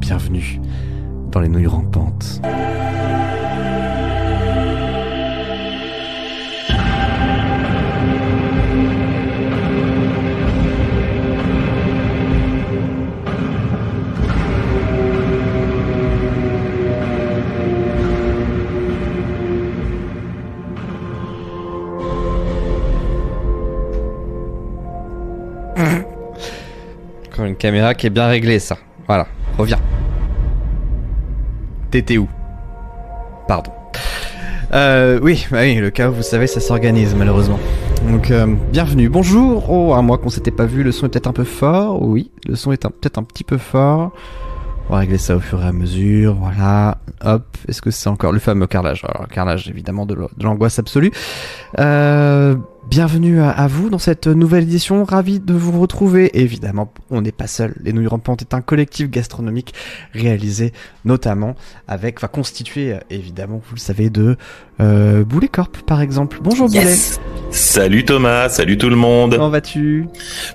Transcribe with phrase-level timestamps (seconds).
[0.00, 0.60] bienvenue
[1.30, 2.40] dans les nouilles rampantes.
[27.38, 28.76] Une caméra qui est bien réglée, ça.
[31.90, 32.28] T'étais où?
[33.46, 33.72] Pardon.
[34.74, 37.58] Euh, oui, bah oui, le chaos, vous savez, ça s'organise malheureusement.
[38.10, 39.70] Donc, euh, bienvenue, bonjour.
[39.70, 42.02] Oh, à moi qu'on s'était pas vu, le son est peut-être un peu fort.
[42.02, 44.12] Oui, le son est peut-être un petit peu fort.
[44.90, 46.34] On va régler ça au fur et à mesure.
[46.34, 46.98] Voilà.
[47.24, 47.56] Hop.
[47.66, 49.04] Est-ce que c'est encore le fameux carrelage?
[49.04, 51.10] Alors, carrelage, évidemment, de l'angoisse absolue.
[51.78, 52.54] Euh,
[52.86, 55.04] bienvenue à, vous dans cette nouvelle édition.
[55.04, 56.30] Ravi de vous retrouver.
[56.40, 57.74] Évidemment, on n'est pas seul.
[57.82, 59.74] Les Nouilles Rampantes est un collectif gastronomique
[60.12, 60.72] réalisé
[61.04, 61.54] notamment
[61.86, 64.36] avec, enfin, constitué, évidemment, vous le savez, de
[64.80, 66.38] euh, Boulet Corp, par exemple.
[66.42, 67.20] Bonjour Yes.
[67.50, 69.30] Salut Thomas, salut tout le monde.
[69.30, 69.38] Boulet.
[69.38, 70.06] Comment vas-tu?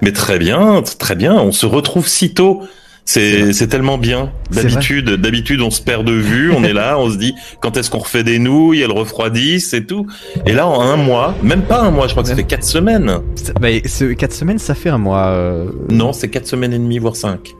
[0.01, 1.33] Mais très bien, très bien.
[1.33, 2.63] On se retrouve si tôt.
[3.05, 4.31] C'est tellement bien.
[4.51, 6.51] D'habitude, d'habitude, on se perd de vue.
[6.51, 9.85] On est là, on se dit quand est-ce qu'on refait des nouilles, elles refroidissent et
[9.85, 10.07] tout.
[10.45, 12.63] Et là, en un mois, même pas un mois, je crois que ça fait quatre
[12.63, 13.19] semaines.
[13.59, 15.25] Bah, ce 4 semaines, ça fait un mois.
[15.27, 17.55] euh, Non, c'est quatre semaines et demie, voire cinq.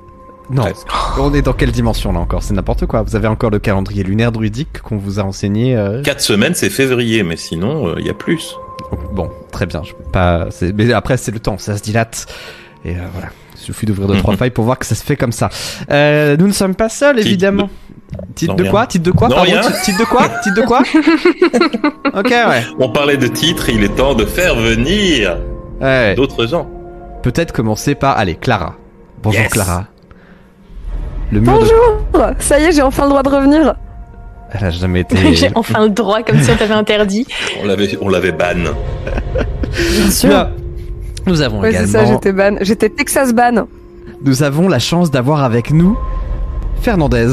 [0.50, 0.64] Non.
[0.64, 0.88] Presque.
[1.20, 2.44] On est dans quelle dimension là encore?
[2.44, 3.02] C'est n'importe quoi.
[3.02, 5.76] Vous avez encore le calendrier lunaire druidique qu'on vous a enseigné.
[5.76, 8.56] euh, Quatre semaines, c'est février, mais sinon, il y a plus.
[9.14, 9.82] Bon, très bien.
[9.84, 10.48] Je peux pas.
[10.76, 12.28] Mais après, c'est le temps, ça se dilate.
[12.86, 13.30] Et euh, voilà.
[13.64, 14.38] Il suffit d'ouvrir deux trois Mhm.
[14.40, 15.48] failles pour voir que ça se fait comme ça.
[15.90, 17.70] Euh, nous ne sommes pas seuls, Titre évidemment.
[18.36, 18.86] Titre de quoi?
[18.88, 19.62] Titre de quoi Non, Pardon, rien.
[19.62, 20.28] titre- Titre de quoi?
[20.44, 20.82] Titre de quoi?
[22.14, 22.64] Ok, ouais.
[22.80, 25.38] On parlait de titres, il est temps de faire venir
[25.82, 26.14] ouais.
[26.16, 26.68] d'autres gens.
[27.22, 28.18] Peut-être commencer par.
[28.18, 28.76] Allez, Clara.
[29.24, 29.52] Bonjour, Yes.
[29.54, 29.86] Clara.
[31.32, 31.66] Le mur de.
[32.12, 33.76] Bonjour Ça y est, j'ai enfin le droit de revenir.
[34.52, 35.16] Elle a jamais été.
[35.34, 37.26] J'ai enfin le droit, comme si on t'avait interdit.
[37.64, 38.54] On l'avait, on l'avait ban.
[39.74, 40.50] Bien sûr.
[41.26, 41.92] Nous avons Ouais, c'est également.
[41.92, 42.56] ça, j'étais ban.
[42.62, 43.66] J'étais Texas ban.
[44.26, 45.98] nous avons la chance d'avoir avec nous
[46.82, 47.28] Fernandez,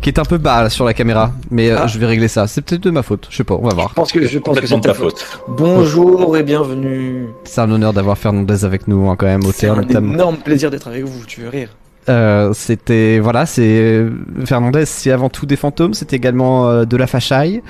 [0.00, 1.86] qui est un peu bas là, sur la caméra, mais euh, Ah.
[1.86, 2.46] je vais régler ça.
[2.48, 3.88] C'est peut-être de ma faute, je sais pas, on va voir.
[3.90, 5.40] Je pense que je pense que Complètement c'est de ta faute.
[5.48, 7.26] Bonjour et bienvenue.
[7.44, 10.14] C'est un honneur d'avoir Fernandez avec nous hein, quand même, C'est auteur un notamment.
[10.14, 11.24] énorme plaisir d'être avec vous.
[11.26, 11.68] Tu veux rire
[12.08, 14.04] Euh, c'était voilà, c'est
[14.46, 17.62] Fernandez, c'est avant tout des fantômes, c'est également euh, de la fachaille.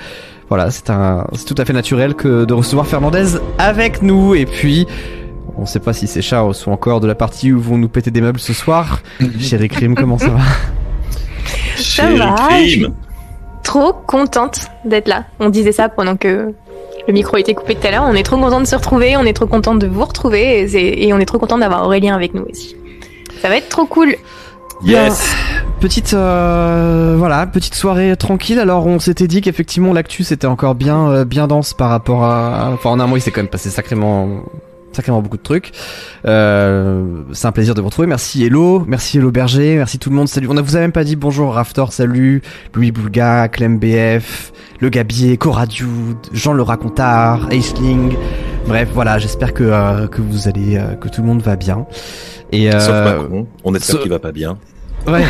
[0.49, 4.33] Voilà, c'est un, c'est tout à fait naturel que de recevoir Fernandez avec nous.
[4.33, 4.87] Et puis,
[5.57, 8.11] on sait pas si c'est Charles ou encore de la partie où vont nous péter
[8.11, 9.01] des meubles ce soir.
[9.39, 10.39] Chéri Crime, comment ça va
[11.75, 12.93] Ça va, crime.
[13.63, 15.25] Trop contente d'être là.
[15.39, 16.53] On disait ça pendant que
[17.07, 18.05] le micro était coupé tout à l'heure.
[18.07, 21.13] On est trop content de se retrouver, on est trop content de vous retrouver et
[21.13, 22.75] on est trop content d'avoir Aurélien avec nous aussi.
[23.41, 24.15] Ça va être trop cool.
[24.83, 25.35] Yes.
[25.79, 28.59] Petite euh, voilà, petite soirée tranquille.
[28.59, 32.69] Alors on s'était dit qu'effectivement l'actu c'était encore bien euh, bien dense par rapport à
[32.73, 34.43] enfin en un mois il s'est quand même passé sacrément
[34.91, 35.71] sacrément beaucoup de trucs.
[36.25, 38.07] Euh, c'est un plaisir de vous retrouver.
[38.07, 40.27] Merci Hello, merci Hello Berger, merci tout le monde.
[40.27, 40.47] Salut.
[40.49, 42.41] On ne vous a même pas dit bonjour Raftor, salut,
[42.73, 48.15] Louis Boulga, Clem BF, Le Gabier, Cora Dude, Jean le Racontard, Aisling.
[48.67, 51.85] Bref, voilà, j'espère que euh, que vous allez euh, que tout le monde va bien.
[52.51, 53.47] Et Sauf Macron.
[53.63, 54.57] On espère ce- qu'il va pas bien.
[55.11, 55.25] Ouais.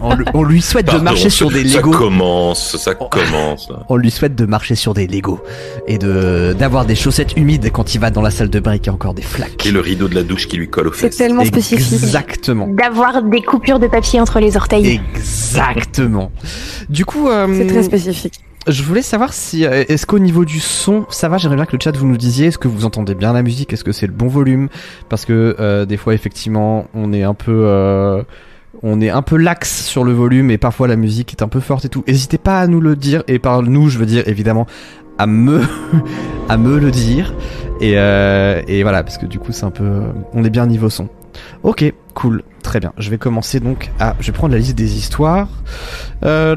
[0.34, 1.90] on, lui souhaite de marcher sur des Ça Legos.
[1.92, 3.68] commence, ça commence.
[3.88, 5.40] On lui souhaite de marcher sur des Legos
[5.86, 8.78] et de d'avoir des chaussettes humides quand il va dans la salle de bain et
[8.78, 9.66] qu'il y a encore des flaques.
[9.66, 11.16] Et le rideau de la douche qui lui colle aux C'est fesses.
[11.16, 11.92] tellement spécifique.
[11.92, 12.66] Exactement.
[12.68, 15.00] D'avoir des coupures de papier entre les orteils.
[15.14, 16.30] Exactement.
[16.88, 18.40] Du coup, euh, C'est très spécifique.
[18.66, 21.38] je voulais savoir si euh, est-ce qu'au niveau du son, ça va?
[21.38, 23.72] J'aimerais bien que le chat vous nous disiez est-ce que vous entendez bien la musique,
[23.72, 24.68] est-ce que c'est le bon volume,
[25.08, 28.22] parce que euh, des fois effectivement on est un peu euh,
[28.82, 31.60] on est un peu lax sur le volume et parfois la musique est un peu
[31.60, 32.04] forte et tout.
[32.06, 34.66] N'hésitez pas à nous le dire et par nous je veux dire évidemment
[35.18, 35.60] à me
[36.48, 37.34] à me le dire
[37.80, 40.02] et euh, et voilà parce que du coup c'est un peu
[40.32, 41.08] on est bien niveau son.
[41.62, 42.92] Ok, cool, très bien.
[42.98, 45.48] Je vais commencer donc à je vais prendre la liste des histoires.
[46.24, 46.56] Euh,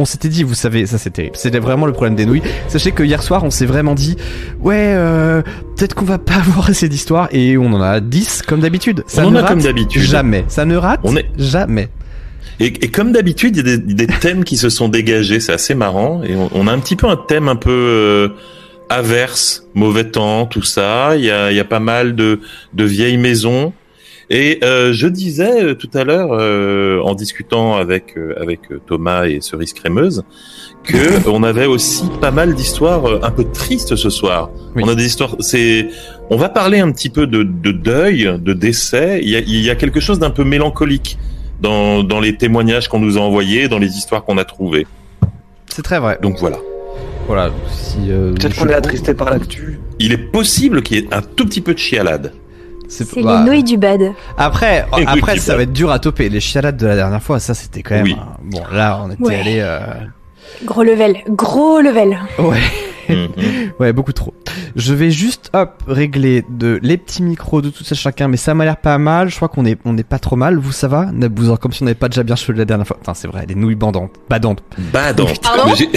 [0.00, 0.96] On s'était dit, vous savez, ça.
[1.34, 2.42] C'est vraiment le problème des nouilles.
[2.68, 4.16] Sachez que hier soir, on s'est vraiment dit,
[4.60, 5.42] ouais, euh,
[5.76, 9.04] peut-être qu'on va pas avoir assez d'histoires et on en a 10 comme d'habitude.
[9.06, 10.02] Ça On en ne a rate comme d'habitude.
[10.02, 10.44] Jamais.
[10.48, 11.88] Ça ne rate On est- jamais.
[12.60, 15.52] Et, et comme d'habitude, il y a des, des thèmes qui se sont dégagés, c'est
[15.52, 16.22] assez marrant.
[16.24, 18.28] Et on, on a un petit peu un thème un peu euh,
[18.88, 21.16] averse, mauvais temps, tout ça.
[21.16, 22.40] Il y a, il y a pas mal de,
[22.74, 23.72] de vieilles maisons.
[24.32, 28.80] Et euh, je disais euh, tout à l'heure, euh, en discutant avec euh, avec euh,
[28.86, 30.22] Thomas et Cerise Crémeuse,
[30.84, 34.50] que on avait aussi pas mal d'histoires euh, un peu tristes ce soir.
[34.76, 34.82] Oui.
[34.86, 35.34] On a des histoires.
[35.40, 35.88] C'est,
[36.30, 39.18] on va parler un petit peu de, de deuil, de décès.
[39.22, 41.18] Il y a, il y a quelque chose d'un peu mélancolique
[41.60, 44.86] dans dans les témoignages qu'on nous a envoyés, dans les histoires qu'on a trouvées.
[45.66, 46.18] C'est très vrai.
[46.22, 46.58] Donc voilà.
[47.26, 47.50] Voilà.
[47.72, 49.80] Si, euh, Peut-être je- qu'on est attristé par l'actu.
[49.98, 52.32] Il est possible qu'il y ait un tout petit peu de chialade.
[52.90, 54.12] C'est C'est bah, les nouilles du bad.
[54.36, 56.28] Après, après, ça va être dur à toper.
[56.28, 58.04] Les chialades de la dernière fois, ça, c'était quand même.
[58.04, 58.16] Oui.
[58.42, 59.40] Bon, là, on était Ouais.
[59.40, 59.56] allé.
[59.60, 59.78] euh,
[60.64, 62.18] Gros level, gros level.
[62.38, 62.58] Ouais.
[63.16, 63.70] Mhm.
[63.80, 64.34] Ouais, beaucoup trop.
[64.76, 68.52] Je vais juste, hop, régler de, les petits micros de tout ça chacun, mais ça
[68.54, 69.28] m'a l'air pas mal.
[69.30, 70.58] Je crois qu'on est, on est pas trop mal.
[70.58, 71.06] Vous, ça va?
[71.12, 72.98] Nabouzor, comme si on n'avait pas déjà bien cheveux la dernière fois.
[73.00, 74.62] Enfin, c'est vrai, les nouilles bandantes, badantes.
[74.92, 75.40] Badante.
[75.42, 75.88] Pardon J'ai-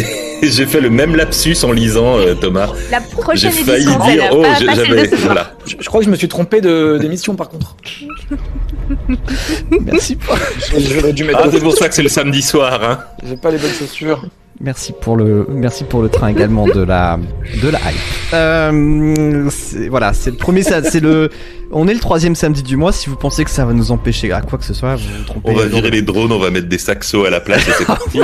[0.50, 2.70] J'ai fait le même lapsus en lisant euh, Thomas.
[2.92, 5.52] La J'ai prochaine failli édition, dire, oh, j'ai- j'avais, voilà.
[5.66, 7.76] Je, je crois que je me suis trompé de d'émission par contre.
[9.86, 10.36] Merci pour,
[10.80, 11.40] J'aurais dû mettre.
[11.44, 13.00] Ah, c'est pour ça que c'est le samedi soir, hein.
[13.28, 14.26] J'ai pas les bonnes chaussures.
[14.62, 17.20] merci pour le, merci pour le train également de la,
[17.62, 18.34] de la hype.
[18.34, 21.30] Euh, c'est- voilà, c'est le premier, c'est le,
[21.72, 22.92] on est le troisième samedi du mois.
[22.92, 25.24] Si vous pensez que ça va nous empêcher à quoi que ce soit, vous vous
[25.26, 25.52] trompez.
[25.52, 27.86] On va virer les drones, on va mettre des saxos à la place et c'est
[27.88, 28.20] parti.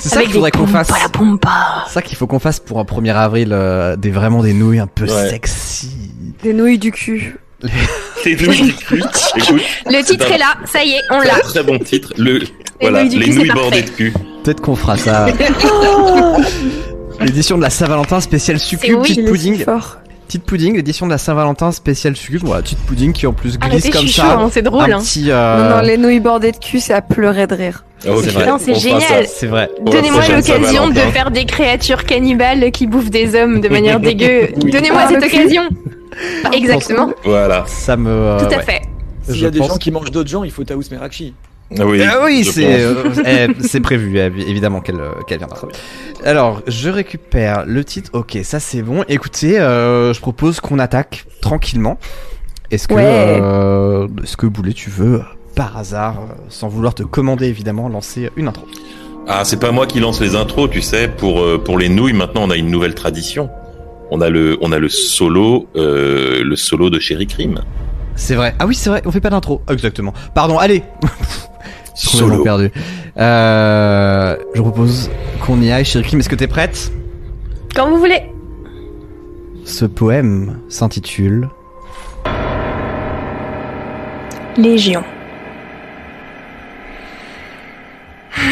[0.00, 0.88] C'est ça qu'il faudrait qu'on fasse.
[0.88, 4.78] C'est ça qu'il faut qu'on fasse pour un 1er avril, euh, des vraiment des nouilles
[4.80, 5.30] un peu Ouais.
[5.30, 5.90] sexy.
[6.42, 7.36] Des nouilles du cul.
[8.24, 9.02] Les nouilles du cul.
[9.36, 11.36] Écoute, Le titre un- est là, ça y est, on c'est l'a.
[11.36, 12.12] un très bon titre.
[12.16, 12.40] Le,
[12.80, 13.62] voilà, nouilles du les cul, c'est nouilles parfait.
[13.62, 14.12] bordées de cul.
[14.44, 15.26] Peut-être qu'on fera ça.
[17.20, 19.64] L'édition de la Saint-Valentin spéciale succube, oui, petite pudding.
[19.64, 19.98] fort.
[20.26, 22.40] Petite pudding, l'édition de la Saint-Valentin spéciale succube.
[22.42, 24.38] Voilà, petite pudding qui en plus glisse Arrêtez, je comme ça.
[24.38, 24.90] hein, c'est drôle.
[24.90, 25.00] un hein.
[25.00, 25.26] petit.
[25.28, 27.84] euh, Non, non, les nouilles bordées de cul, c'est à pleurer de rire.
[28.08, 28.46] Ok, vrai.
[28.46, 29.26] Non, c'est génial.
[29.32, 29.68] C'est vrai.
[29.84, 34.48] Donnez-moi l'occasion de faire des créatures cannibales qui bouffent des hommes de manière dégueu.
[34.64, 34.70] Oui.
[34.72, 35.62] Donnez-moi Ah, cette occasion.
[36.52, 37.64] Exactement, Voilà.
[37.66, 38.10] Ça me.
[38.10, 38.62] euh, tout à ouais.
[38.62, 38.82] fait.
[39.28, 41.34] S'il y a des pense- gens qui mangent d'autres gens, il faut Taous Merakchi.
[41.78, 45.56] Ah oui, Ah oui, c'est euh, eh, c'est prévu, eh, évidemment qu'elle euh, viendra.
[46.22, 48.10] Alors, je récupère le titre.
[48.12, 49.04] Ok, ça c'est bon.
[49.08, 51.98] Écoutez, euh, je propose qu'on attaque tranquillement.
[52.70, 53.02] Est-ce que, Ouais.
[53.06, 55.22] euh, est-ce que Boulet, tu veux,
[55.54, 56.20] par hasard,
[56.50, 58.66] sans vouloir te commander évidemment, lancer une intro?
[59.26, 61.08] Ah, c'est pas moi qui lance les intros, tu sais.
[61.08, 63.48] Pour pour les nouilles, maintenant, on a une nouvelle tradition.
[64.14, 67.60] On a le on a le solo euh, le solo de Chéri Crime.
[68.14, 68.54] C'est vrai.
[68.58, 69.00] Ah oui, c'est vrai.
[69.06, 69.62] On fait pas d'intro.
[69.66, 70.12] Ah, Exactement.
[70.34, 70.58] Pardon.
[70.58, 70.82] Allez.
[71.94, 72.42] Solo.
[72.42, 72.70] perdu.
[73.16, 75.10] Euh, je propose
[75.40, 75.86] qu'on y aille.
[75.86, 76.92] Chérie Kim, est-ce que t'es prête?
[77.74, 78.22] Quand vous voulez.
[79.64, 81.48] Ce poème s'intitule
[84.58, 85.04] Légion.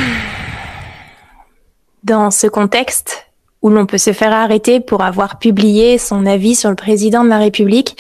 [2.05, 3.30] Dans ce contexte
[3.63, 7.29] où l'on peut se faire arrêter pour avoir publié son avis sur le président de
[7.29, 7.97] la République,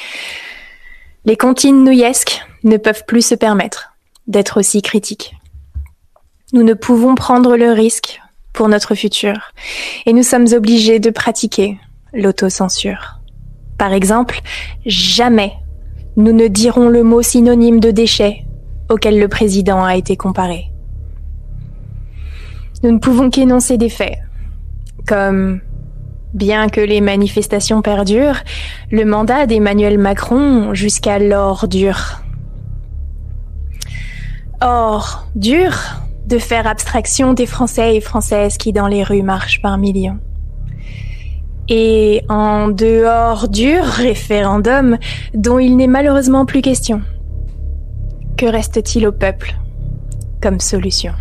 [1.24, 3.92] les comptines nouillesques ne peuvent plus se permettre
[4.26, 5.34] d'être aussi critiques.
[6.52, 8.20] Nous ne pouvons prendre le risque
[8.52, 9.52] pour notre futur
[10.06, 11.78] et nous sommes obligés de pratiquer
[12.12, 13.20] l'autocensure.
[13.78, 14.40] Par exemple,
[14.84, 15.52] jamais
[16.16, 18.44] nous ne dirons le mot synonyme de déchet
[18.88, 20.66] auquel le président a été comparé.
[22.82, 24.18] Nous ne pouvons qu'énoncer des faits,
[25.10, 25.60] comme
[26.34, 28.44] bien que les manifestations perdurent,
[28.92, 32.20] le mandat d'Emmanuel Macron jusqu'alors dure.
[34.60, 35.72] Or, dur
[36.26, 40.20] de faire abstraction des Français et Françaises qui dans les rues marchent par millions.
[41.68, 44.96] Et en dehors du référendum
[45.34, 47.02] dont il n'est malheureusement plus question.
[48.36, 49.56] Que reste-t-il au peuple
[50.40, 51.14] comme solution?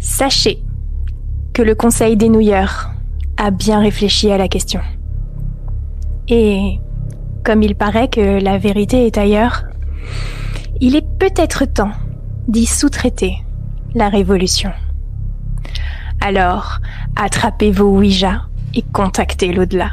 [0.00, 0.62] Sachez
[1.52, 2.90] que le Conseil des nouilleurs
[3.36, 4.80] a bien réfléchi à la question.
[6.26, 6.80] Et
[7.44, 9.64] comme il paraît que la vérité est ailleurs,
[10.80, 11.92] il est peut-être temps
[12.48, 13.34] d'y sous-traiter
[13.94, 14.72] la révolution.
[16.22, 16.78] Alors,
[17.14, 19.90] attrapez vos Ouija et contactez l'au-delà.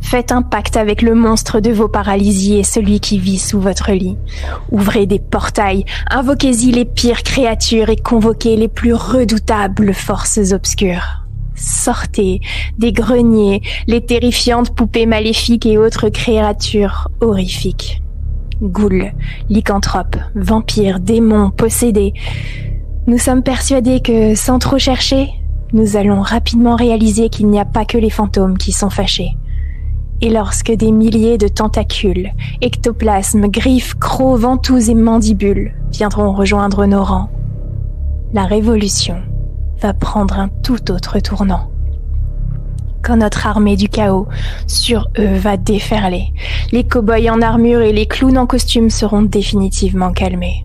[0.00, 3.92] Faites un pacte avec le monstre de vos paralysies et celui qui vit sous votre
[3.92, 4.16] lit.
[4.70, 11.22] Ouvrez des portails, invoquez-y les pires créatures et convoquez les plus redoutables forces obscures.
[11.54, 12.40] Sortez
[12.78, 18.02] des greniers les terrifiantes poupées maléfiques et autres créatures horrifiques.
[18.62, 19.12] Ghouls,
[19.48, 22.14] lycanthropes, vampires, démons, possédés.
[23.06, 25.28] Nous sommes persuadés que, sans trop chercher,
[25.72, 29.30] nous allons rapidement réaliser qu'il n'y a pas que les fantômes qui sont fâchés.
[30.24, 32.30] Et lorsque des milliers de tentacules,
[32.62, 37.28] ectoplasmes, griffes, crocs, ventouses et mandibules viendront rejoindre nos rangs,
[38.32, 39.16] la révolution
[39.80, 41.68] va prendre un tout autre tournant.
[43.02, 44.28] quand notre armée du chaos
[44.68, 46.32] sur eux va déferler.
[46.70, 50.64] Les cow-boys en armure et les clowns en costume seront définitivement calmés.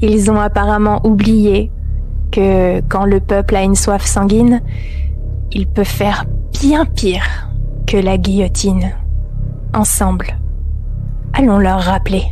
[0.00, 1.72] Ils ont apparemment oublié
[2.30, 4.62] que quand le peuple a une soif sanguine,
[5.50, 6.26] il peut faire
[6.60, 7.48] bien pire
[7.88, 8.92] que la guillotine.
[9.74, 10.36] Ensemble,
[11.32, 12.22] allons leur rappeler.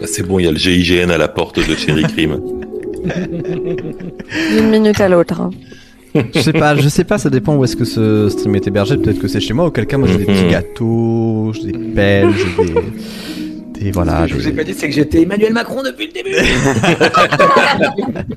[0.00, 2.38] Bah, c'est bon, il y a le GIGN à la porte de Cherry Crime.
[4.52, 5.40] D'une minute à l'autre.
[5.40, 5.50] hein.
[6.34, 8.96] Je sais pas, je sais pas, ça dépend où est-ce que ce stream est hébergé.
[8.96, 10.50] Peut-être que c'est chez moi, auquel cas moi j'ai des petits Mhm.
[10.50, 12.74] gâteaux, j'ai des pelles, j'ai des,
[13.80, 14.26] des voilà.
[14.28, 16.36] Ce que je vous ai pas dit, c'est que j'étais Emmanuel Macron depuis le début.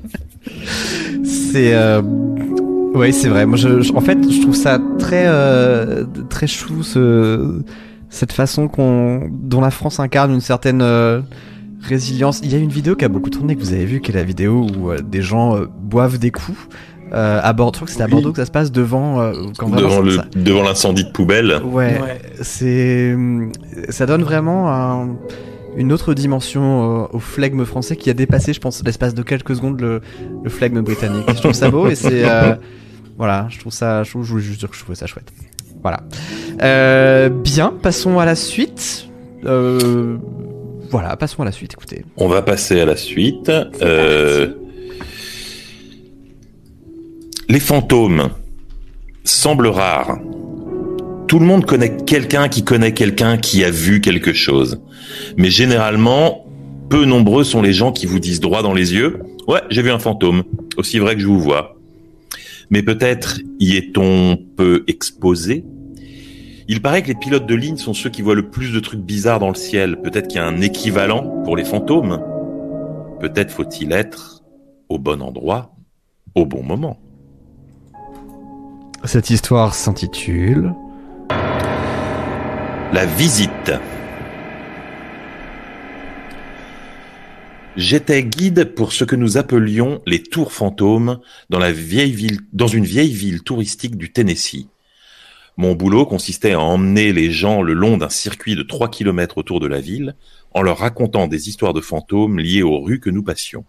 [1.24, 2.02] C'est euh...
[2.94, 3.46] ouais, c'est vrai.
[3.46, 7.62] Moi, je, je- en fait, je trouve ça très euh, très chou ce
[8.08, 11.20] cette façon qu'on dont la France incarne une certaine euh,
[11.80, 12.40] résilience.
[12.42, 14.14] Il y a une vidéo qui a beaucoup tourné que vous avez vu, qui est
[14.14, 16.58] la vidéo où euh, des gens boivent des coups.
[17.12, 18.06] Euh, à Bordeaux, je crois que c'est à.
[18.08, 21.10] Bordeaux que ça se passe devant euh, quand devant ça- le ça- devant l'incendie de
[21.10, 21.60] poubelle.
[21.64, 22.20] Ouais, Ouais.
[22.42, 23.16] c'est
[23.88, 25.16] ça donne vraiment un-
[25.76, 29.54] une autre dimension euh, au flegme français qui a dépassé, je pense, l'espace de quelques
[29.56, 30.00] secondes le,
[30.44, 31.24] le flegme britannique.
[31.28, 32.54] Je trouve ça beau et c'est euh,
[33.18, 35.32] voilà, je trouve ça, je, trouve- je voulais juste dire que je trouvais ça chouette.
[35.82, 36.00] Voilà.
[36.62, 39.08] Euh, bien, passons à la suite.
[39.46, 40.16] Euh,
[40.90, 41.72] voilà, passons à la suite.
[41.72, 42.04] Écoutez.
[42.16, 43.50] On va passer à la suite.
[43.80, 44.48] Euh,
[47.50, 48.30] les fantômes
[49.24, 50.20] semblent rares.
[51.26, 54.80] Tout le monde connaît quelqu'un qui connaît quelqu'un qui a vu quelque chose.
[55.36, 56.46] Mais généralement,
[56.90, 59.90] peu nombreux sont les gens qui vous disent droit dans les yeux Ouais, j'ai vu
[59.90, 60.44] un fantôme,
[60.76, 61.76] aussi vrai que je vous vois.
[62.70, 65.64] Mais peut-être y est-on peu exposé
[66.68, 69.00] Il paraît que les pilotes de ligne sont ceux qui voient le plus de trucs
[69.00, 70.00] bizarres dans le ciel.
[70.00, 72.22] Peut-être qu'il y a un équivalent pour les fantômes.
[73.18, 74.44] Peut-être faut-il être
[74.88, 75.74] au bon endroit,
[76.36, 76.96] au bon moment.
[79.04, 80.74] Cette histoire s'intitule.
[82.92, 83.72] La visite.
[87.76, 92.66] J'étais guide pour ce que nous appelions les tours fantômes dans la vieille ville, dans
[92.66, 94.66] une vieille ville touristique du Tennessee.
[95.56, 99.60] Mon boulot consistait à emmener les gens le long d'un circuit de 3 km autour
[99.60, 100.14] de la ville
[100.52, 103.64] en leur racontant des histoires de fantômes liées aux rues que nous passions.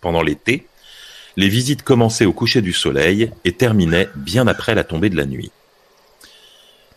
[0.00, 0.66] Pendant l'été,
[1.36, 5.26] les visites commençaient au coucher du soleil et terminaient bien après la tombée de la
[5.26, 5.50] nuit.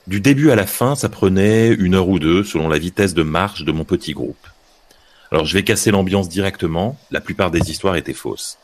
[0.08, 3.24] Du début à la fin, ça prenait une heure ou deux selon la vitesse de
[3.24, 4.48] marche de mon petit groupe.
[5.32, 8.58] Alors je vais casser l'ambiance directement, la plupart des histoires étaient fausses.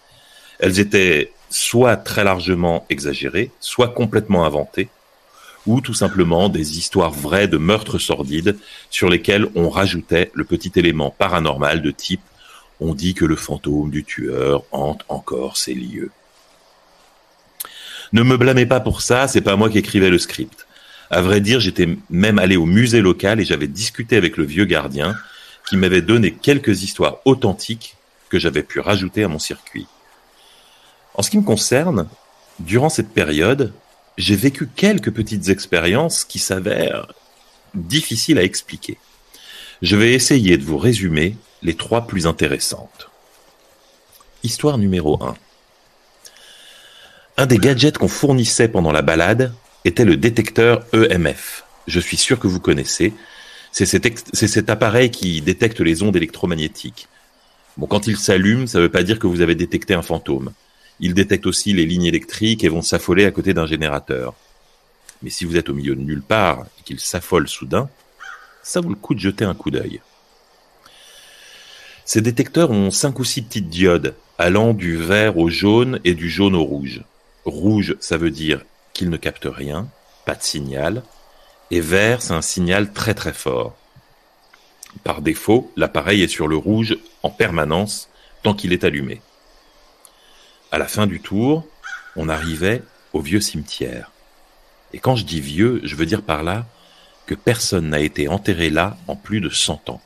[0.59, 4.89] Elles étaient soit très largement exagérées, soit complètement inventées,
[5.65, 8.57] ou tout simplement des histoires vraies de meurtres sordides
[8.89, 12.21] sur lesquels on rajoutait le petit élément paranormal de type
[12.81, 16.09] on dit que le fantôme du tueur hante encore ces lieux.
[18.11, 20.67] Ne me blâmez pas pour ça, c'est pas moi qui écrivais le script.
[21.11, 24.65] À vrai dire, j'étais même allé au musée local et j'avais discuté avec le vieux
[24.65, 25.15] gardien
[25.69, 27.95] qui m'avait donné quelques histoires authentiques
[28.29, 29.87] que j'avais pu rajouter à mon circuit.
[31.13, 32.07] En ce qui me concerne,
[32.59, 33.73] durant cette période,
[34.17, 37.13] j'ai vécu quelques petites expériences qui s'avèrent
[37.75, 38.97] difficiles à expliquer.
[39.81, 43.09] Je vais essayer de vous résumer les trois plus intéressantes.
[44.43, 45.35] Histoire numéro 1.
[47.37, 49.53] Un des gadgets qu'on fournissait pendant la balade
[49.85, 51.63] était le détecteur EMF.
[51.87, 53.13] Je suis sûr que vous connaissez.
[53.71, 57.07] C'est cet, appareil qui détecte les ondes électromagnétiques.
[57.77, 60.51] Bon, quand il s'allume, ça ne veut pas dire que vous avez détecté un fantôme.
[60.99, 64.33] Il détecte aussi les lignes électriques et vont s'affoler à côté d'un générateur.
[65.23, 67.89] Mais si vous êtes au milieu de nulle part et qu'il s'affole soudain,
[68.61, 70.01] ça vaut le coup de jeter un coup d'œil.
[72.05, 76.29] Ces détecteurs ont cinq ou six petites diodes allant du vert au jaune et du
[76.29, 77.03] jaune au rouge.
[77.45, 79.87] Rouge, ça veut dire qu'il ne capte rien,
[80.25, 81.03] pas de signal,
[81.69, 83.75] et vert, c'est un signal très très fort.
[85.03, 88.09] Par défaut, l'appareil est sur le rouge en permanence
[88.43, 89.21] tant qu'il est allumé.
[90.71, 91.65] À la fin du tour,
[92.15, 94.11] on arrivait au vieux cimetière.
[94.93, 96.65] Et quand je dis vieux, je veux dire par là
[97.25, 100.01] que personne n'a été enterré là en plus de 100 ans.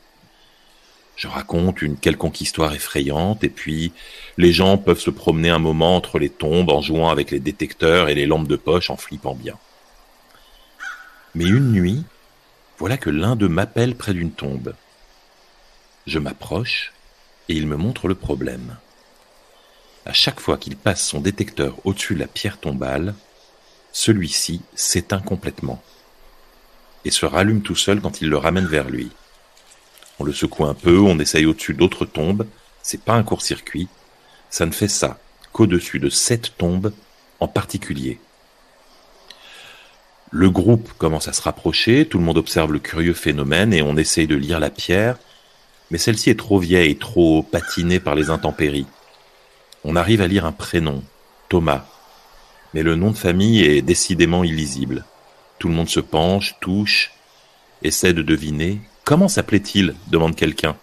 [1.15, 3.93] Je raconte une quelconque histoire effrayante et puis
[4.37, 8.09] les gens peuvent se promener un moment entre les tombes en jouant avec les détecteurs
[8.09, 9.57] et les lampes de poche en flippant bien.
[11.33, 12.03] Mais une nuit,
[12.77, 14.75] voilà que l'un d'eux m'appelle près d'une tombe.
[16.05, 16.93] Je m'approche
[17.47, 18.77] et il me montre le problème.
[20.05, 23.15] À chaque fois qu'il passe son détecteur au-dessus de la pierre tombale,
[23.91, 25.81] celui-ci s'éteint complètement
[27.05, 29.11] et se rallume tout seul quand il le ramène vers lui.
[30.19, 32.47] On le secoue un peu, on essaye au-dessus d'autres tombes.
[32.81, 33.87] C'est pas un court-circuit.
[34.49, 35.19] Ça ne fait ça
[35.51, 36.93] qu'au-dessus de cette tombe
[37.39, 38.19] en particulier.
[40.31, 43.95] Le groupe commence à se rapprocher, tout le monde observe le curieux phénomène et on
[43.95, 45.17] essaye de lire la pierre,
[45.91, 48.87] mais celle-ci est trop vieille, trop patinée par les intempéries.
[49.83, 51.03] On arrive à lire un prénom,
[51.47, 51.85] Thomas,
[52.73, 55.05] mais le nom de famille est décidément illisible.
[55.59, 57.13] Tout le monde se penche, touche,
[57.81, 58.81] essaie de deviner.
[59.05, 59.93] Comment s'appelait-il?
[60.07, 60.75] demande quelqu'un.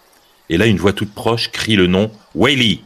[0.47, 2.79] Et là, une voix toute proche crie le nom Whaley.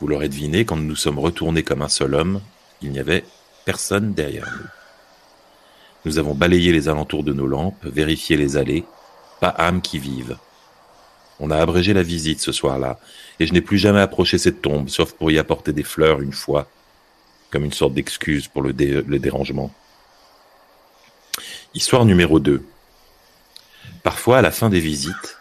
[0.00, 2.40] Vous l'aurez deviné, quand nous nous sommes retournés comme un seul homme,
[2.80, 3.24] il n'y avait
[3.66, 4.66] personne derrière nous.
[6.06, 8.84] Nous avons balayé les alentours de nos lampes, vérifié les allées,
[9.40, 10.38] pas âme qui vive.
[11.38, 12.98] On a abrégé la visite ce soir-là,
[13.38, 16.32] et je n'ai plus jamais approché cette tombe, sauf pour y apporter des fleurs une
[16.32, 16.70] fois,
[17.50, 19.70] comme une sorte d'excuse pour le, le dérangement.
[21.74, 22.64] Histoire numéro 2.
[24.06, 25.36] Parfois, à la fin des visites,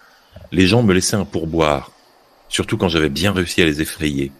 [0.51, 1.91] les gens me laissaient un pourboire,
[2.50, 4.31] surtout quand j'avais bien réussi à les effrayer.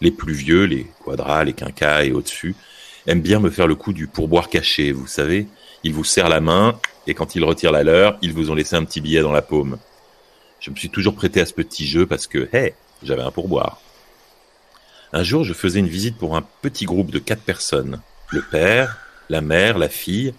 [0.00, 2.54] Les plus vieux, les quadras, les quinquas et au-dessus,
[3.08, 5.48] aiment bien me faire le coup du pourboire caché, vous savez.
[5.82, 8.76] Ils vous serrent la main, et quand ils retirent la leur, ils vous ont laissé
[8.76, 9.78] un petit billet dans la paume.
[10.60, 13.80] Je me suis toujours prêté à ce petit jeu parce que, hé, j'avais un pourboire.
[15.12, 18.00] Un jour, je faisais une visite pour un petit groupe de quatre personnes.
[18.30, 20.34] Le père, la mère, la fille,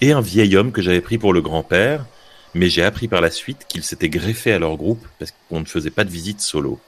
[0.00, 2.06] et un vieil homme que j'avais pris pour le grand-père,
[2.54, 5.64] mais j'ai appris par la suite qu'il s'était greffé à leur groupe parce qu'on ne
[5.64, 6.80] faisait pas de visite solo.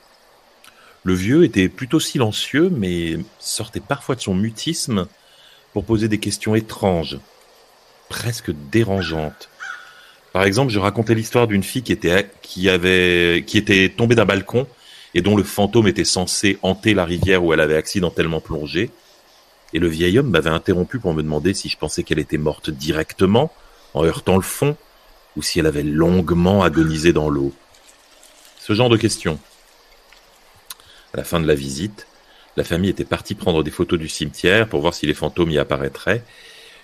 [1.04, 5.06] Le vieux était plutôt silencieux, mais sortait parfois de son mutisme
[5.72, 7.18] pour poser des questions étranges,
[8.08, 9.48] presque dérangeantes.
[10.32, 14.24] Par exemple, je racontais l'histoire d'une fille qui était, qui avait, qui était tombée d'un
[14.24, 14.66] balcon
[15.14, 18.90] et dont le fantôme était censé hanter la rivière où elle avait accidentellement plongé.
[19.72, 22.70] Et le vieil homme m'avait interrompu pour me demander si je pensais qu'elle était morte
[22.70, 23.52] directement,
[23.94, 24.76] en heurtant le fond,
[25.36, 27.52] ou si elle avait longuement agonisé dans l'eau.
[28.58, 29.38] Ce genre de questions.
[31.14, 32.06] À la fin de la visite,
[32.56, 35.58] la famille était partie prendre des photos du cimetière pour voir si les fantômes y
[35.58, 36.24] apparaîtraient,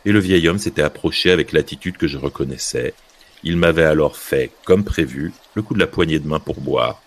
[0.04, 2.95] et le vieil homme s'était approché avec l'attitude que je reconnaissais.
[3.45, 7.02] Il m'avait alors fait, comme prévu, le coup de la poignée de main pour boire.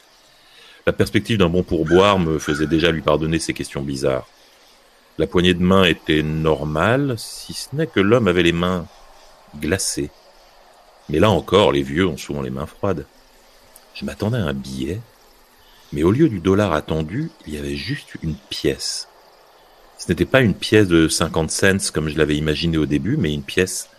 [0.86, 4.28] La perspective d'un bon pourboire me faisait déjà lui pardonner ces questions bizarres.
[5.22, 8.88] La poignée de main était normale, si ce n'est que l'homme avait les mains
[9.60, 10.10] glacées.
[11.10, 13.06] Mais là encore, les vieux ont souvent les mains froides.
[13.94, 15.00] Je m'attendais à un billet,
[15.94, 19.10] mais au lieu du dollar attendu, il y avait juste une pièce.
[20.00, 23.32] Ce n'était pas une pièce de 50 cents comme je l'avais imaginé au début, mais
[23.32, 23.90] une pièce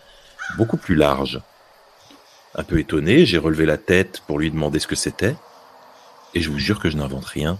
[0.57, 1.39] beaucoup plus large.
[2.53, 5.37] Un peu étonné, j'ai relevé la tête pour lui demander ce que c'était,
[6.33, 7.59] et je vous jure que je n'invente rien,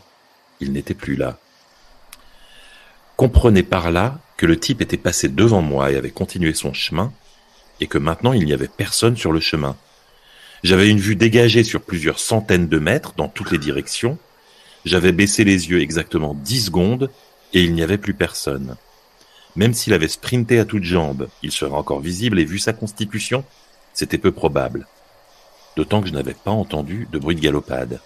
[0.60, 1.38] il n'était plus là.
[3.24, 7.14] Comprenez par là que le type était passé devant moi et avait continué son chemin,
[7.80, 9.78] et que maintenant il n'y avait personne sur le chemin.
[10.62, 14.18] J'avais une vue dégagée sur plusieurs centaines de mètres dans toutes les directions.
[14.84, 17.10] J'avais baissé les yeux exactement dix secondes
[17.54, 18.76] et il n'y avait plus personne.
[19.56, 23.46] Même s'il avait sprinté à toutes jambes, il serait encore visible et vu sa constitution,
[23.94, 24.86] c'était peu probable.
[25.78, 28.02] D'autant que je n'avais pas entendu de bruit de galopade.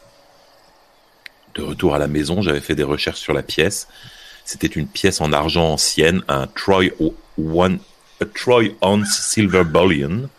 [1.56, 3.88] De retour à la maison, j'avais fait des recherches sur la pièce.
[4.48, 6.86] C'était une pièce en argent ancienne, un Troy
[7.38, 7.80] One,
[8.82, 10.30] Ounce Silver Bullion,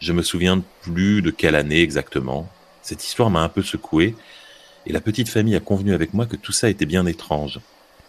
[0.00, 2.50] je me souviens plus de quelle année exactement.
[2.80, 4.14] Cette histoire m'a un peu secoué,
[4.86, 7.60] et la petite famille a convenu avec moi que tout ça était bien étrange.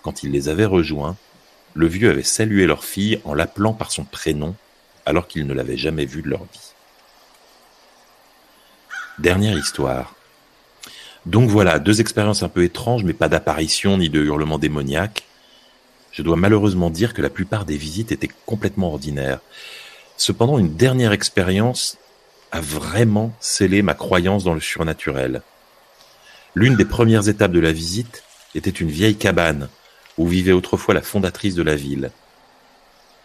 [0.03, 1.17] Quand ils les avaient rejoints,
[1.73, 4.55] le vieux avait salué leur fille en l'appelant par son prénom,
[5.05, 6.73] alors qu'ils ne l'avaient jamais vue de leur vie.
[9.19, 10.15] Dernière histoire.
[11.25, 15.23] Donc voilà, deux expériences un peu étranges, mais pas d'apparition ni de hurlement démoniaque.
[16.11, 19.39] Je dois malheureusement dire que la plupart des visites étaient complètement ordinaires.
[20.17, 21.97] Cependant, une dernière expérience
[22.51, 25.41] a vraiment scellé ma croyance dans le surnaturel.
[26.53, 29.67] L'une des premières étapes de la visite était une vieille cabane
[30.17, 32.11] où vivait autrefois la fondatrice de la ville.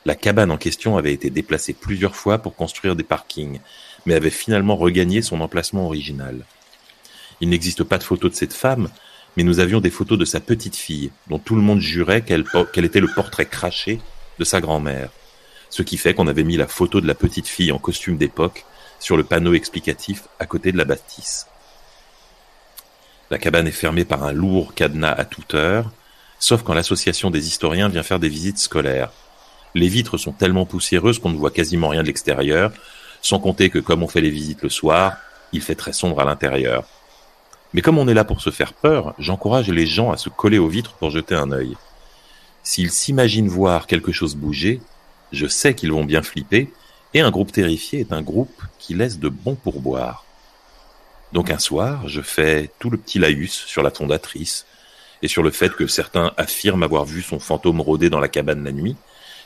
[0.05, 3.61] La cabane en question avait été déplacée plusieurs fois pour construire des parkings,
[4.07, 6.45] mais avait finalement regagné son emplacement original.
[7.41, 8.89] Il n'existe pas de photo de cette femme,
[9.37, 12.85] mais nous avions des photos de sa petite fille, dont tout le monde jurait qu'elle
[12.85, 14.01] était le portrait craché
[14.39, 15.11] de sa grand-mère
[15.71, 18.65] ce qui fait qu'on avait mis la photo de la petite fille en costume d'époque
[18.99, 21.47] sur le panneau explicatif à côté de la bâtisse.
[23.31, 25.91] La cabane est fermée par un lourd cadenas à toute heure,
[26.41, 29.13] sauf quand l'association des historiens vient faire des visites scolaires.
[29.77, 32.73] Les vitres sont tellement poussiéreuses qu'on ne voit quasiment rien de l'extérieur,
[33.23, 35.17] sans compter que comme on fait les visites le soir,
[35.53, 36.85] il fait très sombre à l'intérieur.
[37.73, 40.59] Mais comme on est là pour se faire peur, j'encourage les gens à se coller
[40.59, 41.77] aux vitres pour jeter un œil.
[42.63, 44.81] S'ils s'imaginent voir quelque chose bouger,
[45.33, 46.73] je sais qu'ils vont bien flipper,
[47.13, 50.25] Et un groupe terrifié est un groupe qui laisse de bons pourboires.
[51.33, 54.65] Donc un soir, je fais tout le petit laïus sur la fondatrice
[55.23, 58.65] et sur le fait que certains affirment avoir vu son fantôme rôder dans la cabane
[58.65, 58.97] la nuit,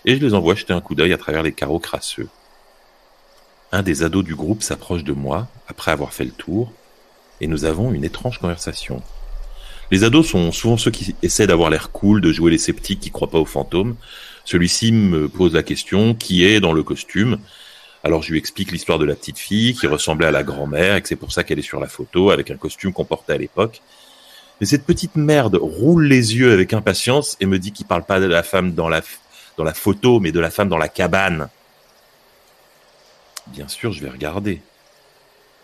[0.05, 2.29] et je les envoie jeter un coup d'œil à travers les carreaux crasseux.
[3.73, 6.71] Un des ados du groupe s'approche de moi après avoir fait le tour,
[7.40, 9.03] et nous avons une étrange conversation.
[9.90, 13.11] Les ados sont souvent ceux qui essaient d'avoir l'air cool, de jouer les sceptiques qui
[13.11, 13.97] croient pas aux fantômes.
[14.44, 17.38] Celui-ci me pose la question qui est dans le costume?
[18.03, 21.03] Alors je lui explique l'histoire de la petite fille qui ressemblait à la grand-mère et
[21.03, 23.38] que c'est pour ça qu'elle est sur la photo avec un costume qu'on portait à
[23.38, 23.81] l'époque.
[24.61, 28.20] Mais cette petite merde roule les yeux avec impatience et me dit qu'il parle pas
[28.20, 29.03] de la femme dans la,
[29.57, 31.49] dans la photo, mais de la femme dans la cabane.
[33.49, 34.61] Bien sûr, je vais regarder.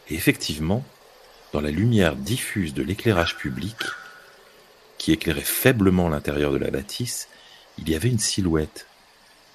[0.09, 0.83] Et effectivement,
[1.53, 3.77] dans la lumière diffuse de l'éclairage public,
[4.99, 7.29] qui éclairait faiblement l'intérieur de la bâtisse,
[7.79, 8.87] il y avait une silhouette.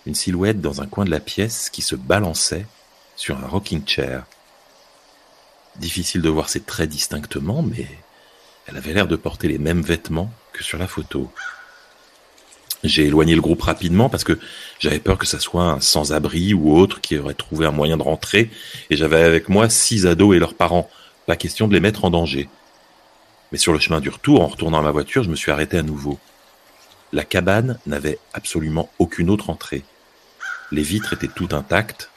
[0.05, 2.65] Une silhouette dans un coin de la pièce qui se balançait
[3.15, 4.25] sur un rocking chair.
[5.77, 7.87] Difficile de voir ses traits distinctement, mais
[8.67, 11.31] elle avait l'air de porter les mêmes vêtements que sur la photo.
[12.83, 14.37] J'ai éloigné le groupe rapidement parce que
[14.79, 18.03] j'avais peur que ça soit un sans-abri ou autre qui aurait trouvé un moyen de
[18.03, 18.51] rentrer,
[18.89, 20.89] et j'avais avec moi six ados et leurs parents.
[21.25, 22.49] Pas question de les mettre en danger.
[23.51, 25.77] Mais sur le chemin du retour, en retournant à ma voiture, je me suis arrêté
[25.77, 26.19] à nouveau.
[27.13, 29.83] La cabane n'avait absolument aucune autre entrée.
[30.71, 32.09] Les vitres étaient toutes intactes,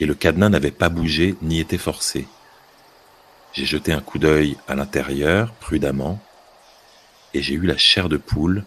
[0.00, 2.26] et le cadenas n'avait pas bougé ni été forcé.
[3.52, 6.20] J'ai jeté un coup d'œil à l'intérieur, prudemment,
[7.34, 8.64] et j'ai eu la chair de poule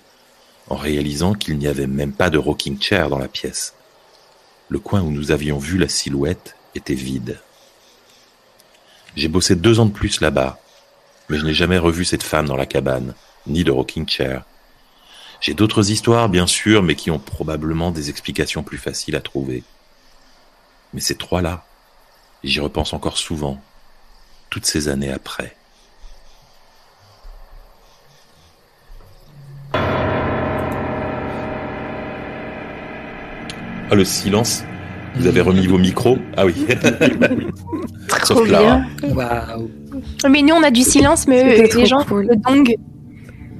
[0.70, 3.76] en réalisant qu'il n'y avait même pas de rocking chair dans la pièce.
[4.70, 7.40] Le coin où nous avions vu la silhouette était vide.
[9.16, 10.60] J'ai bossé deux ans de plus là-bas,
[11.30, 13.14] mais je n'ai jamais revu cette femme dans la cabane,
[13.46, 14.44] ni de rocking chair.
[15.40, 19.64] J'ai d'autres histoires, bien sûr, mais qui ont probablement des explications plus faciles à trouver.
[20.94, 21.66] Mais ces trois-là,
[22.44, 23.62] j'y repense encore souvent,
[24.50, 25.56] toutes ces années après.
[33.92, 34.64] Ah, le silence.
[35.16, 36.54] Vous avez remis vos micros Ah oui.
[38.08, 38.82] Trop Sauf Clara.
[39.02, 39.14] bien.
[39.16, 39.70] Waouh.
[40.30, 42.28] Mais nous, on a du silence, mais eux, les trop gens, cool.
[42.30, 42.76] le dong.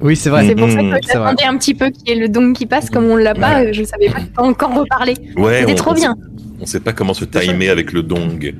[0.00, 0.46] Oui, c'est vrai.
[0.46, 2.66] C'est pour ça Mmh, que j'attendais un petit peu qu'il y ait le dong qui
[2.66, 5.14] passe, comme on l'a pas, euh, je savais pas encore reparler.
[5.36, 6.14] Ouais, C'était on- trop on bien.
[6.14, 6.28] sait-
[6.60, 8.54] On sait pas comment se timer avec le dong.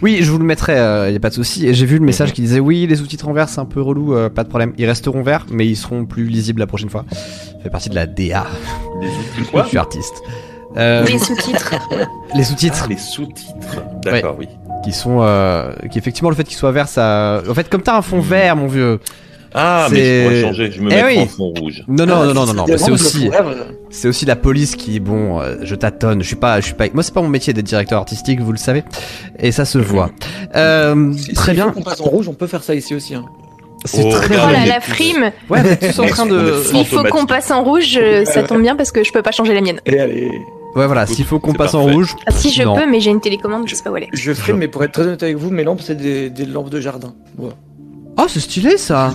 [0.00, 0.74] Oui, je vous le mettrai,
[1.08, 1.72] il y a pas de souci.
[1.74, 4.14] J'ai vu le message qui disait oui, les sous-titres en vert c'est un peu relou,
[4.14, 4.72] euh, pas de problème.
[4.78, 7.04] Ils resteront verts, mais ils seront plus lisibles la prochaine fois.
[7.10, 7.18] Ça
[7.64, 8.46] fait partie de la DA.
[9.00, 10.22] Les sous-titres Je suis artiste.
[10.78, 11.74] Euh, Les sous-titres.
[12.34, 13.82] les sous-titres Ah, les sous-titres.
[14.02, 14.48] D'accord, oui.
[14.84, 17.42] qui sont, euh, qui effectivement le fait qu'ils soient verts, ça.
[17.48, 18.22] En fait, comme t'as un fond Mhm.
[18.22, 19.00] vert, mon vieux.
[19.58, 20.70] Ah, mais je pourrais changer.
[20.70, 21.18] Je me Eh mettrai oui.
[21.22, 21.82] en fond rouge.
[21.88, 22.64] Non, non, Ah, non, non, non, non.
[22.68, 23.30] mais C'est aussi,
[23.90, 26.20] c'est aussi la police qui, bon, euh, je tâtonne.
[26.22, 26.84] Je suis pas, je suis pas.
[26.92, 28.84] Moi, c'est pas mon métier d'être directeur artistique, vous le savez,
[29.38, 30.10] et ça se voit.
[30.54, 31.72] Euh, Si- très s'il faut bien.
[31.72, 33.14] qu'on passe en rouge, on peut faire ça ici aussi.
[33.14, 33.24] Hein.
[33.84, 34.38] C'est Oh, très Oh bien.
[34.38, 35.30] là, on est la tous- frime.
[35.50, 36.54] Ouais, on tous en train de.
[36.60, 39.22] On S'il faut qu'on passe en rouge, euh, ça tombe bien parce que je peux
[39.22, 39.80] pas changer la mienne.
[39.86, 40.30] Et allez,
[40.76, 41.06] Ouais, voilà.
[41.06, 42.14] S'il faut qu'on passe en rouge.
[42.26, 42.74] Ah, si je non.
[42.76, 44.08] peux, mais j'ai une télécommande, je sais pas où elle est.
[44.12, 46.70] je ferai, mais pour être très honnête avec vous, mes lampes, c'est des, des lampes
[46.70, 47.14] de jardin.
[47.36, 47.54] Voilà.
[48.18, 49.12] Oh, c'est stylé ça.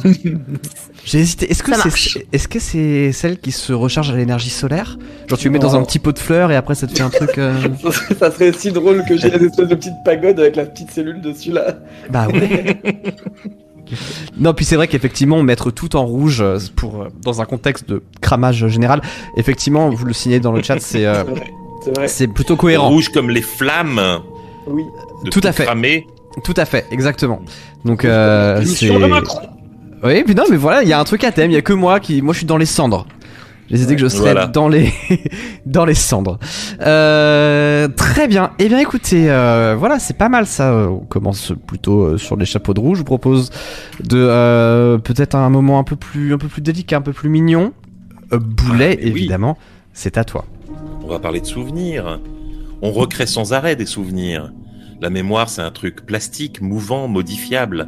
[1.06, 1.50] J'ai hésité.
[1.50, 5.00] Est-ce que Ça c'est, est-ce que c'est celle qui se recharge à l'énergie solaire?
[5.28, 7.02] Genre tu le mets dans un petit pot de fleurs et après ça te fait
[7.02, 7.36] un truc.
[7.40, 10.56] euh, Ça serait- ça serait si drôle que j'ai des espèces de petites pagodes avec
[10.56, 11.78] la petite cellule dessus là.
[12.12, 12.78] Bah ouais.
[14.38, 17.88] non, puis c'est vrai qu'effectivement mettre tout en rouge euh, pour euh, dans un contexte
[17.88, 19.02] de cramage général,
[19.38, 21.24] effectivement, vous le signez dans le chat, c'est euh,
[22.08, 22.90] C'est plutôt cohérent.
[22.90, 24.20] Rouge comme les flammes.
[24.68, 24.84] Oui.
[25.26, 25.64] De Tout à fait.
[25.66, 26.06] cramer.
[26.44, 27.42] Tout à fait, exactement.
[27.86, 28.86] Donc euh, c'est.
[28.86, 29.42] Mission de Macron.
[30.04, 31.52] Oui, puis non, mais voilà, il y a un truc à thème.
[31.52, 33.06] Il y a que moi qui, moi, je suis dans les cendres.
[33.72, 34.48] J'ai décidé que je serais Voilà.
[34.48, 34.92] dans les
[35.66, 36.38] dans les cendres.
[36.82, 38.52] Euh, très bien.
[38.60, 40.74] Eh bien, écoutez, euh, voilà, c'est pas mal ça.
[40.74, 42.98] Euh, On commence plutôt sur les chapeaux de rouge.
[42.98, 43.50] Je vous propose
[44.04, 47.30] de euh, peut-être un moment un peu plus un peu plus délicat, un peu plus
[47.30, 47.72] mignon.
[48.32, 49.10] Boulet, Ah, oui.
[49.10, 49.58] évidemment.
[49.94, 50.46] C'est à toi.
[51.04, 52.20] On va parler de souvenirs.
[52.82, 54.52] On recrée sans arrêt des souvenirs.
[55.02, 57.88] La mémoire, c'est un truc plastique, mouvant, modifiable.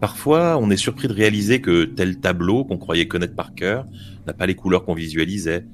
[0.00, 3.86] Parfois, on est surpris de réaliser que tel tableau qu'on croyait connaître par cœur
[4.26, 5.66] n'a pas les couleurs qu'on visualisait,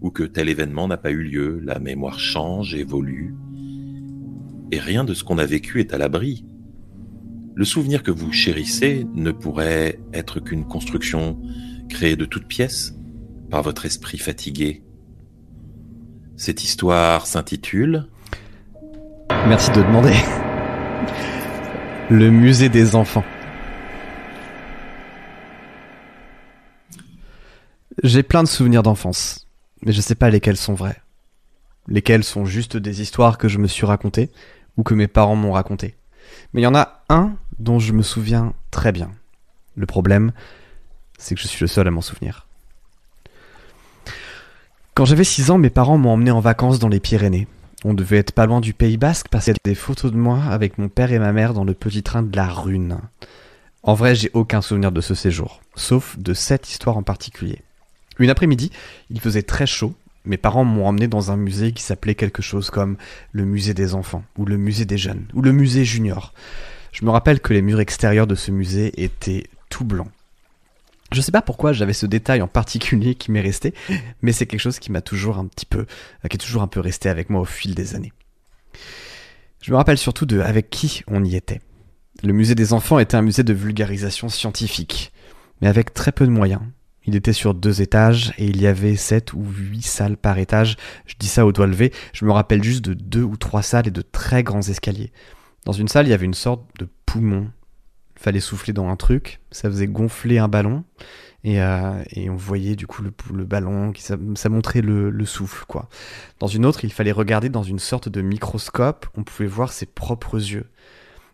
[0.00, 1.60] ou que tel événement n'a pas eu lieu.
[1.62, 3.34] La mémoire change, évolue,
[4.72, 6.44] et rien de ce qu'on a vécu est à l'abri.
[7.54, 11.40] Le souvenir que vous chérissez ne pourrait être qu'une construction
[11.88, 12.94] créée de toutes pièces
[13.50, 14.82] par votre esprit fatigué.
[16.36, 18.06] Cette histoire s'intitule
[19.48, 20.14] Merci de demander.
[22.08, 23.24] Le musée des enfants.
[28.04, 29.48] J'ai plein de souvenirs d'enfance,
[29.82, 31.02] mais je sais pas lesquels sont vrais.
[31.88, 34.30] lesquelles sont juste des histoires que je me suis racontées
[34.76, 35.96] ou que mes parents m'ont racontées.
[36.52, 39.10] Mais il y en a un dont je me souviens très bien.
[39.74, 40.32] Le problème,
[41.18, 42.46] c'est que je suis le seul à m'en souvenir.
[44.94, 47.48] Quand j'avais 6 ans, mes parents m'ont emmené en vacances dans les Pyrénées.
[47.84, 50.16] On devait être pas loin du Pays Basque parce qu'il y a des photos de
[50.16, 53.00] moi avec mon père et ma mère dans le petit train de la Rune.
[53.82, 57.62] En vrai, j'ai aucun souvenir de ce séjour, sauf de cette histoire en particulier.
[58.20, 58.70] Une après-midi,
[59.08, 59.94] il faisait très chaud.
[60.26, 62.98] Mes parents m'ont emmené dans un musée qui s'appelait quelque chose comme
[63.32, 66.34] le musée des enfants, ou le musée des jeunes, ou le musée junior.
[66.92, 70.10] Je me rappelle que les murs extérieurs de ce musée étaient tout blancs.
[71.12, 73.72] Je sais pas pourquoi j'avais ce détail en particulier qui m'est resté,
[74.20, 75.86] mais c'est quelque chose qui m'a toujours un petit peu,
[76.28, 78.12] qui est toujours un peu resté avec moi au fil des années.
[79.62, 81.62] Je me rappelle surtout de avec qui on y était.
[82.22, 85.10] Le musée des enfants était un musée de vulgarisation scientifique,
[85.62, 86.60] mais avec très peu de moyens.
[87.06, 90.76] Il était sur deux étages et il y avait sept ou huit salles par étage.
[91.06, 91.92] Je dis ça au doigt levé.
[92.12, 95.12] Je me rappelle juste de deux ou trois salles et de très grands escaliers.
[95.64, 97.50] Dans une salle, il y avait une sorte de poumon.
[98.16, 99.40] Il fallait souffler dans un truc.
[99.50, 100.84] Ça faisait gonfler un ballon.
[101.42, 105.64] Et, euh, on voyait du coup le, ballon, qui, ça, ça montrait le, le souffle,
[105.66, 105.88] quoi.
[106.38, 109.06] Dans une autre, il fallait regarder dans une sorte de microscope.
[109.16, 110.66] On pouvait voir ses propres yeux.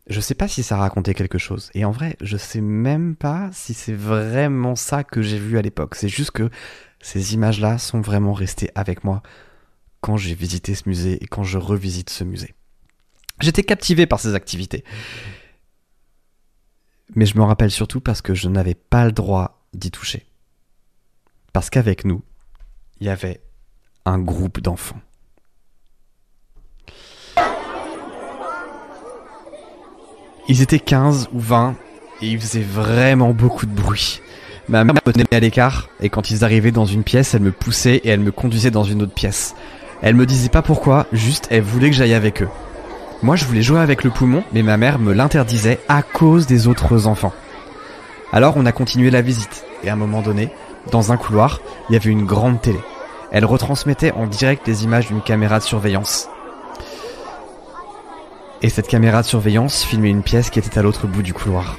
[0.06, 1.70] Je sais pas si ça racontait quelque chose.
[1.74, 5.62] Et en vrai, je sais même pas si c'est vraiment ça que j'ai vu à
[5.62, 5.96] l'époque.
[5.96, 6.48] C'est juste que
[7.00, 9.22] ces images-là sont vraiment restées avec moi
[10.00, 12.54] quand j'ai visité ce musée et quand je revisite ce musée.
[13.40, 14.84] J'étais captivé par ces activités.
[17.14, 20.26] Mais je me rappelle surtout parce que je n'avais pas le droit d'y toucher.
[21.52, 22.22] Parce qu'avec nous,
[23.00, 23.40] il y avait
[24.04, 25.00] un groupe d'enfants.
[30.48, 31.74] Ils étaient 15 ou 20
[32.22, 34.22] et ils faisaient vraiment beaucoup de bruit.
[34.68, 37.50] Ma mère me tenait à l'écart et quand ils arrivaient dans une pièce, elle me
[37.50, 39.56] poussait et elle me conduisait dans une autre pièce.
[40.02, 42.48] Elle me disait pas pourquoi, juste elle voulait que j'aille avec eux.
[43.22, 46.68] Moi je voulais jouer avec le poumon, mais ma mère me l'interdisait à cause des
[46.68, 47.32] autres enfants.
[48.32, 50.50] Alors on a continué la visite et à un moment donné,
[50.92, 52.78] dans un couloir, il y avait une grande télé.
[53.32, 56.28] Elle retransmettait en direct les images d'une caméra de surveillance.
[58.62, 61.78] Et cette caméra de surveillance filmait une pièce qui était à l'autre bout du couloir.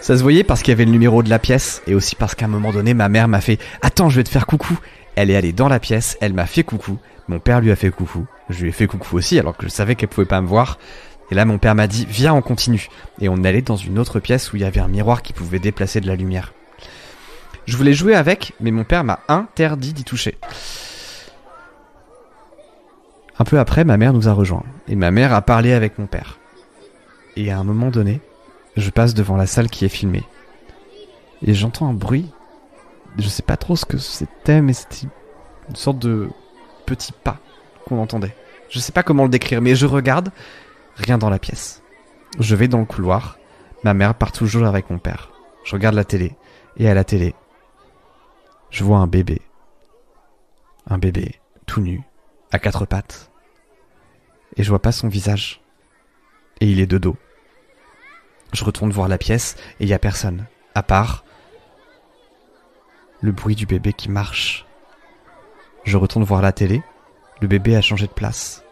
[0.00, 2.34] Ça se voyait parce qu'il y avait le numéro de la pièce et aussi parce
[2.34, 4.78] qu'à un moment donné, ma mère m'a fait Attends, je vais te faire coucou.
[5.16, 6.98] Elle est allée dans la pièce, elle m'a fait coucou.
[7.28, 8.26] Mon père lui a fait coucou.
[8.48, 10.78] Je lui ai fait coucou aussi alors que je savais qu'elle pouvait pas me voir.
[11.30, 12.88] Et là, mon père m'a dit Viens, on continue.
[13.20, 15.58] Et on allait dans une autre pièce où il y avait un miroir qui pouvait
[15.58, 16.54] déplacer de la lumière.
[17.66, 20.38] Je voulais jouer avec, mais mon père m'a interdit d'y toucher.
[23.38, 24.64] Un peu après, ma mère nous a rejoints.
[24.88, 26.38] Et ma mère a parlé avec mon père.
[27.36, 28.20] Et à un moment donné,
[28.76, 30.24] je passe devant la salle qui est filmée.
[31.42, 32.30] Et j'entends un bruit.
[33.16, 35.06] Je sais pas trop ce que c'était, mais c'était
[35.68, 36.28] une sorte de
[36.86, 37.38] petit pas
[37.86, 38.34] qu'on entendait.
[38.70, 40.30] Je sais pas comment le décrire, mais je regarde.
[40.96, 41.82] Rien dans la pièce.
[42.40, 43.38] Je vais dans le couloir.
[43.84, 45.30] Ma mère part toujours avec mon père.
[45.64, 46.34] Je regarde la télé.
[46.76, 47.34] Et à la télé,
[48.70, 49.40] je vois un bébé.
[50.88, 52.02] Un bébé, tout nu,
[52.52, 53.27] à quatre pattes.
[54.58, 55.62] Et je vois pas son visage.
[56.60, 57.16] Et il est de dos.
[58.52, 61.24] Je retourne voir la pièce et il y a personne, à part
[63.20, 64.66] le bruit du bébé qui marche.
[65.84, 66.82] Je retourne voir la télé,
[67.40, 68.62] le bébé a changé de place.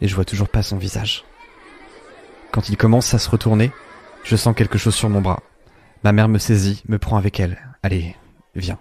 [0.00, 1.24] Et je vois toujours pas son visage.
[2.50, 3.70] Quand il commence à se retourner,
[4.24, 5.42] je sens quelque chose sur mon bras.
[6.04, 7.58] Ma mère me saisit, me prend avec elle.
[7.82, 8.16] Allez,
[8.54, 8.78] viens.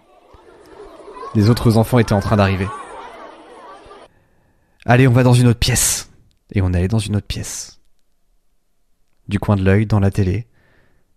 [1.36, 2.68] Les autres enfants étaient en train d'arriver.
[4.86, 6.11] Allez, on va dans une autre pièce.
[6.52, 7.80] Et on allait dans une autre pièce.
[9.28, 10.48] Du coin de l'œil, dans la télé,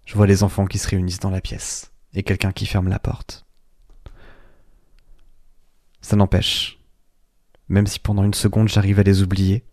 [0.04, 2.98] je vois les enfants qui se réunissent dans la pièce et quelqu'un qui ferme la
[2.98, 3.44] porte.
[6.00, 6.78] Ça n'empêche,
[7.68, 9.64] même si pendant une seconde j'arrive à les oublier,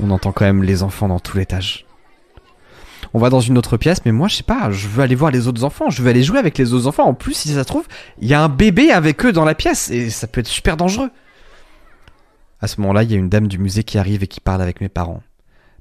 [0.00, 1.86] on entend quand même les enfants dans tout l'étage.
[3.12, 5.30] On va dans une autre pièce, mais moi je sais pas, je veux aller voir
[5.30, 7.04] les autres enfants, je veux aller jouer avec les autres enfants.
[7.04, 7.86] En plus, si ça se trouve,
[8.20, 10.76] il y a un bébé avec eux dans la pièce et ça peut être super
[10.76, 11.10] dangereux.
[12.64, 14.62] À ce moment-là, il y a une dame du musée qui arrive et qui parle
[14.62, 15.22] avec mes parents.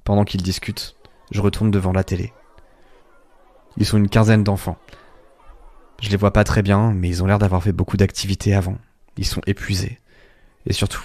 [0.04, 0.98] Pendant qu'ils discutent,
[1.32, 2.34] je retourne devant la télé.
[3.78, 4.78] Ils sont une quinzaine d'enfants.
[6.02, 8.78] Je les vois pas très bien, mais ils ont l'air d'avoir fait beaucoup d'activités avant.
[9.15, 9.98] Ils sont épuisés.
[10.65, 11.02] Et surtout,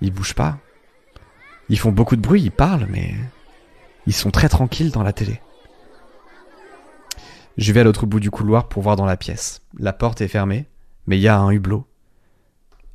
[0.00, 0.56] ils bougent pas.
[1.68, 3.14] Ils font beaucoup de bruit, ils parlent, mais
[4.06, 5.38] ils sont très tranquilles dans la télé.
[7.58, 9.60] Je vais à l'autre bout du couloir pour voir dans la pièce.
[9.78, 10.64] La porte est fermée,
[11.06, 11.86] mais il y a un hublot.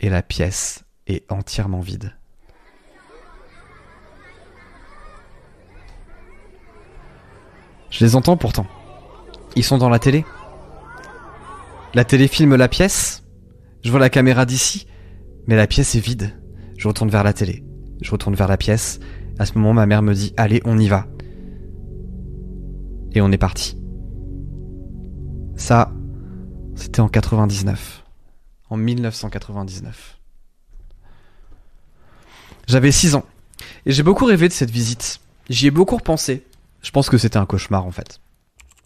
[0.01, 2.13] Et la pièce est entièrement vide.
[7.91, 8.65] Je les entends pourtant.
[9.55, 10.25] Ils sont dans la télé.
[11.93, 13.23] La télé filme la pièce.
[13.83, 14.87] Je vois la caméra d'ici.
[15.45, 16.33] Mais la pièce est vide.
[16.77, 17.63] Je retourne vers la télé.
[18.01, 18.99] Je retourne vers la pièce.
[19.37, 21.05] À ce moment, ma mère me dit Allez, on y va.
[23.13, 23.77] Et on est parti.
[25.55, 25.93] Ça,
[26.75, 28.00] c'était en 99.
[28.71, 30.17] En 1999.
[32.67, 33.25] J'avais 6 ans.
[33.85, 35.19] Et j'ai beaucoup rêvé de cette visite.
[35.49, 36.45] J'y ai beaucoup repensé.
[36.81, 38.21] Je pense que c'était un cauchemar en fait.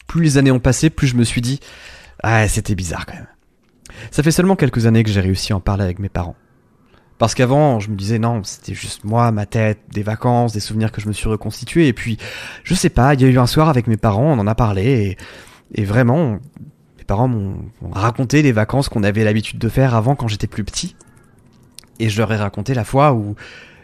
[0.07, 1.59] Plus les années ont passé, plus je me suis dit
[2.23, 3.27] Ah, c'était bizarre quand même.
[4.09, 6.35] Ça fait seulement quelques années que j'ai réussi à en parler avec mes parents.
[7.19, 10.91] Parce qu'avant, je me disais non, c'était juste moi, ma tête, des vacances, des souvenirs
[10.91, 11.87] que je me suis reconstitué.
[11.87, 12.17] Et puis,
[12.63, 14.55] je sais pas, il y a eu un soir avec mes parents, on en a
[14.55, 15.17] parlé.
[15.73, 16.39] Et, et vraiment,
[17.05, 17.59] mes parents m'ont
[17.91, 20.95] raconté les vacances qu'on avait l'habitude de faire avant quand j'étais plus petit.
[21.99, 23.35] Et je leur ai raconté la fois où,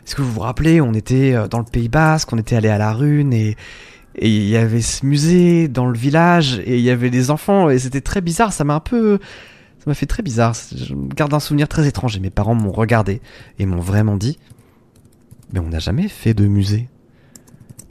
[0.03, 2.67] est-ce que vous vous rappelez, on était euh, dans le Pays Basque, on était allé
[2.67, 3.57] à la Rune et
[4.19, 7.77] il y avait ce musée dans le village et il y avait des enfants et
[7.77, 8.53] c'était très bizarre.
[8.53, 9.19] Ça m'a un peu,
[9.77, 10.55] ça m'a fait très bizarre.
[10.75, 13.21] Je garde un souvenir très étrange et mes parents m'ont regardé
[13.59, 14.39] et m'ont vraiment dit,
[15.53, 16.89] mais on n'a jamais fait de musée.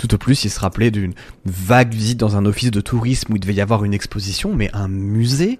[0.00, 1.12] Tout au plus, ils se rappelaient d'une
[1.44, 4.70] vague visite dans un office de tourisme où il devait y avoir une exposition, mais
[4.72, 5.58] un musée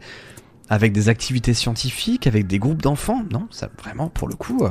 [0.71, 4.71] avec des activités scientifiques, avec des groupes d'enfants, non, ça vraiment pour le coup, euh,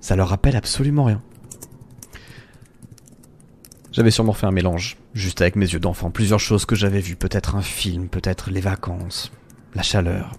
[0.00, 1.20] ça leur rappelle absolument rien.
[3.90, 7.16] J'avais sûrement fait un mélange, juste avec mes yeux d'enfant, plusieurs choses que j'avais vues,
[7.16, 9.32] peut-être un film, peut-être les vacances,
[9.74, 10.34] la chaleur.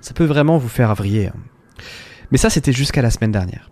[0.00, 1.26] Ça peut vraiment vous faire vriller.
[1.26, 1.34] hein.
[2.30, 3.70] Mais ça, c'était jusqu'à la semaine dernière.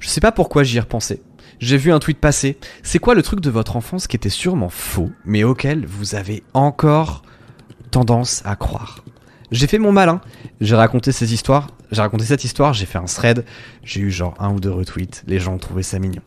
[0.00, 1.22] Je sais pas pourquoi j'y ai repensé.
[1.60, 2.56] J'ai vu un tweet passer.
[2.82, 6.42] C'est quoi le truc de votre enfance qui était sûrement faux, mais auquel vous avez
[6.54, 7.22] encore
[7.90, 9.04] tendance à croire?
[9.50, 10.20] J'ai fait mon malin.
[10.60, 11.68] J'ai raconté ces histoires.
[11.90, 12.74] J'ai raconté cette histoire.
[12.74, 13.44] J'ai fait un thread.
[13.82, 15.22] J'ai eu genre un ou deux retweets.
[15.26, 16.20] Les gens ont trouvé ça mignon.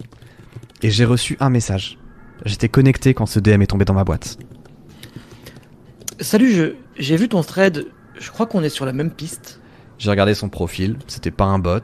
[0.81, 1.97] Et j'ai reçu un message.
[2.45, 4.37] J'étais connecté quand ce DM est tombé dans ma boîte.
[6.19, 7.87] Salut, je- j'ai vu ton thread.
[8.19, 9.59] Je crois qu'on est sur la même piste.
[9.99, 10.97] J'ai regardé son profil.
[11.07, 11.81] C'était pas un bot.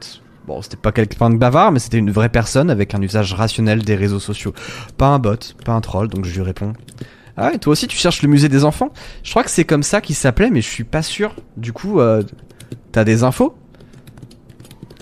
[0.48, 3.82] Bon, c'était pas quelqu'un de bavard, mais c'était une vraie personne avec un usage rationnel
[3.82, 4.54] des réseaux sociaux.
[4.96, 6.72] Pas un bot, pas un troll, donc je lui réponds.
[7.36, 8.90] Ah ouais, toi aussi tu cherches le musée des enfants?
[9.22, 11.36] Je crois que c'est comme ça qu'il s'appelait, mais je suis pas sûr.
[11.58, 12.22] Du coup, euh,
[12.92, 13.58] t'as des infos?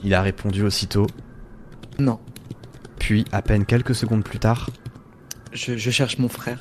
[0.03, 1.07] Il a répondu aussitôt,
[2.01, 2.19] Non,
[2.99, 4.71] puis à peine quelques secondes plus tard,
[5.53, 6.59] je, je cherche mon frère.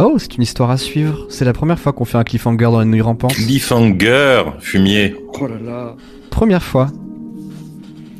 [0.00, 1.26] Oh, c'est une histoire à suivre.
[1.28, 3.32] C'est la première fois qu'on fait un cliffhanger dans la nuit rampante.
[3.34, 5.16] Cliffhanger, fumier.
[5.40, 5.94] Oh là là.
[6.30, 6.88] Première fois.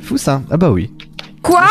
[0.02, 0.42] Fou ça.
[0.50, 0.90] Ah bah oui.
[1.42, 1.62] Quoi?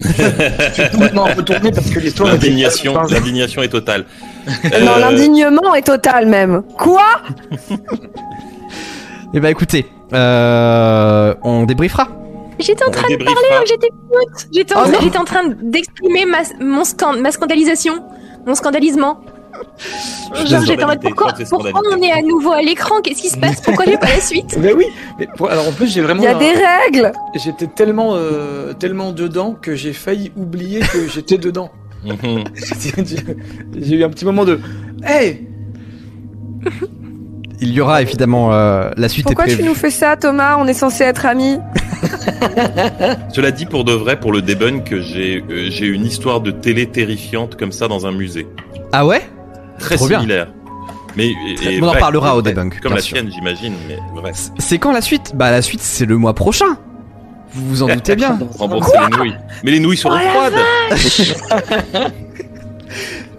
[0.00, 4.04] J'ai complètement retourné parce que l'histoire L'indignation, l'indignation est totale.
[4.46, 6.62] Non, Euh, l'indignement est total même.
[6.76, 7.06] Quoi?
[9.32, 12.08] Eh bah écoutez, euh, on débriefera.
[12.58, 14.48] J'étais en train de parler, hein, j'étais mute.
[14.52, 17.94] J'étais en, Oh j'étais en train d'exprimer ma, mon scan- ma scandalisation,
[18.46, 19.20] mon scandalisement.
[20.46, 22.96] Genre, j'étais en mode pourquoi, on est à nouveau à l'écran?
[23.02, 23.60] Qu'est-ce qui se passe?
[23.60, 24.56] Pourquoi j'ai pas la suite?
[24.60, 24.86] Mais oui,
[25.18, 27.12] mais pour- alors en plus j'ai vraiment Il y a un- des règles.
[27.34, 31.70] j'étais tellement euh, tellement dedans que j'ai failli oublier que j'étais dedans.
[33.80, 34.60] j'ai eu un petit moment de
[35.04, 35.46] Hey!
[37.60, 40.56] Il y aura évidemment euh, la suite Pourquoi est tu nous fais ça, Thomas?
[40.58, 41.58] On est censé être amis.
[43.32, 46.86] Cela dit, pour de vrai, pour le debunk, j'ai euh, j'ai une histoire de télé
[46.86, 48.46] terrifiante comme ça dans un musée.
[48.92, 49.22] Ah ouais?
[49.78, 50.20] Très Trop bien.
[50.20, 50.48] similaire.
[51.16, 53.16] Mais, et- et On en parlera au debunk, Comme la sûr.
[53.16, 53.98] tienne, j'imagine, mais.
[54.58, 55.32] C'est quand la suite?
[55.36, 56.76] Bah la suite c'est le mois prochain.
[57.52, 58.38] Vous vous en doutez bien.
[58.58, 59.36] Rembourser les nouilles.
[59.62, 62.12] Mais les nouilles seront Oh froides.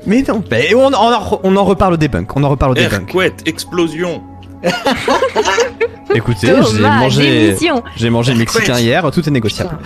[0.05, 2.35] Mais non, bah, on, on, en, on en reparle au debunk.
[2.37, 3.13] On en reparle au debunk.
[3.45, 4.21] Explosion.
[6.15, 7.55] Écoutez, j'ai mangé,
[7.97, 9.77] j'ai mangé mexicain hier, tout est négociable.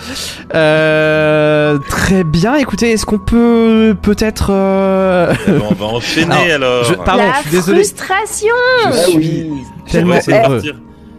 [0.54, 2.54] Euh, très bien.
[2.56, 5.34] Écoutez, est-ce qu'on peut peut-être euh,
[5.70, 6.84] On va enchaîner alors.
[6.84, 7.78] je- pardon, la je suis désolé.
[7.84, 8.54] frustration.
[8.84, 9.46] Je Ah suis.
[9.50, 10.54] On tellement va essayer de heureux.
[10.56, 10.76] partir.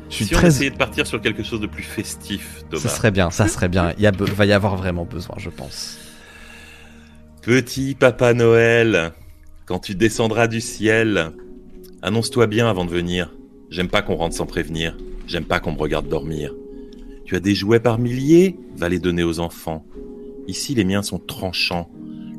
[0.10, 0.47] Je suis si on très.
[0.47, 2.82] essayait de partir sur quelque chose de plus festif, Thomas.
[2.84, 3.93] Ça serait bien, ça serait bien.
[3.97, 5.97] Il y a, be- va y avoir vraiment besoin, je pense.
[7.41, 9.12] Petit Papa Noël,
[9.65, 11.32] quand tu descendras du ciel,
[12.02, 13.30] annonce-toi bien avant de venir.
[13.71, 14.97] J'aime pas qu'on rentre sans prévenir.
[15.27, 16.53] J'aime pas qu'on me regarde dormir.
[17.23, 18.60] Tu as des jouets par milliers?
[18.75, 19.86] Va les donner aux enfants.
[20.47, 21.89] Ici, les miens sont tranchants.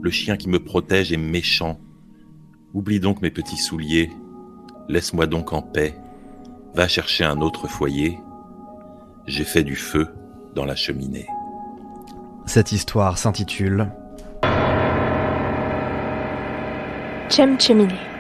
[0.03, 1.81] Le chien qui me protège est méchant.
[2.75, 4.11] Oublie donc mes petits souliers.
[4.89, 5.95] Laisse-moi donc en paix.
[6.75, 8.19] Va chercher un autre foyer.
[9.27, 10.09] J'ai fait du feu
[10.55, 11.27] dans la cheminée.
[12.45, 13.91] Cette histoire s'intitule
[17.31, 18.12] Chem Cheminé.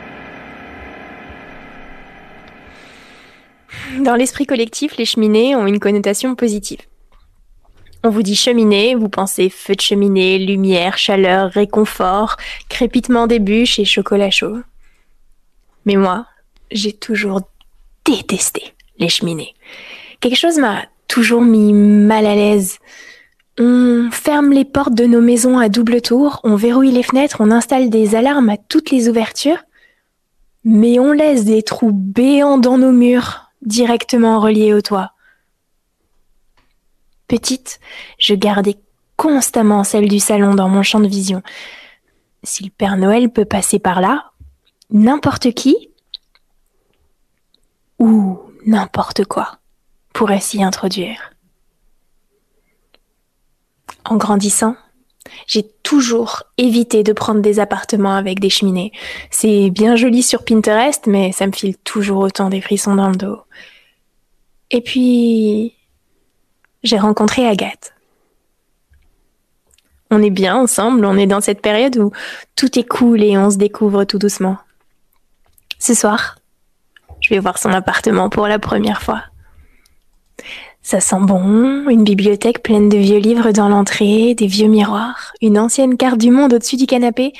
[4.00, 6.80] Dans l'esprit collectif, les cheminées ont une connotation positive.
[8.04, 12.36] On vous dit cheminée, vous pensez feu de cheminée, lumière, chaleur, réconfort,
[12.68, 14.58] crépitement des bûches et chocolat chaud.
[15.86, 16.26] Mais moi,
[16.72, 17.42] j'ai toujours
[18.04, 19.54] détesté les cheminées.
[20.20, 22.78] Quelque chose m'a toujours mis mal à l'aise.
[23.58, 27.50] On ferme les portes de nos maisons à double tour, on verrouille les fenêtres, on
[27.50, 29.62] installe des alarmes à toutes les ouvertures,
[30.64, 35.12] mais on laisse des trous béants dans nos murs, directement reliés au toit.
[37.28, 37.80] Petite,
[38.18, 38.76] je gardais
[39.16, 41.42] constamment celle du salon dans mon champ de vision.
[42.42, 44.32] Si le Père Noël peut passer par là,
[44.90, 45.90] n'importe qui
[47.98, 49.58] ou n'importe quoi
[50.12, 51.32] pourrait s'y introduire.
[54.04, 54.76] En grandissant,
[55.46, 58.92] j'ai toujours évité de prendre des appartements avec des cheminées.
[59.30, 63.16] C'est bien joli sur Pinterest, mais ça me file toujours autant des frissons dans le
[63.16, 63.38] dos.
[64.72, 65.74] Et puis,
[66.82, 67.94] j'ai rencontré Agathe.
[70.10, 72.10] On est bien ensemble, on est dans cette période où
[72.56, 74.56] tout est cool et on se découvre tout doucement.
[75.78, 76.38] Ce soir,
[77.20, 79.22] je vais voir son appartement pour la première fois.
[80.82, 85.58] Ça sent bon, une bibliothèque pleine de vieux livres dans l'entrée, des vieux miroirs, une
[85.58, 87.32] ancienne carte du monde au-dessus du canapé.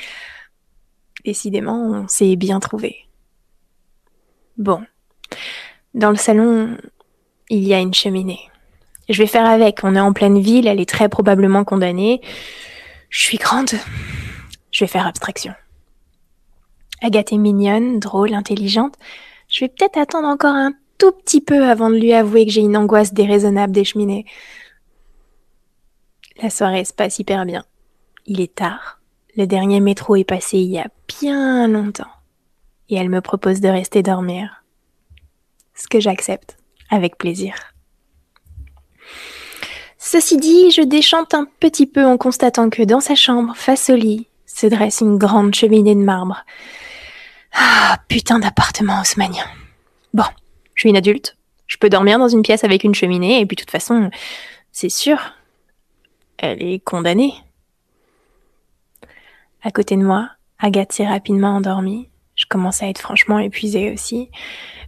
[1.24, 3.06] Décidément, on s'est bien trouvé.
[4.58, 4.82] Bon.
[5.94, 6.78] Dans le salon,
[7.52, 8.50] il y a une cheminée.
[9.10, 12.22] Je vais faire avec, on est en pleine ville, elle est très probablement condamnée.
[13.10, 13.72] Je suis grande.
[14.70, 15.52] Je vais faire abstraction.
[17.02, 18.94] Agathe est mignonne, drôle, intelligente.
[19.48, 22.62] Je vais peut-être attendre encore un tout petit peu avant de lui avouer que j'ai
[22.62, 24.24] une angoisse déraisonnable des cheminées.
[26.42, 27.66] La soirée se passe hyper bien.
[28.24, 29.00] Il est tard.
[29.36, 30.88] Le dernier métro est passé il y a
[31.20, 32.10] bien longtemps.
[32.88, 34.64] Et elle me propose de rester dormir.
[35.74, 36.56] Ce que j'accepte
[36.92, 37.54] avec plaisir.
[39.98, 43.96] Ceci dit, je déchante un petit peu en constatant que dans sa chambre, face au
[43.96, 46.44] lit, se dresse une grande cheminée de marbre.
[47.54, 49.46] Ah, putain d'appartement haussmanien.
[50.12, 50.24] Bon,
[50.74, 51.36] je suis une adulte.
[51.66, 54.10] Je peux dormir dans une pièce avec une cheminée, et puis de toute façon,
[54.70, 55.18] c'est sûr,
[56.36, 57.34] elle est condamnée.
[59.62, 60.28] À côté de moi,
[60.58, 62.10] Agathe s'est rapidement endormie.
[62.34, 64.30] Je commence à être franchement épuisée aussi.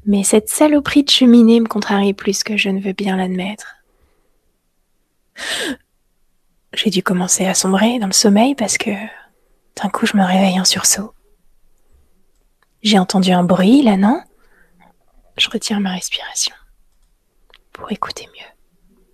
[0.06, 3.76] Mais cette saloperie de cheminée me contrarie plus que je ne veux bien l'admettre.
[6.74, 10.60] J'ai dû commencer à sombrer dans le sommeil parce que d'un coup je me réveille
[10.60, 11.14] en sursaut.
[12.82, 14.22] J'ai entendu un bruit là, non?
[15.36, 16.54] Je retire ma respiration
[17.72, 19.12] pour écouter mieux.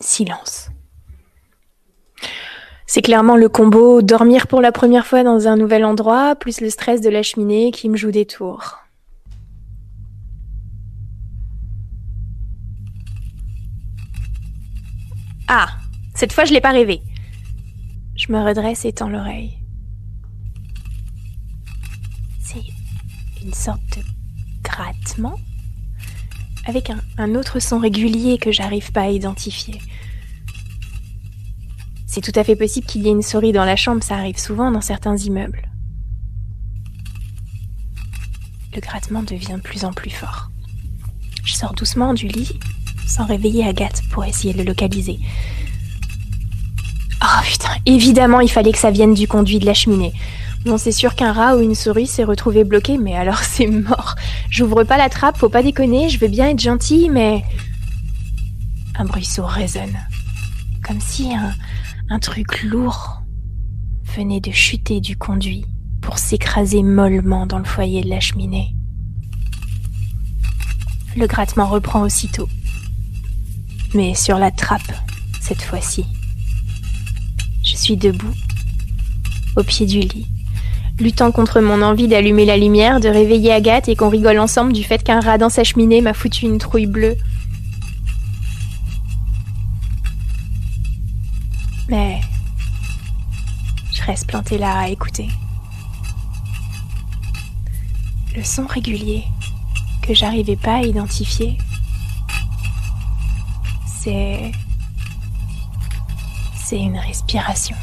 [0.00, 0.70] Silence.
[2.90, 6.70] C'est clairement le combo dormir pour la première fois dans un nouvel endroit, plus le
[6.70, 8.78] stress de la cheminée qui me joue des tours.
[15.48, 15.68] Ah,
[16.14, 17.02] cette fois je l'ai pas rêvé.
[18.16, 19.58] Je me redresse et tends l'oreille.
[22.40, 22.64] C'est
[23.44, 24.02] une sorte de
[24.62, 25.38] grattement
[26.64, 29.78] avec un, un autre son régulier que j'arrive pas à identifier.
[32.08, 34.38] C'est tout à fait possible qu'il y ait une souris dans la chambre, ça arrive
[34.38, 35.68] souvent dans certains immeubles.
[38.74, 40.50] Le grattement devient de plus en plus fort.
[41.44, 42.58] Je sors doucement du lit
[43.06, 45.18] sans réveiller Agathe pour essayer de le localiser.
[47.22, 50.14] Oh putain, évidemment il fallait que ça vienne du conduit de la cheminée.
[50.64, 54.14] Bon, c'est sûr qu'un rat ou une souris s'est retrouvé bloqué, mais alors c'est mort.
[54.50, 57.44] J'ouvre pas la trappe, faut pas déconner, je veux bien être gentille, mais...
[58.98, 59.96] Un bruit sourd résonne.
[60.82, 61.54] Comme si un,
[62.10, 63.22] un truc lourd
[64.16, 65.64] venait de chuter du conduit
[66.00, 68.74] pour s'écraser mollement dans le foyer de la cheminée.
[71.16, 72.48] Le grattement reprend aussitôt
[73.94, 74.92] mais sur la trappe,
[75.40, 76.04] cette fois-ci.
[77.62, 78.34] Je suis debout,
[79.56, 80.26] au pied du lit,
[81.00, 84.84] luttant contre mon envie d'allumer la lumière, de réveiller Agathe et qu'on rigole ensemble du
[84.84, 87.16] fait qu'un rat dans sa cheminée m'a foutu une trouille bleue.
[91.88, 92.20] Mais
[93.92, 95.28] je reste plantée là à écouter.
[98.36, 99.24] Le son régulier
[100.02, 101.58] que j'arrivais pas à identifier
[104.08, 104.52] c'est.
[106.54, 107.76] C'est une respiration.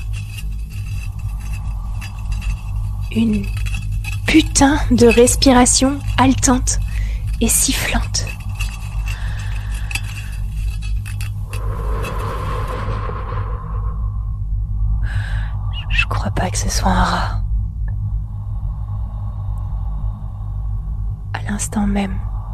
[3.11, 3.45] Une
[4.27, 6.79] putain de respiration haletante
[7.41, 8.25] et sifflante.
[16.05, 17.41] Je crois pas que ce soit un rat.
[21.33, 22.13] À l'instant même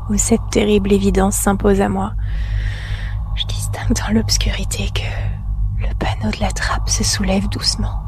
[0.09, 2.13] où cette terrible évidence s'impose à moi,
[3.35, 8.01] je distingue dans l'obscurité que le panneau de la trappe se soulève doucement.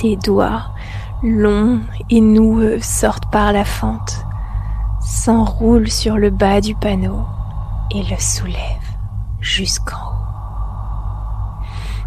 [0.00, 0.74] Des doigts
[1.22, 4.26] longs et noueux sortent par la fente,
[5.00, 7.24] s'enroulent sur le bas du panneau
[7.92, 8.56] et le soulèvent
[9.40, 10.19] jusqu'en haut.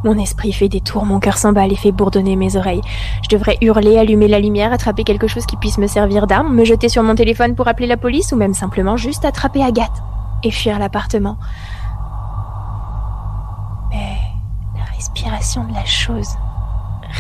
[0.03, 2.81] Mon esprit fait des tours, mon cœur s'emballe et fait bourdonner mes oreilles.
[3.23, 6.65] Je devrais hurler, allumer la lumière, attraper quelque chose qui puisse me servir d'arme, me
[6.65, 10.03] jeter sur mon téléphone pour appeler la police ou même simplement juste attraper Agathe
[10.43, 11.37] et fuir l'appartement.
[13.91, 14.17] Mais
[14.75, 16.35] la respiration de la chose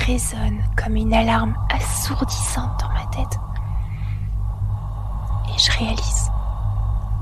[0.05, 3.39] résonne comme une alarme assourdissante dans ma tête.
[5.55, 6.31] Et je réalise,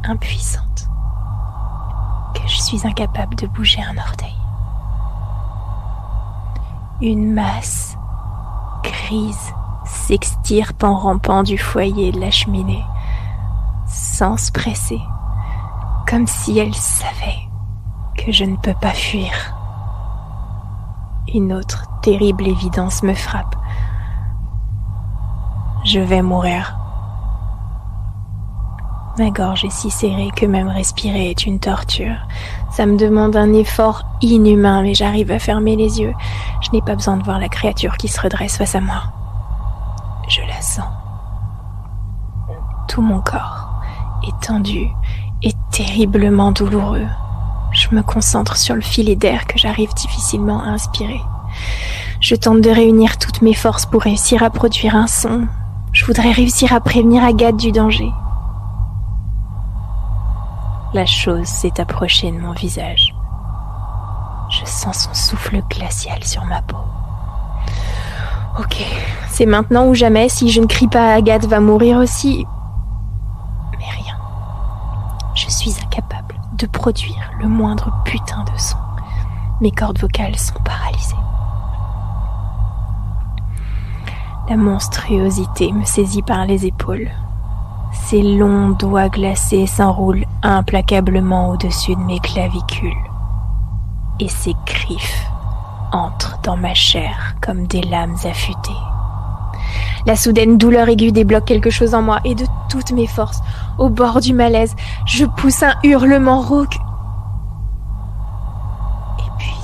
[0.05, 0.88] impuissante,
[2.34, 4.40] que je suis incapable de bouger un orteil.
[7.04, 7.97] Une masse
[8.84, 9.54] grise
[9.86, 12.86] s'extirpe en rampant du foyer de la cheminée,
[13.88, 15.02] sans se presser,
[16.08, 17.49] comme si elle savait
[18.16, 19.32] que je ne peux pas fuir.
[21.34, 23.56] Une autre terrible évidence me frappe.
[25.84, 26.78] Je vais mourir.
[29.18, 32.28] Ma gorge est si serrée que même respirer est une torture.
[32.72, 36.13] Ça me demande un effort inhumain, mais j'arrive à fermer les yeux.
[36.61, 39.03] Je n'ai pas besoin de voir la créature qui se redresse face à moi.
[40.30, 40.86] Je la sens.
[42.88, 43.67] Tout mon corps
[44.26, 44.88] est tendu
[45.43, 47.07] et terriblement douloureux.
[47.74, 51.22] Je me concentre sur le filet d'air que j'arrive difficilement à inspirer.
[52.22, 55.47] Je tente de réunir toutes mes forces pour réussir à produire un son.
[55.91, 58.11] Je voudrais réussir à prévenir Agathe du danger.
[60.93, 63.15] La chose s'est approchée de mon visage.
[64.49, 66.83] Je sens son souffle glacial sur ma peau.
[68.59, 68.85] Ok,
[69.29, 70.27] c'est maintenant ou jamais.
[70.27, 72.45] Si je ne crie pas, Agathe va mourir aussi.
[73.79, 74.17] Mais rien.
[75.33, 78.77] Je suis incapable de produire le moindre putain de son.
[79.61, 81.15] Mes cordes vocales sont paralysées.
[84.49, 87.09] La monstruosité me saisit par les épaules.
[87.93, 92.91] Ses longs doigts glacés s'enroulent implacablement au-dessus de mes clavicules.
[94.19, 95.25] Et ses griffes
[95.91, 98.71] entrent dans ma chair comme des lames affûtées.
[100.05, 103.41] La soudaine douleur aiguë débloque quelque chose en moi et de toutes mes forces,
[103.77, 104.75] au bord du malaise,
[105.05, 106.75] je pousse un hurlement rauque.
[109.19, 109.55] Et puis,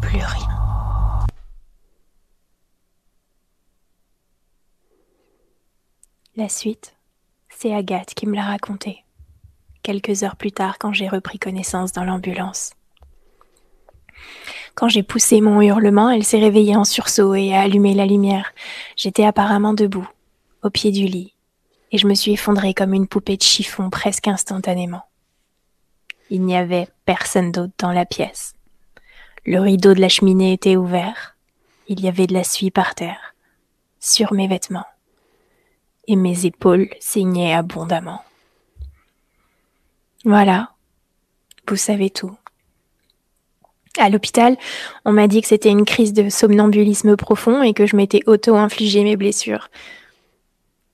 [0.00, 0.53] plus rien.
[6.36, 6.96] La suite,
[7.48, 9.04] c'est Agathe qui me l'a raconté,
[9.84, 12.72] quelques heures plus tard quand j'ai repris connaissance dans l'ambulance.
[14.74, 18.52] Quand j'ai poussé mon hurlement, elle s'est réveillée en sursaut et a allumé la lumière.
[18.96, 20.08] J'étais apparemment debout,
[20.64, 21.34] au pied du lit,
[21.92, 25.04] et je me suis effondrée comme une poupée de chiffon presque instantanément.
[26.30, 28.54] Il n'y avait personne d'autre dans la pièce.
[29.46, 31.36] Le rideau de la cheminée était ouvert.
[31.86, 33.36] Il y avait de la suie par terre,
[34.00, 34.86] sur mes vêtements
[36.06, 38.22] et mes épaules saignaient abondamment.
[40.24, 40.70] Voilà,
[41.68, 42.36] vous savez tout.
[43.98, 44.56] À l'hôpital,
[45.04, 49.04] on m'a dit que c'était une crise de somnambulisme profond et que je m'étais auto-infligé
[49.04, 49.68] mes blessures.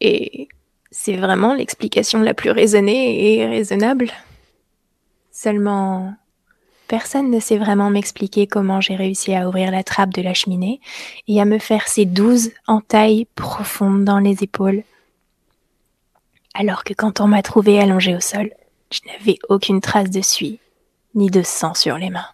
[0.00, 0.48] Et
[0.90, 4.10] c'est vraiment l'explication la plus raisonnée et raisonnable.
[5.30, 6.14] Seulement,
[6.88, 10.80] personne ne sait vraiment m'expliquer comment j'ai réussi à ouvrir la trappe de la cheminée
[11.28, 14.82] et à me faire ces douze entailles profondes dans les épaules
[16.54, 18.50] alors que quand on m'a trouvé allongée au sol,
[18.90, 20.58] je n'avais aucune trace de suie,
[21.14, 22.26] ni de sang sur les mains.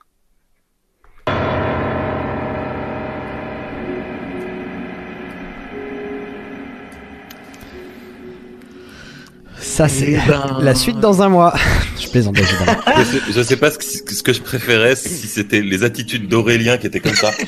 [9.77, 10.57] Ça, c'est Eh ben.
[10.63, 11.53] la suite dans un mois.
[12.01, 12.81] je plaisante, évidemment.
[12.97, 16.29] Je sais, je sais pas ce que, ce que je préférais, si c'était les attitudes
[16.29, 17.31] d'Aurélien qui étaient comme ça.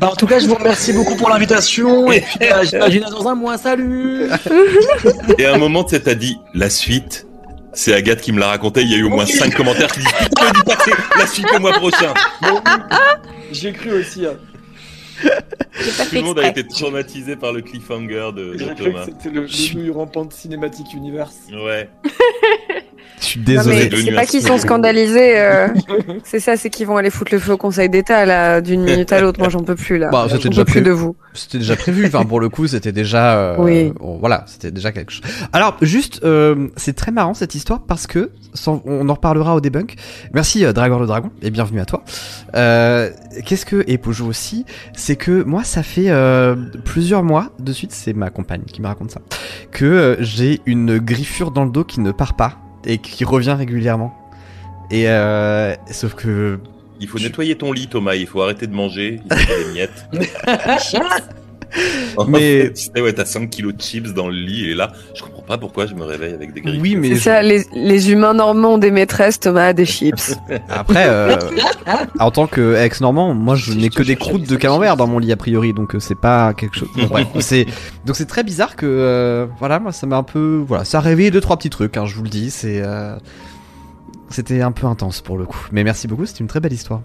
[0.00, 2.10] Bah, en tout cas, je vous remercie beaucoup pour l'invitation.
[2.10, 3.56] Et puis, bah, j'imagine dans un mois.
[3.56, 4.28] Salut
[5.38, 7.26] Et à un moment, tu t'as dit la suite.
[7.72, 8.82] C'est Agathe qui me l'a raconté.
[8.82, 9.32] Il y a eu au moins Oui.
[9.32, 12.14] cinq commentaires qui disent Pourquoi ne dis pas que c'est la suite au mois prochain
[13.52, 14.26] J'ai cru aussi.
[14.26, 14.34] Hein.
[15.22, 19.04] Pas Tout le monde a été traumatisé par le cliffhanger de, de Thomas.
[19.06, 19.46] c'était le,
[19.84, 21.36] le Rampant Cinematic Universe.
[21.50, 21.88] Ouais.
[23.20, 23.88] Je suis désolé.
[24.04, 25.38] c'est pas qu'ils sont scandalisés.
[25.38, 25.68] euh,
[26.24, 29.12] c'est ça, c'est qu'ils vont aller foutre le feu au Conseil d'État là d'une minute
[29.12, 29.38] à l'autre.
[29.38, 30.10] Moi, j'en peux plus là.
[30.10, 30.86] Bah, c'était j'en déjà peux plus prévu.
[30.86, 31.16] de vous.
[31.34, 32.06] C'était déjà prévu.
[32.06, 33.36] Enfin, pour le coup, c'était déjà.
[33.36, 33.92] euh, Oui.
[33.98, 35.22] bon, voilà, c'était déjà quelque chose.
[35.52, 39.60] Alors, juste, euh, c'est très marrant cette histoire parce que sans- on en reparlera au
[39.60, 39.94] debunk.
[40.34, 42.02] Merci euh, Dragor le dragon et bienvenue à toi.
[42.56, 43.10] Euh,
[43.46, 46.54] Qu'est-ce que et Pojo aussi, c'est que moi, ça fait euh,
[46.84, 49.20] plusieurs mois de suite, c'est ma compagne qui me raconte ça,
[49.70, 53.54] que euh, j'ai une griffure dans le dos qui ne part pas et qui revient
[53.56, 54.16] régulièrement.
[54.90, 56.58] Et euh, sauf que
[57.00, 58.14] Il faut nettoyer ton lit, Thomas.
[58.14, 59.20] Il faut arrêter de manger.
[59.30, 60.06] Il faut des miettes.
[62.28, 65.22] Mais- tu sais, ouais, t'as 5 kilos de chips dans le lit et là, je
[65.22, 66.80] comprends pas pourquoi je me réveille avec des griffes.
[66.82, 69.86] oui, mais C'est je- ça, les, les humains normands ont des maîtresses, Thomas a des
[69.86, 70.34] chips.
[70.68, 71.36] après, euh,
[72.18, 75.32] en tant que ex-normand, moi je n'ai que des croûtes de camembert dans mon lit
[75.32, 76.88] a priori, donc euh, c'est pas quelque chose.
[76.96, 77.66] Bon, bref, c'est
[78.04, 81.00] donc c'est très bizarre que euh, voilà, moi ça m'a un peu voilà, ça a
[81.00, 83.16] réveillé deux trois petits trucs, hein, je vous le dis, c'est euh,
[84.28, 85.66] c'était un peu intense pour le coup.
[85.72, 87.00] Mais merci beaucoup, c'était une très belle histoire.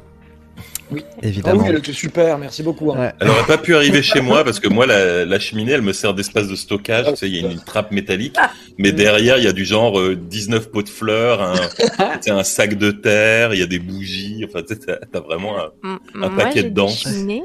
[0.91, 1.03] Oui.
[1.09, 1.61] Ah évidemment.
[1.61, 2.91] oui, elle était super, merci beaucoup.
[2.91, 2.99] hein.
[2.99, 3.13] Ouais.
[3.19, 5.93] Elle aurait pas pu arriver chez moi parce que moi, la, la cheminée, elle me
[5.93, 7.07] sert d'espace de stockage.
[7.09, 8.37] Tu sais, il y a une trappe métallique,
[8.77, 12.91] mais derrière, il y a du genre euh, 19 pots de fleurs, un, sac de
[12.91, 14.45] terre, il y a des bougies.
[14.47, 15.71] Enfin, tu sais, t'as vraiment un...
[15.83, 17.43] Un Moi, paquet des cheminées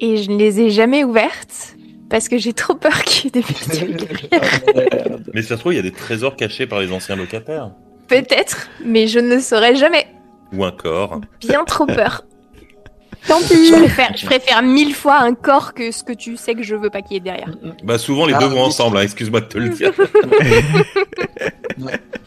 [0.00, 1.76] et je ne les ai jamais ouvertes
[2.08, 3.96] parce que j'ai trop peur qu'il y ait des bestioles.
[4.32, 5.30] Merde.
[5.32, 7.70] Mais ça se trouve, il y a des trésors cachés par les anciens locataires.
[8.08, 10.06] Peut-être, mais je ne le saurais jamais.
[10.52, 11.20] Ou un corps.
[11.40, 12.24] Bien trop peur.
[13.28, 16.54] Tant Je pis préfère, je préfère mille fois un corps que ce que tu sais
[16.54, 17.50] que je veux pas qu'il y ait derrière.
[17.84, 19.92] Bah, souvent, les Ah, deux vont ensemble, hein, excuse-moi de te le dire.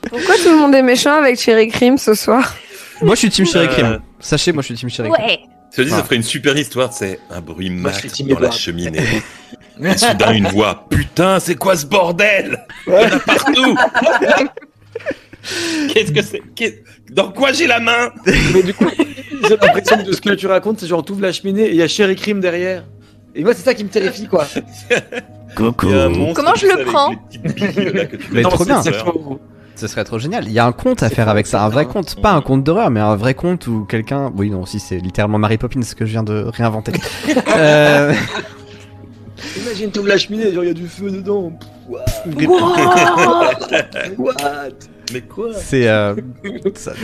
[0.09, 2.55] Pourquoi tout le monde est méchant avec Cherry Cream ce soir?
[3.01, 3.85] Moi je suis Team Cherry Cream.
[3.87, 5.25] Euh, Sachez, moi je suis Team Cherry Cream.
[5.27, 5.39] Ouais.
[5.71, 6.03] Je te dis, ça Ah.
[6.03, 9.01] ferait une super histoire, c'est un bruit mat je suis Team dans la cheminée.
[9.83, 10.85] Et soudain, une voix.
[10.89, 12.63] Putain, c'est quoi ce bordel?
[12.85, 13.75] Il y en a partout
[15.89, 16.41] Qu'est-ce que c'est
[17.11, 18.11] Dans quoi j'ai la main?
[18.53, 18.87] Mais du coup,
[19.43, 21.75] j'ai l'impression que de ce que tu racontes, c'est genre, t'ouvres la cheminée et il
[21.75, 22.85] y a Sherry Cream derrière.
[23.35, 24.45] Et moi, c'est ça qui me terrifie, quoi.
[25.55, 25.87] Coucou.
[26.33, 27.13] Comment je le prends
[28.31, 28.81] Mais trop bien.
[29.75, 30.45] Ce serait trop génial.
[30.45, 32.21] Il y a un conte à faire avec ça, un vrai conte.
[32.21, 34.31] Pas un conte d'horreur, mais un vrai conte où quelqu'un.
[34.37, 36.93] Oui, non, si c'est littéralement Mary Poppins ce que je viens de réinventer.
[37.57, 38.13] euh...
[39.57, 41.51] Imagine, t'ouvres la cheminée, genre, il y a du feu dedans.
[41.89, 42.05] What?
[45.13, 45.87] Mais quoi C'est.
[45.87, 46.15] euh,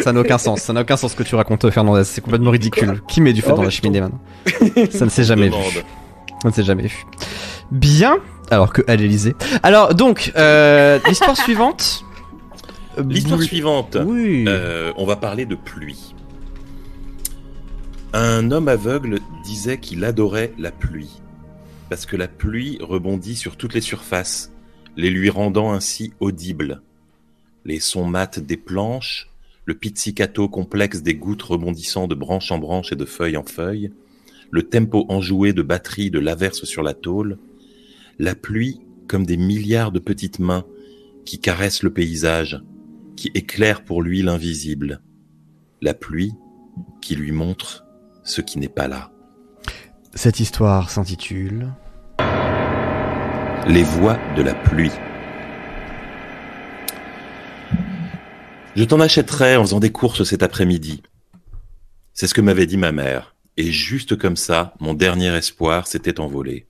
[0.02, 0.62] Ça n'a aucun sens.
[0.62, 2.04] Ça n'a aucun sens ce que tu racontes, Fernandez.
[2.04, 3.02] C'est complètement ridicule.
[3.08, 4.20] Qui met du feu Oh, dans la cheminée maintenant
[4.92, 5.56] Ça ne s'est jamais vu.
[6.42, 7.06] Ça ne s'est jamais vu.
[7.72, 8.18] Bien.
[8.52, 9.36] Alors que à l'Elysée.
[9.64, 12.04] Alors, donc, euh, l'histoire suivante.
[13.08, 13.98] L'histoire suivante.
[14.06, 14.46] Oui.
[14.48, 16.16] Euh, on va parler de pluie.
[18.14, 21.22] Un homme aveugle disait qu'il adorait la pluie,
[21.90, 24.52] parce que la pluie rebondit sur toutes les surfaces,
[24.98, 26.82] les lui rendant ainsi audibles.
[27.70, 29.30] Les sons mats des planches,
[29.66, 33.92] le pizzicato complexe des gouttes rebondissant de branche en branche et de feuille en feuille,
[34.50, 37.38] le tempo enjoué de batterie de l'averse sur la tôle,
[38.18, 40.66] la pluie comme des milliards de petites mains
[41.26, 42.60] qui caressent le paysage,
[43.16, 45.04] qui éclaire pour lui l'invisible.
[45.80, 46.34] La pluie
[47.04, 47.86] qui lui montre
[48.24, 49.12] ce qui n'est pas là.
[50.16, 51.72] Cette histoire s'intitule.
[53.68, 54.90] Les voix de la pluie.
[58.80, 61.04] Je t'en achèterai en faisant des courses cet après-midi.
[62.14, 63.36] C'est ce que m'avait dit ma mère.
[63.58, 66.66] Et juste comme ça, mon dernier espoir s'était envolé.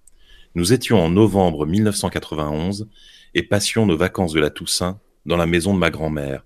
[0.55, 2.89] Nous étions en novembre 1991
[3.36, 6.43] et passions nos vacances de la Toussaint dans la maison de ma grand-mère.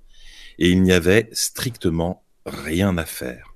[0.60, 3.54] Et il n'y avait strictement rien à faire.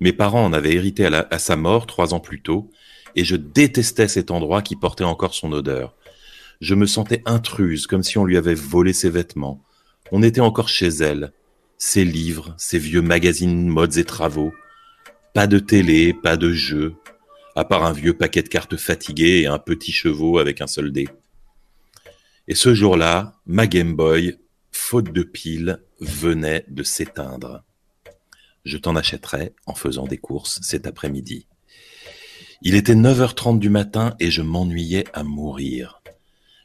[0.00, 2.68] Mes parents en avaient hérité à, à sa mort trois ans plus tôt,
[3.14, 5.94] et je détestais cet endroit qui portait encore son odeur.
[6.60, 9.62] Je me sentais intruse, comme si on lui avait volé ses vêtements.
[10.10, 11.32] On était encore chez elle.
[11.76, 14.52] Ses livres, ses vieux magazines modes et travaux.
[15.34, 16.94] Pas de télé, pas de jeux,
[17.54, 20.92] à part un vieux paquet de cartes fatiguées et un petit chevaux avec un seul
[20.92, 21.08] dé.
[22.48, 24.38] Et ce jour-là, ma Game Boy,
[24.72, 27.62] faute de piles, venait de s'éteindre.
[28.64, 31.46] Je t'en achèterai en faisant des courses cet après-midi.
[32.62, 35.97] Il était 9h30 du matin et je m'ennuyais à mourir.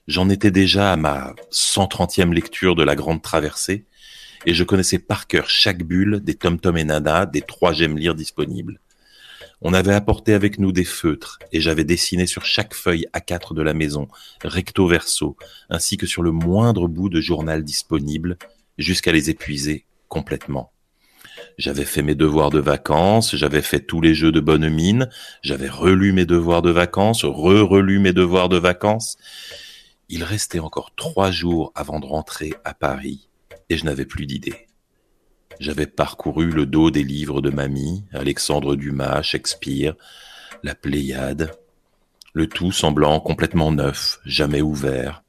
[0.07, 3.85] J'en étais déjà à ma 130e lecture de la Grande Traversée
[4.45, 7.97] et je connaissais par cœur chaque bulle des Tom Tom et Nana des trois j'aime
[7.97, 8.81] lire disponibles.
[9.61, 13.61] On avait apporté avec nous des feutres et j'avais dessiné sur chaque feuille A4 de
[13.61, 14.09] la maison,
[14.43, 15.37] recto verso,
[15.69, 18.37] ainsi que sur le moindre bout de journal disponible,
[18.77, 20.73] jusqu'à les épuiser complètement.
[21.57, 25.07] J'avais fait mes devoirs de vacances, j'avais fait tous les jeux de bonne mine,
[25.43, 29.17] j'avais relu mes devoirs de vacances, re-relu mes devoirs de vacances.
[30.09, 33.29] Il restait encore trois jours avant de rentrer à Paris
[33.69, 34.67] et je n'avais plus d'idées.
[35.59, 39.95] J'avais parcouru le dos des livres de mamie, Alexandre Dumas, Shakespeare,
[40.63, 41.51] la Pléiade,
[42.33, 45.23] le tout semblant complètement neuf, jamais ouvert.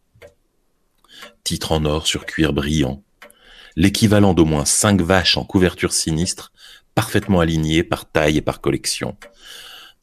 [1.45, 3.03] Titre en or sur cuir brillant,
[3.77, 6.53] l'équivalent d'au moins cinq vaches en couverture sinistre,
[6.95, 9.17] parfaitement alignées par taille et par collection.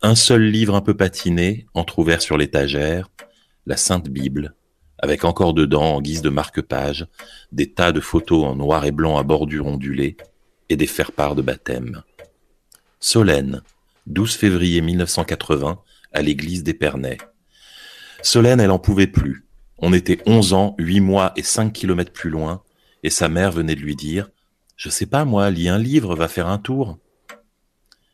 [0.01, 3.09] Un seul livre un peu patiné, entr'ouvert sur l'étagère,
[3.65, 4.55] la Sainte Bible,
[5.01, 7.07] avec encore dedans, en guise de marque-page,
[7.51, 10.17] des tas de photos en noir et blanc à bordure ondulée
[10.69, 12.03] et des faire-part de baptême.
[12.99, 13.63] Solène,
[14.07, 15.79] 12 février 1980,
[16.13, 17.17] à l'église d'Épernay.
[18.21, 19.45] Solène, elle en pouvait plus.
[19.79, 22.61] On était 11 ans, 8 mois et 5 kilomètres plus loin,
[23.03, 24.29] et sa mère venait de lui dire
[24.75, 26.99] Je sais pas, moi, lis un livre, va faire un tour.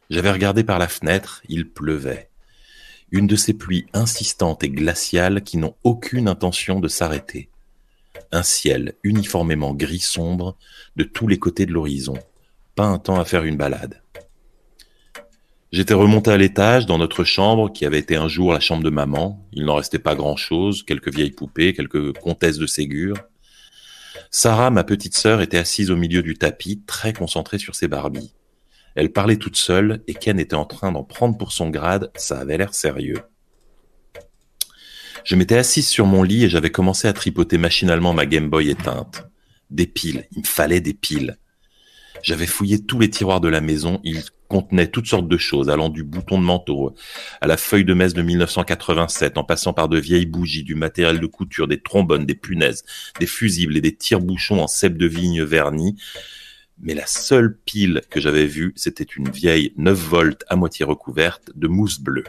[0.09, 2.26] J'avais regardé par la fenêtre, il pleuvait.
[3.11, 7.49] Une de ces pluies insistantes et glaciales qui n'ont aucune intention de s'arrêter.
[8.31, 10.57] Un ciel uniformément gris sombre
[10.97, 12.17] de tous les côtés de l'horizon.
[12.75, 14.01] Pas un temps à faire une balade.
[15.71, 18.89] J'étais remonté à l'étage, dans notre chambre, qui avait été un jour la chambre de
[18.89, 19.45] maman.
[19.51, 23.17] Il n'en restait pas grand-chose, quelques vieilles poupées, quelques comtesses de Ségur.
[24.31, 28.33] Sarah, ma petite sœur, était assise au milieu du tapis, très concentrée sur ses Barbies.
[28.97, 32.39] Elle parlait toute seule, et Ken était en train d'en prendre pour son grade, ça
[32.39, 33.19] avait l'air sérieux.
[35.23, 38.71] Je m'étais assise sur mon lit et j'avais commencé à tripoter machinalement ma Game Boy
[38.71, 39.27] éteinte.
[39.69, 41.37] Des piles, il me fallait des piles.
[42.23, 45.89] J'avais fouillé tous les tiroirs de la maison, ils contenaient toutes sortes de choses, allant
[45.89, 46.95] du bouton de manteau
[47.39, 51.19] à la feuille de messe de 1987, en passant par de vieilles bougies, du matériel
[51.19, 52.83] de couture, des trombones, des punaises,
[53.19, 55.97] des fusibles et des tire-bouchons en cèpe de vigne vernis.
[56.79, 61.51] Mais la seule pile que j'avais vue, c'était une vieille 9 volts à moitié recouverte
[61.55, 62.23] de mousse bleue.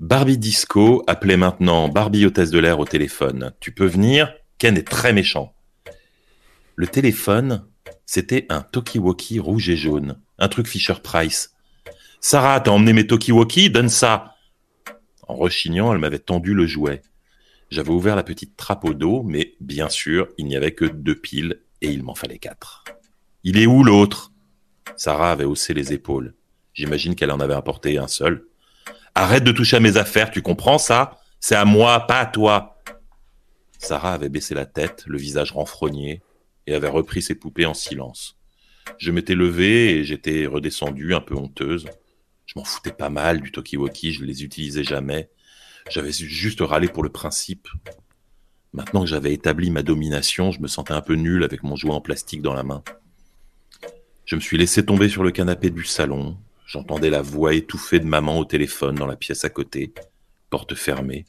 [0.00, 3.52] Barbie Disco appelait maintenant Barbie hôtesse de l'air au téléphone.
[3.58, 4.32] Tu peux venir?
[4.58, 5.54] Ken est très méchant.
[6.76, 7.66] Le téléphone,
[8.06, 11.54] c'était un Tokiwoki rouge et jaune, un truc Fisher Price.
[12.20, 13.70] Sarah, t'as emmené mes Tokiwoki?
[13.70, 14.36] Donne ça
[15.26, 17.02] En rechignant, elle m'avait tendu le jouet.
[17.70, 21.16] J'avais ouvert la petite trappe au dos, mais bien sûr, il n'y avait que deux
[21.16, 22.84] piles et il m'en fallait quatre.
[23.44, 24.32] Il est où l'autre?
[24.96, 26.34] Sarah avait haussé les épaules.
[26.74, 28.46] J'imagine qu'elle en avait apporté un seul.
[29.14, 31.18] Arrête de toucher à mes affaires, tu comprends ça?
[31.40, 32.80] C'est à moi, pas à toi.
[33.78, 36.22] Sarah avait baissé la tête, le visage renfrogné,
[36.66, 38.36] et avait repris ses poupées en silence.
[38.98, 41.86] Je m'étais levé et j'étais redescendu, un peu honteuse.
[42.46, 45.30] Je m'en foutais pas mal du Tokiwoki, je ne les utilisais jamais.
[45.90, 47.68] J'avais juste râlé pour le principe.
[48.72, 51.92] Maintenant que j'avais établi ma domination, je me sentais un peu nul avec mon jouet
[51.92, 52.82] en plastique dans la main.
[54.26, 56.36] Je me suis laissé tomber sur le canapé du salon.
[56.66, 59.94] J'entendais la voix étouffée de maman au téléphone dans la pièce à côté,
[60.50, 61.24] porte fermée.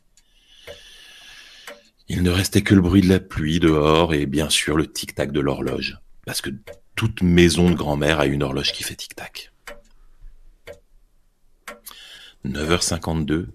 [2.09, 5.31] Il ne restait que le bruit de la pluie dehors et bien sûr le tic-tac
[5.31, 5.97] de l'horloge.
[6.25, 6.49] Parce que
[6.95, 9.53] toute maison de grand-mère a une horloge qui fait tic-tac.
[12.45, 13.47] 9h52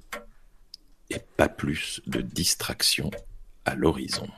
[1.10, 3.10] et pas plus de distraction
[3.64, 4.28] à l'horizon.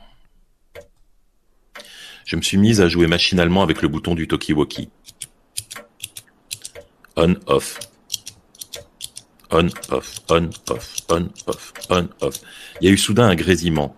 [2.25, 4.89] Je me suis mise à jouer machinalement avec le bouton du Tokiwoki.
[7.15, 7.79] On-off.
[9.49, 12.41] On-off, on-off, on-off, on-off.
[12.81, 13.95] Il y a eu soudain un grésillement.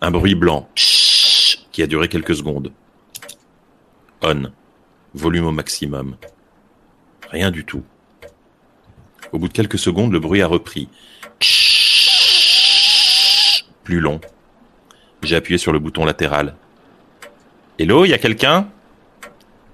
[0.00, 2.72] Un bruit blanc qui a duré quelques secondes.
[4.22, 4.52] On.
[5.14, 6.16] Volume au maximum.
[7.30, 7.82] Rien du tout.
[9.32, 10.88] Au bout de quelques secondes, le bruit a repris.
[13.82, 14.20] Plus long.
[15.24, 16.54] J'ai appuyé sur le bouton latéral.
[17.78, 18.68] Hello, il y a quelqu'un?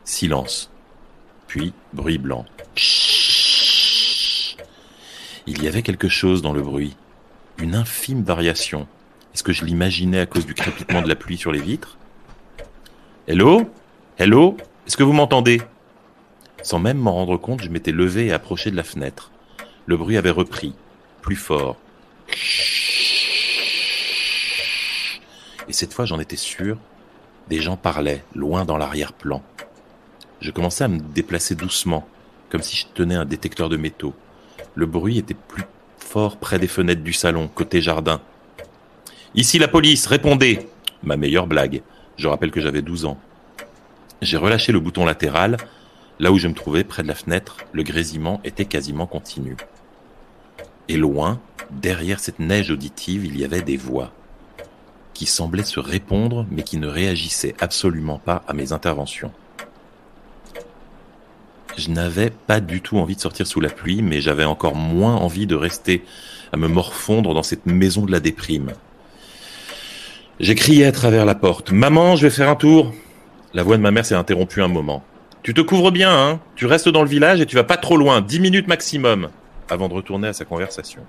[0.04, 0.70] Silence.
[1.48, 2.46] Puis, bruit blanc.
[5.46, 6.96] Il y avait quelque chose dans le bruit.
[7.58, 8.86] Une infime variation.
[9.34, 11.98] Est-ce que je l'imaginais à cause du crépitement de la pluie sur les vitres?
[13.26, 13.68] Hello?
[14.18, 14.56] Hello?
[14.86, 15.60] Est-ce que vous m'entendez?
[16.62, 19.32] Sans même m'en rendre compte, je m'étais levé et approché de la fenêtre.
[19.86, 20.74] Le bruit avait repris,
[21.22, 21.76] plus fort.
[25.70, 26.78] Et cette fois, j'en étais sûr,
[27.48, 29.40] des gens parlaient, loin dans l'arrière-plan.
[30.40, 32.08] Je commençais à me déplacer doucement,
[32.48, 34.12] comme si je tenais un détecteur de métaux.
[34.74, 35.62] Le bruit était plus
[35.96, 38.20] fort près des fenêtres du salon, côté jardin.
[39.36, 40.66] Ici la police, répondez
[41.04, 41.82] Ma meilleure blague.
[42.16, 43.20] Je rappelle que j'avais 12 ans.
[44.22, 45.56] J'ai relâché le bouton latéral.
[46.18, 49.56] Là où je me trouvais, près de la fenêtre, le grésillement était quasiment continu.
[50.88, 51.40] Et loin,
[51.70, 54.10] derrière cette neige auditive, il y avait des voix
[55.20, 59.30] qui semblaient se répondre mais qui ne réagissaient absolument pas à mes interventions.
[61.76, 65.16] Je n'avais pas du tout envie de sortir sous la pluie, mais j'avais encore moins
[65.16, 66.06] envie de rester
[66.54, 68.72] à me morfondre dans cette maison de la déprime.
[70.40, 71.70] J'ai crié à travers la porte.
[71.70, 72.90] Maman, je vais faire un tour.
[73.52, 75.04] La voix de ma mère s'est interrompue un moment.
[75.42, 76.40] Tu te couvres bien, hein?
[76.56, 79.28] Tu restes dans le village et tu vas pas trop loin, dix minutes maximum,
[79.68, 81.02] avant de retourner à sa conversation.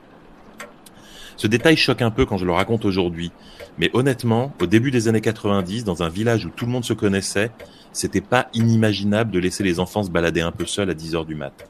[1.41, 3.31] Ce détail choque un peu quand je le raconte aujourd'hui,
[3.79, 6.93] mais honnêtement, au début des années 90, dans un village où tout le monde se
[6.93, 7.49] connaissait,
[7.93, 11.25] c'était pas inimaginable de laisser les enfants se balader un peu seuls à 10 heures
[11.25, 11.67] du mat.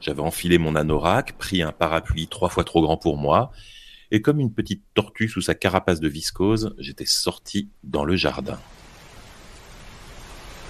[0.00, 3.52] J'avais enfilé mon anorak, pris un parapluie trois fois trop grand pour moi,
[4.12, 8.58] et comme une petite tortue sous sa carapace de viscose, j'étais sorti dans le jardin.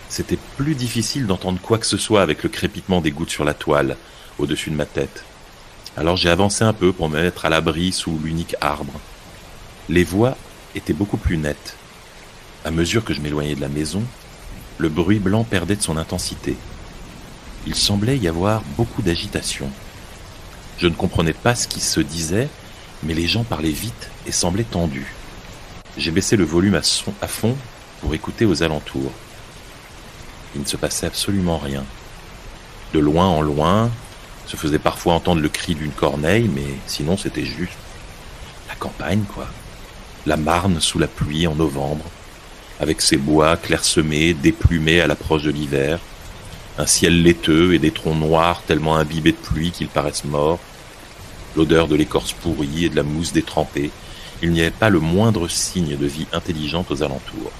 [0.09, 3.55] C'était plus difficile d'entendre quoi que ce soit avec le crépitement des gouttes sur la
[3.55, 3.97] toile,
[4.41, 5.28] au-dessus de ma tête.
[5.99, 9.01] Alors j'ai avancé un peu pour me mettre à l'abri sous l'unique arbre.
[9.89, 10.37] Les voix
[10.77, 11.75] étaient beaucoup plus nettes.
[12.65, 14.05] À mesure que je m'éloignais de la maison,
[14.79, 16.57] le bruit blanc perdait de son intensité.
[17.67, 19.69] Il semblait y avoir beaucoup d'agitation.
[20.79, 22.49] Je ne comprenais pas ce qui se disait,
[23.03, 25.13] mais les gens parlaient vite et semblaient tendus.
[25.97, 27.57] J'ai baissé le volume à, fond
[28.03, 29.11] pour écouter aux alentours.
[30.55, 31.85] Il ne se passait absolument rien.
[32.95, 33.91] De loin en loin,
[34.49, 37.77] se faisait parfois entendre le cri d'une corneille, mais sinon c'était juste
[38.69, 39.47] la campagne, quoi.
[40.27, 42.05] La Marne sous la pluie en novembre,
[42.81, 46.01] avec ses bois clairsemés, déplumés à l'approche de l'hiver,
[46.79, 50.61] un ciel laiteux et des troncs noirs tellement imbibés de pluie qu'ils paraissent morts,
[51.55, 53.91] l'odeur de l'écorce pourrie et de la mousse détrempée,
[54.43, 57.53] il n'y avait pas le moindre signe de vie intelligente aux alentours.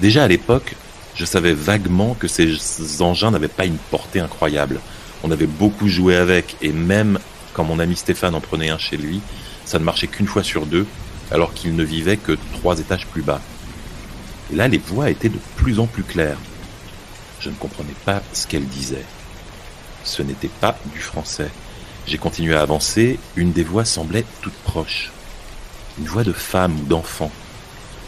[0.00, 0.74] Déjà à l'époque,
[1.14, 4.80] je savais vaguement que ces engins n'avaient pas une portée incroyable.
[5.22, 7.18] On avait beaucoup joué avec, et même
[7.52, 9.20] quand mon ami Stéphane en prenait un chez lui,
[9.64, 10.86] ça ne marchait qu'une fois sur deux,
[11.30, 13.40] alors qu'il ne vivait que trois étages plus bas.
[14.52, 16.38] Là, les voix étaient de plus en plus claires.
[17.38, 19.04] Je ne comprenais pas ce qu'elles disaient.
[20.04, 21.50] Ce n'était pas du français.
[22.06, 25.12] J'ai continué à avancer, une des voix semblait toute proche.
[25.98, 27.30] Une voix de femme ou d'enfant,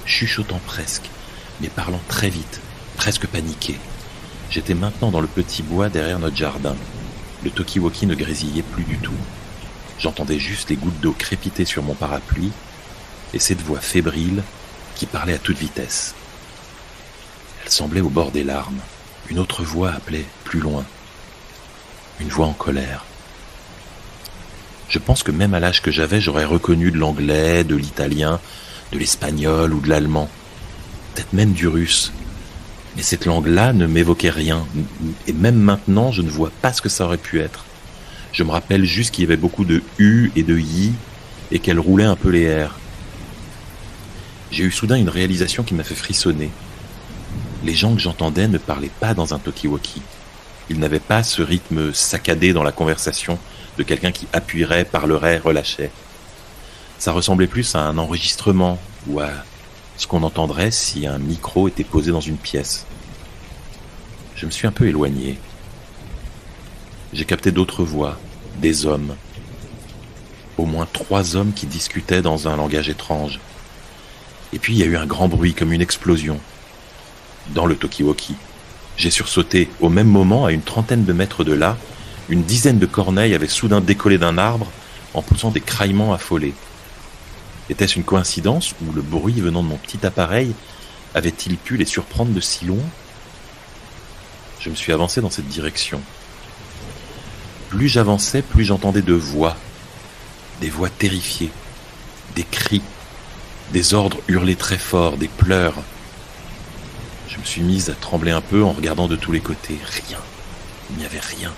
[0.05, 1.11] chuchotant presque,
[1.61, 2.61] mais parlant très vite,
[3.03, 3.81] presque paniqué.
[4.49, 6.77] J'étais maintenant dans le petit bois derrière notre jardin.
[7.43, 9.11] Le Tokiwoki ne grésillait plus du tout.
[9.99, 12.53] J'entendais juste les gouttes d'eau crépiter sur mon parapluie
[13.35, 14.45] et cette voix fébrile
[14.95, 16.15] qui parlait à toute vitesse.
[17.65, 18.79] Elle semblait au bord des larmes.
[19.31, 20.85] Une autre voix appelait plus loin.
[22.21, 23.05] Une voix en colère.
[24.89, 28.39] Je pense que même à l'âge que j'avais, j'aurais reconnu de l'anglais, de l'italien,
[28.93, 30.31] de l'espagnol ou de l'allemand,
[31.13, 32.13] peut-être même du russe.
[32.97, 34.67] Mais cette langue-là ne m'évoquait rien,
[35.27, 37.65] et même maintenant, je ne vois pas ce que ça aurait pu être.
[38.33, 40.93] Je me rappelle juste qu'il y avait beaucoup de U et de Y,
[41.53, 42.79] et qu'elle roulait un peu les R.
[44.51, 46.51] J'ai eu soudain une réalisation qui m'a fait frissonner.
[47.65, 50.03] Les gens que j'entendais ne parlaient pas dans un talkie-walkie.
[50.69, 53.39] Ils n'avaient pas ce rythme saccadé dans la conversation
[53.79, 55.91] de quelqu'un qui appuierait, parlerait, relâchait.
[56.99, 59.31] Ça ressemblait plus à un enregistrement ou à
[60.03, 62.87] ce qu'on entendrait si un micro était posé dans une pièce.
[64.35, 65.39] Je me suis un peu éloigné.
[67.13, 68.19] J'ai capté d'autres voix,
[68.61, 69.15] des hommes.
[70.59, 73.39] Au moins trois hommes qui discutaient dans un langage étrange.
[74.53, 76.41] Et puis il y a eu un grand bruit comme une explosion.
[77.55, 78.35] Dans le Tokiwoki.
[78.97, 81.77] J'ai sursauté au même moment, à une trentaine de mètres de là,
[82.29, 84.67] une dizaine de corneilles avaient soudain décollé d'un arbre
[85.15, 86.55] en poussant des craillements affolés.
[87.71, 90.55] Était-ce une coïncidence ou le bruit venant de mon petit appareil
[91.15, 92.85] avait-il pu les surprendre de si loin?
[94.61, 96.01] Je me suis avancé dans cette direction.
[97.69, 99.57] Plus j'avançais, plus j'entendais de voix,
[100.61, 101.51] des voix terrifiées,
[102.35, 102.83] des cris,
[103.73, 105.75] des ordres hurlés très fort, des pleurs.
[107.29, 109.79] Je me suis mise à trembler un peu en regardant de tous les côtés.
[110.07, 110.19] Rien.
[110.91, 111.53] Il n'y avait rien.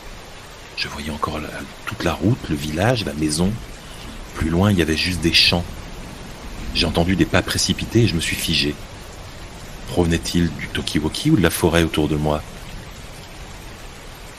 [0.77, 1.41] Je voyais encore
[1.87, 3.53] toute la route, le village, la maison.
[4.35, 5.65] Plus loin, il y avait juste des champs.
[6.75, 8.75] J'ai entendu des pas précipités et je me suis figé.
[9.89, 12.43] Provenait-il du Tokiwoki ou de la forêt autour de moi?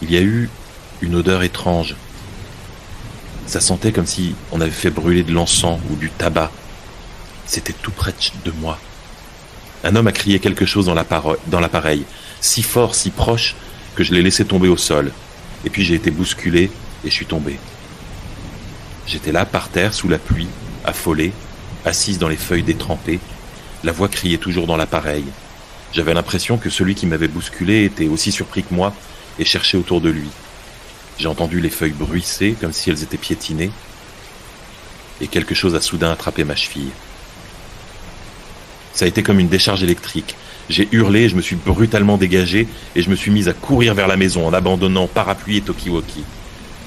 [0.02, 0.50] Il y a eu
[1.02, 1.96] une odeur étrange.
[3.48, 6.52] Ça sentait comme si on avait fait brûler de l'encens ou du tabac.
[7.46, 8.14] C'était tout près
[8.44, 8.80] de moi.
[9.84, 12.04] Un homme a crié quelque chose dans l'appareil,
[12.42, 13.56] si fort, si proche,
[13.96, 15.14] que je l'ai laissé tomber au sol.
[15.64, 16.72] Et puis j'ai été bousculé
[17.06, 17.60] et je suis tombé.
[19.08, 20.48] J'étais là, par terre, sous la pluie,
[20.84, 21.32] affolé,
[21.86, 23.20] assise dans les feuilles détrempées.
[23.84, 25.24] La voix criait toujours dans l'appareil.
[25.94, 28.94] J'avais l'impression que celui qui m'avait bousculé était aussi surpris que moi
[29.40, 30.30] et cherchait autour de lui.
[31.18, 33.72] J'ai entendu les feuilles bruisser comme si elles étaient piétinées.
[35.22, 36.92] Et quelque chose a soudain attrapé ma cheville.
[38.94, 40.36] Ça a été comme une décharge électrique.
[40.70, 44.08] J'ai hurlé, je me suis brutalement dégagé et je me suis mis à courir vers
[44.08, 46.24] la maison en abandonnant parapluie et Tokiwoki.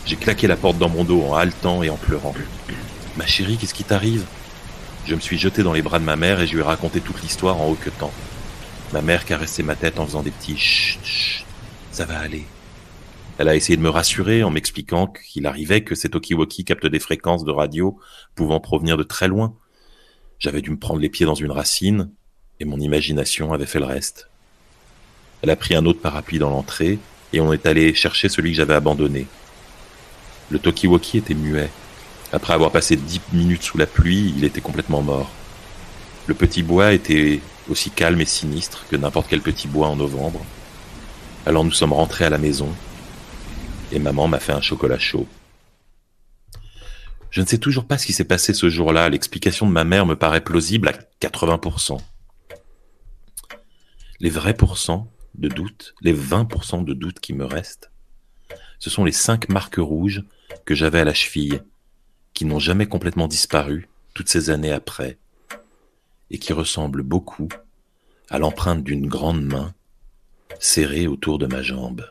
[0.04, 2.34] J'ai claqué la porte dans mon dos en haletant et en pleurant.
[3.16, 4.24] Ma chérie, qu'est-ce qui t'arrive?
[5.08, 7.00] Je me suis jeté dans les bras de ma mère et je lui ai raconté
[7.00, 8.12] toute l'histoire en hoquetant.
[8.92, 11.46] Ma mère caressait ma tête en faisant des petits chut, chut,
[11.90, 12.44] ça va aller.
[13.38, 16.98] Elle a essayé de me rassurer en m'expliquant qu'il arrivait que ces Tokiwoki captent des
[16.98, 17.98] fréquences de radio
[18.34, 19.56] pouvant provenir de très loin.
[20.40, 22.10] J'avais dû me prendre les pieds dans une racine
[22.60, 24.28] et mon imagination avait fait le reste.
[25.40, 26.98] Elle a pris un autre parapluie dans l'entrée
[27.32, 29.26] et on est allé chercher celui que j'avais abandonné.
[30.50, 31.70] Le Tokiwoki était muet.
[32.32, 35.30] Après avoir passé dix minutes sous la pluie, il était complètement mort.
[36.26, 40.44] Le petit bois était aussi calme et sinistre que n'importe quel petit bois en novembre.
[41.46, 42.68] Alors nous sommes rentrés à la maison
[43.92, 45.26] et maman m'a fait un chocolat chaud.
[47.30, 49.08] Je ne sais toujours pas ce qui s'est passé ce jour-là.
[49.08, 50.92] L'explication de ma mère me paraît plausible à
[51.26, 51.98] 80%.
[54.20, 57.90] Les vrais pourcents de doute, les 20% de doute qui me restent,
[58.78, 60.24] ce sont les cinq marques rouges
[60.64, 61.62] que j'avais à la cheville,
[62.38, 65.18] qui n'ont jamais complètement disparu toutes ces années après,
[66.30, 67.48] et qui ressemblent beaucoup
[68.30, 69.74] à l'empreinte d'une grande main
[70.60, 72.06] serrée autour de ma jambe.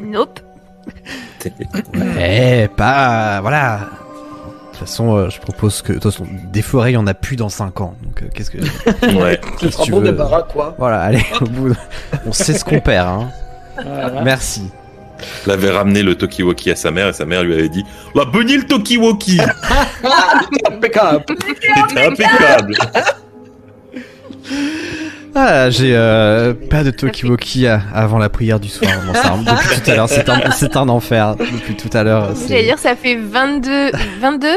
[0.00, 0.38] Nope.
[2.20, 3.40] Eh, pas.
[3.40, 3.90] Voilà.
[4.78, 5.88] De toute façon, euh, je propose que.
[5.92, 7.94] De toute façon, des forêts, il y en a plus dans 5 ans.
[8.04, 8.58] Donc, euh, qu'est-ce que.
[9.20, 9.40] Ouais.
[9.60, 10.04] Ce sera tu bon veux.
[10.04, 10.76] débarras, quoi.
[10.78, 11.70] voilà, allez, au bout.
[11.70, 11.74] de-
[12.26, 13.28] On sait ce qu'on perd, hein.
[13.84, 14.22] Voilà.
[14.22, 14.62] Merci.
[15.46, 18.24] Elle avait ramené le Tokiwoki à sa mère et sa mère lui avait dit La
[18.24, 19.40] bunny le Tokiwoki
[20.70, 21.24] Impeccable.
[21.44, 22.74] C'était impeccable
[25.34, 28.90] Ah, j'ai euh, pas de Tokiwoki à- avant la prière du soir.
[29.06, 31.36] Bon, ça, depuis tout à l'heure, c'est un, enfer.
[31.36, 32.30] Depuis tout à l'heure.
[32.34, 34.48] c'est- J'allais dire, ça fait 22, 22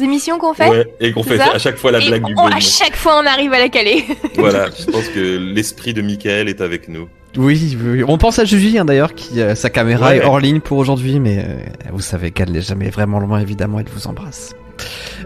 [0.00, 0.68] émissions qu'on fait.
[0.70, 2.56] Ouais, et qu'on fait à chaque fois la Et blague du on- bonnet.
[2.56, 4.04] à chaque fois, on arrive à la caler.
[4.38, 7.08] Voilà, je pense que l'esprit de Michael est avec nous.
[7.36, 8.04] Oui, oui, oui.
[8.06, 10.18] on pense à Julie hein, d'ailleurs, qui euh, sa caméra Ouais.
[10.18, 11.56] est hors ligne pour aujourd'hui, mais euh,
[11.92, 14.54] vous savez qu'elle n'est jamais vraiment loin, évidemment, elle vous embrasse.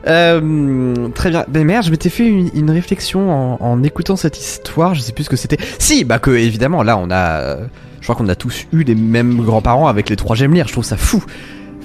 [0.06, 1.44] Euh, très bien.
[1.52, 4.94] Mais merde, je m'étais fait une, une réflexion en, en écoutant cette histoire.
[4.94, 5.58] Je sais plus ce que c'était.
[5.78, 7.66] Si, bah que évidemment, là, on a, euh,
[8.00, 10.68] je crois qu'on a tous eu les mêmes grands-parents avec les trois gemelières.
[10.68, 11.24] Je trouve ça fou.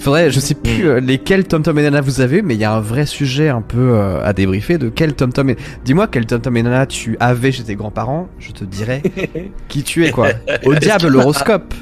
[0.01, 2.63] Faudrait, je sais plus euh, lesquels Tom Tom et Nana vous avez, mais il y
[2.63, 5.57] a un vrai sujet un peu euh, à débriefer de quel Tom Tom et...
[5.85, 9.03] Dis-moi quel Tom Tom et Nana tu avais chez tes grands-parents, je te dirai
[9.67, 10.29] qui tu es quoi.
[10.65, 11.75] Au diable l'horoscope.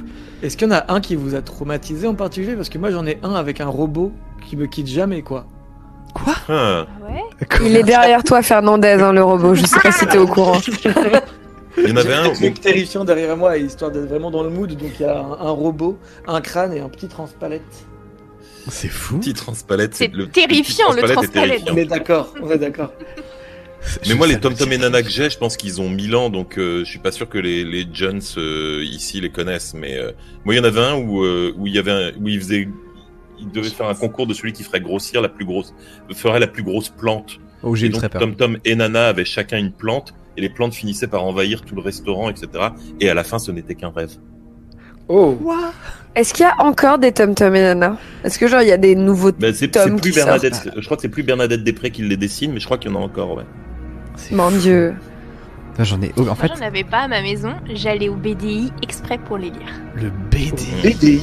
[0.43, 2.55] Est-ce qu'il y en a un qui vous a traumatisé en particulier?
[2.55, 4.11] Parce que moi j'en ai un avec un robot
[4.45, 5.45] qui me quitte jamais quoi.
[6.13, 7.23] Quoi Ah, Ouais.
[7.65, 9.55] Il est derrière toi, Fernandez, hein, le robot.
[9.55, 10.59] Je sais pas si t'es au courant.
[11.77, 12.25] il y en avait un.
[12.25, 14.69] un truc terrifiant derrière moi, histoire d'être vraiment dans le mood.
[14.71, 15.97] Donc il y a un, un robot,
[16.27, 17.61] un crâne et un petit transpalette.
[18.69, 19.17] C'est fou.
[19.19, 19.95] Petit transpalette.
[19.95, 21.63] C'est le- terrifiant, le transpalette.
[21.71, 22.91] On est d'accord, on est d'accord.
[24.07, 26.29] Mais moi, les Tom Tom et Nana que j'ai, je pense qu'ils ont 1000 ans,
[26.29, 29.73] donc euh, je suis pas sûr que les, les Jones euh, ici les connaissent.
[29.73, 30.11] Mais euh,
[30.43, 32.39] moi, il y en avait un où, euh, où il y avait un, où il
[32.41, 32.67] faisait,
[33.41, 35.73] il devait faire un concours de celui qui ferait grossir la plus grosse,
[36.13, 37.39] ferait la plus grosse plante.
[37.63, 38.09] Oh, j'ai donc.
[38.09, 41.75] Tom Tom et Nana avaient chacun une plante, et les plantes finissaient par envahir tout
[41.75, 42.47] le restaurant, etc.
[42.99, 44.11] Et à la fin, ce n'était qu'un rêve.
[45.07, 45.71] Oh Quoi?
[46.15, 47.97] Est-ce qu'il y a encore des Tom Tom et Nana?
[48.23, 50.69] Est-ce que genre il y a des nouveaux Ben, c'est Tom c'est plus qui Bernadette.
[50.77, 52.93] Je crois que c'est plus Bernadette Després qui les dessine, mais je crois qu'il y
[52.93, 53.35] en a encore.
[53.35, 53.43] Ouais.
[54.15, 54.57] C'est Mon fou.
[54.59, 54.93] dieu.
[55.81, 56.11] J'en ai.
[56.17, 57.53] en Moi, fait, j'en avais pas à ma maison.
[57.73, 59.81] J'allais au BDI exprès pour les lire.
[59.95, 60.53] le BD.
[60.83, 61.21] BDI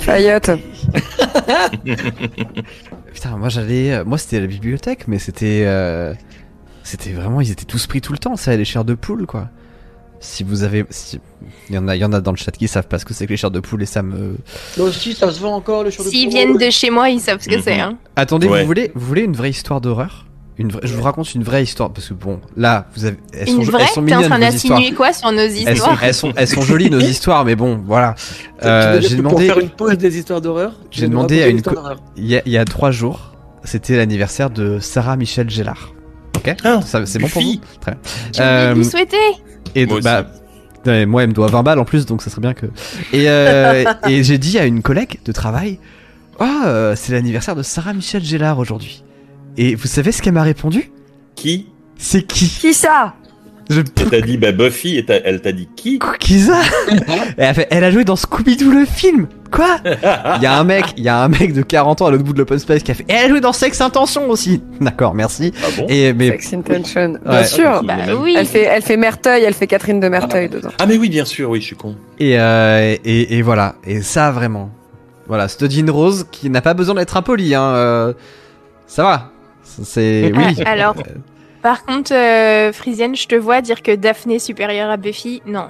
[0.00, 0.50] Fayotte.
[3.14, 3.92] Putain, moi j'allais.
[3.92, 5.62] euh, Moi c'était la bibliothèque, mais c'était.
[5.66, 6.14] euh,
[6.82, 7.40] C'était vraiment.
[7.40, 9.48] Ils étaient tous pris tout le temps, ça, les chairs de poule, quoi.
[10.20, 10.84] Si vous avez.
[10.90, 11.18] Si...
[11.70, 13.04] Il, y en a, il y en a dans le chat qui savent pas ce
[13.04, 14.36] que c'est que les chairs de poule et ça me.
[14.76, 16.32] Là aussi, ça se vend encore le show de S'ils poule.
[16.34, 17.62] viennent de chez moi, ils savent ce que Mhm.
[17.62, 17.80] c'est.
[17.80, 17.96] Hein.
[18.16, 18.60] Attendez, Ouais.
[18.60, 20.26] vous, voulez, vous voulez une vraie histoire d'horreur?
[20.60, 20.80] Une vraie...
[20.86, 23.16] Je vous raconte une vraie histoire, parce que bon, là, vous avez.
[23.32, 25.50] Elles Une sont, vraie elles sont T'es en mignonnes, train d'insinuer quoi sur nos Elles
[25.52, 28.14] sont, histoires elles, sont, elles sont jolies nos histoires, mais bon, voilà.
[28.64, 31.62] Euh, j'ai demandé- Pour faire une pause des histoires d'horreur, J'ai demandé à une.
[32.16, 33.32] Il y, a, il y a trois jours,
[33.64, 35.92] c'était l'anniversaire de Sarah Michel Gellar.
[36.36, 37.54] Ok Ah, Ça- C'est bon pour vous?
[37.80, 38.44] Très bien.
[38.44, 39.16] Euh, lui souhaiter.
[39.74, 40.26] Et Moi donc, bah,
[40.82, 40.90] aussi.
[40.90, 42.66] ouais, moi, elle me doit 20 balles en plus, donc ça serait bien que.
[43.12, 45.78] Et, euh, et j'ai dit à une collègue de travail
[46.38, 49.04] Ah, euh, c'est l'anniversaire de Sarah Michel Gellar aujourd'hui.
[49.62, 50.90] Et vous savez ce qu'elle m'a répondu?
[51.36, 51.66] Qui?
[51.98, 52.48] C'est qui?
[52.48, 53.12] Qui ça?
[53.68, 53.82] Je.
[54.00, 55.98] Elle t'a dit bah Buffy et elle t'a dit qui?
[56.18, 56.94] Qui ça Et
[57.36, 59.76] elle, a fait, elle a joué dans Scooby-Doo le film Quoi?
[59.84, 62.24] Il y a un mec, il y a un mec de 40 ans à l'autre
[62.24, 63.04] bout de l'open space qui a fait.
[63.08, 65.52] Et elle a joué dans Sex Intention aussi D'accord, merci.
[65.62, 65.86] Ah bon?
[65.90, 66.28] Et mais.
[66.30, 67.18] Sex Intention.
[67.22, 67.44] Bien Ouais.
[67.44, 67.82] sûr.
[67.84, 68.18] Bah même.
[68.22, 68.34] oui.
[68.38, 70.70] Elle fait, elle fait Merteuil, elle fait Catherine de Merteuil dedans.
[70.78, 71.96] Ah mais oui, bien sûr, oui, je suis con.
[72.18, 73.74] Et, euh, et, et voilà.
[73.86, 74.70] Et ça, vraiment.
[75.28, 77.62] Voilà, Jean Rose qui n'a pas besoin d'être impoli, hein.
[77.74, 78.12] euh,
[78.88, 79.29] ça va.
[79.82, 80.32] C'est.
[80.34, 80.56] Oui.
[80.64, 80.94] Ah, alors,
[81.62, 85.42] par contre, euh, Frisienne, je te vois dire que Daphné est supérieure à Buffy.
[85.46, 85.66] Non.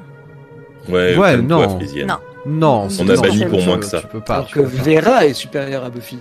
[0.89, 1.79] Ouais, non.
[2.07, 2.19] Non.
[2.47, 4.01] Non, On c'est- a banni pour moins que ça.
[4.01, 4.37] Tu peux pas.
[4.37, 4.61] Alors que.
[4.61, 6.19] Vera est supérieure à Buffy.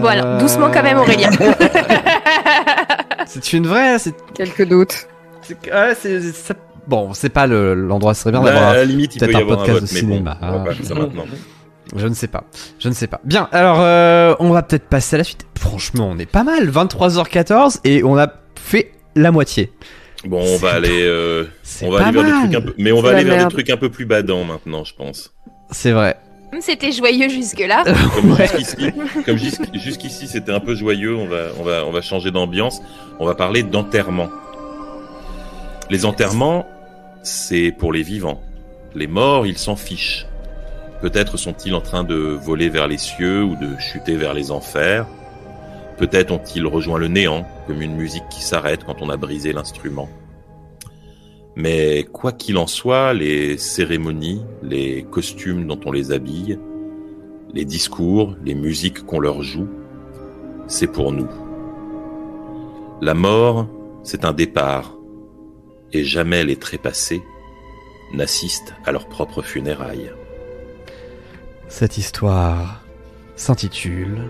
[0.00, 1.28] Voilà, Euh, doucement quand même, Aurélien.
[3.26, 3.98] C'est une vraie.
[3.98, 4.14] C'est.
[4.34, 5.06] Quelques doutes.
[5.42, 8.70] c'est- c'est- Bon, c'est pas le- l'endroit, ce serait bien Là, d'avoir.
[8.70, 10.46] à la limite, il peut peut-être y un avoir un podcast vote, de cinéma, bon,
[10.46, 10.64] on va hein.
[10.66, 11.24] pas faire ça maintenant.
[11.94, 12.44] Je ne sais pas.
[12.78, 13.20] Je ne sais pas.
[13.24, 15.46] Bien, alors euh, on va peut-être passer à la suite.
[15.58, 16.68] Franchement, on est pas mal.
[16.70, 19.72] 23h14 et on a fait la moitié.
[20.24, 22.40] Bon, on va aller, euh, C'est on va pas aller vers des mal.
[22.50, 24.82] trucs un peu, mais on va aller vers des trucs un peu plus badants maintenant,
[24.84, 25.32] je pense.
[25.70, 26.16] C'est vrai.
[26.60, 27.84] C'était joyeux jusque-là.
[28.14, 28.48] Comme Ouais.
[28.48, 28.92] jusqu'ici,
[29.26, 31.14] comme jusqu'- jusqu'ici, c'était un peu joyeux.
[31.14, 32.80] On va, on va, on va changer d'ambiance.
[33.18, 34.28] On va parler d'enterrement.
[35.90, 36.66] Les enterrements,
[37.22, 38.40] c'est pour les vivants.
[38.94, 40.26] Les morts, ils s'en fichent.
[41.00, 45.06] Peut-être sont-ils en train de voler vers les cieux ou de chuter vers les enfers.
[45.98, 50.08] Peut-être ont-ils rejoint le néant, comme une musique qui s'arrête quand on a brisé l'instrument.
[51.54, 56.58] Mais quoi qu'il en soit, les cérémonies, les costumes dont on les habille,
[57.54, 59.68] les discours, les musiques qu'on leur joue,
[60.66, 61.28] c'est pour nous.
[63.00, 63.68] La mort,
[64.02, 64.96] c'est un départ,
[65.92, 67.22] et jamais les trépassés
[68.12, 70.10] n'assistent à leurs propres funérailles.
[71.68, 72.82] Cette histoire
[73.36, 74.22] s'intitule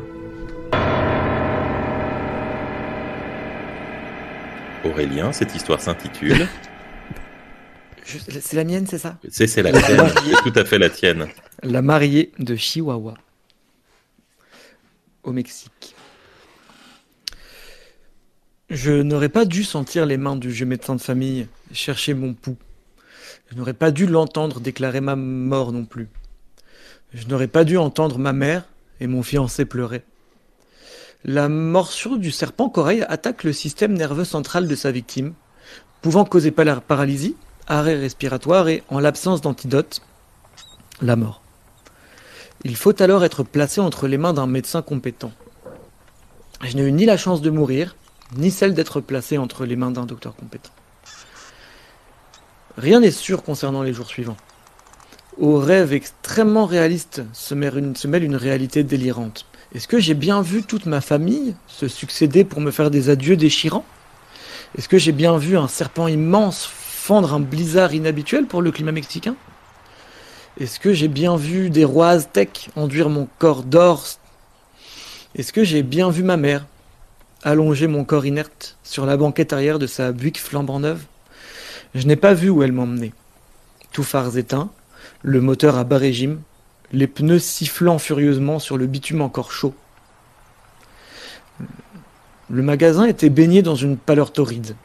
[4.85, 6.47] Aurélien, cette histoire s'intitule.
[8.05, 9.19] Je- C'est la mienne, c'est ça?
[9.29, 11.27] C'est c'est la tienne, c'est tout à fait la tienne.
[11.65, 13.15] La mariée de Chihuahua.
[15.25, 15.97] Au Mexique.
[18.71, 22.57] Je n'aurais pas dû sentir les mains du vieux médecin de famille chercher mon pouls.
[23.51, 26.09] Je n'aurais pas dû l'entendre déclarer ma mort non plus.
[27.15, 28.65] Je n'aurais pas dû entendre ma mère
[29.01, 30.03] et mon fiancé pleurer.
[31.25, 35.35] La morsure du serpent corail attaque le système nerveux central de sa victime,
[36.03, 37.37] pouvant causer paralysie,
[37.67, 40.03] arrêt respiratoire et, en l'absence d'antidote,
[41.03, 41.43] la mort.
[42.65, 45.33] Il faut alors être placé entre les mains d'un médecin compétent.
[46.63, 47.97] Je n'ai eu ni la chance de mourir,
[48.37, 50.71] ni celle d'être placé entre les mains d'un docteur compétent.
[52.77, 54.37] Rien n'est sûr concernant les jours suivants.
[55.39, 59.45] Au rêve extrêmement réaliste se mêle une, réalité délirante.
[59.75, 63.37] Est-ce que j'ai bien vu toute ma famille se succéder pour me faire des adieux
[63.37, 63.85] déchirants?
[64.79, 68.93] Est-ce que j'ai bien vu un serpent immense fendre un blizzard inhabituel pour le climat
[68.93, 69.37] mexicain?
[70.59, 74.07] Est-ce que j'ai bien vu des rois aztèques enduire mon corps d'or?
[75.35, 76.65] Est-ce que j'ai bien vu ma mère
[77.43, 81.05] allonger mon corps inerte sur la banquette arrière de sa Buick flambant neuve?
[81.95, 83.13] Je n'ai pas vu où elle m'emmenait.
[83.93, 84.71] Tout phares éteints,
[85.23, 86.41] le moteur à bas régime,
[86.93, 89.75] les pneus sifflant furieusement sur le bitume encore chaud.
[92.49, 94.77] Le magasin était baigné dans une pâleur torride.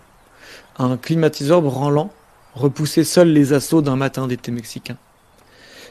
[0.80, 2.12] Un climatiseur branlant
[2.56, 4.98] repoussait seul les assauts d'un matin d'été mexicain.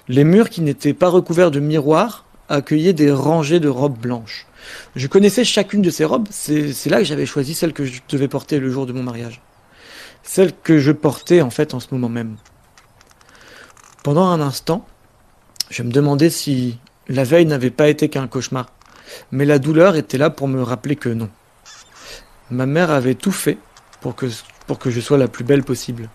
[0.08, 4.46] Les murs qui n'étaient pas recouverts de miroirs accueillaient des rangées de robes blanches.
[4.96, 8.26] Je connaissais chacune de ces robes, c'est là que j'avais choisi celle que je devais
[8.26, 9.40] porter le jour de mon mariage.
[10.22, 12.36] Celle que je portais en fait en ce moment même.
[14.02, 14.86] Pendant un instant,
[15.68, 16.78] je me demandais si
[17.08, 18.66] la veille n'avait pas été qu'un cauchemar.
[19.30, 21.28] Mais la douleur était là pour me rappeler que non.
[22.50, 23.58] Ma mère avait tout fait
[24.00, 24.26] pour que,
[24.66, 26.08] pour que je sois la plus belle possible.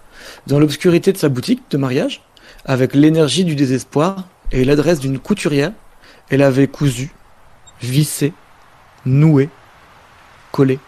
[0.47, 2.23] Dans l'obscurité de sa boutique de mariage,
[2.65, 5.71] avec l'énergie du désespoir et l'adresse d'une couturière,
[6.29, 7.13] elle avait cousu,
[7.81, 8.33] vissé,
[9.05, 9.49] noué,
[10.51, 10.79] collé.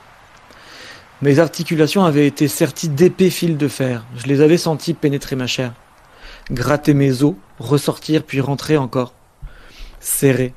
[1.21, 4.05] Mes articulations avaient été serties d'épais fils de fer.
[4.15, 5.73] Je les avais sentis pénétrer ma chair,
[6.51, 9.13] gratter mes os, ressortir puis rentrer encore,
[9.99, 10.53] serrer.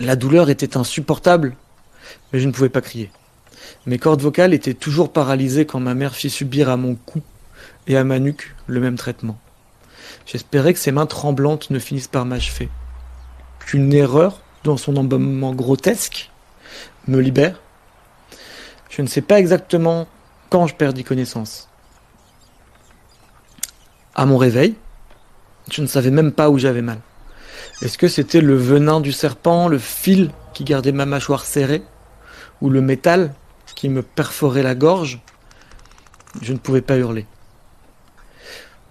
[0.00, 1.56] La douleur était insupportable,
[2.32, 3.10] mais je ne pouvais pas crier.
[3.86, 7.20] Mes cordes vocales étaient toujours paralysées quand ma mère fit subir à mon cou
[7.86, 9.38] et à ma nuque le même traitement.
[10.26, 12.68] J'espérais que ses mains tremblantes ne finissent par m'achever.
[13.60, 16.30] Qu'une erreur, dans son embaumement grotesque,
[17.08, 17.60] me libère.
[18.90, 20.06] Je ne sais pas exactement
[20.50, 21.68] quand je perdis connaissance.
[24.14, 24.76] À mon réveil,
[25.70, 26.98] je ne savais même pas où j'avais mal.
[27.82, 31.82] Est-ce que c'était le venin du serpent, le fil qui gardait ma mâchoire serrée,
[32.60, 33.34] ou le métal
[33.74, 35.20] qui me perforait la gorge?
[36.40, 37.26] Je ne pouvais pas hurler.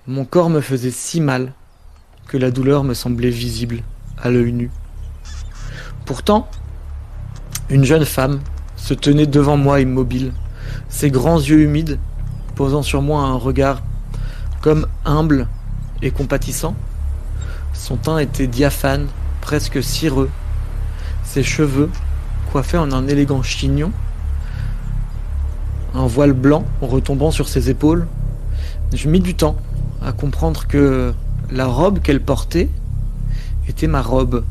[0.07, 1.53] Mon corps me faisait si mal
[2.27, 3.81] que la douleur me semblait visible
[4.21, 4.71] à l'œil nu.
[6.05, 6.49] Pourtant,
[7.69, 8.41] une jeune femme
[8.75, 10.33] se tenait devant moi immobile,
[10.89, 11.99] ses grands yeux humides
[12.55, 13.81] posant sur moi un regard
[14.61, 15.47] comme humble
[16.01, 16.75] et compatissant.
[17.73, 19.07] Son teint était diaphane,
[19.41, 20.29] presque cireux.
[21.23, 21.89] Ses cheveux,
[22.51, 23.91] coiffés en un élégant chignon,
[25.93, 28.07] un voile blanc retombant sur ses épaules.
[28.93, 29.55] Je mis du temps
[30.03, 31.13] à comprendre que
[31.51, 32.69] la robe qu'elle portait
[33.67, 34.43] était ma robe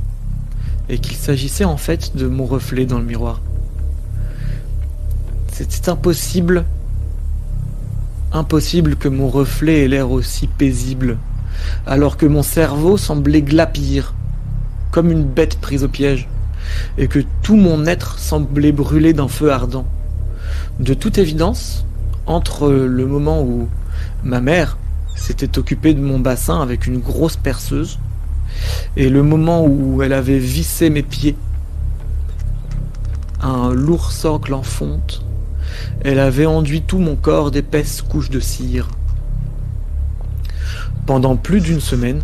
[0.88, 3.40] et qu'il s'agissait en fait de mon reflet dans le miroir.
[5.52, 6.64] C'était impossible,
[8.32, 11.18] impossible que mon reflet ait l'air aussi paisible,
[11.86, 14.14] alors que mon cerveau semblait glapir,
[14.90, 16.28] comme une bête prise au piège,
[16.98, 19.86] et que tout mon être semblait brûler d'un feu ardent.
[20.78, 21.84] De toute évidence,
[22.26, 23.68] entre le moment où
[24.24, 24.78] ma mère
[25.16, 27.98] s'était occupée de mon bassin avec une grosse perceuse
[28.96, 31.36] et le moment où elle avait vissé mes pieds,
[33.42, 35.24] un lourd socle en fonte,
[36.02, 38.88] elle avait enduit tout mon corps d'épaisses couches de cire.
[41.10, 42.22] Pendant plus d'une semaine,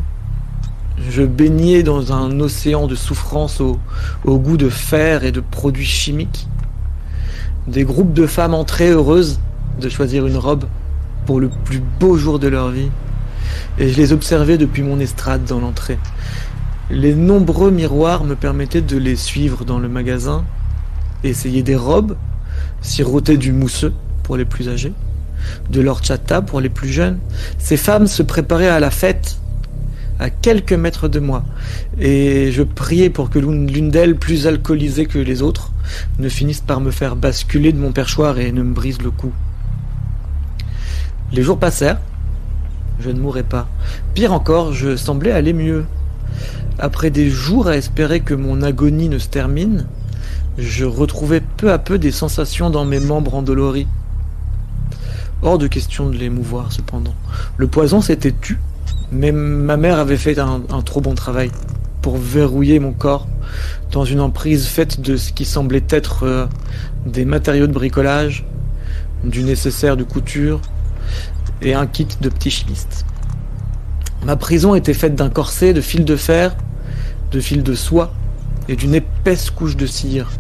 [1.11, 3.81] je baignais dans un océan de souffrance au,
[4.25, 6.47] goût de fer et de produits chimiques.
[7.67, 9.41] Des groupes de femmes entraient heureuses
[9.81, 10.67] de choisir une robe
[11.27, 12.91] pour le plus beau jour de leur vie.
[13.77, 15.99] Et je les observais depuis mon estrade dans l'entrée.
[16.89, 20.45] Les nombreux miroirs me permettaient de les suivre dans le magasin,
[21.25, 22.17] essayer des robes,
[22.83, 24.93] siroter du mousseux pour les plus âgés,
[25.71, 27.19] de l'horchata pour les plus jeunes.
[27.59, 29.39] Ces femmes se préparaient à la fête
[30.19, 31.45] à quelques mètres de moi,
[32.01, 35.73] et je priais pour que l'une d'elles, plus alcoolisée que les autres,
[36.19, 39.33] ne finisse par me faire basculer de mon perchoir et ne me brise le cou.
[41.33, 42.01] Les jours passèrent,
[43.01, 43.69] je ne mourrais pas.
[44.15, 45.85] Pire encore, je semblais aller mieux.
[46.79, 49.87] Après des jours à espérer que mon agonie ne se termine,
[50.59, 53.87] je retrouvais peu à peu des sensations dans mes membres endoloris.
[55.43, 57.15] Hors de question de les mouvoir, cependant.
[57.57, 58.59] Le poison s'était tu,
[59.13, 61.51] mais ma mère avait fait un, un, trop bon travail
[62.01, 63.27] pour verrouiller mon corps
[63.93, 66.47] dans une emprise faite de ce qui semblait être euh,
[67.05, 68.45] des matériaux de bricolage,
[69.25, 70.61] du nécessaire de couture
[71.63, 73.05] et un kit de petits chimistes.
[74.25, 76.57] Ma prison était faite d'un corset de fil de fer,
[77.31, 78.13] de fil de soie
[78.69, 80.31] et d'une épaisse couche de cire.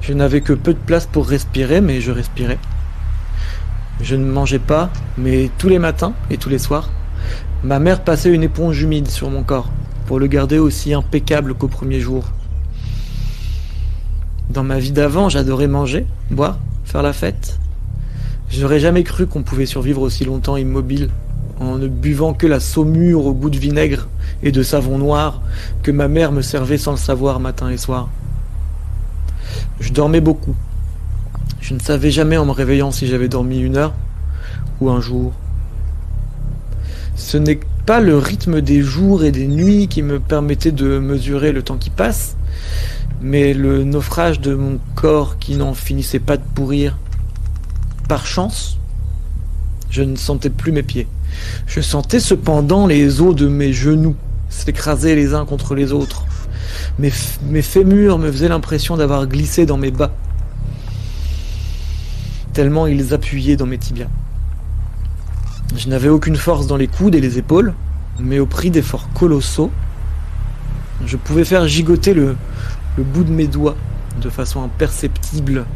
[0.00, 2.58] Je n'avais que peu de place pour respirer, mais je respirais.
[4.00, 6.90] Je ne mangeais pas, mais tous les matins et tous les soirs,
[7.64, 9.70] ma mère passait une éponge humide sur mon corps
[10.06, 12.24] pour le garder aussi impeccable qu'au premier jour.
[14.50, 17.58] Dans ma vie d'avant, j'adorais manger, boire, faire la fête.
[18.48, 21.10] Je n'aurais jamais cru qu'on pouvait survivre aussi longtemps immobile
[21.58, 24.08] en ne buvant que la saumure au goût de vinaigre
[24.42, 25.40] et de savon noir
[25.82, 28.08] que ma mère me servait sans le savoir matin et soir.
[29.80, 30.54] Je dormais beaucoup.
[31.66, 33.92] Je ne savais jamais en me réveillant si j'avais dormi une heure
[34.80, 35.32] ou un jour.
[37.16, 41.50] Ce n'est pas le rythme des jours et des nuits qui me permettait de mesurer
[41.50, 42.36] le temps qui passe,
[43.20, 46.98] mais le naufrage de mon corps qui n'en finissait pas de pourrir.
[48.08, 48.78] Par chance,
[49.90, 51.08] je ne sentais plus mes pieds.
[51.66, 54.14] Je sentais cependant les os de mes genoux
[54.50, 56.26] s'écraser les uns contre les autres.
[57.00, 57.10] Mes,
[57.62, 60.12] fémurs me faisaient l'impression d'avoir glissé dans mes bas,
[62.56, 64.08] tellement ils appuyaient dans mes tibias.
[65.76, 67.74] Je n'avais aucune force dans les coudes et les épaules,
[68.18, 69.70] mais au prix d'efforts colossaux,
[71.04, 72.34] je pouvais faire gigoter le,
[72.96, 73.76] bout de mes doigts
[74.22, 75.66] de façon imperceptible.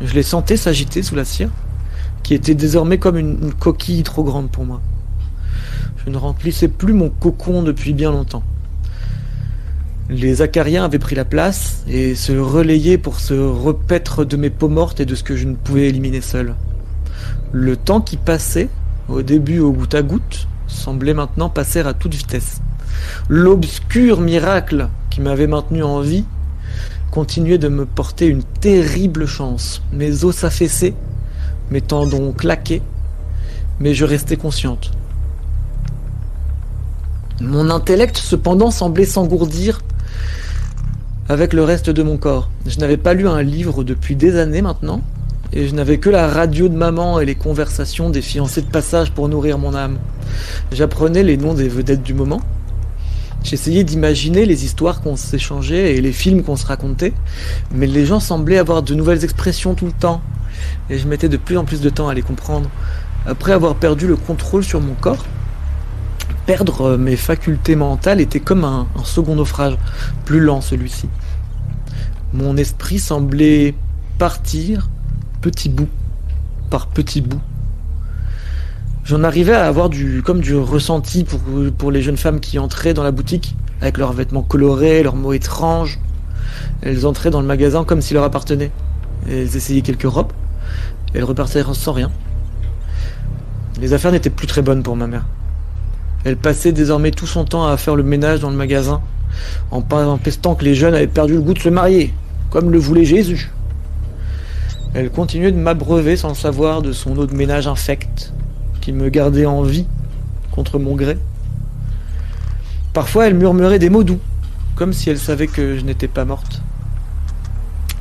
[0.00, 1.50] Je les sentais s'agiter sous la cire,
[2.24, 4.80] qui était désormais comme une, coquille trop grande pour moi.
[6.04, 8.42] Je ne remplissais plus mon cocon depuis bien longtemps.
[10.10, 14.68] Les acariens avaient pris la place et se relayaient pour se repaître de mes peaux
[14.68, 16.54] mortes et de ce que je ne pouvais éliminer seul.
[17.52, 18.68] Le temps qui passait,
[19.08, 22.60] au début au goutte à goutte, semblait maintenant passer à toute vitesse.
[23.28, 26.24] L'obscur miracle qui m'avait maintenu en vie
[27.10, 29.82] continuait de me porter une terrible chance.
[29.92, 30.94] Mes os s'affaissaient,
[31.70, 32.82] mes tendons claquaient,
[33.78, 34.90] mais je restais consciente.
[37.42, 39.80] Mon intellect cependant semblait s'engourdir
[41.28, 42.48] avec le reste de mon corps.
[42.66, 45.02] Je n'avais pas lu un livre depuis des années maintenant,
[45.52, 49.10] et je n'avais que la radio de maman et les conversations des fiancés de passage
[49.10, 49.98] pour nourrir mon âme.
[50.70, 52.40] J'apprenais les noms des vedettes du moment.
[53.42, 57.12] J'essayais d'imaginer les histoires qu'on s'échangeait et les films qu'on se racontait,
[57.74, 60.22] mais les gens semblaient avoir de nouvelles expressions tout le temps,
[60.90, 62.70] et je mettais de plus en plus de temps à les comprendre.
[63.26, 65.24] Après avoir perdu le contrôle sur mon corps,
[66.46, 69.76] perdre mes facultés mentales était comme un, un second naufrage,
[70.24, 71.08] plus lent celui-ci.
[72.32, 73.74] Mon esprit semblait
[74.18, 74.88] partir
[75.40, 75.88] petit bout
[76.70, 77.40] par petit bout.
[79.04, 81.40] J'en arrivais à avoir du comme du ressenti pour,
[81.76, 85.32] pour les jeunes femmes qui entraient dans la boutique avec leurs vêtements colorés, leurs mots
[85.32, 85.98] étranges.
[86.82, 88.70] Elles entraient dans le magasin comme s'il leur appartenait.
[89.28, 90.32] Elles essayaient quelques robes.
[91.14, 92.10] Elles repartaient sans rien.
[93.80, 95.24] Les affaires n'étaient plus très bonnes pour ma mère.
[96.24, 99.00] Elle passait désormais tout son temps à faire le ménage dans le magasin,
[99.70, 99.82] en
[100.18, 102.14] pestant que les jeunes avaient perdu le goût de se marier,
[102.50, 103.50] comme le voulait Jésus.
[104.94, 108.32] Elle continuait de m'abreuver sans le savoir de son eau de ménage infecte,
[108.80, 109.86] qui me gardait en vie
[110.50, 111.16] contre mon gré.
[112.92, 114.20] Parfois, elle murmurait des mots doux,
[114.76, 116.60] comme si elle savait que je n'étais pas morte.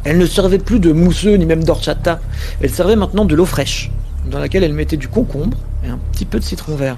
[0.03, 2.19] Elle ne servait plus de mousseux ni même d'orchata,
[2.60, 3.89] elle servait maintenant de l'eau fraîche,
[4.30, 6.98] dans laquelle elle mettait du concombre et un petit peu de citron vert.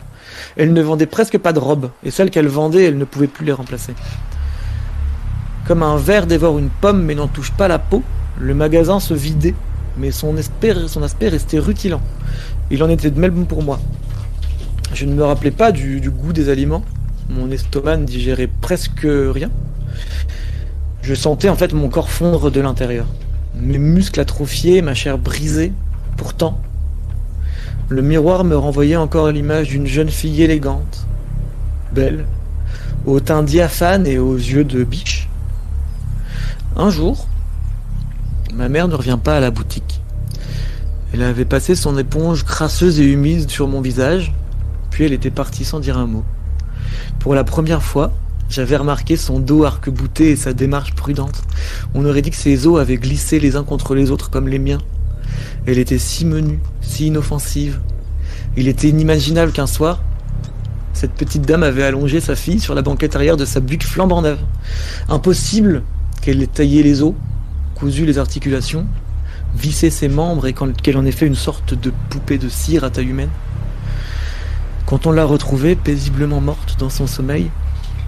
[0.57, 3.45] Elle ne vendait presque pas de robes, et celles qu'elle vendait, elle ne pouvait plus
[3.45, 3.93] les remplacer.
[5.67, 8.03] Comme un ver dévore une pomme mais n'en touche pas la peau,
[8.39, 9.55] le magasin se vidait,
[9.97, 10.73] mais son aspect,
[11.29, 12.01] restait rutilant.
[12.71, 13.79] Il en était de même pour moi.
[14.93, 16.83] Je ne me rappelais pas du goût des aliments,
[17.29, 19.49] mon estomac ne digérait presque rien.
[21.01, 23.05] Je sentais en fait mon corps fondre de l'intérieur.
[23.55, 25.73] Mes muscles atrophiés, ma chair brisée.
[26.17, 26.59] Pourtant,
[27.93, 31.05] le miroir me renvoyait encore l'image d'une jeune fille élégante,
[31.91, 32.25] belle,
[33.05, 35.29] au teint diaphane et aux yeux de biche.
[36.75, 37.27] Un jour,
[38.51, 40.01] ma mère ne revient pas à la boutique.
[41.13, 44.33] Elle avait passé son éponge crasseuse et humide sur mon visage,
[44.89, 46.23] puis elle était partie sans dire un mot.
[47.19, 48.11] Pour la première fois,
[48.49, 51.43] j'avais remarqué son dos arc-bouté et sa démarche prudente.
[51.93, 54.57] On aurait dit que ses os avaient glissé les uns contre les autres comme les
[54.57, 54.81] miens.
[55.65, 57.79] Elle était si menue, si inoffensive.
[58.57, 60.01] Il était inimaginable qu'un soir,
[60.93, 64.21] cette petite dame avait allongé sa fille sur la banquette arrière de sa buque flambant
[64.21, 64.39] neuve.
[65.07, 65.83] Impossible
[66.21, 67.13] qu'elle ait taillé les os,
[67.75, 68.85] cousu les articulations,
[69.55, 72.89] vissé ses membres et qu'elle en ait fait une sorte de poupée de cire à
[72.89, 73.31] taille humaine.
[74.85, 77.49] Quand on l'a retrouvée paisiblement morte dans son sommeil,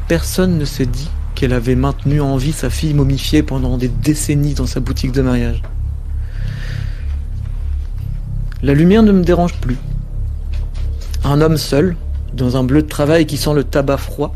[0.07, 4.53] personne ne s'est dit qu'elle avait maintenu en vie sa fille momifiée pendant des décennies
[4.53, 5.61] dans sa boutique de mariage.
[8.63, 9.77] La lumière ne me dérange plus.
[11.23, 11.97] Un homme seul,
[12.33, 14.33] dans un bleu de travail qui sent le tabac froid,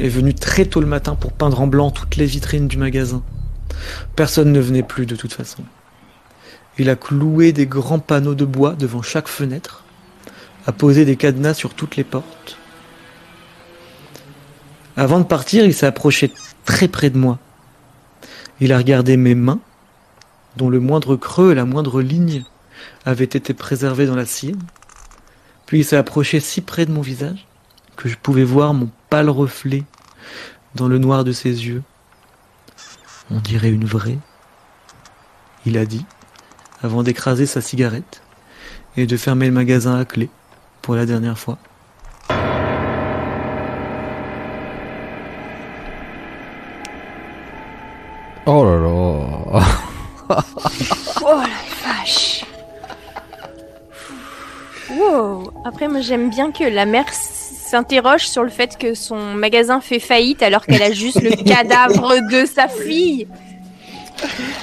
[0.00, 3.22] est venu très tôt le matin pour peindre en blanc toutes les vitrines du magasin.
[4.16, 5.62] Personne ne venait plus de toute façon.
[6.78, 9.84] Il a cloué des grands panneaux de bois devant chaque fenêtre,
[10.66, 12.56] a posé des cadenas sur toutes les portes.
[14.96, 16.32] Avant de partir, il s'est approché
[16.64, 17.38] très près de moi.
[18.60, 19.60] Il a regardé mes mains,
[20.56, 22.44] dont le moindre creux et la moindre ligne
[23.04, 24.62] avaient été préservés dans la sienne.
[25.66, 27.46] Puis il s'est approché si près de mon visage
[27.96, 29.84] que je pouvais voir mon pâle reflet
[30.74, 31.82] dans le noir de ses yeux.
[33.30, 34.18] On dirait une vraie.
[35.64, 36.04] Il a dit,
[36.82, 38.22] avant d'écraser sa cigarette
[38.96, 40.28] et de fermer le magasin à clé
[40.80, 41.58] pour la dernière fois.
[48.44, 49.66] Oh là là.
[51.24, 51.42] Oh
[55.64, 60.00] Après, moi, j'aime bien que la mère s'interroge sur le fait que son magasin fait
[60.00, 63.28] faillite alors qu'elle a juste le cadavre de sa fille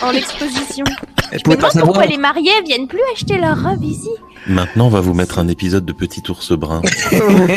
[0.01, 0.85] en exposition.
[1.31, 4.09] Je me demande pourquoi les mariés viennent plus acheter leur robe ici.
[4.47, 6.81] Maintenant, on va vous mettre un épisode de Petit ours brun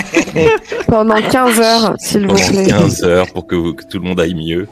[0.89, 2.67] Pendant 15 heures, s'il vous pendant plaît.
[2.67, 4.69] 15 heures pour que, vous- que tout le monde aille mieux.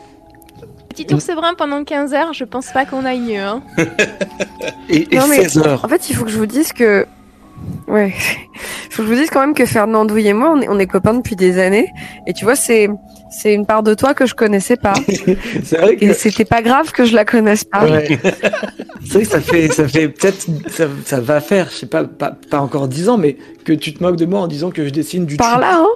[0.88, 3.38] Petit ours brun pendant 15 heures, je pense pas qu'on aille mieux.
[3.40, 3.62] Hein.
[4.88, 5.84] Et, et Non, mais- 16 heures.
[5.84, 7.06] En fait, il faut que je vous dise que.
[7.88, 8.12] Ouais.
[8.14, 10.68] Il faut que je vous dise quand même que Fernand Douille et moi, on est,
[10.68, 11.88] on est copains depuis des années.
[12.26, 12.88] Et tu vois, c'est,
[13.30, 14.94] c'est une part de toi que je connaissais pas.
[15.64, 17.84] C'est vrai que Et c'était pas grave que je la connaisse pas.
[17.84, 18.18] Ouais.
[19.04, 22.04] C'est vrai que ça fait, ça fait peut-être, ça, ça va faire, je sais pas,
[22.04, 24.84] pas, pas encore 10 ans, mais que tu te moques de moi en disant que
[24.84, 25.88] je dessine du Par là, hein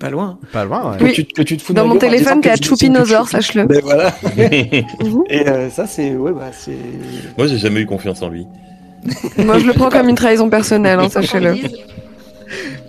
[0.00, 0.38] Pas loin.
[0.52, 0.98] Pas loin, ouais.
[0.98, 1.12] Que Oui.
[1.12, 3.26] tu, que tu te fous de Dans mon téléphone, t'es à je dessine du Choupinosaure,
[3.26, 3.32] chou.
[3.32, 3.66] sache-le.
[3.66, 4.12] Ben voilà.
[4.38, 6.76] Et euh, ça, c'est, ouais, bah, c'est.
[7.38, 8.46] Moi, j'ai jamais eu confiance en lui.
[9.38, 11.56] Moi, je le prends comme une trahison personnelle, hein, sachez-le.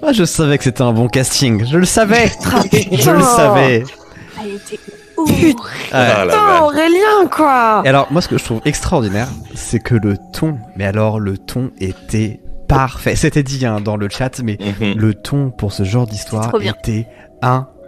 [0.04, 1.66] Ah, je savais que c'était un bon casting.
[1.66, 2.28] Je le savais.
[2.72, 3.14] je putain.
[3.14, 3.84] le savais.
[4.42, 4.80] Elle était.
[5.92, 6.62] Ah, Putain.
[6.64, 10.86] Aurélien, quoi Et alors, moi, ce que je trouve extraordinaire, c'est que le ton, mais
[10.86, 13.16] alors le ton était parfait.
[13.16, 14.94] C'était dit hein, dans le chat, mais Mhm.
[14.96, 16.74] le ton pour ce genre d'histoire trop bien.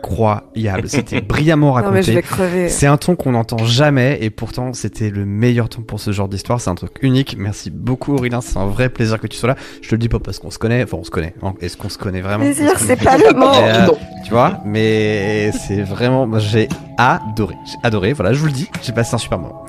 [0.03, 0.83] Incroyable.
[0.89, 2.21] C'était brillamment raconté.
[2.69, 6.27] C'est un ton qu'on n'entend jamais et pourtant c'était le meilleur ton pour ce genre
[6.27, 6.59] d'histoire.
[6.61, 7.35] C'est un truc unique.
[7.37, 9.55] Merci beaucoup Aurélien, c'est un vrai plaisir que tu sois là.
[9.81, 11.33] Je te le dis pas parce qu'on se connaît, enfin on se connaît.
[11.43, 11.53] hein.
[11.61, 12.45] Est-ce qu'on se connaît vraiment?
[12.77, 13.47] C'est pas le mot.
[13.53, 13.87] Euh,
[14.25, 16.67] tu vois, mais c'est vraiment, j'ai
[16.97, 18.13] adoré, j'ai adoré.
[18.13, 19.65] Voilà, je vous le dis, j'ai passé un super moment.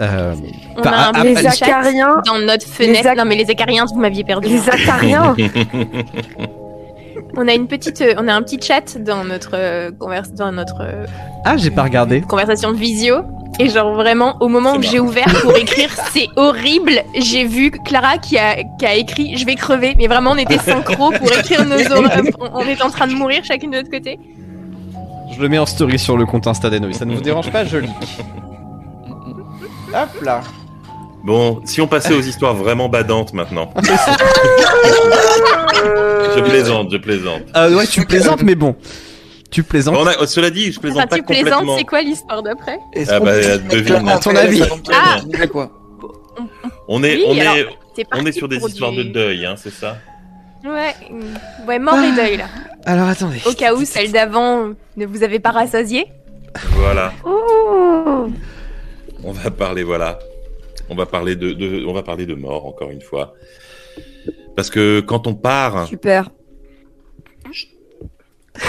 [0.00, 0.34] Euh,
[0.76, 3.08] On a un Les acariens, dans notre fenêtre.
[3.10, 4.48] Les Non, mais les acariens, vous m'aviez perdu.
[4.48, 5.34] les acariens.
[7.36, 10.50] On a une petite, euh, on a un petit chat dans notre euh, converse, dans
[10.50, 11.06] notre euh,
[11.44, 12.20] ah, j'ai pas regardé.
[12.22, 13.16] conversation de visio.
[13.60, 17.02] Et genre vraiment, au moment où j'ai ouvert pour écrire, c'est horrible.
[17.16, 20.58] J'ai vu Clara qui a, qui a écrit "Je vais crever", mais vraiment, on était
[20.58, 22.22] synchro pour écrire nos horreurs.
[22.40, 24.18] On, on était en train de mourir chacune de notre côté.
[25.34, 26.94] Je le mets en story sur le compte Insta d'Enoï.
[26.94, 27.88] Ça ne vous dérange pas, joli.
[29.94, 30.40] Hop là.
[31.24, 33.72] Bon, si on passait aux histoires vraiment badantes maintenant.
[36.34, 37.42] je plaisante, je plaisante.
[37.56, 38.76] Euh, ouais, tu plaisantes, mais bon,
[39.50, 39.96] tu plaisantes.
[39.98, 41.76] On a- cela dit, je plaisante Enfin, pas tu plaisantes, complètement.
[41.78, 42.78] c'est quoi l'histoire d'après
[43.08, 44.08] Ah bah, peut- devine.
[44.08, 44.62] À ton avis.
[44.92, 45.16] Ah.
[45.20, 45.70] Je dirais quoi
[46.88, 47.66] On est, Oui, on alors- est,
[48.14, 49.96] On est sur des histoires du- de deuil, hein, c'est ça
[50.64, 52.44] Ouais, mm, ouais, mort et deuil là.
[52.86, 53.40] Alors attendez.
[53.46, 56.06] Au cas où celle d'avant ne vous avait pas rassasié.
[56.74, 57.12] Voilà.
[57.26, 58.32] Ouh.
[59.24, 60.18] On va parler, voilà.
[60.90, 63.34] On va parler de, de- on va parler de mort encore une fois.
[64.56, 66.30] Parce que quand on part, Super.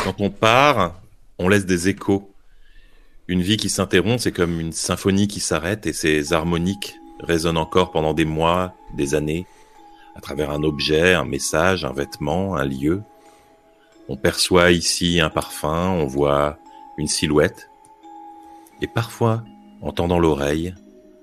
[0.04, 1.02] quand on part,
[1.38, 2.32] on laisse des échos.
[3.28, 7.92] Une vie qui s'interrompt, c'est comme une symphonie qui s'arrête et ces harmoniques résonnent encore
[7.92, 9.46] pendant des mois, des années,
[10.16, 13.02] à travers un objet, un message, un vêtement, un lieu.
[14.08, 16.58] On perçoit ici un parfum, on voit
[16.98, 17.70] une silhouette.
[18.82, 19.44] Et parfois,
[19.82, 20.74] en tendant l'oreille,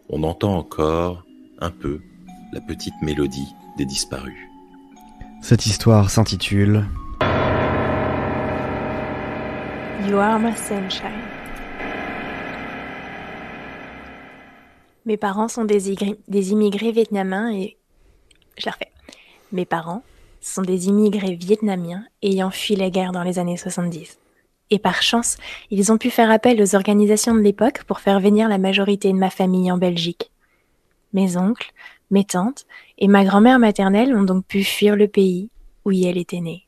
[0.08, 1.24] on entend encore
[1.60, 2.00] un peu
[2.52, 4.38] la petite mélodie des disparus.
[5.42, 6.84] Cette histoire s'intitule
[10.08, 11.36] You are my sunshine.
[15.04, 15.90] Mes parents sont des,
[16.50, 17.76] immigrés vietnamiens et...
[18.58, 18.90] Je la refais.
[19.52, 20.02] Mes parents
[20.40, 24.18] sont des immigrés vietnamiens ayant fui la guerre dans les années 70.
[24.70, 25.36] Et par chance,
[25.70, 29.18] ils ont pu faire appel aux organisations de l'époque pour faire venir la majorité de
[29.18, 30.30] ma famille en Belgique.
[31.12, 31.72] Mes oncles,
[32.10, 32.66] mes tantes
[32.98, 35.50] et ma grand-mère maternelle ont donc pu fuir le pays
[35.84, 36.66] où elle était née.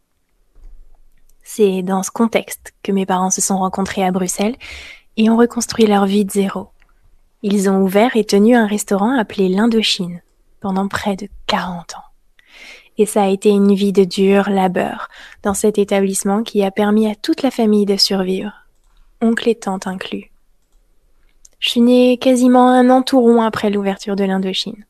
[1.43, 4.57] C'est dans ce contexte que mes parents se sont rencontrés à Bruxelles
[5.17, 6.69] et ont reconstruit leur vie de zéro.
[7.43, 10.23] Ils ont ouvert et tenu un restaurant appelé l'Indochine
[10.61, 12.05] pendant près de 40 ans.
[12.99, 15.09] Et ça a été une vie de dur labeur
[15.43, 18.53] dans cet établissement qui a permis à toute la famille de survivre,
[19.23, 20.31] oncle et tante inclus.
[21.61, 24.85] Je suis née quasiment un an tout rond après l'ouverture de l'Indochine.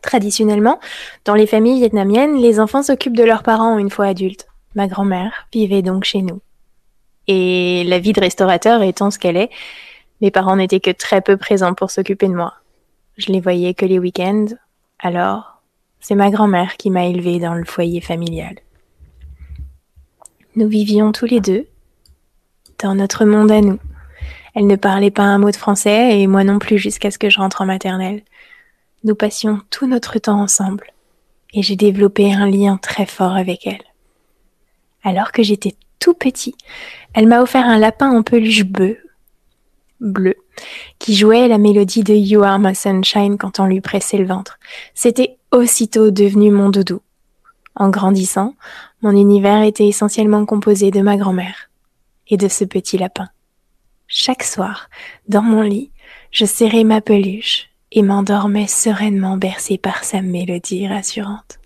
[0.00, 0.80] Traditionnellement,
[1.24, 4.46] dans les familles vietnamiennes, les enfants s'occupent de leurs parents une fois adultes.
[4.74, 6.40] Ma grand-mère vivait donc chez nous.
[7.26, 9.50] Et la vie de restaurateur étant ce qu'elle est,
[10.20, 12.54] mes parents n'étaient que très peu présents pour s'occuper de moi.
[13.16, 14.46] Je les voyais que les week-ends,
[14.98, 15.53] alors
[16.04, 18.56] c'est ma grand-mère qui m'a élevée dans le foyer familial.
[20.54, 21.66] Nous vivions tous les deux
[22.78, 23.78] dans notre monde à nous.
[24.54, 27.30] Elle ne parlait pas un mot de français et moi non plus jusqu'à ce que
[27.30, 28.20] je rentre en maternelle.
[29.04, 30.92] Nous passions tout notre temps ensemble
[31.54, 33.82] et j'ai développé un lien très fort avec elle.
[35.04, 36.54] Alors que j'étais tout petit,
[37.14, 38.98] elle m'a offert un lapin en peluche bleu,
[40.00, 40.34] bleu,
[40.98, 44.58] qui jouait la mélodie de You Are My Sunshine quand on lui pressait le ventre.
[44.92, 47.00] C'était aussitôt devenu mon doudou.
[47.76, 48.54] En grandissant,
[49.02, 51.70] mon univers était essentiellement composé de ma grand-mère
[52.28, 53.28] et de ce petit lapin.
[54.06, 54.88] Chaque soir,
[55.28, 55.90] dans mon lit,
[56.30, 61.58] je serrais ma peluche et m'endormais sereinement bercée par sa mélodie rassurante.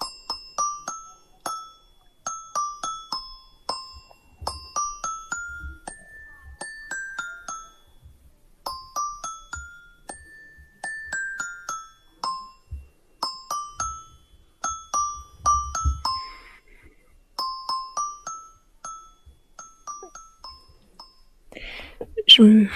[22.38, 22.68] Me-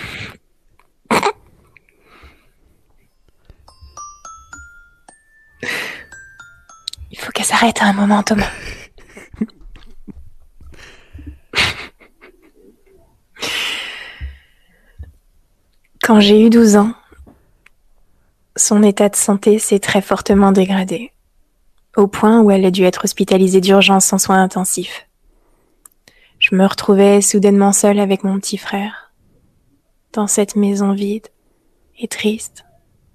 [7.10, 8.50] Il faut qu'elle s'arrête à un moment, Thomas.
[16.02, 16.92] Quand j'ai eu 12 ans,
[18.56, 21.12] son état de santé s'est très fortement dégradé,
[21.96, 25.06] au point où elle a dû être hospitalisée d'urgence en soins intensifs.
[26.38, 29.01] Je me retrouvais soudainement seule avec mon petit frère,
[30.12, 31.28] dans cette maison vide
[31.98, 32.64] et triste,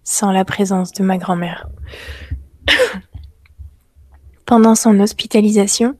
[0.03, 1.67] sans la présence de ma grand-mère.
[4.45, 5.95] Pendant son hospitalisation,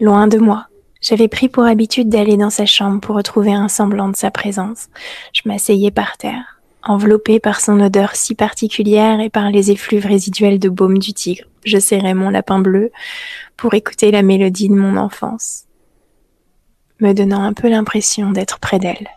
[0.00, 0.68] loin de moi,
[1.00, 4.88] j'avais pris pour habitude d'aller dans sa chambre pour retrouver un semblant de sa présence.
[5.32, 10.58] Je m'asseyais par terre, enveloppée par son odeur si particulière et par les effluves résiduels
[10.58, 11.44] de baume du tigre.
[11.64, 12.90] Je serrais mon lapin bleu
[13.56, 15.64] pour écouter la mélodie de mon enfance,
[17.00, 19.08] me donnant un peu l'impression d'être près d'elle.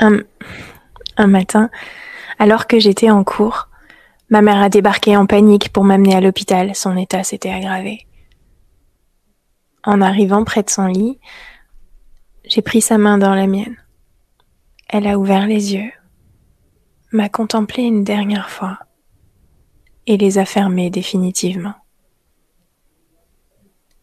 [0.00, 1.70] Un, matin,
[2.38, 3.68] alors que j'étais en cours,
[4.30, 6.74] ma mère a débarqué en panique pour m'amener à l'hôpital.
[6.74, 8.06] Son état s'était aggravé.
[9.84, 11.18] En arrivant près de son lit,
[12.44, 13.76] j'ai pris sa main dans la mienne.
[14.88, 15.90] Elle a ouvert les yeux,
[17.12, 18.78] m'a contemplé une dernière fois
[20.06, 21.74] et les a fermés définitivement.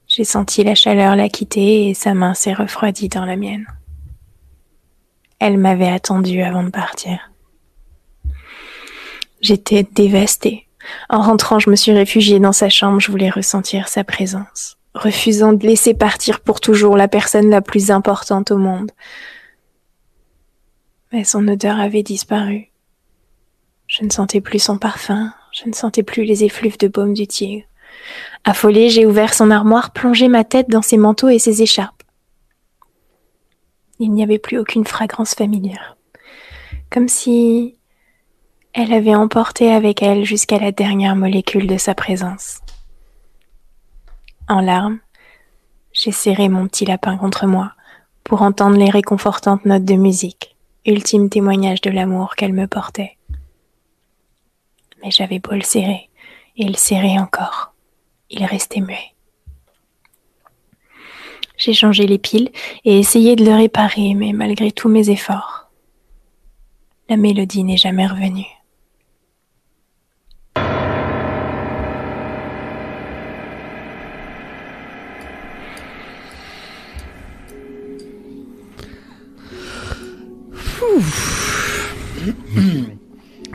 [0.07, 3.65] J'ai senti la chaleur la quitter et sa main s'est refroidie dans la mienne.
[5.39, 7.31] Elle m'avait attendu avant de partir.
[9.41, 10.67] J'étais dévastée.
[11.09, 15.53] En rentrant, je me suis réfugiée dans sa chambre, je voulais ressentir sa présence, refusant
[15.53, 18.91] de laisser partir pour toujours la personne la plus importante au monde.
[21.11, 22.71] Mais son odeur avait disparu.
[23.87, 27.27] Je ne sentais plus son parfum, je ne sentais plus les effluves de baume du
[27.27, 27.65] tigre.
[28.43, 32.03] Affolée, j'ai ouvert son armoire, plongé ma tête dans ses manteaux et ses écharpes.
[33.99, 35.97] Il n'y avait plus aucune fragrance familière.
[36.89, 37.77] Comme si
[38.73, 42.59] elle avait emporté avec elle jusqu'à la dernière molécule de sa présence.
[44.49, 44.99] En larmes,
[45.93, 47.71] j'ai serré mon petit lapin contre moi
[48.25, 53.17] pour entendre les réconfortantes notes de musique, ultime témoignage de l'amour qu'elle me portait.
[55.01, 56.09] Mais j'avais beau le serrer,
[56.57, 57.73] et le serrer encore,
[58.29, 59.14] il restait muet.
[61.57, 62.49] J'ai changé les piles
[62.83, 65.71] et essayé de le réparer, mais malgré tous mes efforts,
[67.09, 68.45] la mélodie n'est jamais revenue.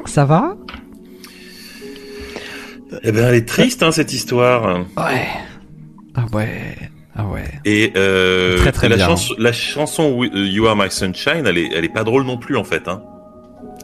[0.06, 0.56] Ça va?
[3.02, 4.84] Eh ben, elle est triste, hein, cette histoire.
[4.96, 5.26] Ouais.
[6.14, 6.89] Ah ouais.
[7.16, 7.44] Ah ouais.
[7.64, 9.06] Et euh, Très, très la, bien.
[9.06, 12.38] chanson, la chanson euh, You Are My Sunshine, elle est, elle est pas drôle non
[12.38, 12.86] plus en fait.
[12.88, 13.02] Hein.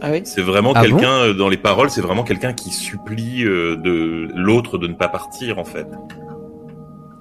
[0.01, 0.21] Ah oui?
[0.25, 4.29] C'est vraiment Ah quelqu'un euh, dans les paroles, c'est vraiment quelqu'un qui supplie euh, de
[4.35, 5.87] l'autre de ne pas partir en fait.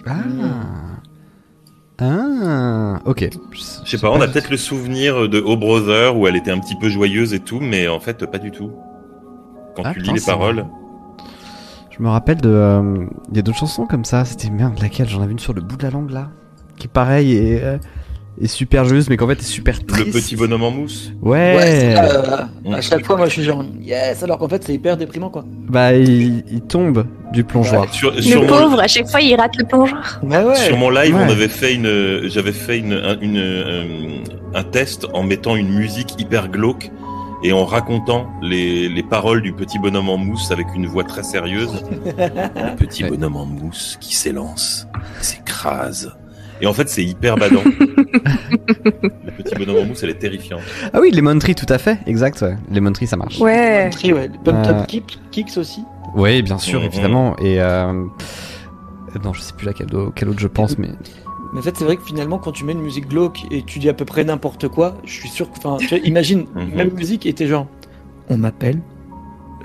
[0.06, 0.14] Ah.
[2.00, 3.00] Ah.
[3.06, 3.30] Ok.
[3.52, 6.60] Je sais pas, on a peut-être le souvenir de Oh Brother où elle était un
[6.60, 8.72] petit peu joyeuse et tout, mais en fait pas du tout.
[9.76, 10.66] Quand Ah, tu lis putain, les paroles.
[11.98, 12.50] Je me rappelle de.
[12.50, 14.26] euh, Il y a d'autres chansons comme ça.
[14.26, 16.30] C'était merde, laquelle J'en avais une sur le bout de la langue là.
[16.78, 17.78] Qui pareil est, euh,
[18.42, 20.08] est super joyeuse, mais qu'en fait est super triste.
[20.08, 21.14] Le petit bonhomme en mousse.
[21.22, 21.56] Ouais.
[21.62, 22.74] c'est, euh, Mm.
[22.74, 25.46] à chaque fois, moi, je suis genre yes, alors qu'en fait, c'est hyper déprimant, quoi.
[25.70, 27.94] Bah, il, il tombe du plongeoir.
[27.94, 30.20] Sur, sur Le mon, pauvre, à chaque fois, il rate le plongeoir.
[30.24, 30.56] Mais ouais.
[30.56, 31.22] sur mon live, Ouais.
[31.26, 34.18] on avait fait une, j'avais fait une, un, une, euh,
[34.54, 36.92] un test en mettant une musique hyper glauque
[37.44, 41.24] et en racontant les, les paroles du petit bonhomme en mousse avec une voix très
[41.24, 41.84] sérieuse.
[42.06, 43.10] Le petit Ouais.
[43.10, 44.88] bonhomme en mousse qui s'élance,
[45.22, 46.16] s'écrase.
[46.62, 47.62] Et en fait, c'est hyper badant.
[47.66, 50.62] le petit bonhomme en mousse, elle est terrifiante.
[50.94, 52.00] Ah oui, Lemon Tree, tout à fait.
[52.08, 52.56] Exact, ouais.
[52.72, 53.40] Lemon Tree, ça marche.
[53.40, 53.90] Ouais.
[53.90, 54.30] Tri, ouais.
[54.30, 55.84] Le Pump Euh, Up Kick- Kicks aussi.
[56.16, 56.86] Oui, bien sûr, Mhm.
[56.86, 57.36] évidemment.
[57.40, 57.60] Et.
[57.62, 58.06] Euh...
[59.24, 60.90] Non, je sais plus laquelle quelle autre je pense, mais.
[61.56, 63.80] Mais en fait, c'est vrai que finalement, quand tu mets une musique glauque et tu
[63.80, 65.58] dis à peu près n'importe quoi, je suis sûr que.
[65.58, 66.76] Enfin, tu vois, imagine, Mhm.
[66.76, 67.68] même musique était genre.
[68.30, 68.80] On m'appelle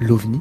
[0.01, 0.41] l'OVNI.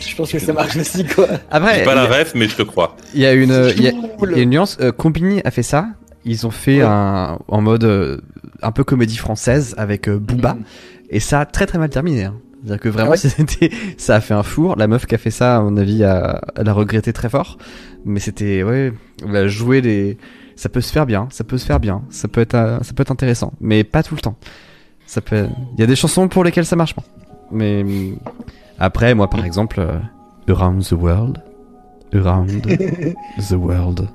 [0.00, 1.26] je pense que ça marche aussi, quoi.
[1.50, 2.96] Après, J'ai pas la ref, mais je te crois.
[3.14, 3.70] il y, a une.
[3.76, 4.30] Il y a, Cool.
[4.32, 4.78] il y a une nuance.
[4.80, 5.88] euh, Combini a fait ça.
[6.24, 6.88] Ils ont fait Ouais.
[6.88, 8.18] un en mode euh,
[8.62, 10.56] un peu comédie française avec euh, Booba.
[11.10, 12.24] Et ça a très très mal terminé.
[12.24, 12.34] hein.
[12.64, 14.76] C'est-à-dire que vraiment, Ah ouais c'était, ça a fait un four.
[14.76, 17.58] La meuf qui a fait ça, à mon avis, a, elle a regretté très fort.
[18.06, 18.92] Mais c'était, ouais,
[19.26, 20.16] elle a joué les,
[20.56, 22.92] ça peut se faire bien, ça peut se faire bien, ça peut être, euh, ça
[22.92, 24.36] peut être intéressant, mais pas tout le temps.
[25.06, 27.02] Ça peut, il y a des chansons pour lesquelles ça marche pas.
[27.50, 27.84] Mais
[28.78, 29.98] après, moi, par exemple, euh,
[30.52, 31.42] Around the World,
[32.14, 32.62] Around
[33.50, 34.08] the World,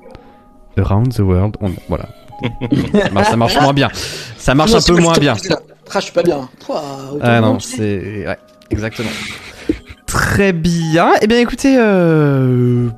[0.76, 2.08] Around the World, on, voilà.
[2.92, 3.90] ça, marche, ça marche moins bien.
[4.36, 5.36] Ça marche un peu moins bien.
[5.92, 6.48] Ah, je suis pas bien.
[6.64, 6.82] Toi,
[7.20, 8.26] Ah non, c'est.
[8.26, 8.38] Ouais,
[8.70, 9.08] exactement.
[10.06, 11.12] Très bien.
[11.22, 12.88] Eh bien, écoutez, euh...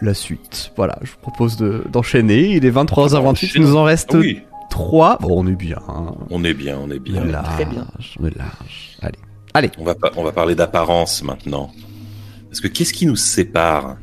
[0.00, 0.72] la suite.
[0.76, 2.56] Voilà, je vous propose de- d'enchaîner.
[2.56, 5.18] Il est 23h28, il nous en reste Ah oui, 3.
[5.20, 5.78] Bon, on est bien.
[6.30, 7.22] on est bien, on est On bien.
[7.24, 7.54] est large.
[7.54, 7.86] Très bien.
[8.20, 8.98] On est large.
[9.54, 9.70] Allez.
[9.78, 11.70] On va, pas- on va parler d'apparence maintenant.
[12.48, 13.96] Parce que qu'est-ce qui nous sépare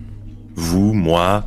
[0.55, 1.45] Vous, moi,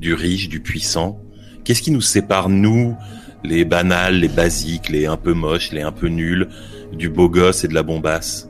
[0.00, 1.20] du riche, du puissant?
[1.64, 2.96] Qu'est-ce qui nous sépare, nous,
[3.44, 6.48] les banals, les basiques, les un peu moches, les un peu nuls,
[6.92, 8.48] du beau gosse et de la bombasse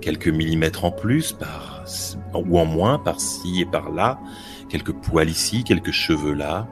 [0.00, 1.84] Quelques millimètres en plus, par
[2.34, 4.18] ou en moins, par-ci et par-là,
[4.68, 6.66] quelques poils ici, quelques cheveux là.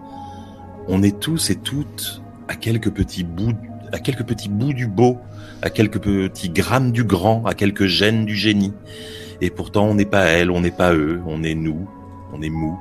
[0.89, 3.55] On est tous et toutes à quelques petits bouts,
[3.93, 5.19] à quelques petits bouts du beau,
[5.63, 8.73] à quelques petits grammes du grand, à quelques gènes du génie.
[9.41, 11.89] Et pourtant, on n'est pas elle, on n'est pas eux, on est nous,
[12.33, 12.79] on est mou.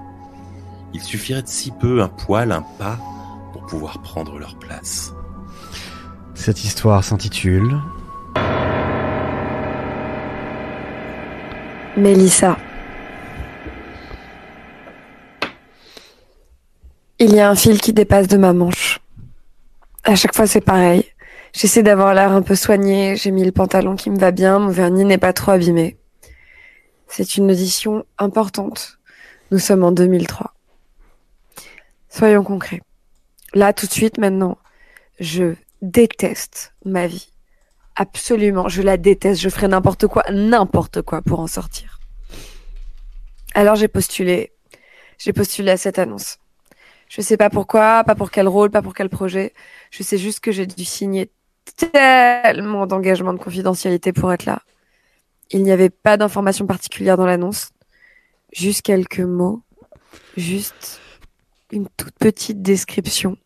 [0.93, 2.99] Il suffirait de si peu, un poil, un pas,
[3.51, 5.13] pour pouvoir prendre leur place.
[6.35, 7.77] Cette histoire s'intitule.
[11.97, 12.57] Mélissa.
[17.19, 19.01] Il y a un fil qui dépasse de ma manche.
[20.05, 21.05] À chaque fois, c'est pareil.
[21.51, 24.69] J'essaie d'avoir l'air un peu soigné, j'ai mis le pantalon qui me va bien, mon
[24.69, 25.97] vernis n'est pas trop abîmé.
[27.07, 28.99] C'est une audition importante.
[29.51, 30.53] Nous sommes en 2003.
[32.07, 32.81] Soyons concrets.
[33.53, 34.57] Là, tout de suite, maintenant,
[35.19, 37.31] je déteste ma vie.
[37.95, 41.99] Absolument, je la déteste, je ferai n'importe quoi, n'importe quoi pour en sortir.
[43.55, 44.53] Alors j'ai postulé,
[45.17, 46.37] j'ai postulé à cette annonce.
[47.09, 49.53] Je sais pas pourquoi, pas pour quel rôle, pas pour quel projet.
[49.89, 51.31] Je sais juste que j'ai dû signer
[51.91, 54.61] tellement d'engagement de confidentialité pour être là.
[55.51, 57.71] Il n'y avait pas d'informations particulières dans l'annonce,
[58.53, 59.63] juste quelques mots,
[60.37, 61.01] juste
[61.71, 63.37] une toute petite description.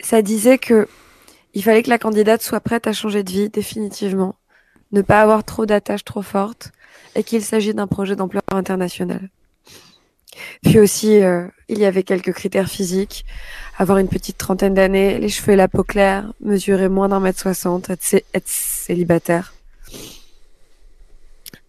[0.00, 0.88] Ça disait que
[1.54, 4.36] il fallait que la candidate soit prête à changer de vie définitivement,
[4.92, 6.72] ne pas avoir trop d'attaches trop fortes
[7.14, 9.30] et qu'il s'agit d'un projet d'ampleur internationale.
[10.62, 13.24] Puis aussi, euh, il y avait quelques critères physiques.
[13.76, 17.40] Avoir une petite trentaine d'années, les cheveux et la peau claire, mesurer moins d'un mètre
[17.40, 19.54] soixante, être célibataire.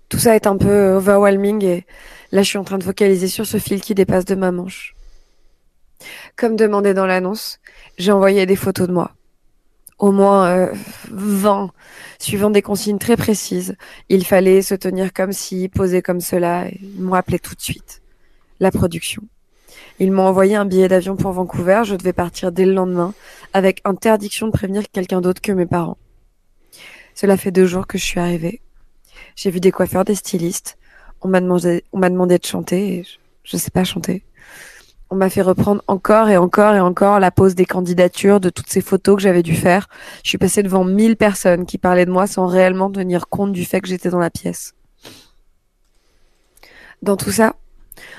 [0.09, 1.85] Tout ça est un peu overwhelming et
[2.31, 4.95] là, je suis en train de focaliser sur ce fil qui dépasse de ma manche.
[6.39, 7.59] Comme demandé dans l'annonce,
[7.97, 9.11] j'ai envoyé des photos de moi.
[9.97, 10.73] Au moins euh,
[11.11, 11.69] 20,
[12.17, 13.75] suivant des consignes très précises.
[14.07, 16.69] Il fallait se tenir comme ci, poser comme cela.
[16.69, 18.01] Et ils m'ont tout de suite.
[18.61, 19.23] La production.
[19.99, 21.81] Ils m'ont envoyé un billet d'avion pour Vancouver.
[21.83, 23.13] Je devais partir dès le lendemain,
[23.51, 25.97] avec interdiction de prévenir quelqu'un d'autre que mes parents.
[27.15, 28.61] Cela fait deux jours que je suis arrivée.
[29.35, 30.77] J'ai vu des coiffeurs, des stylistes.
[31.19, 34.23] On m'a demandé, demandé de chanter et je, je sais pas chanter.
[35.11, 38.69] On m'a fait reprendre encore et encore et encore la pose des candidatures de toutes
[38.69, 39.87] ces photos que j'avais dû faire.
[40.23, 43.65] Je suis passée devant mille personnes qui parlaient de moi sans réellement tenir compte du
[43.65, 44.75] fait que j'étais dans la pièce.
[47.01, 47.55] Dans tout ça,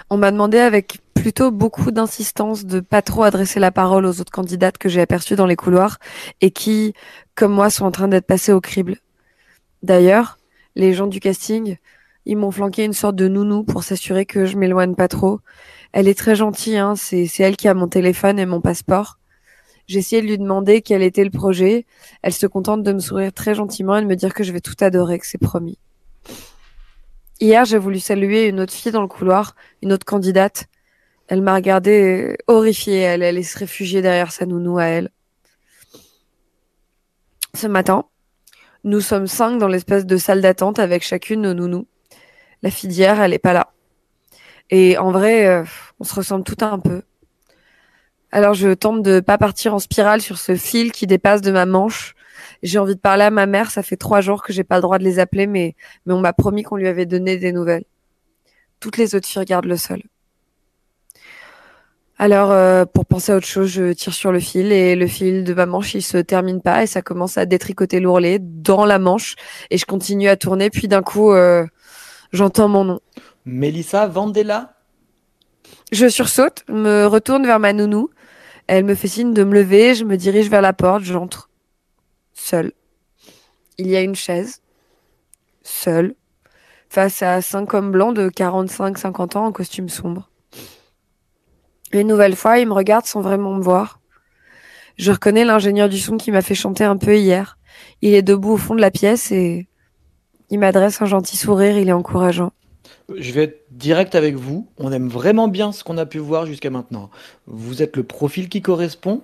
[0.08, 4.32] on m'a demandé avec plutôt beaucoup d'insistance de pas trop adresser la parole aux autres
[4.32, 5.98] candidates que j'ai aperçues dans les couloirs
[6.40, 6.94] et qui,
[7.34, 8.96] comme moi, sont en train d'être passées au crible.
[9.82, 10.38] D'ailleurs,
[10.76, 11.76] les gens du casting,
[12.24, 15.40] ils m'ont flanqué une sorte de nounou pour s'assurer que je m'éloigne pas trop.
[15.92, 16.94] Elle est très gentille, hein.
[16.96, 19.18] c'est, elle qui a mon téléphone et mon passeport.
[19.86, 21.84] J'ai essayé de lui demander quel était le projet.
[22.22, 24.60] Elle se contente de me sourire très gentiment et de me dire que je vais
[24.60, 25.78] tout adorer, que c'est promis.
[27.40, 30.66] Hier, j'ai voulu saluer une autre fille dans le couloir, une autre candidate.
[31.26, 32.98] Elle m'a regardée horrifiée.
[32.98, 35.10] Elle allait se réfugier derrière sa nounou à elle.
[37.54, 38.04] Ce matin,
[38.84, 41.88] nous sommes cinq dans l'espèce de salle d'attente avec chacune nos nounous.
[42.62, 43.72] La fille d'hier, elle est pas là.
[44.70, 45.64] Et en vrai, euh,
[45.98, 47.02] on se ressemble tout un peu.
[48.32, 51.66] Alors je tente de pas partir en spirale sur ce fil qui dépasse de ma
[51.66, 52.14] manche.
[52.62, 53.70] J'ai envie de parler à ma mère.
[53.70, 55.74] Ça fait trois jours que j'ai pas le droit de les appeler, mais
[56.06, 57.84] mais on m'a promis qu'on lui avait donné des nouvelles.
[58.78, 60.02] Toutes les autres filles regardent le sol.
[62.18, 65.42] Alors euh, pour penser à autre chose, je tire sur le fil et le fil
[65.42, 68.98] de ma manche il se termine pas et ça commence à détricoter l'ourlet dans la
[68.98, 69.36] manche
[69.70, 70.68] et je continue à tourner.
[70.68, 71.66] Puis d'un coup, euh,
[72.32, 73.00] j'entends mon nom.
[73.50, 74.76] Mélissa Vandela?
[75.92, 78.10] Je sursaute, me retourne vers ma nounou.
[78.66, 81.50] Elle me fait signe de me lever, je me dirige vers la porte, j'entre.
[82.32, 82.72] Seule.
[83.76, 84.62] Il y a une chaise.
[85.62, 86.14] Seule.
[86.88, 90.30] Face à cinq hommes blancs de 45-50 ans en costume sombre.
[91.92, 94.00] Une nouvelle fois, ils me regardent sans vraiment me voir.
[94.96, 97.58] Je reconnais l'ingénieur du son qui m'a fait chanter un peu hier.
[98.00, 99.68] Il est debout au fond de la pièce et
[100.50, 102.52] il m'adresse un gentil sourire, il est encourageant.
[103.16, 104.68] Je vais être direct avec vous.
[104.78, 107.10] On aime vraiment bien ce qu'on a pu voir jusqu'à maintenant.
[107.46, 109.22] Vous êtes le profil qui correspond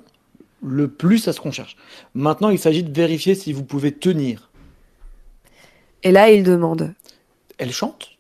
[0.63, 1.77] le plus à ce qu'on cherche.
[2.15, 4.51] Maintenant, il s'agit de vérifier si vous pouvez tenir.
[6.03, 6.95] Et là, il demande.
[7.59, 8.17] Elle chante?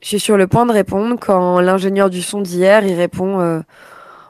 [0.00, 3.60] Je suis sur le point de répondre quand l'ingénieur du son d'hier, il répond euh,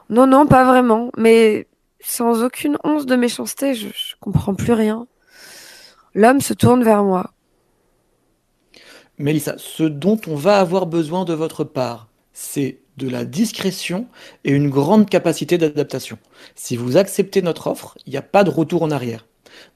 [0.09, 1.67] Non, non, pas vraiment, mais
[1.99, 5.07] sans aucune once de méchanceté, je, je comprends plus rien.
[6.13, 7.32] L'homme se tourne vers moi.
[9.19, 14.07] Mélissa, ce dont on va avoir besoin de votre part, c'est de la discrétion
[14.43, 16.17] et une grande capacité d'adaptation.
[16.55, 19.27] Si vous acceptez notre offre, il n'y a pas de retour en arrière.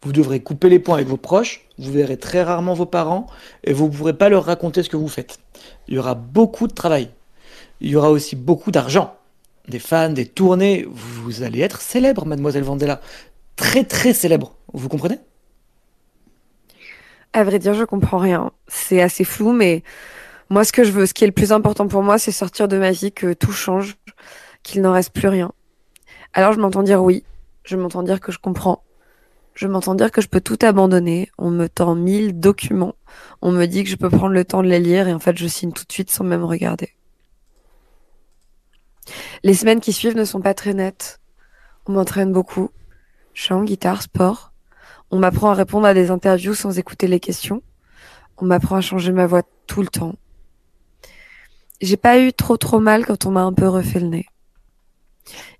[0.01, 3.27] Vous devrez couper les ponts avec vos proches, vous verrez très rarement vos parents
[3.63, 5.37] et vous ne pourrez pas leur raconter ce que vous faites.
[5.87, 7.09] Il y aura beaucoup de travail.
[7.79, 9.17] Il y aura aussi beaucoup d'argent.
[9.67, 10.87] Des fans, des tournées.
[10.89, 13.01] Vous allez être célèbre, mademoiselle Vandela.
[13.55, 14.55] Très très célèbre.
[14.73, 15.19] Vous comprenez?
[17.37, 18.49] À vrai dire, je comprends rien.
[18.67, 19.83] C'est assez flou, mais
[20.49, 22.67] moi, ce que je veux, ce qui est le plus important pour moi, c'est sortir
[22.67, 23.97] de ma vie, que tout change,
[24.63, 25.51] qu'il n'en reste plus rien.
[26.33, 27.23] Alors, je m'entends dire oui.
[27.63, 28.81] Je m'entends dire que je comprends.
[29.53, 31.29] Je m'entends dire que je peux tout abandonner.
[31.37, 32.95] On me tend mille documents.
[33.43, 35.37] On me dit que je peux prendre le temps de les lire et en fait,
[35.37, 36.95] je signe tout de suite sans même regarder.
[39.43, 41.19] Les semaines qui suivent ne sont pas très nettes.
[41.85, 42.71] On m'entraîne beaucoup.
[43.35, 44.53] Chant, guitare, sport.
[45.11, 47.61] On m'apprend à répondre à des interviews sans écouter les questions.
[48.37, 50.15] On m'apprend à changer ma voix tout le temps.
[51.79, 54.25] J'ai pas eu trop trop mal quand on m'a un peu refait le nez.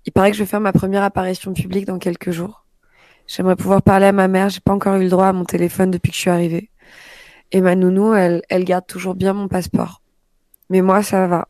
[0.04, 2.64] Il paraît que je vais faire ma première apparition publique dans quelques jours.
[3.26, 4.48] J'aimerais pouvoir parler à ma mère.
[4.48, 6.70] J'ai pas encore eu le droit à mon téléphone depuis que je suis arrivée.
[7.52, 10.02] Et ma nounou, elle, elle garde toujours bien mon passeport.
[10.70, 11.48] Mais moi, ça va.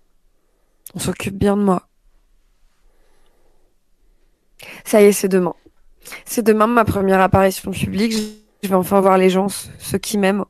[0.95, 1.89] On s'occupe bien de moi.
[4.85, 5.55] Ça y est, c'est demain.
[6.25, 8.15] C'est demain ma première apparition publique.
[8.63, 9.47] Je vais enfin voir les gens,
[9.79, 10.45] ceux qui m'aiment.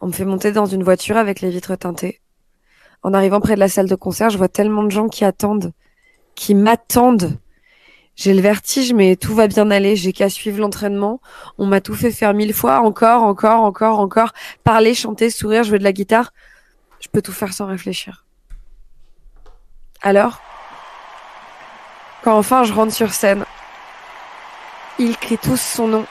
[0.00, 2.20] On me fait monter dans une voiture avec les vitres teintées.
[3.02, 5.72] En arrivant près de la salle de concert, je vois tellement de gens qui attendent,
[6.34, 7.38] qui m'attendent.
[8.16, 9.96] J'ai le vertige, mais tout va bien aller.
[9.96, 11.20] J'ai qu'à suivre l'entraînement.
[11.58, 14.32] On m'a tout fait faire mille fois, encore, encore, encore, encore.
[14.62, 16.32] Parler, chanter, sourire, jouer de la guitare.
[17.00, 18.24] Je peux tout faire sans réfléchir.
[20.00, 20.40] Alors,
[22.22, 23.44] quand enfin je rentre sur scène,
[24.98, 26.06] ils crient tous son nom.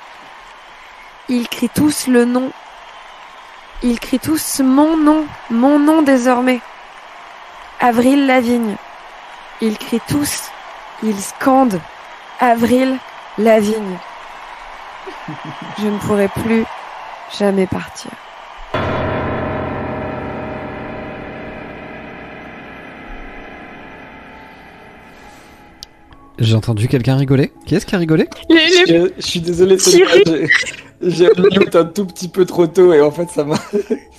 [1.29, 2.51] Ils crient tous le nom.
[3.81, 6.61] Ils crient tous mon nom, mon nom désormais.
[7.79, 8.75] Avril Lavigne.
[9.61, 10.49] Ils crient tous,
[11.03, 11.79] ils scandent
[12.39, 12.97] Avril
[13.37, 13.97] Lavigne.
[15.79, 16.65] Je ne pourrai plus
[17.37, 18.11] jamais partir.
[26.39, 27.51] J'ai entendu quelqu'un rigoler.
[27.65, 30.23] Qui est-ce qui a rigolé Je, je suis désolé, c'est Thierry.
[30.25, 30.37] moi,
[31.01, 31.29] j'ai-
[31.59, 33.59] mute un tout petit peu trop tôt et en fait ça m'a,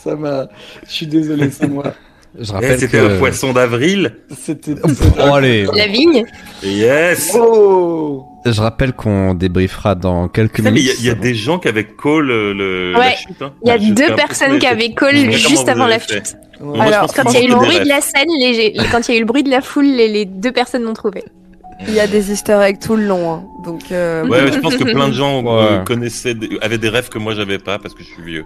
[0.04, 0.46] ça m'a,
[0.86, 1.92] je suis désolé, c'est moi.
[2.38, 3.14] Je Eh, rappelle C'était que...
[3.14, 4.16] un poisson d'avril.
[4.36, 4.74] C'était.
[4.84, 5.66] Oh, allez.
[5.72, 6.24] La vigne
[6.64, 7.32] Yes.
[7.38, 10.90] Oh Je rappelle qu'on débriefera dans quelques il y, minutes.
[10.90, 13.14] a- il y a des gens qui avaient call le, le- Ouais.
[13.40, 13.52] hein.
[13.64, 16.36] Il y a deux personnes qui avaient call juste avant la chute.
[16.60, 16.80] Ouais.
[16.80, 19.14] Alors, Quand il y a eu le bruit de la scène, les, quand il y
[19.14, 21.22] a eu le bruit de la foule, les, les deux personnes l'ont trouvé.
[21.80, 23.44] Il y a des easter eggs tout le long, hein.
[23.64, 23.90] donc.
[23.92, 25.84] euh, Ouais, je pense que plein de gens euh, Ouais.
[25.84, 28.44] connaissaient, des- avaient des rêves que moi j'avais pas parce que je suis vieux.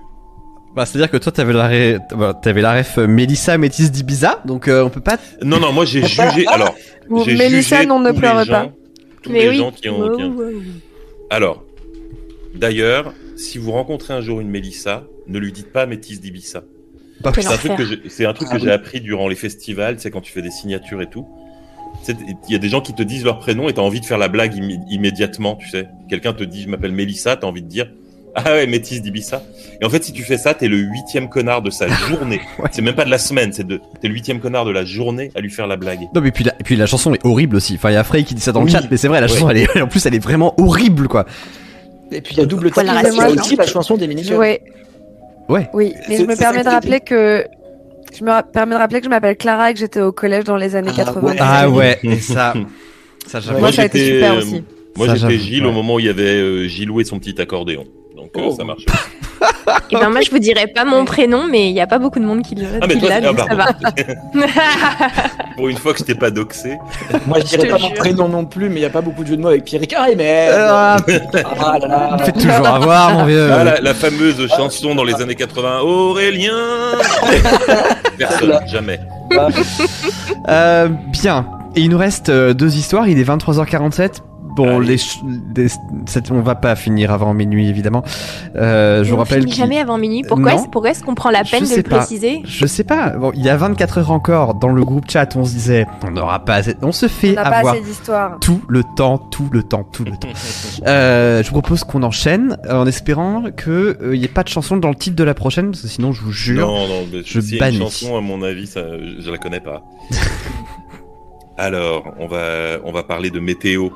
[0.75, 1.99] Bah, c'est-à-dire que toi, t'avais la, ré...
[2.17, 5.17] bah, t'avais la ref Mélissa Métis d'Ibiza, donc euh, on peut pas...
[5.43, 6.47] Non, non, moi j'ai jugé.
[6.47, 6.75] Alors,
[7.25, 8.69] j'ai Mélissa, jugé non, ne tous pleure les pas.
[9.23, 9.57] Tous Mais les oui.
[9.57, 10.17] gens qui ont.
[10.17, 10.37] qui ont-
[11.31, 11.65] Alors,
[12.55, 16.63] d'ailleurs, si vous rencontrez un jour une Mélissa, ne lui dites pas métisse d'Ibiza.
[17.35, 18.65] C'est un truc que j'ai- c'est un truc Ah que oui.
[18.67, 21.27] j'ai appris durant les festivals, c'est quand tu fais des signatures et tout.
[22.09, 24.19] Il y a des gens qui te disent leur prénom et t'as envie de faire
[24.19, 25.89] la blague immé- immédiatement, tu sais.
[26.09, 27.91] Quelqu'un te dit je m'appelle Mélissa, t'as envie de dire
[28.35, 29.43] ah ouais métisse d'Ibissa.
[29.81, 32.41] Et en fait si tu fais ça, t'es le huitième connard de sa journée.
[32.59, 32.69] Ouais.
[32.73, 35.31] C'est même pas de la semaine, c'est de t'es le huitième connard de la journée
[35.35, 36.01] à lui faire la blague.
[36.15, 37.75] Non mais puis la, puis la chanson est horrible aussi.
[37.75, 39.29] Enfin il y a Frey qui dit ça dans le chat, mais c'est vrai la
[39.29, 39.67] chanson Ouais.
[39.75, 41.27] elle est en plus elle est vraiment horrible quoi.
[42.13, 44.63] Et puis il y a double Voilà, c'est aussi la chanson des mini Ouais.
[45.49, 45.69] Ouais.
[45.73, 47.45] Oui, mais je me permets de rappeler que
[48.17, 50.57] je me permets de rappeler que je m'appelle Clara et que j'étais au collège dans
[50.57, 51.29] les années Ah, 80.
[51.29, 51.37] ouais.
[51.41, 52.55] Ah ouais et ça
[53.27, 53.41] ça.
[53.59, 54.65] Moi, ça a été j'étais, super aussi.
[54.97, 55.69] Moi j'étais Gilles ouais.
[55.69, 57.85] au moment où il y avait euh, Gilou et son petit accordéon.
[58.35, 58.55] Donc Oh.
[58.57, 58.85] ça marche.
[59.91, 62.19] Et ben moi je vous dirais pas mon prénom, mais il y a pas beaucoup
[62.19, 63.67] de monde qui le Ah mais qui toi, ah, ça va.
[65.57, 66.77] Pour une fois que je t'ai pas doxé.
[67.27, 69.29] Moi je dirais pas mon prénom non plus, mais il y a pas beaucoup de
[69.29, 70.49] jeux de mots avec Pierre Ricard et mais.
[70.53, 70.97] Ah,
[71.61, 72.11] Ah là là.
[72.15, 73.49] on fait toujours avoir mon vieux.
[73.53, 76.53] Ah, la, la fameuse chanson dans les années 80, Aurélien
[78.19, 78.99] Personne, jamais.
[80.49, 81.47] Euh, bien.
[81.77, 83.07] Et il nous reste euh, deux histoires.
[83.09, 84.23] Il est 23h47.
[84.59, 84.97] Bon, les,
[86.31, 88.03] on va pas finir avant minuit évidemment.
[88.57, 90.23] Euh, je vous On rappelle finit qu'il- jamais avant minuit.
[90.27, 91.99] Pourquoi est-ce pourquoi est-ce qu'on prend la Je peine de le pas.
[91.99, 92.43] préciser?
[92.45, 93.11] Je sais pas.
[93.11, 95.37] Bon, il y a 24 heures encore dans le groupe chat.
[95.37, 96.75] On se disait, on n'aura pas assez.
[96.83, 98.39] On se On fait n'a pas avoir assez d'histoire.
[98.41, 100.29] tout le temps, tout le temps, tout le temps.
[100.87, 104.49] Euh, je vous propose qu'on enchaîne euh, en espérant que il y ait pas de
[104.49, 106.67] chanson dans le titre de la prochaine, parce que sinon je vous jure.
[106.67, 107.79] Non, non, mais je c'est une bannis.
[107.79, 108.81] chanson, à mon avis, ça,
[109.19, 109.83] je la connais pas.
[111.57, 113.89] Alors, on va, on va parler de météo.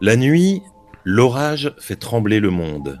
[0.00, 0.62] La nuit,
[1.02, 3.00] l'orage fait trembler le monde.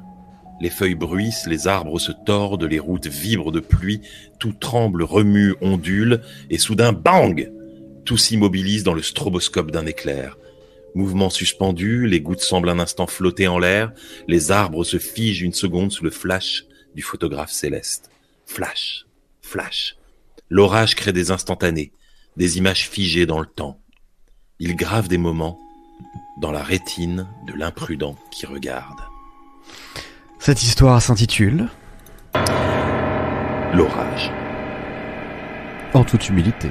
[0.60, 4.00] Les feuilles bruissent, les arbres se tordent, les routes vibrent de pluie,
[4.40, 7.52] tout tremble, remue, ondule, et soudain, bang
[8.04, 10.38] Tout s'immobilise dans le stroboscope d'un éclair.
[10.96, 13.92] Mouvement suspendu, les gouttes semblent un instant flotter en l'air,
[14.26, 16.64] les arbres se figent une seconde sous le flash
[16.96, 18.10] du photographe céleste.
[18.44, 19.06] Flash,
[19.40, 19.94] flash.
[20.50, 21.92] L'orage crée des instantanés,
[22.36, 23.80] des images figées dans le temps.
[24.58, 25.60] Il grave des moments
[26.38, 29.00] dans la rétine de l'imprudent qui regarde.
[30.38, 31.68] Cette histoire s'intitule
[33.74, 34.30] L'orage.
[35.94, 36.70] En toute humilité.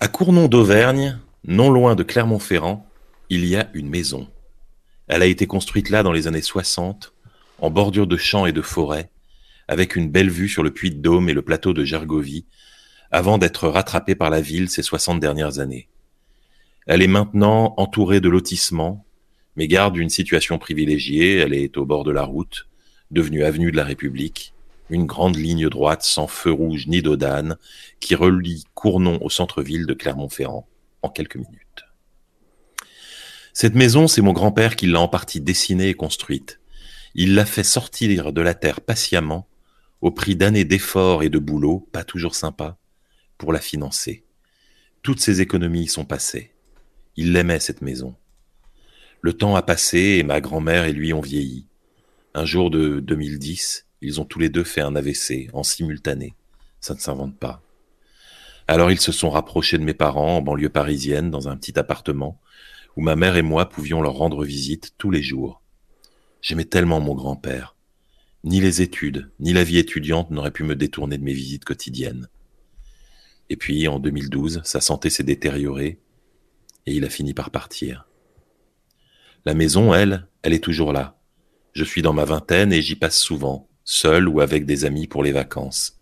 [0.00, 2.86] À Cournon d'Auvergne, non loin de Clermont-Ferrand,
[3.28, 4.28] il y a une maison.
[5.06, 7.12] Elle a été construite là dans les années 60,
[7.58, 9.10] en bordure de champs et de forêts,
[9.68, 12.46] avec une belle vue sur le puits de Dôme et le plateau de Gergovie,
[13.14, 15.86] avant d'être rattrapée par la ville ces 60 dernières années.
[16.88, 19.06] Elle est maintenant entourée de lotissements,
[19.54, 22.66] mais garde une situation privilégiée, elle est au bord de la route,
[23.12, 24.52] devenue avenue de la République,
[24.90, 27.56] une grande ligne droite sans feu rouge ni d'odane,
[28.00, 30.66] qui relie Cournon au centre-ville de Clermont-Ferrand
[31.02, 31.84] en quelques minutes.
[33.52, 36.58] Cette maison, c'est mon grand-père qui l'a en partie dessinée et construite.
[37.14, 39.46] Il l'a fait sortir de la terre patiemment,
[40.00, 42.76] au prix d'années d'efforts et de boulot, pas toujours sympa,
[43.38, 44.24] pour la financer.
[45.02, 46.52] Toutes ses économies y sont passées.
[47.16, 48.14] Il l'aimait, cette maison.
[49.20, 51.66] Le temps a passé et ma grand-mère et lui ont vieilli.
[52.34, 56.34] Un jour de 2010, ils ont tous les deux fait un AVC en simultané.
[56.80, 57.62] Ça ne s'invente pas.
[58.66, 62.40] Alors ils se sont rapprochés de mes parents en banlieue parisienne dans un petit appartement
[62.96, 65.60] où ma mère et moi pouvions leur rendre visite tous les jours.
[66.40, 67.76] J'aimais tellement mon grand-père.
[68.44, 72.28] Ni les études, ni la vie étudiante n'auraient pu me détourner de mes visites quotidiennes.
[73.50, 75.98] Et puis, en 2012, sa santé s'est détériorée
[76.86, 78.06] et il a fini par partir.
[79.44, 81.18] La maison, elle, elle est toujours là.
[81.72, 85.22] Je suis dans ma vingtaine et j'y passe souvent, seul ou avec des amis pour
[85.22, 85.98] les vacances.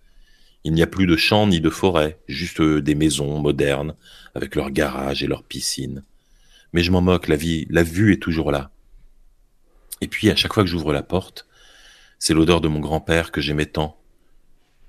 [0.64, 3.97] Il n'y a plus de champs ni de forêts, juste des maisons modernes,
[4.35, 6.05] avec leurs garages et leurs piscines.
[6.73, 8.70] Mais je m'en moque, la vie, la vue est toujours là.
[10.01, 11.47] Et puis, à chaque fois que j'ouvre la porte,
[12.19, 14.01] c'est l'odeur de mon grand-père que j'aimais tant,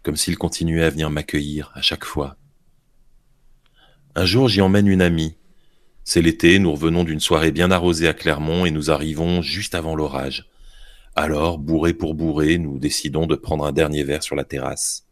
[0.03, 2.37] comme s'il continuait à venir m'accueillir à chaque fois.
[4.15, 5.35] Un jour, j'y emmène une amie.
[6.03, 9.95] C'est l'été, nous revenons d'une soirée bien arrosée à Clermont et nous arrivons juste avant
[9.95, 10.51] l'orage.
[11.15, 15.07] Alors, bourré pour bourré, nous décidons de prendre un dernier verre sur la terrasse.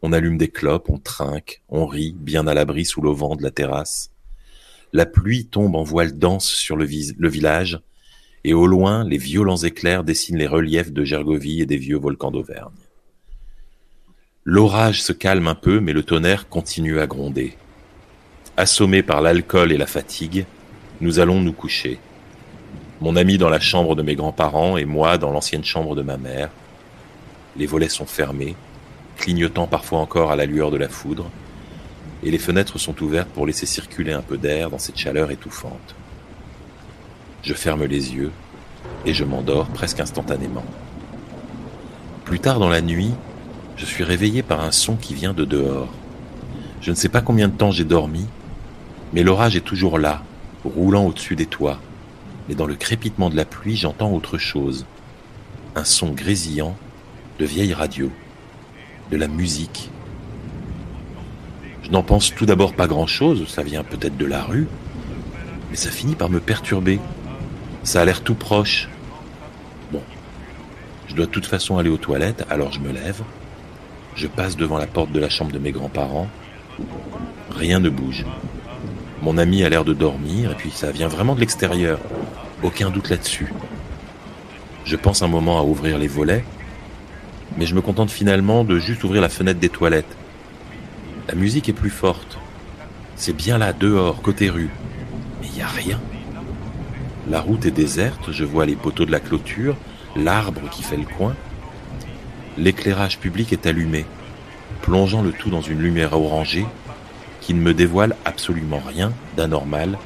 [0.00, 3.50] On allume des clopes, on trinque, on rit, bien à l'abri sous l'auvent de la
[3.50, 4.10] terrasse.
[4.94, 7.80] La pluie tombe en voile dense sur le, village,
[8.44, 12.30] et au loin, les violents éclairs dessinent les reliefs de Gergovie et des vieux volcans
[12.30, 12.72] d'Auvergne.
[14.44, 17.56] L'orage se calme un peu, mais le tonnerre continue à gronder.
[18.58, 20.44] Assommés par l'alcool et la fatigue,
[21.00, 21.98] nous allons nous coucher.
[23.00, 26.18] Mon ami dans la chambre de mes grands-parents et moi dans l'ancienne chambre de ma
[26.18, 26.50] mère.
[27.56, 28.54] Les volets sont fermés,
[29.16, 31.30] clignotant parfois encore à la lueur de la foudre
[32.22, 35.94] et les fenêtres sont ouvertes pour laisser circuler un peu d'air dans cette chaleur étouffante.
[37.42, 38.32] Je ferme les yeux
[39.06, 40.64] et je m'endors presque instantanément.
[42.26, 43.12] Plus tard dans la nuit,
[43.76, 45.88] je suis réveillé par un son qui vient de dehors.
[46.82, 48.26] Je ne sais pas combien de temps j'ai dormi,
[49.12, 50.22] mais l'orage est toujours là,
[50.64, 51.80] roulant au-dessus des toits.
[52.48, 54.86] Mais dans le crépitement de la pluie, j'entends autre chose.
[55.74, 56.76] Un son grésillant
[57.38, 58.10] de vieille radio,
[59.10, 59.90] de la musique
[61.82, 64.66] je n'en pense tout d'abord pas grand-chose, ça vient peut-être de la rue,
[65.70, 67.00] mais ça finit par me perturber.
[67.82, 68.88] Ça a l'air tout proche.
[69.90, 70.00] Bon,
[71.08, 73.22] je dois de toute façon aller aux toilettes, alors je me lève,
[74.14, 76.28] je passe devant la porte de la chambre de mes grands-parents,
[77.50, 78.24] rien ne bouge.
[79.22, 81.98] Mon ami a l'air de dormir, et puis ça vient vraiment de l'extérieur,
[82.62, 83.52] aucun doute là-dessus.
[84.84, 86.44] Je pense un moment à ouvrir les volets,
[87.56, 90.16] mais je me contente finalement de juste ouvrir la fenêtre des toilettes
[91.28, 92.38] la musique est plus forte.
[93.16, 94.70] C'est bien là, dehors, côté rue.
[95.40, 96.00] Mais il n'y a rien.
[97.30, 99.76] La route est déserte, je vois les poteaux de la clôture,
[100.16, 101.34] l'arbre qui fait le coin.
[102.58, 104.04] L'éclairage public est allumé,
[104.82, 106.66] plongeant le tout dans une lumière orangée
[107.42, 109.98] qui ne me dévoile absolument rien d'anormal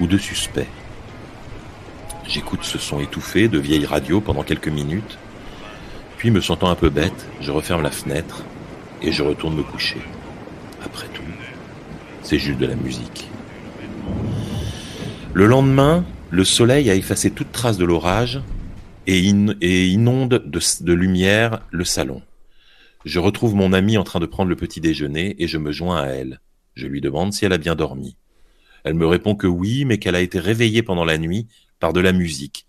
[0.00, 0.68] ou de suspect.
[2.26, 5.18] J'écoute ce son étouffé de vieille radio pendant quelques minutes,
[6.18, 8.44] puis me sentant un peu bête, je referme la fenêtre
[9.00, 10.00] et je retourne me coucher.
[10.84, 11.22] Après tout,
[12.22, 13.28] c'est juste de la musique.
[15.32, 18.42] Le lendemain, le soleil a effacé toute trace de l'orage
[19.06, 22.22] et, inonde de, lumière le salon.
[23.04, 26.00] Je retrouve mon amie en train de prendre le petit déjeuner et je me joins
[26.00, 26.40] à elle.
[26.74, 28.16] Je lui demande si elle a bien dormi.
[28.84, 31.46] Elle me répond que oui, mais qu'elle a été réveillée pendant la nuit
[31.78, 32.66] par de la musique,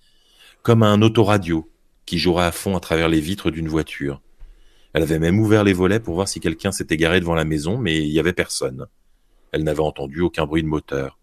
[0.61, 1.69] comme un autoradio
[2.05, 4.21] qui jouera à fond à travers les vitres d'une voiture.
[4.93, 7.77] Elle avait même ouvert les volets pour voir si quelqu'un s'était garé devant la maison,
[7.77, 8.87] mais il n'y avait personne.
[9.51, 11.19] Elle n'avait entendu aucun bruit de moteur.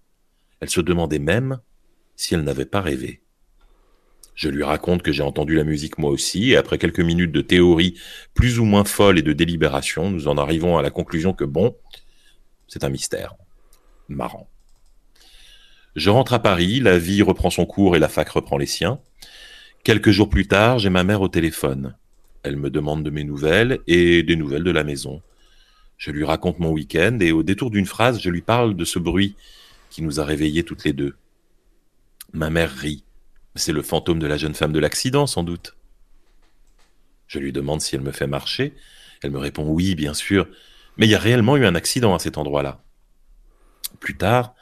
[0.60, 1.60] Elle se demandait même
[2.16, 3.22] si elle n'avait pas rêvé.
[4.34, 7.40] Je lui raconte que j'ai entendu la musique moi aussi, et après quelques minutes de
[7.42, 7.98] théorie
[8.34, 11.76] plus ou moins folle et de délibération, nous en arrivons à la conclusion que bon,
[12.70, 13.34] c'est un mystère.
[14.08, 14.48] Marrant.
[15.96, 19.00] Je rentre à Paris, la vie reprend son cours et la fac reprend les siens.
[19.82, 21.96] Quelques jours plus tard, j'ai ma mère au téléphone.
[22.44, 25.20] Elle me demande de mes nouvelles et des nouvelles de la maison.
[25.98, 29.00] Je lui raconte mon week-end et au détour d'une phrase, je lui parle de ce
[29.00, 29.34] bruit
[29.90, 31.16] qui nous a réveillés toutes les deux.
[32.32, 33.02] Ma mère rit.
[33.56, 35.74] C'est le fantôme de la jeune femme de l'accident, sans doute.
[37.26, 38.74] Je lui demande si elle me fait marcher.
[39.22, 40.46] Elle me répond oui, bien sûr.
[40.96, 42.82] Mais il y a réellement eu un accident à cet endroit-là.
[44.00, 44.54] Plus tard,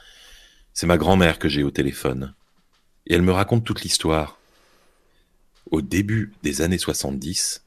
[0.72, 2.34] c'est ma grand-mère que j'ai au téléphone.
[3.06, 4.38] Et elle me raconte toute l'histoire.
[5.70, 7.62] Au début des années 70,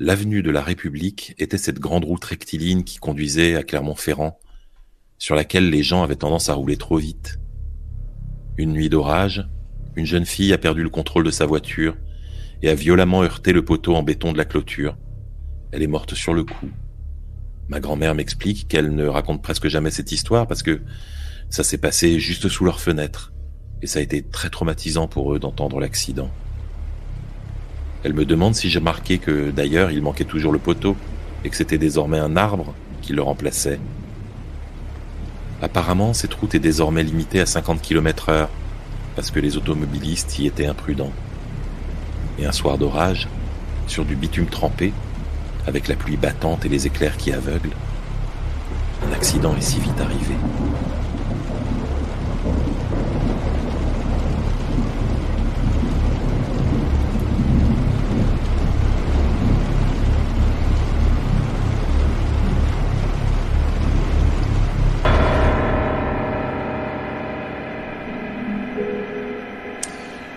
[0.00, 4.40] L'avenue de la République était cette grande route rectiligne qui conduisait à Clermont-Ferrand,
[5.18, 7.38] sur laquelle les gens avaient tendance à rouler trop vite.
[8.56, 9.48] Une nuit d'orage,
[9.94, 11.96] une jeune fille a perdu le contrôle de sa voiture
[12.60, 14.96] et a violemment heurté le poteau en béton de la clôture.
[15.70, 16.70] Elle est morte sur le coup.
[17.68, 20.82] Ma grand-mère m'explique qu'elle ne raconte presque jamais cette histoire parce que
[21.48, 23.32] ça s'est passé juste sous leur fenêtre
[23.80, 26.30] et ça a été très traumatisant pour eux d'entendre l'accident.
[28.02, 30.96] Elle me demande si j'ai marqué que d'ailleurs il manquait toujours le poteau
[31.42, 33.78] et que c'était désormais un arbre qui le remplaçait.
[35.62, 38.50] Apparemment, cette route est désormais limitée à 50 km heure
[39.16, 41.12] parce que les automobilistes y étaient imprudents.
[42.38, 43.28] Et un soir d'orage,
[43.86, 44.92] sur du bitume trempé,
[45.66, 47.74] avec la pluie battante et les éclairs qui aveuglent,
[49.08, 50.34] un accident est si vite arrivé.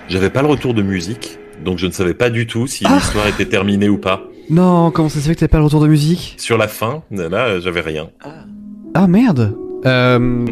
[0.10, 2.96] J'avais pas le retour de musique, donc je ne savais pas du tout si Ah.
[2.96, 4.24] l'histoire était terminée ou pas.
[4.50, 7.04] Non, comment ça se fait que t'as pas le retour de musique Sur la fin,
[7.12, 8.10] là, j'avais rien.
[8.94, 9.56] Ah merde
[9.86, 10.20] euh...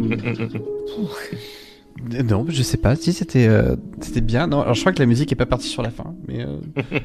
[2.28, 2.94] Non, je sais pas.
[2.94, 4.46] Si c'était euh, c'était bien.
[4.46, 6.58] Non, alors je crois que la musique est pas partie sur la fin, mais euh,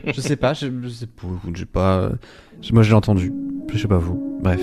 [0.13, 0.53] je sais pas.
[0.53, 1.27] Je, je sais pas.
[1.55, 1.97] J'ai pas.
[1.97, 2.09] euh,
[2.71, 3.33] Moi, je l'ai entendu.
[3.73, 4.37] Je sais pas vous.
[4.43, 4.59] Bref,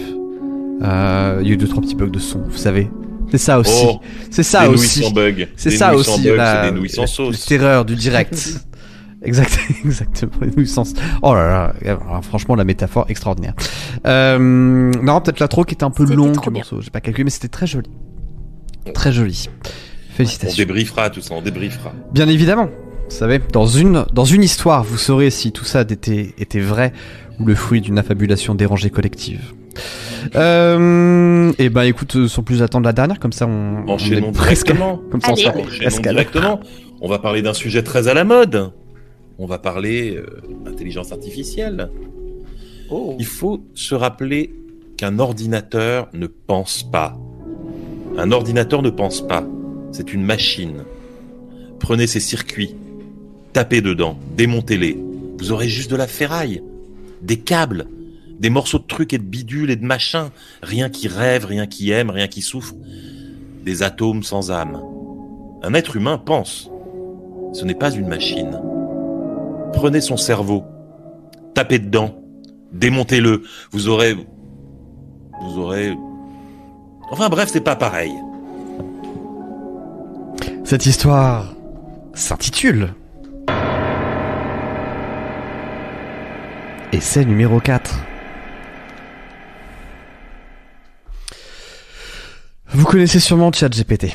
[0.82, 2.40] Euh, il y a eu deux trois petits bugs de son.
[2.42, 2.88] Vous savez,
[3.30, 3.84] c'est ça aussi.
[3.88, 4.00] Oh,
[4.30, 5.02] c'est ça des nouilles aussi.
[5.56, 6.22] C'est Des ça nouilles sans aussi.
[6.24, 7.40] c'est des nouilles sans la- sauce.
[7.50, 8.60] La terreur du direct.
[9.22, 10.32] exact, exactement.
[10.66, 10.94] Sans.
[11.22, 11.74] Oh là là.
[11.84, 13.54] alors, franchement, la métaphore extraordinaire.
[14.06, 16.36] Euh, non, peut-être l'intro qui était un peu longue.
[16.80, 17.90] J'ai pas calculé, mais c'était très joli.
[18.94, 19.48] Très joli.
[19.64, 20.56] On Félicitations.
[20.56, 21.92] débriefera tout ça, on débriefera.
[22.12, 22.68] Bien évidemment.
[23.08, 26.92] Vous savez, dans une, dans une histoire, vous saurez si tout ça était, était vrai
[27.38, 29.54] ou le fruit d'une affabulation dérangée collective.
[30.34, 34.32] Euh, et ben écoute, euh, sans plus attendre la dernière, comme ça on, on est
[34.32, 35.00] presque, directement.
[35.10, 36.60] comme ça on sera presque directement.
[37.00, 38.72] On va parler d'un sujet très à la mode.
[39.40, 40.26] On va parler euh,
[40.66, 41.90] intelligence artificielle.
[42.90, 43.14] Oh.
[43.20, 44.52] Il faut se rappeler
[44.96, 47.16] qu'un ordinateur ne pense pas.
[48.16, 49.46] Un ordinateur ne pense pas.
[49.92, 50.82] C'est une machine.
[51.78, 52.74] Prenez ces circuits,
[53.52, 54.98] tapez dedans, démontez-les.
[55.38, 56.60] Vous aurez juste de la ferraille,
[57.22, 57.86] des câbles,
[58.40, 60.30] des morceaux de trucs et de bidules et de machins.
[60.62, 62.74] Rien qui rêve, rien qui aime, rien qui souffre.
[63.64, 64.82] Des atomes sans âme.
[65.62, 66.70] Un être humain pense.
[67.52, 68.60] Ce n'est pas une machine.
[69.72, 70.64] Prenez son cerveau,
[71.54, 72.22] tapez dedans,
[72.72, 73.42] démontez-le.
[73.70, 74.14] Vous aurez,
[75.42, 75.96] vous aurez,
[77.10, 78.12] enfin bref, c'est pas pareil.
[80.64, 81.54] Cette histoire
[82.14, 82.92] s'intitule
[86.92, 88.00] Essai numéro 4.
[92.68, 94.14] Vous connaissez sûrement ChatGPT.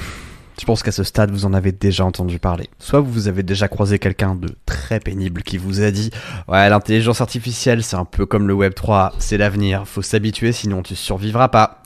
[0.64, 2.70] Je pense qu'à ce stade, vous en avez déjà entendu parler?
[2.80, 6.10] Soit vous avez déjà croisé quelqu'un de très pénible qui vous a dit
[6.48, 10.82] Ouais, l'intelligence artificielle, c'est un peu comme le Web 3, c'est l'avenir, faut s'habituer, sinon
[10.82, 11.84] tu survivras pas.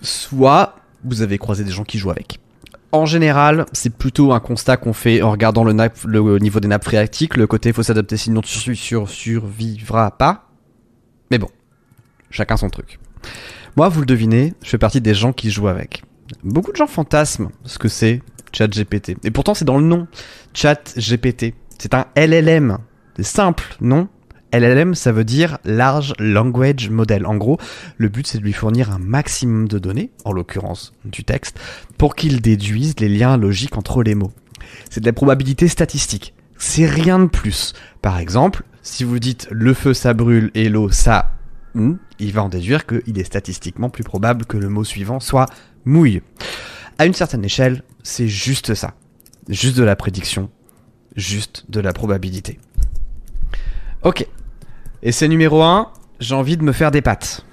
[0.00, 2.38] Soit vous avez croisé des gens qui jouent avec.
[2.90, 7.36] En général, c'est plutôt un constat qu'on fait en regardant le, niveau des nappes phréatiques,
[7.36, 10.48] le côté faut s'adapter sinon tu sur, sur- survivras pas.
[11.30, 11.50] Mais bon,
[12.30, 12.98] chacun son truc.
[13.76, 16.02] Moi, vous le devinez, je fais partie des gens qui jouent avec.
[16.42, 18.22] Beaucoup de gens fantasment ce que c'est
[18.52, 19.16] ChatGPT.
[19.24, 20.06] Et pourtant, c'est dans le nom.
[20.52, 21.54] ChatGPT.
[21.78, 22.78] C'est un LLM.
[23.16, 24.08] C'est simple, non?
[24.52, 27.26] LLM, ça veut dire Large Language Model.
[27.26, 27.58] En gros,
[27.96, 31.58] le but, c'est de lui fournir un maximum de données, en l'occurrence du texte,
[31.98, 34.32] pour qu'il déduise les liens logiques entre les mots.
[34.90, 36.34] C'est de la probabilité statistique.
[36.56, 37.72] C'est rien de plus.
[38.00, 41.32] Par exemple, si vous dites le feu ça brûle et l'eau ça,
[41.74, 45.46] hmm, il va en déduire qu'il est statistiquement plus probable que le mot suivant soit
[45.84, 46.22] mouille.
[46.98, 48.94] À une certaine échelle, c'est juste ça.
[49.48, 50.50] Juste de la prédiction,
[51.16, 52.58] juste de la probabilité.
[54.02, 54.26] Ok.
[55.10, 55.90] C'est numéro 1,
[56.20, 57.44] j'ai envie de me faire des pattes.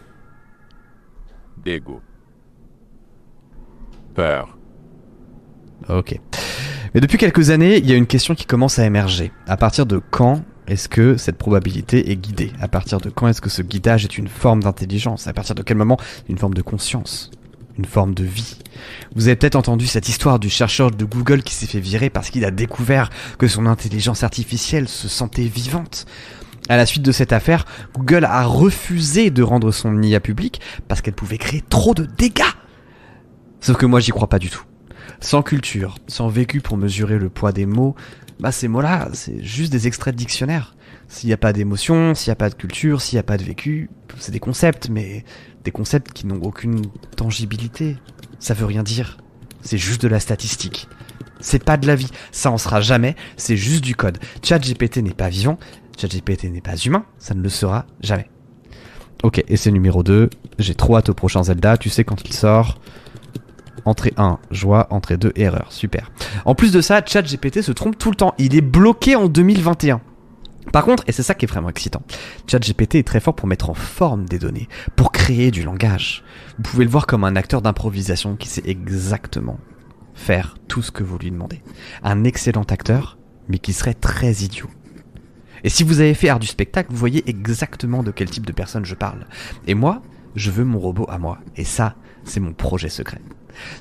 [1.64, 2.02] Dégoût.
[4.16, 4.58] Peur.
[5.90, 6.20] Ok.
[6.94, 9.32] Mais depuis quelques années, il y a une question qui commence à émerger.
[9.48, 12.52] À partir de quand est-ce que cette probabilité est guidée?
[12.62, 15.28] À partir de quand est-ce que ce guidage est une forme d'intelligence?
[15.28, 15.98] À partir de quel moment?
[16.30, 17.32] Une forme de conscience
[17.78, 18.58] Une forme de vie
[19.16, 22.30] Vous avez peut-être entendu cette histoire du chercheur de Google qui s'est fait virer parce
[22.30, 26.06] qu'il a découvert que son intelligence artificielle se sentait vivante.
[26.70, 31.02] À la suite de cette affaire, Google a refusé de rendre son IA public parce
[31.02, 32.44] qu'elle pouvait créer trop de dégâts.
[33.62, 34.64] Sauf que moi j'y crois pas du tout.
[35.20, 37.96] Sans culture, sans vécu pour mesurer le poids des mots,
[38.40, 40.76] bah ces mots-là, c'est juste des extraits de dictionnaire.
[41.08, 43.38] S'il n'y a pas d'émotion, s'il n'y a pas de culture, s'il n'y a pas
[43.38, 45.26] de vécu, c'est des concepts, mais
[45.64, 46.82] des concepts qui n'ont aucune
[47.16, 47.98] tangibilité.
[48.40, 49.18] Ça veut rien dire.
[49.62, 50.88] C'est juste de la statistique.
[51.40, 52.10] C'est pas de la vie.
[52.32, 53.16] Ça en sera jamais.
[53.38, 54.20] C'est juste du code.
[54.44, 55.58] ChatGPT n'est pas vivant.
[55.98, 57.06] ChatGPT n'est pas humain.
[57.18, 58.30] Ça ne le sera jamais.
[59.24, 60.30] Ok, c'est numéro 2.
[60.58, 61.78] J'ai trop hâte au prochain Zelda.
[61.78, 62.80] Tu sais quand il sort.
[63.86, 64.88] Entrée 1, joie.
[64.90, 65.72] Entrée 2, erreur.
[65.72, 66.12] Super.
[66.46, 68.34] En plus de ça, ChatGPT se trompe tout le temps.
[68.38, 70.02] Il est bloqué en 2021.
[70.72, 72.02] Par contre, et c'est ça qui est vraiment excitant,
[72.48, 76.24] ChatGPT est très fort pour mettre en forme des données, pour créer du langage.
[76.58, 79.60] Vous pouvez le voir comme un acteur d'improvisation qui sait exactement
[80.14, 81.62] faire tout ce que vous lui demandez.
[82.04, 83.18] Un excellent acteur,
[83.50, 84.70] mais qui serait très idiot.
[85.64, 88.52] Et si vous avez fait art du spectacle, vous voyez exactement de quel type de
[88.52, 89.28] personne je parle.
[89.68, 90.02] Et moi,
[90.36, 91.40] je veux mon robot à moi.
[91.56, 93.22] Et ça, c'est mon projet secret.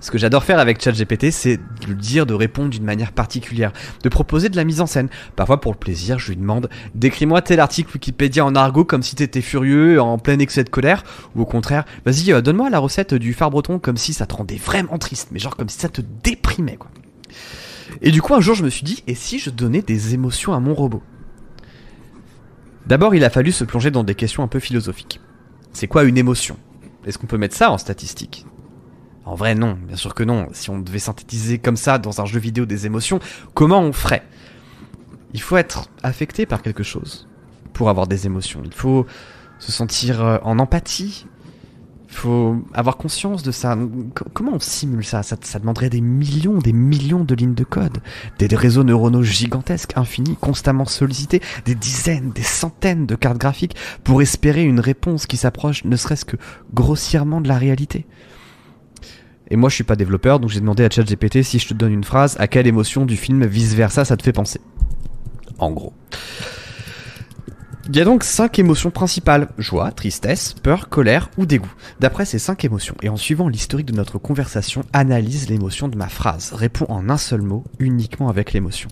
[0.00, 3.72] Ce que j'adore faire avec ChatGPT, c'est de lui dire de répondre d'une manière particulière,
[4.02, 5.08] de proposer de la mise en scène.
[5.36, 9.16] Parfois, pour le plaisir, je lui demande décris-moi tel article Wikipédia en argot comme si
[9.16, 13.14] t'étais furieux, en plein excès de colère, ou au contraire, vas-y, euh, donne-moi la recette
[13.14, 15.88] du phare breton comme si ça te rendait vraiment triste, mais genre comme si ça
[15.88, 16.90] te déprimait, quoi.
[18.02, 20.54] Et du coup, un jour, je me suis dit, et si je donnais des émotions
[20.54, 21.02] à mon robot?
[22.86, 25.20] D'abord, il a fallu se plonger dans des questions un peu philosophiques.
[25.72, 26.56] C'est quoi une émotion?
[27.06, 28.46] Est-ce qu'on peut mettre ça en statistique?
[29.30, 30.48] En vrai, non, bien sûr que non.
[30.50, 33.20] Si on devait synthétiser comme ça dans un jeu vidéo des émotions,
[33.54, 34.24] comment on ferait?
[35.34, 37.28] Il faut être affecté par quelque chose
[37.72, 38.60] pour avoir des émotions.
[38.64, 39.06] Il faut
[39.60, 41.26] se sentir euh, en empathie.
[42.08, 43.78] Il faut avoir conscience de ça.
[44.34, 47.98] Comment on simule ça, ça demanderait des millions, des millions de lignes de code,
[48.40, 54.22] des réseaux neuronaux gigantesques, infinis, constamment sollicités, des dizaines, des centaines de cartes graphiques pour
[54.22, 56.36] espérer une réponse qui s'approche ne serait-ce que
[56.74, 58.06] grossièrement de la réalité.
[59.50, 61.92] Et moi, je suis pas développeur, donc j'ai demandé à ChatGPT si je te donne
[61.92, 64.60] une phrase, à quelle émotion du film vice versa ça te fait penser?
[65.58, 65.92] En gros.
[67.88, 71.72] Il y a donc cinq émotions principales joie, tristesse, peur, colère ou dégoût.
[71.98, 76.08] D'après ces cinq émotions, et en suivant l'historique de notre conversation, analyse l'émotion de ma
[76.08, 78.88] phrase, répond en un seul mot, uniquement avec l'émotion.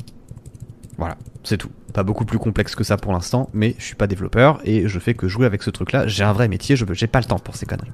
[0.97, 1.71] Voilà, c'est tout.
[1.95, 4.99] Pas beaucoup plus complexe que ça pour l'instant, mais je suis pas développeur et je
[4.99, 6.09] fais que jouer avec ce truc-là.
[6.09, 7.93] J'ai un vrai métier, je j'ai pas le temps pour ces conneries.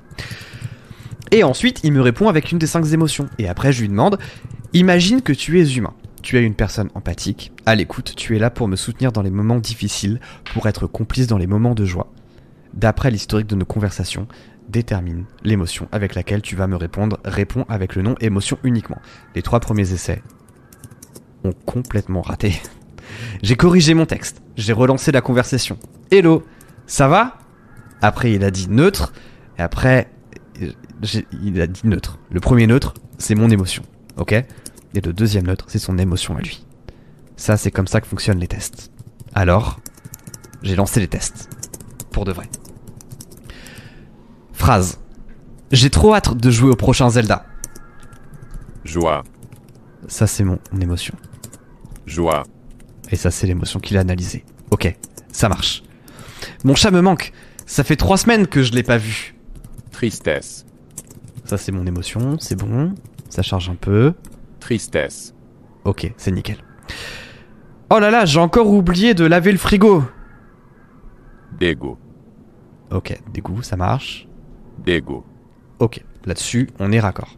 [1.31, 3.29] Et ensuite, il me répond avec une des cinq émotions.
[3.39, 4.19] Et après, je lui demande
[4.73, 5.95] Imagine que tu es humain.
[6.23, 9.31] Tu es une personne empathique, à l'écoute, tu es là pour me soutenir dans les
[9.31, 10.21] moments difficiles,
[10.55, 12.11] pour être complice dans les moments de joie.
[12.73, 14.27] D'après l'historique de nos conversations,
[14.69, 18.99] détermine l'émotion avec laquelle tu vas me répondre, réponds avec le nom émotion uniquement.
[19.35, 20.23] Les trois premiers essais
[21.45, 22.55] ont complètement raté.
[23.43, 25.79] J'ai corrigé mon texte, j'ai relancé la conversation.
[26.11, 26.43] Hello,
[26.87, 27.37] ça va?
[28.01, 29.13] Après il a dit neutre,
[29.59, 30.11] et après
[31.43, 32.19] il a dit neutre.
[32.31, 33.83] Le premier neutre, c'est mon émotion,
[34.17, 34.33] ok?
[34.33, 36.65] Et le deuxième neutre, c'est son émotion à lui.
[37.37, 38.93] Ça, c'est comme ça que fonctionnent les tests.
[39.35, 39.81] Alors,
[40.63, 41.49] j'ai lancé les tests.
[42.13, 42.49] Pour de vrai.
[44.53, 44.99] Phrase.
[45.73, 47.45] J'ai trop hâte de jouer au prochain Zelda.
[48.85, 49.25] joie,
[50.07, 51.15] Ça, c'est mon, mon émotion.
[52.07, 52.45] joie,
[53.11, 54.45] Et ça, c'est l'émotion qu'il a analysée.
[54.71, 54.95] Ok,
[55.33, 55.83] ça marche.
[56.63, 57.33] Mon chat me manque.
[57.67, 59.35] Ça fait trois semaines que je l'ai pas vu.
[59.91, 60.67] tristesse,
[61.45, 62.37] Ça, c'est mon émotion.
[62.39, 62.95] C'est bon.
[63.29, 64.15] Ça charge un peu.
[64.61, 65.35] tristesse,
[65.85, 66.57] Ok, c'est nickel.
[67.91, 70.03] Oh là là, j'ai encore oublié de laver le frigo.
[71.59, 71.99] dégoût,
[72.91, 74.27] Ok, dégoût, ça marche.
[74.79, 75.25] dégoût,
[75.81, 77.37] Ok, là-dessus, on est raccord.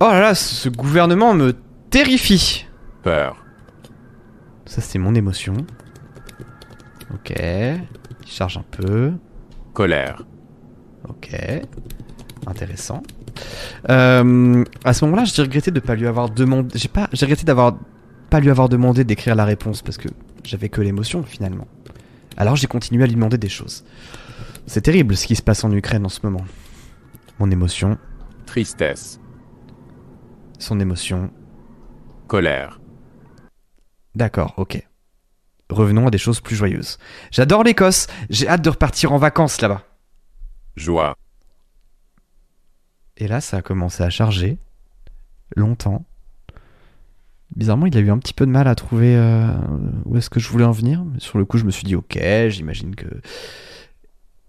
[0.00, 1.54] Oh là là, ce ce gouvernement me
[1.90, 2.66] terrifie.
[3.02, 3.44] peur,
[4.66, 5.54] Ça, c'est mon émotion.
[7.12, 9.12] Ok, il charge un peu.
[9.72, 10.24] colère,
[11.08, 11.30] Ok,
[12.46, 13.02] intéressant.
[13.90, 16.78] Euh, à ce moment-là, j'ai regretté de pas lui avoir demandé.
[16.78, 17.76] J'ai pas, j'ai regretté d'avoir
[18.30, 20.08] pas lui avoir demandé d'écrire la réponse parce que
[20.44, 21.66] j'avais que l'émotion finalement.
[22.36, 23.84] Alors j'ai continué à lui demander des choses.
[24.66, 26.44] C'est terrible ce qui se passe en Ukraine en ce moment.
[27.38, 27.98] Mon émotion,
[28.46, 29.20] tristesse,
[30.58, 31.30] son émotion.
[32.26, 32.80] colère,
[34.14, 34.80] D'accord, ok.
[35.70, 36.98] Revenons à des choses plus joyeuses.
[37.32, 38.06] J'adore l'Écosse.
[38.30, 39.82] J'ai hâte de repartir en vacances là-bas.
[40.76, 41.16] joie,
[43.16, 44.58] Et là, ça a commencé à charger.
[45.56, 46.04] Longtemps.
[47.54, 49.46] Bizarrement, il a eu un petit peu de mal à trouver euh,
[50.04, 51.04] où est-ce que je voulais en venir.
[51.04, 52.18] Mais sur le coup, je me suis dit, ok,
[52.48, 53.06] j'imagine que...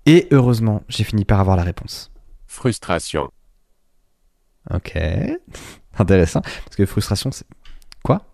[0.07, 2.11] Et heureusement, j'ai fini par avoir la réponse.
[2.47, 3.29] frustration,
[4.73, 4.97] Ok.
[5.97, 6.41] Intéressant.
[6.41, 7.45] Parce que frustration, c'est...
[8.03, 8.25] Quoi?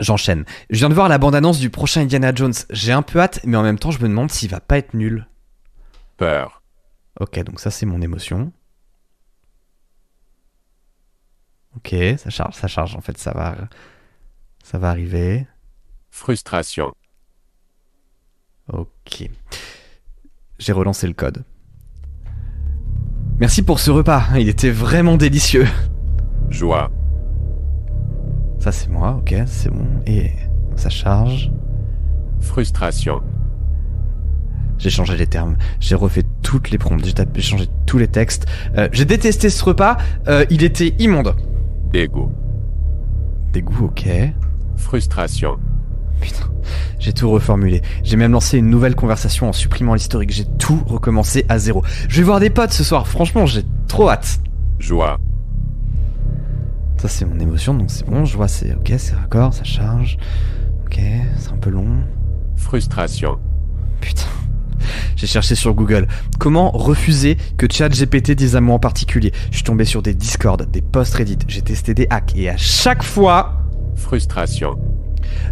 [0.00, 0.44] J'enchaîne.
[0.70, 2.54] Je viens de voir la bande-annonce du prochain Indiana Jones.
[2.70, 4.94] J'ai un peu hâte, mais en même temps, je me demande s'il va pas être
[4.94, 5.26] nul.
[6.16, 6.62] peur,
[7.20, 8.52] Ok, donc ça c'est mon émotion.
[11.76, 12.94] Ok, ça charge, ça charge.
[12.96, 13.56] En fait, ça va,
[14.62, 15.46] ça va arriver.
[16.10, 16.92] frustration,
[18.72, 19.28] Ok.
[20.58, 21.44] J'ai relancé le code.
[23.38, 24.24] Merci pour ce repas.
[24.38, 25.66] Il était vraiment délicieux.
[26.48, 26.90] joie,
[28.60, 29.86] Ça c'est moi, ok, c'est bon.
[30.06, 30.30] Et
[30.76, 31.50] ça charge.
[32.40, 33.20] Frustration.
[34.78, 38.06] J'ai changé les termes, j'ai refait toutes les prompts, j'ai tapé- j'ai changé tous les
[38.06, 38.46] textes.
[38.78, 39.96] Euh, j'ai détesté ce repas,
[40.28, 41.34] euh, il était immonde.
[41.92, 42.30] Dégoût.
[43.52, 44.08] Dégoût, ok.
[44.76, 45.56] Frustration.
[46.20, 46.46] Putain,
[47.00, 47.82] j'ai tout reformulé.
[48.04, 50.30] J'ai même lancé une nouvelle conversation en supprimant l'historique.
[50.30, 51.82] J'ai tout recommencé à zéro.
[52.08, 53.08] Je vais voir des potes ce soir.
[53.08, 54.40] Franchement, j'ai trop hâte.
[54.78, 55.18] Joie.
[56.98, 58.24] Ça, c'est mon émotion, donc c'est bon.
[58.24, 60.16] Je vois, c'est ok, c'est raccord, ça charge.
[60.86, 60.98] Ok,
[61.38, 61.98] c'est un peu long.
[62.56, 63.38] Frustration.
[64.00, 64.22] Putain.
[65.16, 66.06] J'ai cherché sur Google
[66.38, 69.32] comment refuser que ChatGPT dise un mot en particulier?
[69.50, 72.56] Je suis tombé sur des Discord, des posts Reddit, j'ai testé des hacks et à
[72.56, 73.60] chaque fois,
[73.96, 74.76] Frustration.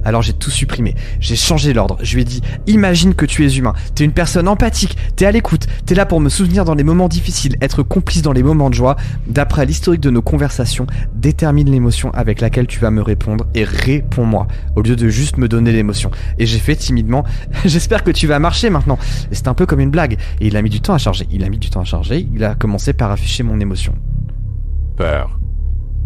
[0.04, 3.52] Alors j'ai tout supprimé, j'ai changé l'ordre, je lui ai dit imagine que tu es
[3.56, 6.84] humain, t'es une personne empathique, t'es à l'écoute, t'es là pour me souvenir dans les
[6.84, 8.96] moments difficiles, être complice dans les moments de joie.
[9.26, 14.46] D'après l'historique de nos conversations, détermine l'émotion avec laquelle tu vas me répondre et réponds-moi,
[14.76, 16.10] au lieu de juste me donner l'émotion.
[16.38, 17.24] Et j'ai fait timidement,
[17.64, 18.98] j'espère que tu vas marcher maintenant.
[19.30, 21.44] C'était un peu comme une blague, et il a mis du temps à charger, il
[21.44, 23.94] a mis du temps à charger, il a commencé par afficher mon émotion.
[24.96, 25.38] Peur.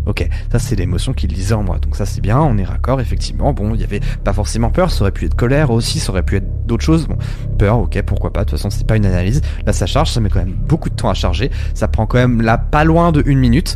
[0.07, 3.01] Ok, ça c'est l'émotion qu'il lisait en moi, donc ça c'est bien, on est raccord,
[3.01, 3.53] effectivement.
[3.53, 6.23] Bon, il y avait pas forcément peur, ça aurait pu être colère aussi, ça aurait
[6.23, 7.09] pu être d'autres choses.
[7.09, 7.17] Bon,
[7.59, 9.41] peur, ok, pourquoi pas, de toute façon c'est pas une analyse.
[9.67, 12.19] Là ça charge, ça met quand même beaucoup de temps à charger, ça prend quand
[12.19, 13.75] même là pas loin de une minute.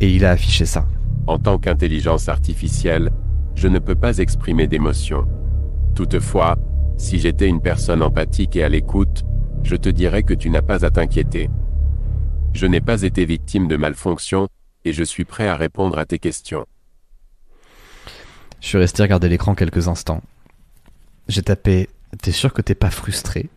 [0.00, 0.86] Et il a affiché ça.
[1.28, 3.10] En tant qu'intelligence artificielle,
[3.54, 5.24] je ne peux pas exprimer d'émotion.
[5.94, 6.56] Toutefois,
[6.96, 9.22] si j'étais une personne empathique et à l'écoute,
[9.62, 11.48] je te dirais que tu n'as pas à t'inquiéter.
[12.54, 14.48] Je n'ai pas été victime de malfonction,
[14.84, 16.66] et je suis prêt à répondre à tes questions.
[18.60, 20.22] Je suis resté regarder l'écran quelques instants.
[21.28, 21.88] J'ai tapé
[22.22, 23.50] T'es sûr que t'es pas frustré?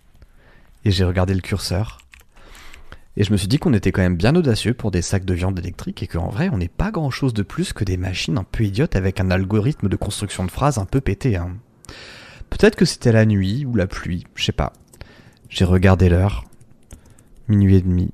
[0.84, 2.00] Et j'ai regardé le curseur.
[3.16, 5.34] Et je me suis dit qu'on était quand même bien audacieux pour des sacs de
[5.34, 8.38] viande électrique et qu'en vrai, on n'est pas grand chose de plus que des machines
[8.38, 11.36] un peu idiotes avec un algorithme de construction de phrases un peu pété.
[11.36, 11.56] Hein.
[12.50, 14.74] Peut-être que c'était la nuit ou la pluie, je sais pas.
[15.50, 16.46] J'ai regardé l'heure.
[17.48, 18.12] Minuit et demi.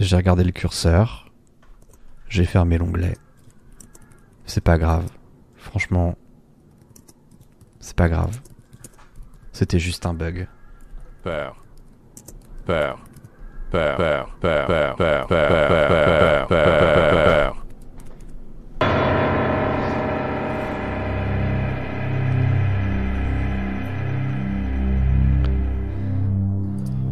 [0.00, 1.30] J'ai regardé le curseur.
[2.26, 3.18] J'ai fermé l'onglet.
[4.46, 5.04] C'est pas grave.
[5.56, 6.16] Franchement,
[7.80, 8.40] c'est pas grave.
[9.52, 10.48] C'était juste un bug.
[11.22, 11.62] Peur.
[12.64, 12.98] Peur.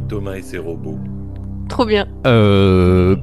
[0.08, 0.98] Thomas et ses robots.
[1.68, 2.06] Trop bien.
[2.26, 3.16] Euh.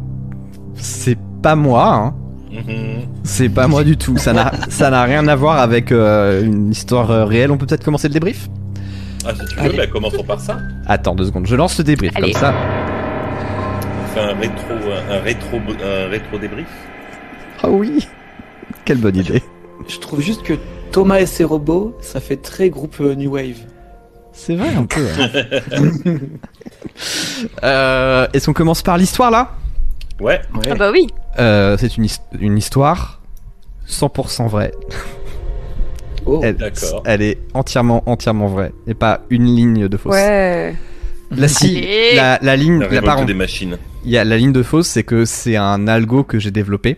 [0.76, 2.16] C'est pas moi, hein.
[2.52, 3.08] Mhm.
[3.24, 4.18] C'est pas moi du tout.
[4.18, 7.52] Ça n'a, ça n'a rien à voir avec euh, une histoire euh, réelle.
[7.52, 8.48] On peut peut-être commencer le débrief?
[9.26, 10.58] Ah, si tu veux, bah, commençons par ça.
[10.86, 11.48] Attends deux secondes.
[11.48, 12.32] Je lance le débrief Allez.
[12.32, 12.54] comme ça.
[14.04, 14.74] On fait un rétro,
[15.10, 16.68] un rétro, un rétro débrief.
[17.64, 18.08] Ah oui.
[18.86, 19.42] Quelle bonne idée.
[19.88, 20.54] Je trouve juste que
[20.92, 23.58] Thomas et ses robots, ça fait très groupe euh, New Wave.
[24.38, 25.08] C'est vrai un peu.
[25.18, 26.18] hein.
[27.64, 29.52] Euh, Est-ce qu'on commence par l'histoire là?
[30.20, 30.42] Ouais.
[30.54, 30.62] Ouais.
[30.72, 31.08] Ah bah oui.
[31.40, 33.22] Euh, C'est une, his- une histoire
[33.90, 34.72] 100% vraie.
[36.26, 36.40] Oh.
[36.44, 37.04] Elle, D'accord.
[37.06, 40.14] elle est entièrement, entièrement vraie et pas une ligne de fausse.
[40.14, 40.76] Ouais.
[41.32, 41.86] La, si,
[42.16, 43.78] la, la ligne, La la, révolte pardon, des machines.
[44.06, 46.98] il y a la ligne de fausse, c'est que c'est un algo que j'ai développé,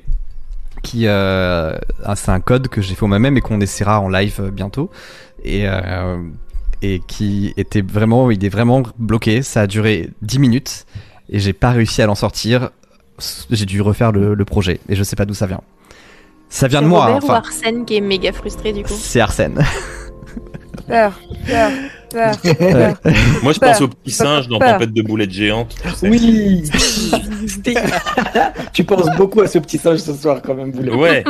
[0.83, 4.51] qui, euh, ah, c'est un code que j'ai fait moi-même et qu'on essaiera en live
[4.53, 4.91] bientôt,
[5.43, 6.17] et euh,
[6.81, 9.41] et qui était vraiment, il est vraiment bloqué.
[9.41, 10.85] Ça a duré 10 minutes
[11.29, 12.69] et j'ai pas réussi à l'en sortir.
[13.49, 15.61] J'ai dû refaire le, le projet et je sais pas d'où ça vient.
[16.49, 17.33] Ça vient de C'est moi, hein, ou enfin.
[17.35, 18.93] Arsène qui est méga frustré du coup.
[18.95, 19.59] C'est Arsène.
[20.87, 21.71] Peur, peur,
[22.11, 22.35] peur.
[23.43, 23.71] Moi, je Peur.
[23.71, 24.73] pense au petit singe dans Peur.
[24.75, 25.75] Tempête de boulettes géantes.
[25.83, 26.07] tu sais.
[26.09, 26.63] Oui
[28.73, 30.93] Tu penses beaucoup à ce petit singe ce soir quand même, Boulet.
[30.93, 31.23] Ouais.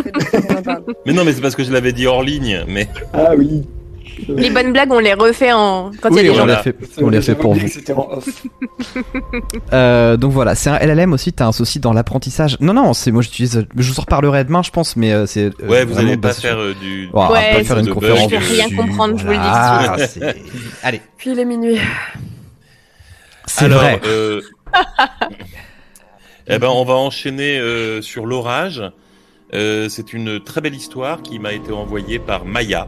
[1.07, 2.63] Mais non, mais c'est parce que je l'avais dit hors ligne.
[2.67, 3.63] Mais Ah oui.
[4.29, 6.45] Les bonnes blagues, on les refait en quand il Oui, y a des on gens.
[6.45, 6.57] là.
[6.63, 7.59] fait, on l'a fait pour vous.
[7.61, 8.27] que C'était en off.
[9.73, 11.33] Euh, donc voilà, c'est un LLM aussi.
[11.33, 12.57] T'as un souci dans l'apprentissage.
[12.59, 13.65] Non, non, c'est moi j'utilise.
[13.75, 15.45] Je vous en reparlerai demain, je pense, mais euh, c'est.
[15.61, 17.09] euh, ouais, vous allez pas sur- faire euh, du.
[17.13, 18.19] Oh, on va Ouais, pas faire une de conférence.
[18.23, 20.35] Je vais rien comprendre, je vous le dis c'est-
[20.83, 21.79] Allez, Puis il est minuit.
[23.45, 23.99] c'est vrai.
[24.05, 24.41] euh,
[26.47, 28.81] eh ben, on va enchaîner euh, sur l'orage.
[29.53, 32.87] Euh, c'est une très belle histoire qui m'a été envoyée par Maya.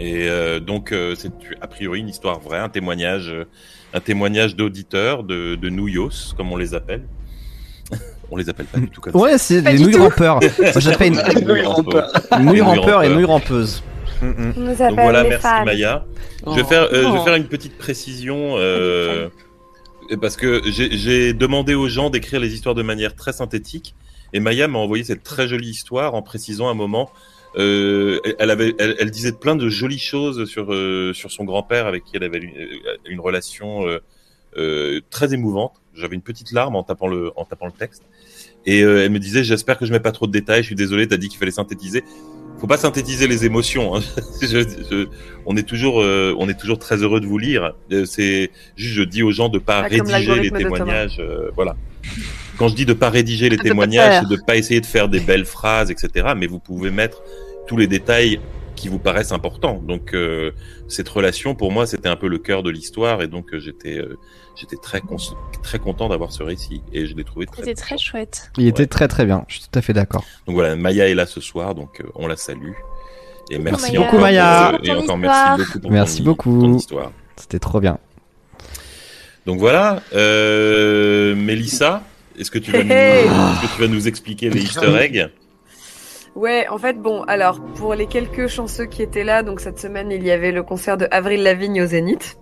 [0.00, 3.44] Et euh, donc, euh, c'est a priori une histoire vraie, un témoignage, euh,
[3.92, 7.02] un témoignage d'auditeurs de, de Nouyos, comme on les appelle.
[8.30, 10.40] on les appelle pas du tout comme Ouais, c'est du nouilles rampeurs.
[10.58, 11.32] Moi, j'appelle une, ça.
[11.40, 12.10] Nouilles rampeurs.
[12.40, 13.14] nouilles rampeur et rampeurs.
[13.14, 13.82] nouille rampeuse.
[14.22, 14.52] Mm, mm.
[14.56, 15.64] Nous Donc voilà, merci fans.
[15.66, 16.06] Maya.
[16.46, 16.52] Oh.
[16.54, 17.24] Je vais faire, euh, je vais Oh.
[17.24, 19.28] faire une petite précision euh,
[20.22, 23.94] parce que j'ai demandé aux gens d'écrire les histoires de manière très synthétique
[24.32, 27.10] Et Maya m'a envoyé cette très jolie histoire en précisant un moment.
[27.56, 31.86] Euh, elle avait, elle, elle disait plein de jolies choses sur euh, sur son grand-père
[31.86, 33.98] avec qui elle avait une, euh, une relation euh,
[34.56, 35.74] euh, très émouvante.
[35.94, 38.02] J'avais une petite larme en tapant le en tapant le texte.
[38.66, 40.62] Et euh, elle me disait, j'espère que je mets pas trop de détails.
[40.62, 42.04] Je suis désolé, t'as dit qu'il fallait synthétiser.
[42.58, 43.96] Faut pas synthétiser les émotions.
[43.96, 44.00] hein.
[44.42, 45.08] Je- je-
[45.46, 47.72] on est toujours, euh, on est toujours très heureux de vous lire.
[48.04, 49.80] C'est juste, je dis aux gens de pas
[50.20, 50.50] rédiger les
[50.84, 51.16] témoignages.
[51.20, 51.74] euh, voilà.
[52.60, 55.18] Quand je dis de pas rédiger les témoignages, c'est de pas essayer de faire des
[55.20, 56.34] belles phrases, etc.
[56.36, 57.22] Mais vous pouvez mettre
[57.66, 58.38] tous les détails
[58.76, 59.82] qui vous paraissent importants.
[59.86, 60.52] Donc euh,
[60.88, 63.98] cette relation, pour moi, c'était un peu le cœur de l'histoire, et donc euh, j'étais,
[63.98, 64.16] euh,
[64.56, 67.62] j'étais très content d'avoir ce récit, et je l'ai trouvé très.
[67.62, 68.10] C'était très touchant.
[68.10, 68.50] chouette.
[68.58, 69.44] Il était très très bien.
[69.48, 70.24] Je suis tout à fait d'accord.
[70.46, 72.72] Donc voilà, Maya est là ce soir, donc euh, on la salue.
[73.50, 74.74] Et merci Coucou, Maya.
[74.76, 75.58] pour- et encore histoire.
[75.58, 76.60] merci beaucoup pour Merci ton, beaucoup.
[76.62, 77.12] ton histoire.
[77.36, 77.98] C'était trop bien.
[79.46, 82.02] Donc voilà, euh, Mélissa,
[82.38, 83.24] est-ce que tu vas nous, Hey.
[83.26, 85.28] est-ce que tu vas nous expliquer les Easter eggs?
[86.36, 90.10] Ouais, en fait, bon, alors, pour les quelques chanceux qui étaient là, donc cette semaine,
[90.12, 92.36] il y avait le concert de Avril Lavigne au Zénith.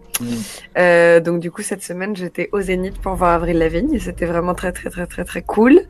[0.76, 4.26] Euh, donc du coup, cette semaine, j'étais au Zénith pour voir Avril Lavigne et c'était
[4.26, 5.80] vraiment très, très, très, très, très cool.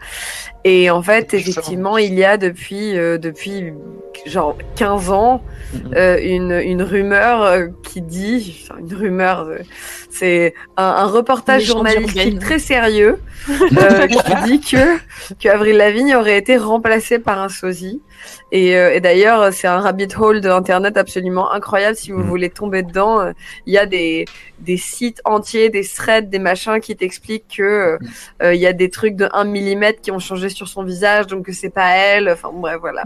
[0.64, 3.72] Et en fait, effectivement, il y a depuis, euh, depuis
[4.26, 5.42] genre 15 ans,
[5.72, 5.94] Mhm.
[5.94, 9.58] euh, une, une rumeur euh, qui dit, une rumeur, euh,
[10.10, 13.18] c'est un, un reportage journalistique très sérieux
[13.50, 14.96] euh, qui dit que
[15.40, 18.00] que Avril Lavigne aurait été remplacée par un sosie.
[18.50, 21.96] Et, euh, et d'ailleurs, c'est un rabbit hole de internet absolument incroyable.
[21.96, 22.28] Si vous Mhm.
[22.28, 23.32] voulez tomber dedans, euh,
[23.66, 27.98] il y a des des sites entiers, des threads, des machins qui t'expliquent que euh,
[28.42, 31.26] euh, il y a des trucs de 1 mm qui ont changé sur son visage,
[31.28, 32.28] donc que c'est pas elle.
[32.30, 33.04] Enfin bref, voilà.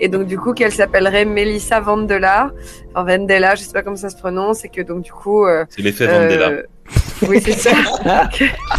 [0.00, 2.50] Et donc du coup, qu'elle s'appellerait Melissa Vandela,
[2.94, 5.64] enfin Vendela, je sais pas comment ça se prononce, et que donc du coup, euh,
[5.70, 6.50] C'est l'effet Mandela.
[6.50, 6.62] euh,
[7.28, 7.70] oui c'est ça.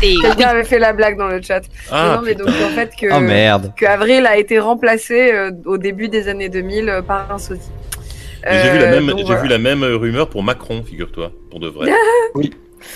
[0.01, 1.61] Quelqu'un avait fait la blague dans le chat.
[1.91, 3.73] Ah, non, mais donc en fait que Oh merde.
[3.77, 7.61] que Avril a été remplacé euh, au début des années 2000 euh, par un sosie.
[8.45, 9.41] J'ai vu la Euh, même, donc j'ai voilà.
[9.41, 11.91] vu la même euh, rumeur pour Macron, figure-toi, pour de vrai.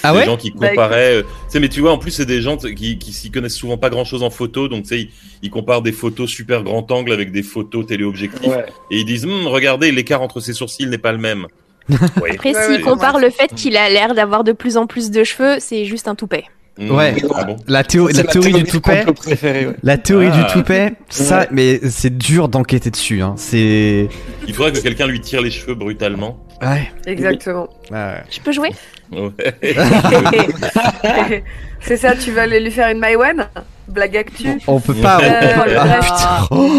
[0.04, 0.26] Ah des ouais?
[0.26, 1.20] gens qui Bah, comparaient.
[1.20, 3.56] euh, tu sais, mais tu vois, en plus, c'est des gens qui, qui s'y connaissent
[3.56, 5.10] souvent pas grand chose en photo, donc tu sais, ils,
[5.44, 8.66] ils comparent des photos super grand angle avec des photos téléobjectifs, Ouais.
[8.92, 11.48] et ils disent, Hum, regardez, l'écart entre ses sourcils n'est pas le même.
[12.22, 12.32] oui.
[12.34, 13.22] après, Ouais, s'il ouais, compare ouais.
[13.22, 16.16] le fait qu'il a l'air d'avoir de plus en plus de cheveux, c'est juste un
[16.16, 16.44] toupet.
[16.80, 17.16] Hum, Ouais.
[17.34, 19.04] ah bon La, théo- C'est la théorie du toupet.
[19.16, 19.76] préféré, ouais.
[19.82, 20.44] La théorie Ah.
[20.44, 21.48] du toupet, ça, Ouais.
[21.52, 23.22] mais c'est dur d'enquêter dessus.
[23.24, 23.34] Hein.
[23.38, 24.08] C'est.
[24.48, 26.38] Il faudrait que quelqu'un lui tire les cheveux brutalement.
[26.62, 26.92] Ouais.
[27.08, 27.68] Exactement.
[27.92, 28.22] ouais.
[28.30, 28.70] Je peux jouer?
[29.12, 29.32] Ouais.
[31.82, 33.48] c'est ça, tu vas aller lui faire une Maïwen
[33.88, 35.20] Blague actu On peut pas.
[35.22, 36.46] Euh, ah.
[36.52, 36.70] Oh.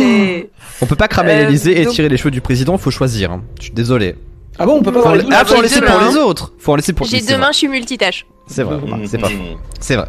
[0.80, 2.76] On peut pas cramer Euh, l'Elysée et donc- tirer les cheveux du président.
[2.78, 3.32] Faut choisir.
[3.32, 3.42] hein.
[3.58, 4.14] Je suis désolé.
[4.58, 6.52] Ah bon, on peut pas les ah, faut en laisser pour les autres.
[6.58, 7.06] Faut en laisser pour.
[7.06, 7.46] J'ai c'est deux vrai.
[7.46, 8.26] mains, je suis multitâche.
[8.46, 8.76] C'est vrai.
[8.76, 9.28] Hum, C'est pas.
[9.80, 10.08] C'est vrai.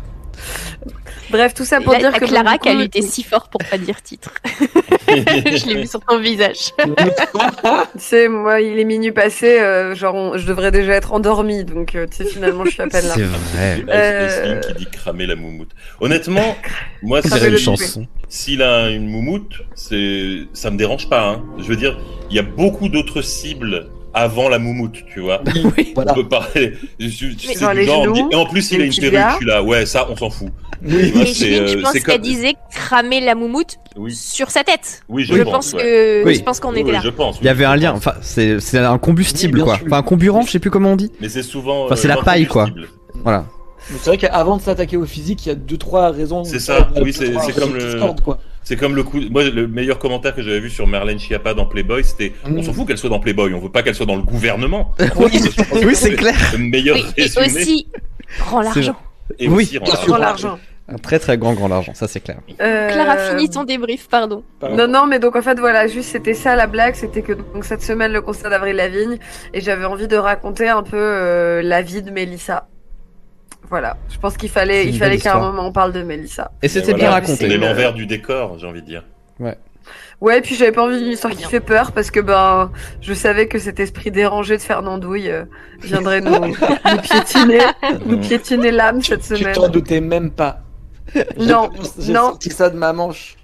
[1.30, 3.62] Bref, tout ça pour La, dire la que Clara qui a lutté si fort pour
[3.70, 4.32] pas dire titre.
[5.08, 6.72] je l'ai vu sur ton visage.
[7.94, 11.66] Tu sais, moi, il est minuit passé, euh, genre, on- je devrais déjà être endormie,
[11.66, 13.14] donc, euh, tu sais, finalement, je suis à peine là.
[13.16, 13.86] C'est vrai.
[13.90, 15.72] Euh, qui dit cramer la moumoute.
[16.00, 16.56] Honnêtement,
[17.04, 18.08] moi, fait une chanson.
[18.28, 21.28] s'il a une moumoute, c'est, ça me dérange pas.
[21.28, 21.44] Hein.
[21.60, 22.00] Je veux dire,
[22.30, 23.88] il y a beaucoup d'autres cibles
[24.20, 25.42] avant la moumoute, tu vois.
[25.96, 26.12] Voilà.
[26.12, 26.74] On peut parler.
[27.00, 28.46] Je, suis- tu Mais sais, genre du les genre, on me dit- genoux, et en
[28.46, 29.20] plus, il a une perruque.
[29.32, 30.50] Je suis là, ouais, ça, on s'en fout.
[30.82, 31.12] Oui.
[31.14, 35.02] Moi, je euh, pense qu'elle comme- disait cramer la moumoute Oui, sur sa tête?
[35.10, 35.52] oui, je, Je pense.
[35.54, 35.82] pense ouais.
[35.82, 36.36] que Oui.
[36.36, 37.02] je pense qu'on Oui, était oui, là.
[37.04, 37.38] Je pense.
[37.42, 37.94] Il y avait un lien.
[37.94, 39.76] Enfin, c'est un combustible Oui, quoi.
[39.78, 39.86] sûr.
[39.88, 41.12] Enfin, un comburant, je sais plus comment on dit.
[41.20, 41.86] Mais c'est souvent.
[41.86, 42.68] Enfin, c'est euh, la paille, quoi.
[43.24, 43.46] Voilà.
[43.90, 46.44] C'est vrai qu'avant de s'attaquer au physique, il y a deux trois raisons.
[46.44, 48.38] C'est ça, oui, c'est- comme le- quoi.
[48.70, 49.20] C'est comme le coup.
[49.32, 52.60] Moi, le meilleur commentaire que j'avais vu sur Marlène Schiappa dans Playboy, c'était Mm.
[52.60, 54.94] on s'en fout qu'elle soit dans Playboy, on veut pas qu'elle soit dans le gouvernement.
[55.18, 56.36] Oui, c'est clair.
[56.54, 57.88] Le meilleur Oui, et aussi
[58.42, 58.96] rends l'argent.
[59.40, 59.64] Et Oui.
[59.64, 60.18] aussi, rend l'argent.
[60.20, 60.60] l'argent.
[60.88, 62.38] Un très très grand grand argent, ça c'est clair.
[62.62, 64.44] Euh, Clara finit ton débrief, pardon.
[64.62, 67.66] Non, non, mais donc en fait, voilà, juste c'était ça la blague, c'était que donc
[67.66, 69.18] cette semaine le concert d'Avril Lavigne,
[69.56, 72.68] et j'avais envie de raconter un peu euh, la vie de Mélissa.
[73.68, 76.52] Voilà, je pense qu'il fallait, il fallait qu'à un moment on parle de Mélissa.
[76.64, 77.36] Et c'était bien raconté.
[77.50, 79.04] C'est l'envers du décor, j'ai envie de dire.
[80.22, 83.14] Ouais, et puis j'avais pas envie d'une histoire qui fait peur parce que ben, je
[83.14, 85.46] savais que cet esprit dérangé de Fernandouille euh,
[85.82, 87.60] viendrait nous, nous piétiner,
[88.06, 89.54] nous piétiner l'âme cette Tu semaine.
[89.56, 90.60] t'en doutais même pas.
[91.38, 92.20] Non, J'ai- J'ai non.
[92.32, 93.36] sorti ça de ma manche.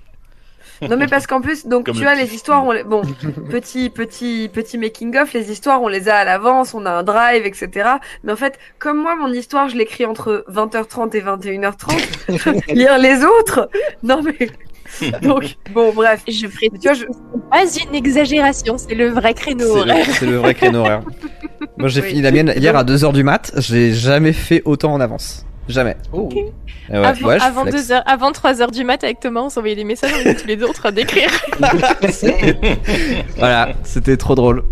[0.82, 2.84] Non mais parce qu'en plus, donc Comme tu le vois, petit les histoires, on les...
[2.84, 3.02] bon,
[3.50, 7.04] petit, petit, petit making of, les histoires, on les a à l'avance, on a un
[7.04, 7.90] drive, etc.
[8.24, 12.64] Mais en fait, comme moi, mon histoire, je l'écris entre 20h30 et 21h30.
[12.74, 13.70] Lire les autres,
[14.04, 14.50] non mais,
[15.22, 16.22] donc bon, bref.
[16.28, 17.06] Je ferai Mais tu vois, je...
[17.50, 20.06] pas une exagération, c'est le vrai créneau C'est horaire.
[20.08, 21.02] le, c'est le vrai créneau horaire.
[21.78, 22.10] Moi j'ai Oui.
[22.10, 25.46] fini la mienne hier à 2h du mat, j'ai jamais fait autant en avance.
[25.68, 25.98] Jamais.
[26.14, 26.30] Oh.
[26.90, 29.84] Ouais, avant, ouais, deux heures, avant 3 heures du mat avec Thomas, on s'envoyait des
[29.84, 31.30] messages, on était tous les deux en train d'écrire.
[33.38, 34.64] Voilà, c'était trop drôle.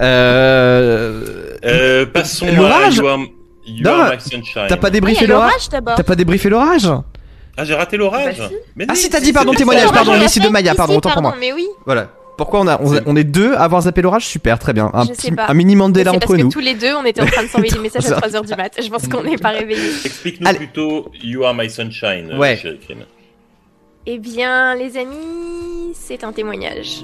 [0.00, 1.56] Euh...
[1.64, 3.18] Euh, passons à L'orage You Are,
[3.66, 4.66] You Non, Are My Sunshine.
[4.68, 5.68] T'as pas Oui, débriefé a l'orage.
[5.68, 6.88] T'as pas débriefé l'orage?
[7.56, 8.38] Ah, j'ai raté l'orage.
[8.38, 8.54] Bah, si.
[8.88, 11.34] Ah oui, si, t'as dit, pardon, témoignage, pardon, on de Maya, pardon, autant pour moi.
[11.38, 12.08] Mais oui, Voilà.
[12.40, 14.24] Pourquoi on, a, on, est deux à avoir zappé l'orage?
[14.26, 14.90] Super, très bien.
[14.94, 15.46] Un, Je petit, sais pas.
[15.48, 16.50] un mini Mandela entre parce que nous.
[16.50, 18.54] tous les deux, on était en train de s'envoyer des messages à 3 heures du
[18.54, 18.72] mat.
[18.82, 19.90] Je pense qu'on n'est pas réveillés.
[20.04, 20.58] Explique-nous Allez.
[20.58, 22.56] plutôt You Are My Sunshine, euh, Ouais.
[22.56, 23.04] chérie Crime.
[24.06, 27.02] Eh bien, les amis, c'est un témoignage.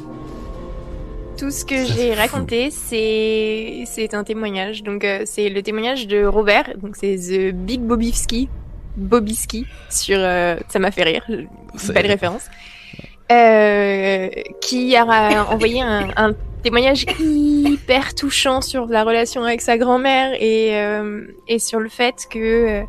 [1.39, 4.83] Tout ce que j'ai raconté, c'est c'est un témoignage.
[4.83, 6.71] Donc, euh, c'est le témoignage de Robert.
[6.83, 8.49] Donc, c'est The Big Bobivski,
[8.97, 10.17] Bobiski sur.
[10.19, 11.27] euh, ça m'a fait rire.
[11.77, 12.47] C'est- Belle référence.
[13.33, 14.29] Euh,
[14.61, 16.33] qui a envoyé un, un
[16.63, 22.27] témoignage hyper touchant sur la relation avec sa grand-mère et euh, et sur le fait
[22.31, 22.83] que euh,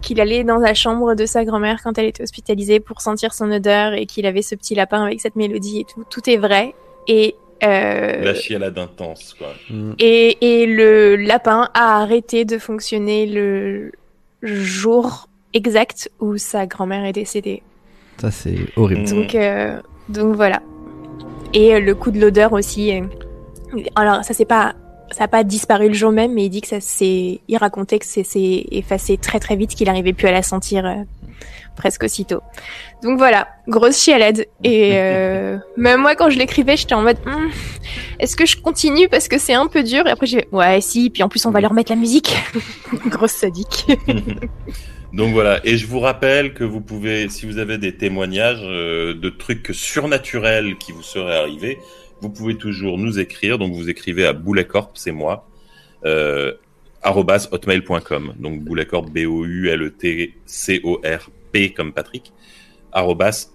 [0.00, 3.52] qu'il allait dans la chambre de sa grand-mère quand elle était hospitalisée pour sentir son
[3.52, 6.04] odeur et qu'il avait ce petit lapin avec cette mélodie et tout.
[6.10, 6.74] Tout est vrai.
[7.06, 9.54] Et, euh, La chialade intense, quoi.
[9.70, 9.92] Mm.
[10.00, 13.92] et, et le lapin a arrêté de fonctionner le
[14.42, 17.62] jour exact où sa grand-mère est décédée.
[18.30, 19.08] C'est horrible.
[19.08, 20.60] Donc, euh, voilà.
[21.54, 22.92] Et euh, le coup de l'odeur aussi.
[22.92, 23.02] euh,
[23.94, 24.74] alors, ça c'est pas.
[25.10, 27.40] Ça n'a pas disparu le jour même, mais il dit que ça s'est.
[27.46, 31.04] Il racontait que ça s'est effacé très très vite, qu'il n'arrivait plus à la sentir
[31.76, 32.40] presque aussitôt.
[33.02, 34.46] Donc voilà, grosse chialade.
[34.64, 37.50] Et euh, même moi, quand je l'écrivais, j'étais en mode Hmm,
[38.18, 40.06] est-ce que je continue parce que c'est un peu dur?
[40.06, 41.10] Et après, j'ai ouais, si.
[41.10, 42.36] Puis en plus, on va leur mettre la musique.
[43.06, 43.86] grosse sadique.
[45.12, 49.12] Donc voilà, et je vous rappelle que vous pouvez, si vous avez des témoignages euh,
[49.12, 51.78] de trucs surnaturels qui vous seraient arrivés,
[52.22, 53.58] vous pouvez toujours nous écrire.
[53.58, 55.46] Donc vous écrivez à boulecorp, c'est moi,
[56.06, 56.52] euh,
[57.04, 58.34] hotmail.com.
[58.38, 59.10] Donc boulecorp,
[61.52, 62.32] B-O-U-L-E-T-C-O-R-P comme Patrick,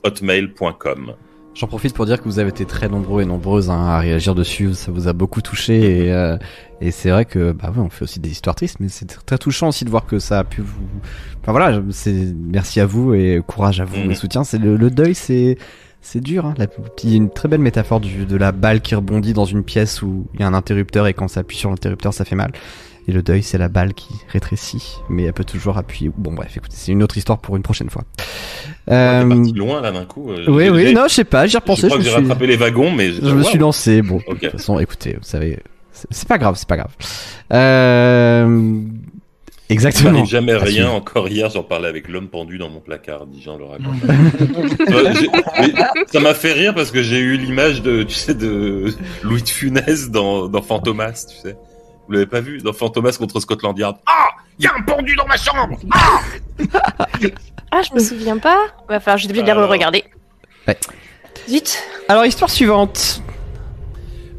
[0.03, 1.13] hotmail.com.
[1.53, 4.35] J'en profite pour dire que vous avez été très nombreux et nombreuses hein, à réagir
[4.35, 4.75] dessus.
[4.75, 6.37] Ça vous a beaucoup touché et, euh,
[6.81, 9.39] et c'est vrai que bah ouais, on fait aussi des histoires tristes, mais c'est très
[9.39, 10.83] touchant aussi de voir que ça a pu vous.
[11.41, 14.11] Enfin voilà, c'est merci à vous et courage à vous Mhm.
[14.11, 14.43] et soutien.
[14.43, 15.57] C'est le, le deuil, c'est
[15.99, 16.45] c'est dur.
[16.45, 16.53] Hein.
[16.59, 20.03] La- a une très belle métaphore du, de la balle qui rebondit dans une pièce
[20.03, 22.51] où il y a un interrupteur et quand ça appuie sur l'interrupteur, ça fait mal.
[23.09, 26.11] Et le deuil, c'est la balle qui rétrécit, mais elle peut toujours appuyer.
[26.17, 28.03] Bon bref, écoutez, c'est une autre histoire pour une prochaine fois.
[28.91, 30.29] Euh, parti loin là d'un coup.
[30.31, 32.21] euh, oui, oui, non, je sais pas, j'y ai Je crois je que j'ai suis-
[32.21, 34.01] rattrapé les wagons, mais je me suis lancé.
[34.01, 34.41] Bon, Ok.
[34.41, 35.59] de toute façon, écoutez, vous savez,
[35.91, 36.91] c'est pas grave, c'est pas grave.
[37.53, 38.81] Euh...
[39.69, 40.11] Exactement.
[40.11, 40.65] m'arrive jamais rien.
[40.85, 40.93] suivre.
[40.93, 45.29] Encore hier, j'en parlais avec l'homme pendu dans mon placard, dit Jean j'ai-
[45.59, 45.73] mais
[46.07, 48.93] ça m'a fait rire parce que j'ai eu l'image de, tu sais, de
[49.23, 51.57] Louis de Funès dans, dans Fantomas, tu sais.
[52.07, 55.15] Vous l'avez pas vu dans Fantomas contre Scotland Yard Ah, il y a un pendu
[55.15, 55.77] dans ma chambre.
[55.91, 56.21] Ah,
[57.83, 58.67] je me souviens pas.
[58.87, 59.69] Va falloir, je vais de Alors.
[59.69, 60.05] regarder.
[60.67, 60.77] Ouais.
[61.47, 61.83] Vite.
[62.07, 63.21] Alors, histoire suivante.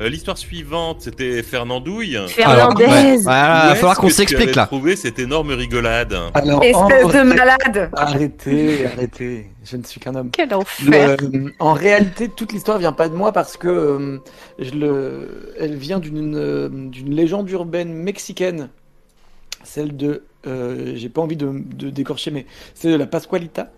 [0.01, 2.17] Euh, L'histoire suivante, c'était Fernandouille.
[2.19, 2.27] Ouais.
[2.45, 4.67] Voilà, Où va falloir qu'on s'explique là.
[4.67, 9.47] trouvé cette énorme rigolade Alors, Espèce en- de malade Arrêtez, arrêtez.
[9.65, 10.31] Je ne suis qu'un homme.
[10.31, 11.17] Quel enfer.
[11.21, 14.19] Le- en réalité, toute l'histoire vient pas de moi parce que euh,
[14.61, 18.69] je le, elle vient d'une euh, d'une légende urbaine mexicaine,
[19.65, 23.71] celle de, euh, j'ai pas envie de, de décorcher, mais c'est de la Pascualita,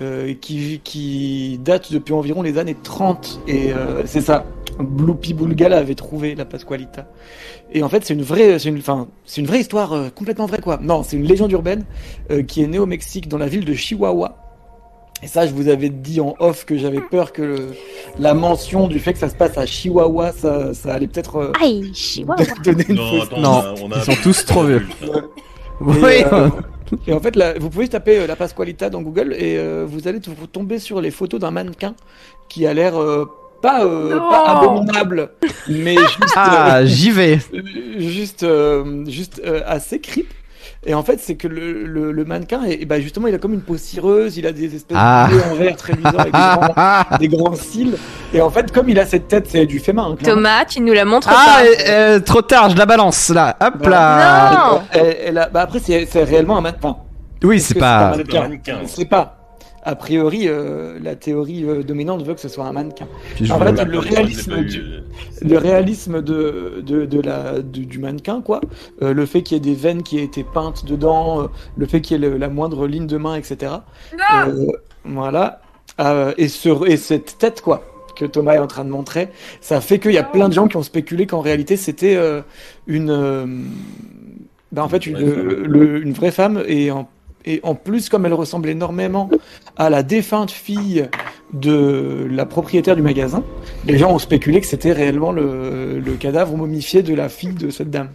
[0.00, 4.44] euh, qui, qui date depuis environ les années 30 et euh, c'est ça.
[4.82, 7.06] Bloopy Bulgala avait trouvé la Pascualita.
[7.72, 10.46] Et en fait, c'est une vraie, c'est une, enfin, c'est une vraie histoire euh, complètement
[10.46, 10.78] vraie quoi.
[10.82, 11.84] Non, c'est une légende urbaine
[12.30, 14.36] euh, qui est née au Mexique dans la ville de Chihuahua.
[15.22, 17.66] Et ça, je vous avais dit en off que j'avais peur que le-
[18.18, 21.52] la mention du fait que ça se passe à Chihuahua, ça, ça allait peut-être euh,
[21.60, 22.36] Aïe, chihuahua.
[22.64, 24.86] donner une Non, fausse attends, Non, on a- on a ils sont tous trop vieux.
[25.82, 25.96] Oui.
[26.10, 26.48] Et, euh,
[27.06, 30.08] et en fait, là, vous pouvez taper euh, la Pasqualita dans Google et euh, vous
[30.08, 31.94] allez t- vous tomber sur les photos d'un mannequin
[32.48, 33.26] qui a l'air euh,
[33.60, 35.30] pas, euh, pas abominable,
[35.68, 37.38] mais juste, Ah, j'y vais.
[37.54, 37.60] euh,
[37.98, 40.32] juste, euh, juste euh, assez creep.
[40.86, 43.52] Et en fait, c'est que le, le, le mannequin, et, bah justement, il a comme
[43.52, 45.28] une peau cireuse, il a des espèces Ah.
[45.30, 47.96] de yeux en verre très luisants avec des grands, des grands cils.
[48.32, 50.12] Et en fait, comme il a cette tête, c'est du fait main.
[50.12, 50.16] hein.
[50.22, 51.64] Thomas, tu nous la montres ah pas.
[51.64, 51.74] euh,
[52.16, 53.56] euh, trop tard, je la balance là.
[53.60, 53.98] Hop Voilà.
[53.98, 54.70] là.
[54.72, 54.82] Non.
[54.92, 56.96] Elle- elle a- bah après, c'est c'est réellement un mannequin.
[57.42, 58.14] Oui, c'est pas.
[58.86, 59.36] C'est pas.
[59.82, 63.08] A priori, euh, la théorie euh, dominante veut que ce soit un mannequin.
[63.34, 63.50] Puis
[63.84, 64.82] le réalisme du- eu-
[65.48, 68.60] Le réalisme de, de, de la, du, du mannequin, quoi.
[69.02, 71.46] Euh, le fait qu'il y ait des veines qui aient été peintes dedans, euh,
[71.78, 73.72] le fait qu'il y ait le- la moindre ligne de main, etc.
[74.48, 74.66] Euh,
[75.04, 75.62] voilà.
[75.98, 77.82] Euh, et, sur, et cette tête, quoi,
[78.16, 79.28] que Thomas est en train de montrer,
[79.62, 82.42] ça fait qu'il y a plein de gens qui ont spéculé qu'en réalité c'était euh,
[82.86, 83.46] une, euh,
[84.72, 87.08] Bah, en fait, une, le- une vraie femme et en,
[87.44, 89.30] et en plus, comme elle ressemble énormément
[89.76, 91.08] à la défunte fille
[91.52, 93.42] de la propriétaire du magasin,
[93.86, 97.70] les gens ont spéculé que c'était réellement le, le cadavre momifié de la fille de
[97.70, 98.10] cette dame.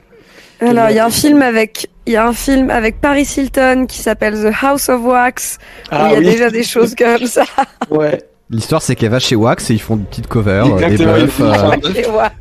[0.62, 3.88] Alors, il y a un film avec, il y a un film avec Paris Hilton
[3.90, 5.58] qui s'appelle The House of Wax.
[5.58, 7.44] où Ah il y a oui, déjà des choses comme ça.
[7.90, 8.24] ouais.
[8.50, 11.28] L'histoire, c'est qu'elle va chez Wax et ils font une petite cover, euh, des Exactement,
[11.28, 11.68] font euh,
[12.12, 12.38] Wax.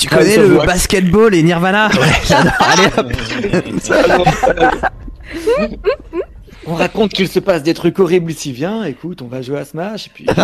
[0.00, 1.88] Tu House connais le basketball et Nirvana?
[2.00, 2.52] Ouais, j'adore.
[2.58, 3.12] Allez hop.
[6.66, 8.50] On raconte qu'il se passe des trucs horribles ici.
[8.52, 10.26] Viens, écoute, on va jouer à Smash et puis.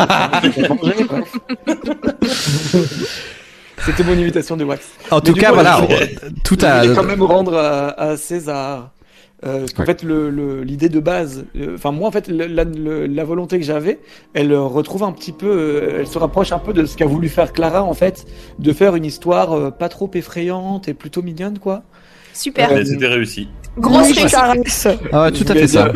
[3.84, 4.86] C'était mon invitation de Wax.
[5.10, 6.82] En tout cas, coup, voilà, je tout Je a.
[6.82, 8.90] voulais quand même rendre à, à César.
[9.44, 9.86] Euh, parce qu'en Ouais.
[9.86, 13.24] fait, le- le- l'idée de base, euh, enfin moi en fait, le- la, le- la
[13.24, 13.98] volonté que j'avais,
[14.34, 17.06] elle euh, retrouve un petit peu, euh, elle se rapproche un peu de ce qu'a
[17.06, 18.24] voulu faire Clara en fait,
[18.60, 21.82] de faire une histoire euh, pas trop effrayante et plutôt mignonne quoi.
[22.32, 22.70] Super.
[22.70, 23.48] Euh, Mais C'était réussi.
[23.78, 24.88] Grosse caresse.
[25.12, 25.92] Ah ouais, tout à fait ça.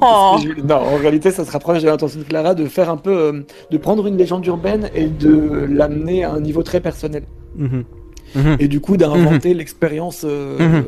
[0.00, 0.36] Oh.
[0.64, 3.46] Non, en réalité, ça se rapproche de l'intention de Clara de faire un peu, euh,
[3.70, 7.24] de prendre une légende urbaine et de l'amener à un niveau très personnel.
[8.34, 8.42] Mhm.
[8.50, 8.56] Mhm.
[8.60, 10.82] Et du coup, d'inventer l'expérience euh,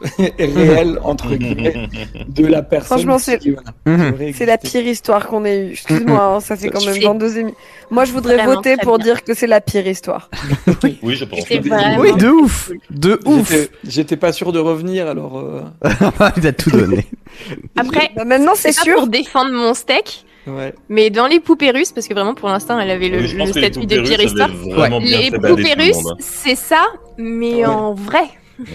[0.38, 1.88] réelle, entre guillemets,
[2.28, 2.98] de la personne.
[2.98, 4.08] Franchement, c'est- qui, voilà, Mhm.
[4.08, 5.70] qui aurait C'est la pire histoire qu'on ait eue.
[5.72, 7.56] Excuse-moi, hein, ça fait quand même fais 22 émissions.
[7.90, 9.04] Moi, je voudrais vraiment voter pour bien.
[9.06, 10.28] dire que c'est la pire histoire.
[11.02, 11.40] Oui, je pense.
[11.48, 15.38] C'est vraiment- Oui, de ouf De ouf J'étais- J'étais pas sûr de revenir, alors.
[15.38, 15.62] euh,
[16.36, 17.06] Il a tout donné.
[17.76, 18.94] Après, Bah, maintenant, c'est c'est pas sûr.
[18.96, 20.74] pour défendre mon steak, ouais.
[20.88, 23.86] mais dans les poupées russes, parce que vraiment pour l'instant elle avait le, le statut
[23.86, 26.16] de vraiment bien Les poupées russes, hein.
[26.18, 26.84] c'est ça,
[27.18, 27.64] mais Ouais.
[27.66, 28.24] en vrai,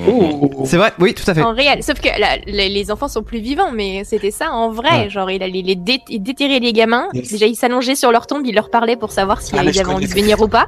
[0.08, 0.52] Oh.
[0.66, 1.42] C'est vrai, oui, tout à fait.
[1.42, 1.82] en réel.
[1.82, 5.06] Sauf que la- les, les enfants sont plus vivants, mais c'était ça en vrai.
[5.06, 5.10] Ouais.
[5.10, 7.08] Genre il allait les dé- il déterrait les gamins.
[7.16, 7.32] Yes.
[7.32, 9.92] Déjà il s'allongeait sur leur tombe, il leur parlait pour savoir si Ah, ils avaient
[9.92, 10.68] envie de venir ou pas.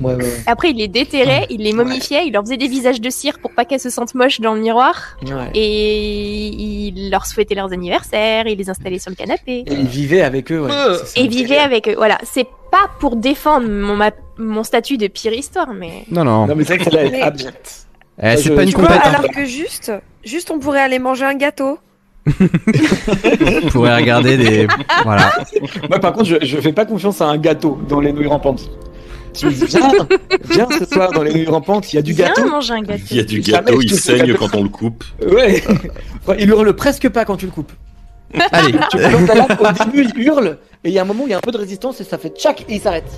[0.00, 0.30] Ouais, ouais, ouais.
[0.46, 3.52] Après il les déterrait, il les momifiait, il leur faisait des visages de cire pour
[3.52, 5.16] pas qu'elles se sentent moches dans le miroir.
[5.22, 5.50] Ouais.
[5.54, 9.64] Et il leur souhaitait leurs anniversaires, il les installait sur le canapé.
[9.66, 10.70] Et il vivait avec eux, ouais.
[10.72, 10.98] Euh.
[11.16, 11.94] Et vivait avec eux.
[11.96, 16.46] Voilà, c'est pas pour défendre mon, ma- mon statut de pire histoire, mais Non, non.
[16.46, 17.86] Non, mais c'est vrai que est abjecte.
[18.22, 19.00] Eh, c'est pas une hein.
[19.04, 19.92] alors que juste,
[20.24, 21.78] juste, on pourrait aller manger un gâteau.
[22.28, 24.66] On pourrait regarder des.
[25.04, 25.30] Voilà.
[25.88, 28.68] Moi, par contre, je, je fais pas confiance à un gâteau dans les nouilles rampantes.
[29.38, 29.90] Tu me dis, viens,
[30.50, 32.48] viens ce soir dans les nouilles rampantes, il y a du viens gâteau.
[32.48, 33.02] manger un gâteau.
[33.10, 35.04] Il y a du gâteau, il saigne quand on le coupe.
[35.30, 35.62] Ouais.
[36.38, 37.72] Il hurle presque pas quand tu le coupes.
[38.52, 38.72] Allez.
[38.90, 41.38] Tu au début, il hurle, et il y a un moment où il y a
[41.38, 43.10] un peu de résistance et ça fait tchac et il s'arrête.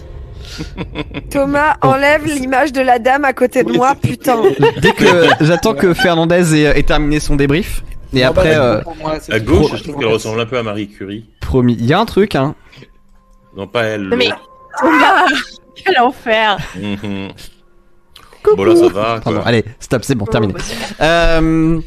[1.31, 4.41] Thomas, enlève l'image de la dame à côté de Oui, moi, putain.
[4.81, 7.83] Dès que j'attends que Fernandez ait, ait terminé son débrief.
[8.13, 10.47] Et Non, bah, après, c'est euh, moi, À gauche, Pro- je trouve qu'elle ressemble un
[10.47, 11.27] peu à Marie Curie.
[11.41, 12.55] promis, il y a un truc, hein.
[13.57, 14.03] Non, pas elle.
[14.09, 14.31] Non, mais-.
[14.81, 15.27] Thomas,
[15.85, 16.59] quel enfer.
[16.77, 17.29] Mhm.
[18.57, 19.21] Bon, là, ça va.
[19.23, 20.55] Pardon, allez, stop, c'est bon, terminé.
[20.57, 20.97] Oh, bah, super.
[21.03, 21.81] Euh...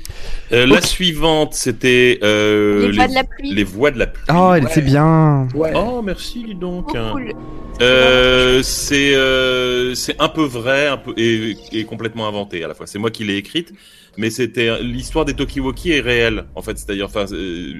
[0.52, 3.54] Euh, la suivante, c'était euh, les voix de la pluie.
[3.56, 4.24] les voix de la pluie.
[4.30, 4.70] Oh, elle Ouais.
[4.72, 5.48] était bien.
[5.56, 5.74] Ouais.
[5.76, 6.92] Oh, merci, dis donc.
[6.94, 7.34] Oh, cool.
[7.82, 12.76] Euh, c'est euh, c'est un peu vrai, un peu et, et complètement inventé à la
[12.76, 12.86] fois.
[12.86, 13.74] C'est moi qui l'ai écrite,
[14.16, 16.78] mais c'était l'histoire des Tokiwoki est réelle en fait.
[16.78, 17.26] C'est-à-dire, enfin,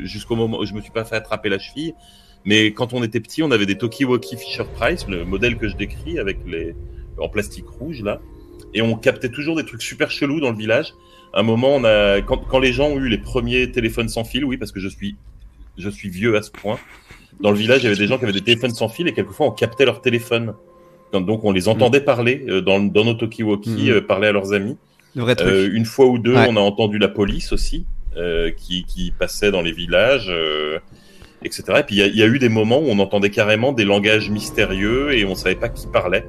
[0.04, 1.94] jusqu'au moment où je me suis pas fait attraper la cheville,
[2.46, 5.76] mais quand on était petit, on avait des Tokiwoki Fisher Price, le modèle que je
[5.76, 6.76] décris avec les
[7.20, 8.20] en plastique rouge là,
[8.74, 10.94] et on captait toujours des trucs super chelous dans le village.
[11.34, 14.24] À un moment, on a quand, quand les gens ont eu les premiers téléphones sans
[14.24, 15.16] fil, oui, parce que je suis
[15.78, 16.78] je suis vieux à ce point.
[17.40, 19.14] Dans le village, il y avait des gens qui avaient des téléphones sans fil et
[19.14, 20.54] quelquefois on captait leur téléphone.
[21.12, 23.90] Donc- on les entendait parler euh, dans, dans nos Tokiwoki, Mhm.
[23.90, 24.78] euh, parler à leurs amis.
[25.16, 25.48] Le vrai truc.
[25.50, 26.46] Euh, une fois ou deux, Ouais.
[26.50, 27.86] on a entendu la police aussi,
[28.18, 30.80] euh, qui, qui passait dans les villages, euh,
[31.44, 31.64] etc.
[31.80, 35.14] Et puis il y a, eu des moments où on entendait carrément des langages mystérieux
[35.18, 36.26] et on savait pas qui parlait.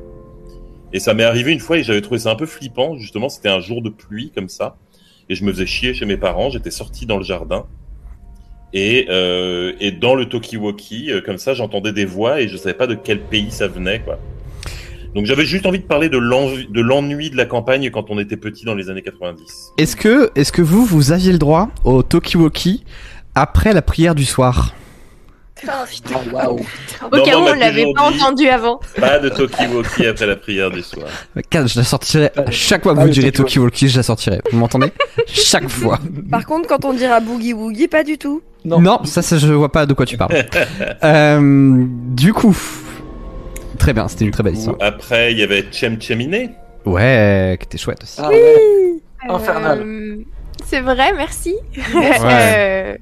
[0.92, 2.96] Et ça m'est arrivé une fois et j'avais trouvé ça un peu flippant.
[2.96, 4.76] Justement, c'était un jour de pluie comme ça.
[5.28, 6.50] Et je me faisais chier chez mes parents.
[6.50, 7.66] J'étais sorti dans le jardin.
[8.72, 12.74] Et, euh, et dans le Tokiwoki, euh, comme ça, j'entendais des voix et je savais
[12.74, 14.18] pas de quel pays ça venait, quoi.
[15.14, 18.64] Donc j'avais juste envie de parler de l'ennui de la campagne quand on était petit
[18.64, 19.72] dans les années 90.
[19.78, 22.84] Est-ce que, est-ce que vous, vous aviez le droit au Tokiwoki
[23.36, 24.74] après la prière du soir?
[25.68, 26.60] Oh, waouh.
[27.12, 28.80] Au cas où on l'avait pas entendu avant.
[28.98, 31.06] Pas de Tokiwoki après la prière du soir.
[31.50, 33.88] Car Je la sortirai à chaque fois que Ah, vous le direz Tokiwoki.
[33.88, 34.40] Je la sortirai.
[34.50, 34.92] Vous m'entendez
[35.26, 35.98] Chaque fois.
[36.30, 38.42] Par contre, quand on dira boogie woogie, pas du tout.
[38.64, 38.80] Non.
[38.80, 40.34] Non, ça, ça, je vois pas de quoi tu parles.
[41.04, 42.56] euh, du coup,
[43.78, 44.76] très bien, c'était une très belle histoire.
[44.80, 46.50] Après, il y avait Chem Cheminé.
[46.86, 48.20] Ouais, qui était chouette aussi.
[48.22, 49.00] Ah ouais.
[49.28, 49.80] Infernal.
[49.82, 50.16] Euh,
[50.66, 51.54] c'est vrai, merci.
[51.94, 52.10] Ouais.
[52.24, 52.96] Euh,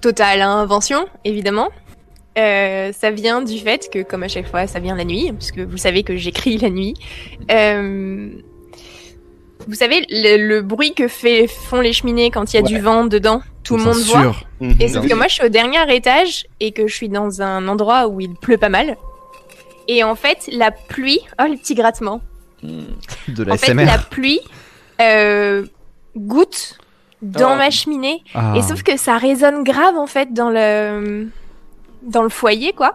[0.00, 1.68] totale invention, évidemment.
[2.38, 5.58] Euh, ça vient du fait que, comme à chaque fois, ça vient la nuit, puisque
[5.58, 6.94] vous savez que j'écris la nuit.
[7.50, 8.30] Euh,
[9.66, 12.68] vous savez, le, le bruit que fait, font les cheminées quand il y a Ouais.
[12.68, 14.20] du vent dedans, tout le monde voit.
[14.22, 14.44] sûr.
[14.80, 17.66] Et sauf que moi, je suis au dernier étage et que je suis dans un
[17.68, 18.96] endroit où il pleut pas mal.
[19.88, 22.20] Et en fait, la pluie, oh le petit grattement.
[22.62, 24.40] De la En fait, la pluie
[25.00, 25.66] euh,
[26.16, 26.78] goutte
[27.22, 27.56] dans Oh.
[27.56, 28.22] ma cheminée.
[28.34, 28.54] Ah.
[28.56, 31.28] Et sauf que ça résonne grave en fait dans le
[32.02, 32.94] dans le foyer quoi.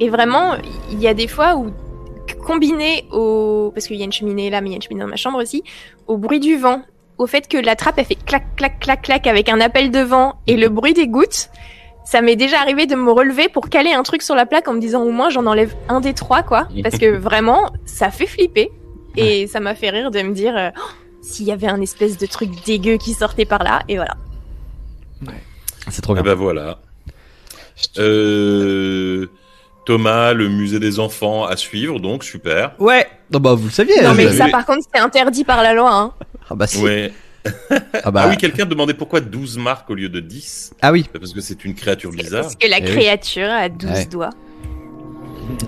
[0.00, 0.54] Et vraiment,
[0.90, 1.70] il y a des fois où
[2.46, 5.00] combiné au parce qu'il y a une cheminée là, mais il y a une cheminée
[5.02, 5.62] dans ma chambre aussi,
[6.06, 6.82] au bruit du vent,
[7.18, 10.00] au fait que la trappe elle fait clac clac clac clac avec un appel de
[10.00, 11.50] vent et le bruit des gouttes.
[12.04, 14.72] Ça m'est déjà arrivé de me relever pour caler un truc sur la plaque en
[14.72, 18.26] me disant au moins j'en enlève un des trois quoi, parce que vraiment ça fait
[18.26, 18.70] flipper
[19.16, 20.80] et ça m'a fait rire de me dire Oh,
[21.28, 24.16] s'il y avait un espèce de truc dégueu qui sortait par là et voilà.
[25.90, 26.32] C'est trop Ah bien.
[26.32, 26.78] bah voilà.
[27.98, 29.26] Euh,
[29.86, 32.72] Thomas, le musée des enfants à suivre, donc super.
[32.78, 33.06] Ouais.
[33.32, 34.02] Non bah vous le saviez.
[34.02, 36.12] Non mais ça par contre c'est interdit par la loi hein.
[36.50, 36.82] Ah bah si.
[36.82, 37.12] Ouais.
[38.04, 41.06] Ah bah Ah oui, quelqu'un demandait pourquoi 12 marques au lieu de 10 ah oui.
[41.18, 42.42] Parce que c'est une créature bizarre.
[42.42, 42.88] Parce que la Eh oui.
[42.90, 44.04] créature a 12 Ouais.
[44.06, 44.30] doigts.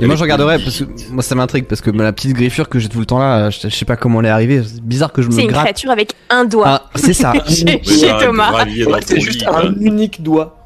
[0.00, 2.78] Et moi je regarderais parce que moi ça m'intrigue parce que la petite griffure que
[2.78, 4.62] j'ai tout le temps là, je, je sais pas comment elle est arrivée.
[4.64, 5.64] C'est bizarre que je C'est me une gratte.
[5.64, 6.66] créature avec un doigt.
[6.66, 7.32] Ah, c'est ça.
[7.48, 7.80] chez,
[8.20, 8.64] Thomas.
[9.04, 10.56] c'est juste un unique doigt.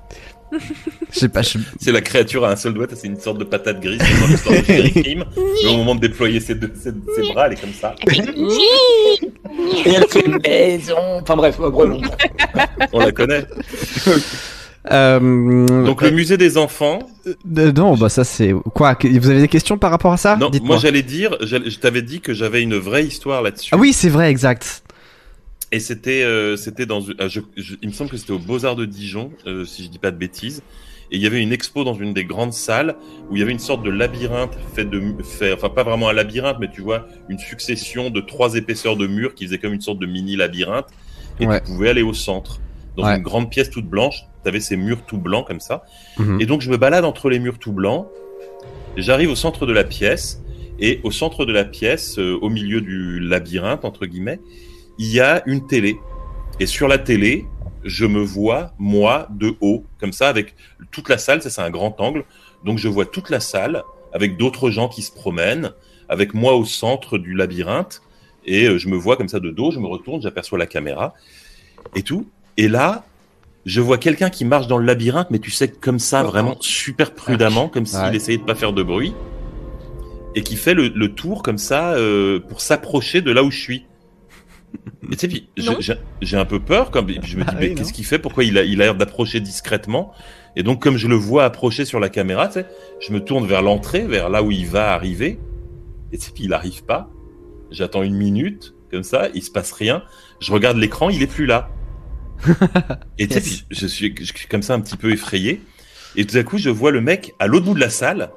[1.12, 1.42] Je sais pas.
[1.42, 1.58] Je...
[1.80, 4.00] C'est la créature à un seul doigt, c'est une sorte de patate grise
[4.36, 5.16] c'est.
[5.16, 5.24] Mais
[5.68, 7.94] au moment de déployer ses, deux, ses, ses bras, elle est comme ça.
[8.06, 10.96] Et elle fait une maison.
[11.20, 11.58] Enfin bref.
[12.92, 13.44] On la connaît.
[14.92, 16.98] Euh, Donc le musée des enfants.
[17.26, 20.36] euh, non bah ça c'est quoi Vous avez des questions par rapport à ça?
[20.36, 23.70] Non, moi j'allais dire, je t'avais dit que j'avais une vraie histoire là-dessus.
[23.72, 24.82] Ah oui c'est vrai exact.
[25.72, 28.64] Et c'était, euh, c'était dans, euh, je, je- il me semble que c'était au Beaux
[28.64, 30.62] Arts de Dijon, euh, si je dis pas de bêtises.
[31.10, 32.94] Et il y avait une expo dans une des grandes salles
[33.30, 36.12] où il y avait une sorte de labyrinthe fait de, fait, enfin pas vraiment un
[36.12, 39.80] labyrinthe, mais tu vois une succession de trois épaisseurs de murs qui faisait comme une
[39.80, 40.86] sorte de mini labyrinthe.
[41.40, 41.60] Et Ouais.
[41.60, 42.60] tu pouvais aller au centre,
[42.96, 43.16] dans Ouais.
[43.16, 44.24] une grande pièce toute blanche.
[44.42, 45.84] T'avais ces murs tout blancs comme ça.
[46.18, 46.40] Mhm.
[46.40, 48.06] Et donc je me balade entre les murs tout blancs.
[48.96, 50.42] J'arrive au centre de la pièce
[50.78, 54.40] et au centre de la pièce, euh, au milieu du labyrinthe entre guillemets,
[54.98, 55.96] il y a une télé.
[56.60, 57.46] Et sur la télé,
[57.84, 60.54] je me vois moi de haut, comme ça, avec
[60.90, 61.42] toute la salle.
[61.42, 62.24] Ça c'est un grand angle,
[62.64, 65.72] donc je vois toute la salle avec d'autres gens qui se promènent,
[66.08, 68.00] avec moi au centre du labyrinthe.
[68.46, 69.70] Et euh, je me vois comme ça de dos.
[69.72, 71.14] Je me retourne, j'aperçois la caméra
[71.96, 72.28] et tout.
[72.56, 73.04] Et là,
[73.66, 77.12] je vois quelqu'un qui marche dans le labyrinthe, mais tu sais, comme ça, vraiment super
[77.14, 78.16] prudemment, comme s'il Ouais.
[78.16, 79.14] essayait de pas faire de bruit,
[80.34, 83.58] et qui fait le, le tour comme ça euh, pour s'approcher de là où je
[83.60, 83.86] suis.
[85.12, 85.44] Et tu sais,
[85.80, 88.18] j'ai j'ai un peu peur, comme je me dis, Ah mais oui, qu'est-ce qu'il fait?
[88.18, 90.12] Pourquoi il a il a l'air d'approcher discrètement?
[90.56, 92.66] Et donc, comme je le vois approcher sur la caméra, tu sais,
[93.00, 95.38] je me tourne vers l'entrée, vers là où il va arriver,
[96.12, 97.10] et tu sais, puis il arrive pas.
[97.70, 100.02] J'attends une minute, comme ça, il se passe rien.
[100.40, 101.70] Je regarde l'écran, il est plus là.
[103.18, 103.62] Et tu sais, Yes.
[103.62, 105.62] puis je suis, je suis comme ça un petit peu effrayé.
[106.16, 108.30] Et tout à coup, je vois le mec à l'autre bout de la salle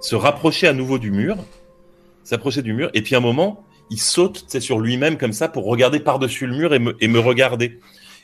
[0.00, 1.36] se rapprocher à nouveau du mur,
[2.22, 5.32] s'approcher du mur, et puis à un moment, il saute tu sais, sur lui-même comme
[5.32, 7.80] ça pour regarder par-dessus le mur et me, et me regarder.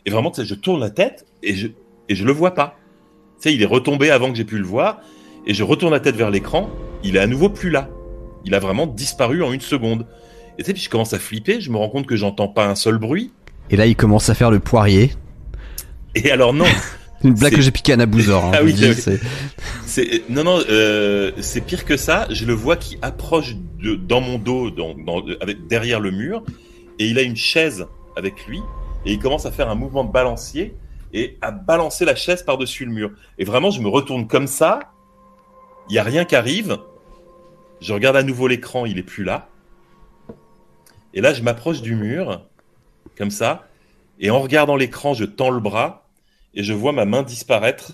[0.06, 1.68] Et vraiment, tu sais, je tourne la tête et je,
[2.08, 2.76] et je le vois pas.
[3.40, 5.00] Tu sais, il est retombé avant que j'ai pu le voir,
[5.46, 6.70] et je retourne la tête vers l'écran,
[7.02, 7.88] il est à nouveau plus là.
[8.44, 10.06] Il a vraiment disparu en une seconde.
[10.58, 12.66] Et tu sais, puis je commence à flipper, je me rends compte que j'entends pas
[12.66, 13.32] un seul bruit.
[13.70, 15.12] Et là il commence à faire le poirier.
[16.14, 16.64] Et alors non,
[17.24, 18.46] Une blague que j'ai piqué à Nabouzor.
[18.46, 18.74] Hein, Ah oui,
[19.86, 22.26] c'est- non non, euh, c'est pire que ça.
[22.30, 26.42] Je le vois qui approche de, dans mon dos, dans, dans- avec derrière le mur,
[26.98, 28.58] et il a une chaise avec lui,
[29.06, 30.74] et il commence à faire un mouvement de balancier
[31.12, 33.10] et à balancer la chaise par dessus le mur.
[33.38, 34.80] Et vraiment, je me retourne comme ça.
[35.88, 36.78] Il y a rien qui arrive.
[37.80, 39.48] Je regarde à nouveau l'écran, il est plus là.
[41.14, 42.42] Et là, je m'approche du mur,
[43.18, 43.68] comme ça,
[44.18, 46.01] et en regardant l'écran, je tends le bras
[46.54, 47.92] et je vois ma main disparaître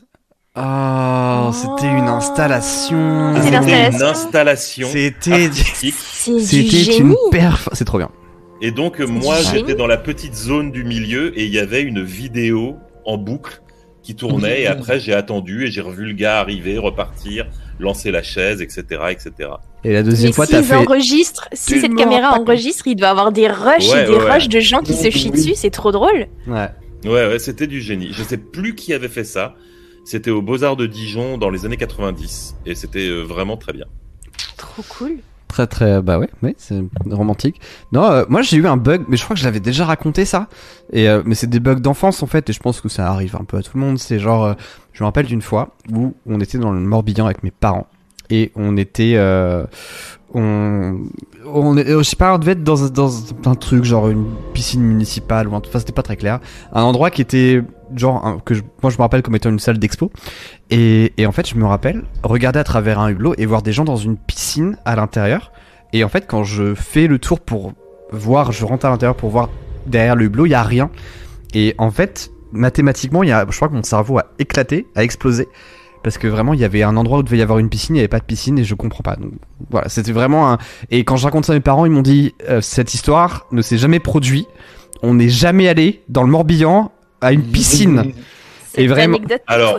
[0.57, 3.33] Oh, c'était une installation.
[3.37, 7.69] C'est C'était une installation C'était c'était une perf.
[7.73, 8.11] C'est trop bien.
[8.61, 12.03] Et donc, moi, j'étais dans la petite zone du milieu et il y avait une
[12.03, 13.63] vidéo en boucle
[14.03, 14.63] qui tournait.
[14.63, 17.47] Et après, j'ai attendu et j'ai revu le gars arriver, repartir,
[17.79, 19.51] lancer la chaise, etc., etc.
[19.85, 20.75] Et la deuxième Mais fois, si t'as fait.
[20.75, 24.25] enregistrent, si Tu cette caméra enregistre, il doit avoir des rushs Ouais, et des ouais,
[24.25, 24.33] ouais.
[24.33, 26.27] rushs de gens qui se chient dessus, c'est trop drôle.
[26.49, 26.69] Ouais.
[27.05, 28.13] Ouais, ouais, c'était du génie.
[28.13, 29.55] Je sais plus qui avait fait ça.
[30.05, 32.57] C'était aux Beaux-Arts de Dijon dans les années 90.
[32.67, 33.87] Et c'était euh, vraiment très bien.
[34.57, 35.19] Trop cool.
[35.49, 37.61] Très très bah ouais, ouais c'est romantique.
[37.91, 40.27] Non, euh, moi j'ai eu un bug, mais je crois que je l'avais déjà raconté
[40.27, 40.49] ça.
[40.93, 43.35] Et euh, mais c'est des bugs d'enfance en fait, et je pense que ça arrive
[43.35, 43.99] un peu à tout le monde.
[43.99, 44.55] C'est genre, euh,
[44.93, 47.89] je me rappelle d'une fois où on était dans le Morbihan avec mes parents
[48.31, 49.65] et on était, euh,
[50.35, 50.99] on,
[51.47, 52.85] on, je sais pas, on devait être dans,
[53.47, 56.41] un truc genre une piscine municipale ou un, enfin c'était pas très clair,
[56.73, 57.63] un endroit qui était
[57.95, 60.11] genre que moi je me rappelle comme étant une salle d'expo.
[60.71, 63.85] Et, en fait je me rappelle regarder à travers un hublot et voir des gens
[63.85, 65.53] dans une piscine à l'intérieur.
[65.93, 67.73] Et en fait quand je fais le tour pour
[68.13, 69.49] voir, je rentre à l'intérieur pour voir
[69.87, 70.91] derrière le hublot, il y a rien.
[71.55, 75.49] Et en fait mathématiquement y a, je crois que mon cerveau a éclaté, a explosé
[76.09, 77.99] parce que vraiment il y avait un endroit où devait y avoir une piscine, il
[77.99, 79.17] n'y avait pas de piscine et je comprends pas.
[79.17, 79.33] Donc
[79.71, 80.59] voilà, c'était vraiment un.
[80.91, 83.63] Et quand je raconte ça à mes parents, ils m'ont dit euh, cette histoire ne
[83.63, 84.47] s'est jamais produite.
[85.03, 88.13] On n'est jamais allé dans le Morbihan à une piscine.
[88.73, 89.79] C'est Et vraiment- l'anecdote Alors-.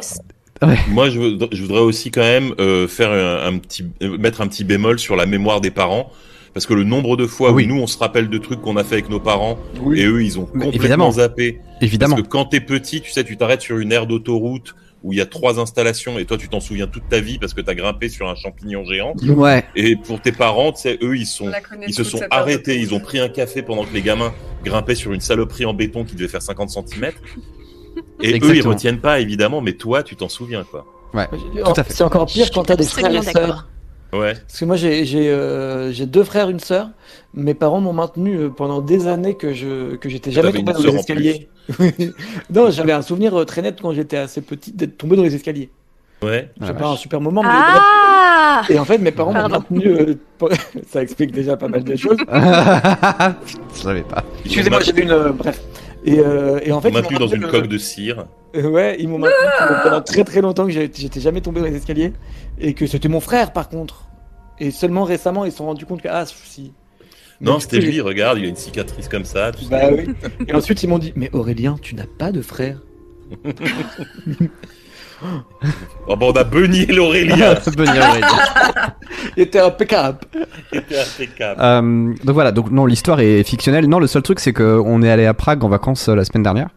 [0.90, 4.42] Moi, je, voudrais- je voudrais aussi quand même euh, faire un, un petit, euh, mettre
[4.42, 6.12] un petit bémol sur la mémoire des parents,
[6.54, 7.64] parce que le nombre de fois Oui.
[7.64, 10.02] où nous on se rappelle de trucs qu'on a fait avec nos parents Oui.
[10.02, 11.12] et eux ils ont complètement évidemment.
[11.12, 11.62] zappé.
[11.80, 12.16] Évidemment.
[12.16, 15.20] Parce que quand t'es petit, tu sais, tu t'arrêtes sur une aire d'autoroute où il
[15.20, 17.74] y a trois installations et toi tu t'en souviens toute ta vie parce que t'as
[17.74, 19.14] grimpé sur un champignon géant.
[19.24, 19.64] Ouais.
[19.76, 21.52] Et pour tes parents, tu sais, eux ils sont,
[21.88, 25.14] ils se sont arrêtés, ils ont pris un café pendant que les gamins grimpaient sur
[25.14, 27.12] une saloperie en béton qui devait faire 50 cm.
[28.22, 30.86] Et eux ils retiennent pas évidemment, mais toi tu t'en souviens quoi.
[31.12, 31.18] Tout
[31.76, 31.94] à fait.
[31.94, 33.68] C'est encore pire quand t'as des frères et sœurs.
[34.12, 34.34] Ouais.
[34.34, 36.90] Parce que moi j'ai j'ai euh, j'ai deux frères, une sœur.
[37.34, 40.80] Mes parents m'ont maintenu euh, pendant des années que je que j'étais jamais tombé dans
[40.80, 41.50] les escaliers.
[42.50, 45.36] non, j'avais un souvenir euh, très net quand j'étais assez petit d'être tombé dans les
[45.36, 45.70] escaliers.
[46.22, 46.50] Ouais.
[46.60, 46.82] Ah, C'est vache.
[46.82, 49.88] pas un super moment, mais Ah et en fait mes parents m'ont maintenu.
[49.88, 50.16] euh,
[50.90, 52.18] ça explique déjà pas mal de choses.
[52.34, 54.24] je savais pas.
[54.46, 55.62] Excusez-moi, j'avais une euh, bref.
[56.06, 58.26] Et, euh, et en fait, ils m'ont maintenu dans une coque de cire.
[58.56, 61.68] Ouais, ils m'ont maintenu pendant- pendant très très longtemps que j'ai- j'étais jamais tombé dans
[61.68, 62.14] les escaliers
[62.60, 64.06] et que c'était mon frère par contre.
[64.60, 66.74] Et seulement récemment, ils se sont rendus compte que ah si.
[67.42, 69.52] Non, c'était lui, regarde, il a une cicatrice comme ça.
[69.52, 69.70] tu sais.
[69.70, 70.14] Bah oui.
[70.48, 72.80] Et ensuite, ils m'ont dit mais Aurélien, tu n'as pas de frère.
[76.08, 77.56] Oh, bon, on a beugné l'Aurélien.
[79.38, 80.20] Il était impeccable.
[80.72, 81.62] C'était impeccable.
[81.62, 83.88] Euh, donc voilà, donc non, l'histoire est fictionnelle.
[83.88, 86.24] Non, le seul truc, c'est que on est allé à Prague en vacances euh, la
[86.24, 86.70] semaine dernière.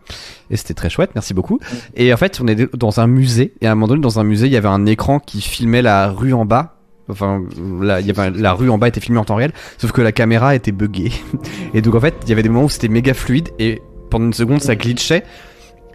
[0.51, 1.61] Et c'était très chouette, merci beaucoup.
[1.95, 3.55] Et en fait, on est dans un musée.
[3.61, 5.83] Et à un moment donné, dans un musée, il y avait un écran qui filmait
[5.83, 6.75] la rue en bas.
[7.09, 7.43] Enfin,
[7.83, 9.53] la rue en bas était filmée en temps réel.
[9.79, 11.13] Sauf que la caméra était buggée.
[11.75, 13.51] Et donc, en fait, il y avait des moments où c'était méga fluide.
[13.59, 15.25] Et pendant une seconde, ça glitchait.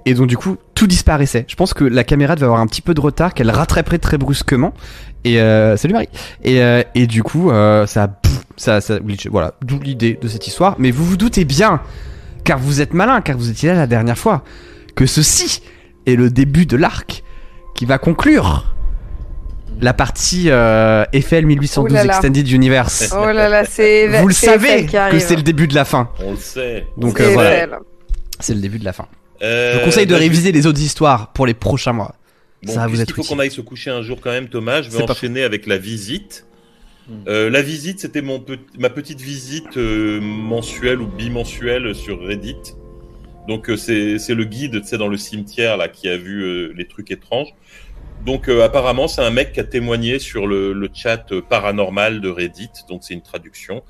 [0.05, 1.45] Et donc, du coup, tout disparaissait.
[1.47, 4.17] Je pense que la caméra devait avoir un petit peu de retard, qu'elle rattraperait très
[4.17, 4.73] brusquement.
[5.23, 6.09] Et euh, salut Marie.
[6.43, 8.19] Et, euh, du coup, euh, ça,
[8.55, 9.29] ça, ça glitché.
[9.29, 10.75] Voilà, d'où l'idée de cette histoire.
[10.79, 11.81] Mais vous vous doutez bien,
[12.43, 14.43] car vous êtes malin, car vous étiez là la dernière fois,
[14.95, 15.61] que ceci
[16.05, 17.23] est le début de l'arc
[17.75, 18.76] qui va conclure
[19.81, 22.13] la partie euh, FL 1812 Oh là là.
[22.15, 23.13] Extended Universe.
[23.15, 26.09] Oh là là, c'est vous le savez Eiffel que c'est le début de la fin.
[26.19, 26.85] On le sait.
[26.97, 27.77] Donc C'est euh, voilà, Eiffel.
[28.39, 29.07] c'est le début de la fin.
[29.43, 32.15] Euh, Je vous conseille de bah, réviser les autres histoires pour les prochains mois.
[32.63, 33.35] Bon, Ça va vous être faut utile.
[33.35, 34.81] qu'on aille se coucher un jour quand même, Thomas?
[34.81, 36.45] Je C'est vais pas enchaîner avec la visite.
[37.07, 37.13] Hmm.
[37.27, 42.55] Euh, la visite, c'était mon pe- ma petite visite euh, mensuelle ou bimensuelle sur Reddit.
[43.47, 46.41] Donc euh, c'est c'est le guide, tu sais, dans le cimetière là qui a vu
[46.43, 47.53] euh, les trucs étranges.
[48.27, 52.19] Donc euh, apparemment, c'est un mec qui a témoigné sur le, le chat euh, paranormal
[52.19, 52.69] de Reddit.
[52.89, 53.83] Donc c'est une traduction.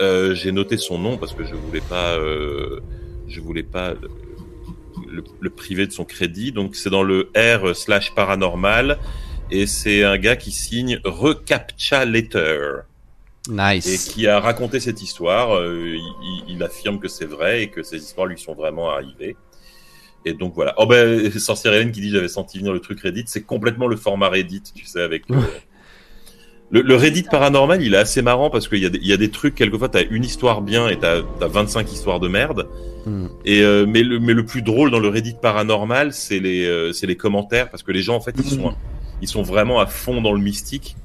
[0.00, 2.78] Euh, J'ai noté son nom parce que je voulais pas, euh,
[3.26, 3.94] je voulais pas
[5.40, 6.52] le, priver de son crédit.
[6.52, 8.96] Donc c'est dans le R slash paranormal
[9.50, 12.82] et c'est un gars qui signe Recaptcha Letter
[13.48, 14.12] et Nice.
[14.14, 15.60] qui a raconté cette histoire.
[16.46, 19.34] Il affirme que c'est vrai et que ces histoires lui sont vraiment arrivées.
[20.24, 20.74] Et donc voilà.
[20.78, 23.96] Oh ben, Sorcière Hélène qui dit j'avais senti venir le truc Reddit, c'est complètement le
[23.96, 25.36] format Reddit, tu sais, avec euh,
[26.70, 29.12] le, le Reddit paranormal, il est assez marrant parce qu'il y, a des- il y
[29.12, 32.68] a des trucs, quelquefois t'as une histoire bien et t'as as 25 histoires de merde.
[33.06, 33.26] Hmm.
[33.44, 36.92] Et euh, mais, le, mais le plus drôle dans le Reddit paranormal, c'est les, euh,
[37.02, 38.74] les commentaires parce que les gens en fait ils sont,
[39.22, 40.96] ils sont vraiment à fond dans le mystique.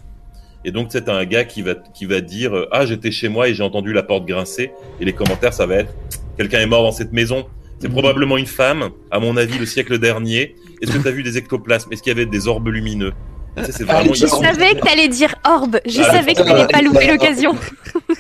[0.66, 3.48] Et donc c'est un gars qui va, qui va dire euh, ah j'étais chez moi
[3.48, 5.94] et j'ai entendu la porte grincer et les commentaires ça va être
[6.38, 7.45] quelqu'un est mort dans cette maison.
[7.80, 10.56] C'est probablement une femme, à mon avis le siècle dernier.
[10.82, 11.92] Est-ce que tu as vu des ectoplasmes?
[11.92, 13.14] Est-ce qu'il y avait des orbes lumineux?
[13.56, 15.80] Vraiment les Je savais que t'allais dire orbe.
[15.85, 17.56] Je Ah, savais que t'allais pas louper l'occasion.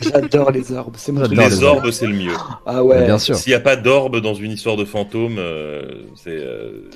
[0.01, 0.95] J'adore les orbes.
[0.97, 2.33] C'est mon les les orbes, c'est le mieux.
[2.65, 3.05] Ah ouais.
[3.05, 3.35] Bien sûr.
[3.35, 5.81] S'il n'y a pas d'orbe dans une histoire de fantôme, euh,
[6.15, 6.89] c'est euh,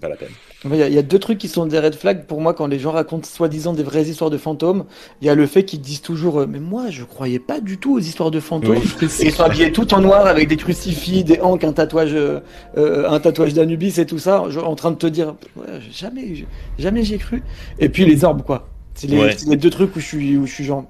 [0.00, 0.28] pas la peine.
[0.64, 2.54] Il y, a- il y a deux trucs qui sont des red flags pour moi
[2.54, 4.84] quand les gens racontent soi-disant des vraies histoires de fantômes.
[5.20, 7.78] Il y a le fait qu'ils disent toujours euh, mais moi je croyais pas du
[7.78, 8.78] tout aux histoires de fantômes.
[9.02, 9.06] Oui.
[9.20, 12.40] Et ils sont habillés tout en noir avec des crucifix, des hanques, un tatouage, euh,
[12.76, 16.46] un tatouage d'Anubis et tout ça, en train de te dire ouais, jamais, j'ai-
[16.78, 17.42] jamais j'y ai cru.
[17.78, 18.68] Et puis les orbes quoi.
[18.94, 19.34] C'est les, Ouais.
[19.36, 20.84] c'est les deux trucs où je suis, où je suis genre.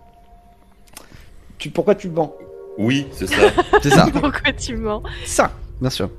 [1.58, 2.34] Tu, pourquoi tu mens?
[2.76, 3.42] Oui, c'est ça.
[3.82, 4.06] C'est ça.
[4.12, 5.02] Pourquoi tu mens?
[5.24, 6.10] Ça, bien sûr.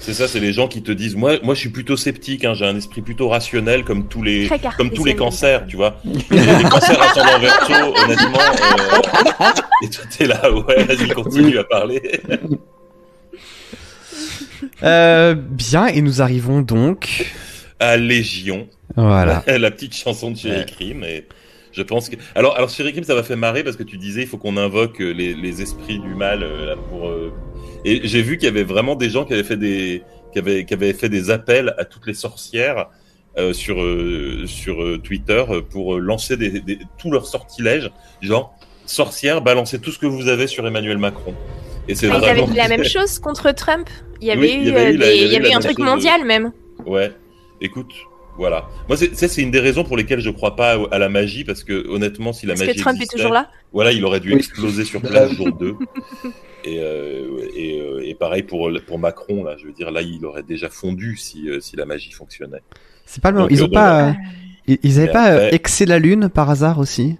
[0.00, 2.52] C'est ça, c'est les gens qui te disent, moi, moi, je suis plutôt sceptique, hein,
[2.52, 5.96] j'ai un esprit plutôt rationnel, comme tous les, comme tous les cancers, tu vois.
[6.04, 6.20] les
[6.68, 7.72] cancers ascendant verso,
[8.04, 8.38] honnêtement.
[8.38, 9.50] euh,
[9.82, 12.20] Et toi, t'es là, ouais, vas-y, continue à parler.
[14.82, 17.32] Euh, bien, et nous arrivons donc.
[17.80, 19.42] À Légion, Voilà.
[19.58, 20.66] la petite chanson de Chéri Ouais.
[20.66, 21.04] Crime.
[21.04, 21.26] Et
[21.72, 22.16] je pense que.
[22.34, 24.56] Alors, alors Chéri Crime, ça m'a fait marrer parce que tu disais, il faut qu'on
[24.56, 27.08] invoque euh, les, les esprits du mal euh, là, pour.
[27.08, 27.32] euh,
[27.84, 30.64] Et j'ai vu qu'il y avait vraiment des gens qui avaient fait des, qui avaient,
[30.64, 32.86] qui avaient fait des appels à toutes les sorcières
[33.36, 37.90] euh, sur euh, sur euh, Twitter euh, pour euh, lancer des, des, tous leurs sortilèges,
[38.22, 38.54] genre
[38.86, 41.34] sorcières, balancez tout ce que vous avez sur Emmanuel Macron.
[41.88, 42.48] Et c'est Ah, Ils avaient vraiment.
[42.48, 43.88] dit la même chose contre Trump?
[44.20, 45.50] Il y avait Oui, il y eu, avait eu la- des- il y avait il
[45.50, 46.52] y eu un truc mondial même.
[46.86, 47.12] Ouais.
[47.60, 47.92] Écoute,
[48.36, 48.66] voilà.
[48.88, 51.44] Moi, c'est, ça, c'est une des raisons pour lesquelles je crois pas à la magie,
[51.44, 53.48] parce que honnêtement, si la magie que Trump est toujours là?
[53.72, 54.36] voilà, il aurait dû Oui.
[54.38, 55.74] exploser sur place jour 2.
[56.64, 60.24] Et, euh, et, euh, et pareil pour, pour Macron, là, je veux dire, là, il
[60.24, 62.62] aurait déjà fondu si, euh, si la magie fonctionnait.
[63.04, 64.08] C'est pas le Donc, Ils euh, ont pas.
[64.08, 64.12] euh,
[64.66, 67.16] Ils, ils avaient Et pas euh, après- exé la lune par hasard aussi?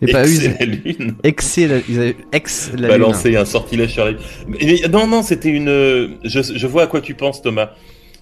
[0.00, 0.32] A pas eu.
[0.32, 1.16] Excellent, lune.
[1.24, 2.88] Exé la, ils avaient ex la lune.
[2.88, 4.12] Balancer un sortilège sur la
[4.46, 5.68] mais, mais non, non, c'était une.
[5.68, 7.70] euh, Je, je vois à quoi tu penses, Thomas.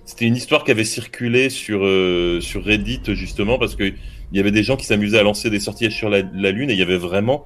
[0.06, 4.40] C'était une histoire qui avait circulé sur euh, sur Reddit justement parce que il y
[4.40, 6.78] avait des gens qui s'amusaient à lancer des sortilèges sur la, la lune et il
[6.78, 7.44] y avait vraiment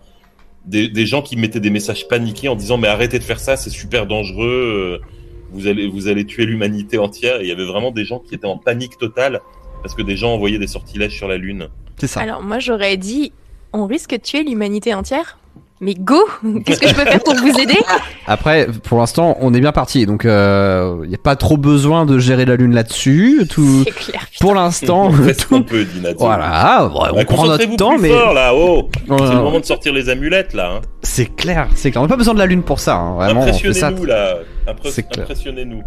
[0.67, 3.57] des, des gens qui mettaient des messages paniqués en disant mais arrêtez de faire ça,
[3.57, 5.07] c'est super dangereux, euh,
[5.53, 7.41] vous allez vous allez tuer l'humanité entière.
[7.41, 9.41] Et il y avait vraiment des gens qui étaient en panique totale
[9.83, 11.69] parce que des gens envoyaient des sortilèges sur la lune.
[11.97, 12.21] C'est ça.
[12.21, 13.33] Alors moi j'aurais dit,
[13.73, 15.39] on risque de tuer l'humanité entière?
[15.83, 16.19] Mais go
[16.67, 17.79] Qu'est-ce que je peux faire pour vous aider
[18.27, 22.05] Après, pour l'instant, on est bien parti, donc il euh, n'y a pas trop besoin
[22.05, 23.47] de gérer la lune là-dessus.
[23.49, 23.85] Tout.
[23.85, 24.27] C'est clair.
[24.31, 24.45] putain.
[24.45, 25.63] Pour l'instant, tout.
[25.65, 26.17] peut, dit Nadia.
[26.19, 29.65] Voilà, on Bah, prend notre temps, plus mais fort, là, oh C'est le moment de
[29.65, 30.71] sortir les amulettes là.
[30.77, 30.81] Hein.
[31.03, 32.03] c'est clair, c'est clair.
[32.03, 32.97] On n'a pas besoin de la lune pour ça.
[32.97, 33.15] hein.
[33.15, 33.87] Vraiment, on fait ça.
[33.89, 34.35] Impressionnez-nous là.
[34.93, 35.25] Clair.
[35.25, 35.83] Impressionnez-nous.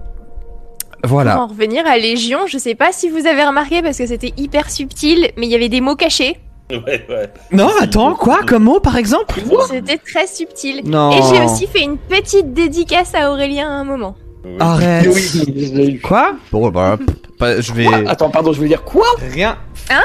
[1.05, 1.33] Voilà.
[1.33, 4.33] Pour en revenir à Légion, je sais pas si vous avez remarqué parce que c'était
[4.37, 6.37] hyper subtil, mais il y avait des mots cachés.
[6.71, 7.29] Ouais, ouais.
[7.51, 10.81] Non, attends, quoi Comme mot, par exemple C'était très subtil.
[10.85, 11.11] Non.
[11.11, 14.15] Et j'ai aussi fait une petite dédicace à Aurélien à un moment.
[14.45, 14.51] Oui.
[14.59, 15.07] Arrête.
[15.07, 15.99] Oui.
[16.01, 16.97] Quoi Bon, bah,
[17.37, 19.57] pas- je vais Quoi Attends, pardon, je veux dire quoi rien.
[19.89, 20.01] Hein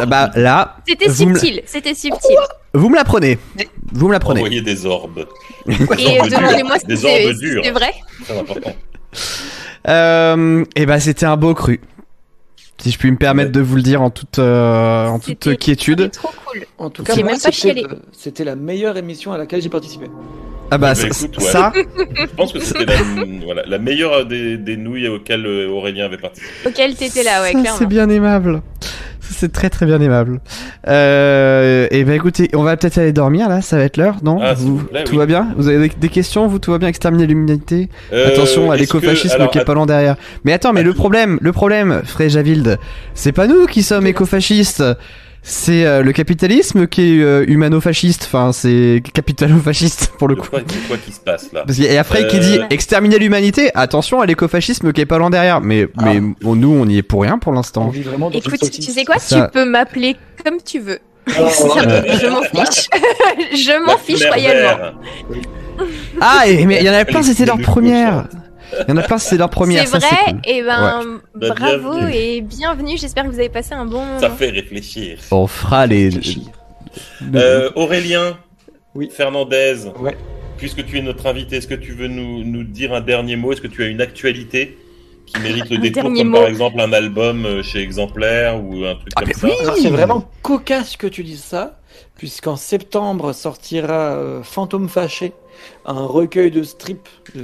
[0.00, 2.36] Ah Bah là, C'était subtil, c'était subtil.
[2.74, 3.38] vous me la prenez.
[3.92, 4.40] Vous me la prenez.
[4.40, 5.26] Envoyer des orbes.
[5.68, 7.62] Et euh, demandez-moi si Des c'est orbes si durs.
[7.64, 7.94] c'est vrai.
[8.24, 8.72] Très important.
[9.88, 11.80] Euh, et bah c'était un beau cru.
[12.80, 15.56] Si je puis me permettre de vous le dire en toute euh, en toute C'était-
[15.56, 15.98] quiétude.
[16.02, 16.64] c'était trop cool.
[16.78, 17.12] En tout cas,
[18.12, 20.06] c'était la meilleure émission à laquelle j'ai participé.
[20.70, 21.44] Ah bah Bah, ça, écoute, ouais.
[21.44, 22.94] ça, Je pense que c'était la,
[23.44, 26.50] voilà, la meilleure des, des nouilles auxquelles euh, Aurélien avait participé.
[26.66, 28.62] Auquel t'étais là, ouais, c'est bien aimable.
[29.30, 30.40] C'est très très bien aimable.
[30.88, 34.38] Euh, et bah écoutez, on va peut-être aller dormir là, ça va être l'heure, non?
[34.42, 35.18] Ah, Vous- plaît, Tout oui.
[35.18, 35.48] va bien?
[35.56, 36.46] Vous avez des, questions?
[36.48, 37.88] Vous tout va bien Exterminer l'humanité?
[38.12, 40.16] Euh, Attention à que- l'écofascisme qui est pas loin derrière.
[40.44, 42.78] Mais attends, mais le problème, le problème, Fréjavilde,
[43.14, 44.82] c'est pas nous qui sommes écofascistes.
[45.50, 48.24] C'est euh, le capitalisme qui est euh, humano-fasciste.
[48.26, 50.48] Enfin, c'est capitalo-fasciste pour le coup.
[50.50, 53.18] quoi, quoi qui se passe là Parce qu'il y a Frey qui Euh, dit exterminer
[53.18, 53.70] l'humanité.
[53.74, 55.62] Attention à l'écofascisme qui est pas loin derrière.
[55.62, 56.02] Mais, Ah.
[56.04, 57.90] mais bon, nous, on y est pour rien pour On l'instant.
[58.32, 60.98] Écoute, tu sais quoi Ça- Tu peux m'appeler comme tu veux.
[61.36, 62.86] Alors, Je m'en fiche.
[63.52, 64.92] je m'en fiche royalement.
[66.20, 68.28] Ah, et- mais il y en a plein, c'était leur première.
[68.72, 69.86] Il y en a plein, c'est leur première.
[69.86, 70.40] C'est vrai, cool.
[70.44, 72.14] et ben Bah, bravo bienvenue.
[72.14, 72.96] et bienvenue.
[72.98, 74.20] J'espère que vous avez passé un bon moment.
[74.20, 75.18] Ça fait réfléchir.
[75.30, 76.10] On fera les.
[77.34, 78.38] Euh, Aurélien
[78.94, 79.10] Oui.
[79.14, 80.16] Fernandez, Ouais.
[80.56, 83.52] puisque tu es notre invité, est-ce que tu veux nous, nous dire un dernier mot?
[83.52, 84.76] Est-ce que tu as une actualité?
[85.28, 86.38] Qui mérite le détour, dernier comme mot.
[86.38, 89.80] par exemple un album euh, chez Exemplaire ou un truc Ah, comme ça oui.
[89.82, 91.78] C'est vraiment cocasse que tu dises ça,
[92.16, 95.32] puisqu'en septembre sortira euh, Fantôme Fâché,
[95.86, 97.40] un recueil de strips de,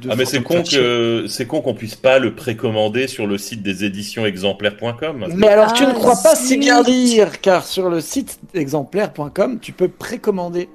[0.00, 0.76] de Ah mais c'est con Fâché.
[0.78, 5.26] que c'est con qu'on puisse pas le précommander sur le site des éditions exemplaires.com.
[5.34, 9.58] Mais alors tu Ah, ne crois pas si bien dire, car sur le site exemplaire.com,
[9.60, 10.68] tu peux précommander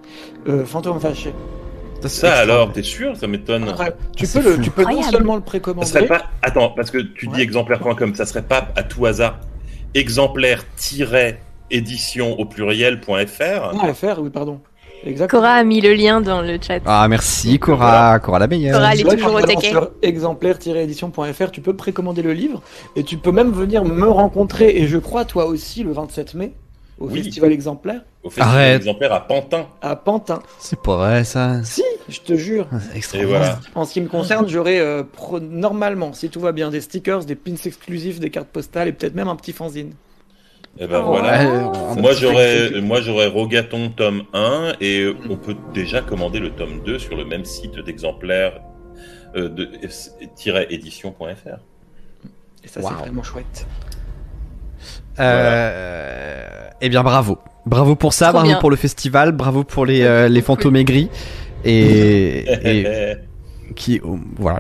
[0.48, 1.34] euh, Fantôme Fâché.
[2.06, 3.66] Ça alors, t'es sûr Ça m'étonne.
[4.16, 5.88] Tu Ah, peux le, tu peux non seulement le Ça précommander.
[5.88, 7.42] serait pas Attends, parce que tu dis Ouais.
[7.42, 9.40] exemplaire.com, ça serait pas à tout hasard
[9.94, 14.62] exemplaire-édition au pluriel.fr Ah, FR, oui, pardon.
[15.06, 15.42] Exactement.
[15.42, 16.80] Cora a mis le lien dans le chat.
[16.86, 18.18] Ah, merci, Cora.
[18.20, 18.78] Cora la meilleure.
[18.80, 19.62] Cora, elle est Ouais.
[19.70, 22.64] Sur exemplaire-édition.fr, tu peux précommander le livre
[22.96, 26.54] et tu peux même venir me rencontrer, et je crois toi aussi, le 27 mai,
[27.00, 27.24] au Oui.
[27.24, 28.82] Festival Exemplaire, Au festival Arrête.
[28.82, 29.68] exemplaire à Pantin.
[29.82, 30.42] à Pantin.
[30.60, 31.64] C'est pas vrai, ça.
[31.64, 32.68] Si, je te jure.
[32.92, 33.20] C'est extra.
[33.20, 33.60] Et voilà.
[33.76, 37.24] En ce qui me concerne, j'aurai euh, pro- normalement, si tout va bien, des stickers,
[37.26, 39.94] des pins exclusifs, des cartes postales et peut-être même un petit fanzine.
[40.80, 41.08] Et ben Oh.
[41.08, 41.44] voilà.
[41.44, 41.64] Ouais,
[41.98, 46.82] on- Moi j'aurais moi j'aurais Rogaton tome 1 et on peut déjà commander le tome
[46.86, 48.60] 2 sur le même site d'exemplaire
[49.36, 49.70] euh, de
[50.72, 51.58] édition.fr.
[52.64, 52.88] Et ça, Wow.
[52.90, 53.66] c'est vraiment chouette.
[55.20, 56.44] Euh,
[56.82, 57.38] Eh bien, bravo.
[57.66, 58.60] Bravo pour ça, Trop bravo bien.
[58.60, 61.10] pour le festival, bravo pour les, euh, les fantômes aigris.
[61.66, 62.88] Et, et
[63.76, 64.60] qui, oh, voilà,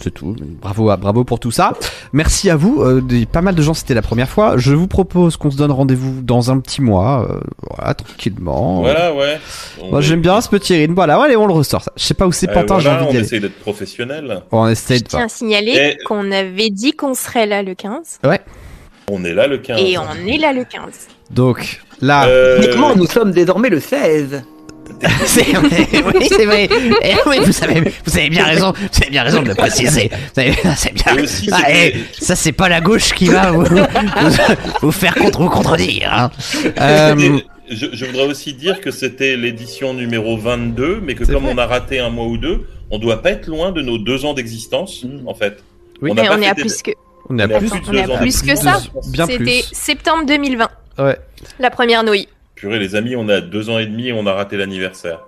[0.00, 0.34] c'est tout.
[0.60, 1.72] Bravo, à- bravo pour tout ça.
[2.12, 2.82] Merci à vous.
[2.82, 4.56] Euh, des- pas mal de gens, c'était la première fois.
[4.56, 7.38] Je vous propose qu'on se donne rendez-vous dans un petit mois, euh,
[7.76, 8.80] voilà, tranquillement.
[8.80, 9.38] voilà, ouais.
[9.80, 10.94] On Moi, est- j'aime bien ce petit rythme.
[10.94, 11.82] Voilà, allez, on le ressort.
[11.82, 11.92] ça.
[11.96, 13.26] Je sais pas où c'est Euh, Pantin, j'ai voilà, envie on d'y aller.
[13.26, 14.42] essaye d'être professionnel.
[14.50, 18.18] On essaye Je tiens à signaler Et- qu'on avait dit qu'on serait là le 15.
[19.10, 19.80] On est là le 15.
[19.80, 20.82] Et on est là le 15.
[21.30, 24.42] Donc, là, Euh, Uniquement, nous sommes désormais le 16.
[25.24, 26.68] C'est vrai, oui, c'est vrai.
[27.02, 30.10] Eh oui, vous avez, vous avez bien raison, vous avez bien raison de le préciser.
[30.34, 31.22] Vous avez- C'est bien.
[31.22, 31.62] Aussi, Ah,
[32.20, 33.78] ça, c'est pas la gauche qui va vous, vous,
[34.82, 36.12] vous faire contre vous contredire.
[36.12, 36.30] Hein.
[36.80, 37.38] Euh,
[37.70, 41.52] je, je voudrais aussi dire que c'était l'édition numéro 22, mais que comme vrai.
[41.54, 44.24] on a raté un mois ou deux, on doit pas être loin de nos deux
[44.24, 45.26] ans d'existence, Mm.
[45.26, 45.62] en fait.
[46.02, 46.10] Oui.
[46.10, 46.90] On Mais on est à plus que,
[47.28, 48.80] on est à plus, on est à que ça.
[49.08, 49.68] bien C'était plus.
[49.72, 50.68] septembre 2020,
[50.98, 51.18] Ouais.
[51.58, 52.28] la première nouille.
[52.54, 55.20] Purée, les amis, on a deux ans et demi et on a raté l'anniversaire.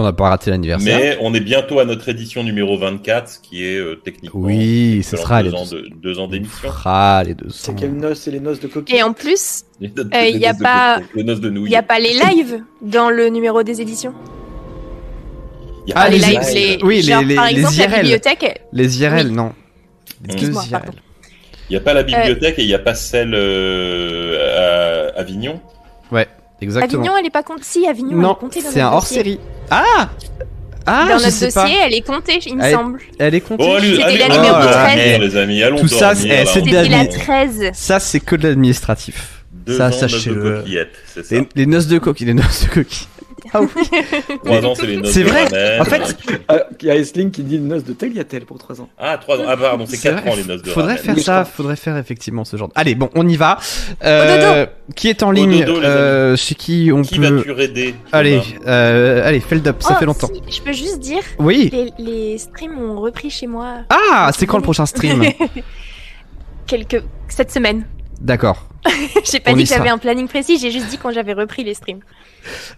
[0.00, 0.96] On n'a pas raté l'anniversaire.
[0.96, 4.38] Mais on est bientôt à notre édition numéro 24, ce qui est euh, techniquement.
[4.42, 5.82] Oui, ce sera deux les ans, deux.
[5.82, 6.68] de, deux ans On d'émission.
[6.68, 7.48] fera les deux.
[7.50, 9.88] C'est quelles noces C'est les noces de coquille Et en plus, Euh,
[10.46, 13.80] a pas- les noces de il n'y a pas les lives dans le numéro des
[13.80, 14.14] éditions.
[15.88, 17.76] Y a Ah, pas les les- lives, les, oui, les- genre, les- par les exemple,
[17.78, 18.00] la IRL.
[18.02, 18.60] bibliothèque.
[18.72, 19.32] Les IRL, Oui.
[19.32, 19.52] non.
[20.28, 20.70] Les deux IRL.
[20.70, 20.92] pardon.
[21.68, 25.60] Il n'y a pas la bibliothèque et il n'y a pas celle euh, à Avignon.
[26.60, 27.02] Exactement.
[27.02, 27.62] Avignon, elle est pas comptée.
[27.62, 29.38] Si, Avignon, elle est comptée dans c'est un hors série.
[29.70, 30.08] Ah
[30.86, 31.68] Ah, dans notre dossier, pas.
[31.86, 33.00] elle est comptée, il me Elle semble.
[33.18, 33.76] Elle est comptée.
[33.76, 35.20] Allez, C'était la numéro dormir, 13.
[35.20, 37.10] les amis, allons Tout ça, dormir, c'est- de C'était la David.
[37.20, 37.70] 13.
[37.74, 39.44] Ça, c'est que de l'administratif.
[39.52, 40.34] Deux Ça, ans, sachez-le.
[40.34, 41.34] noces de coquillettes, c'est ça.
[41.36, 43.06] Les, les noces de coquille, les noces de coquille.
[43.48, 45.44] Trois ans, c'est les noces C'est vrai.
[45.44, 45.80] ramen.
[45.80, 46.16] En fait,
[46.48, 48.88] Ah, Il y a Esling qui dit noces de tagliatelle pour 3 ans.
[48.98, 49.44] Ah, trois ans.
[49.46, 51.04] Ah, pardon, c'est C'est quatre vrai, ans, les noces de Faudrait ramen.
[51.04, 52.68] faire Oui, ça, faudrait faire effectivement ce genre.
[52.68, 53.58] de- Allez, bon, on y va.
[54.04, 57.94] Euh, qui est en Au ligne dodo, euh, Chez qui on Qui peut va-tu raider
[58.12, 60.28] Allez, Thomas euh, allez, fais le dub, ça Oh, fait longtemps.
[60.48, 61.70] si, je peux juste dire, Oui.
[61.72, 65.22] les, les streams ont repris chez moi Ah, c'est quand le prochain stream?
[66.66, 67.86] Quelques cette semaine.
[68.20, 68.64] D'accord.
[69.30, 71.64] j'ai pas On dit que j'avais un planning précis, j'ai juste dit quand j'avais repris
[71.64, 72.00] les streams.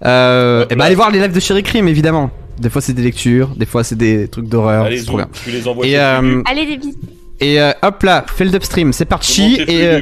[0.04, 2.30] Euh, et bah allez voir les lives de Chéri Crime évidemment.
[2.58, 5.28] Des fois c'est des lectures, des fois c'est des trucs d'horreur, Allez, c'est trop bien.
[5.44, 6.42] tu les envoies Et, euh.
[6.44, 6.98] Allez les bisous.
[7.40, 9.58] Et euh, hop là, fais le dub stream, c'est parti.
[9.66, 10.00] Et, euh,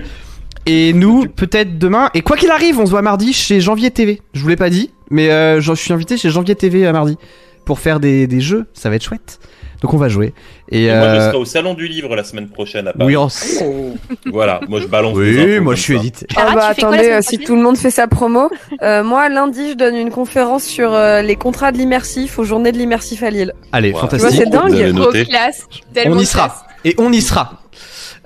[0.66, 2.10] et nous, peut-être demain.
[2.14, 4.20] Et quoi qu'il arrive, on se voit mardi chez Janvier TV.
[4.34, 7.16] Je vous l'ai pas dit, mais euh, je suis invité chez Janvier TV à mardi
[7.64, 8.66] pour faire des, des jeux.
[8.74, 9.38] Ça va être chouette.
[9.80, 10.34] Donc on va jouer.
[10.70, 13.06] Et, Et moi, je euh, serai au Salon du Livre la semaine prochaine à Paris.
[13.06, 13.28] oui, en-
[13.62, 13.94] Oh.
[14.26, 16.26] Voilà, moi je balance oui, moi je suis édité.
[16.30, 18.50] Ah Clara, bah attendez, euh, si tout le monde fait sa promo,
[18.82, 22.72] euh, moi lundi je donne une conférence sur euh, les contrats de l'immersif aux journées
[22.72, 23.52] de l'immersif à Lille.
[23.72, 24.00] Allez, Wow.
[24.00, 24.30] fantastique.
[24.44, 24.94] C'est dingue.
[24.96, 25.66] Trop classe.
[26.06, 26.44] On y sera.
[26.48, 26.58] classe.
[26.84, 27.52] Et on y sera.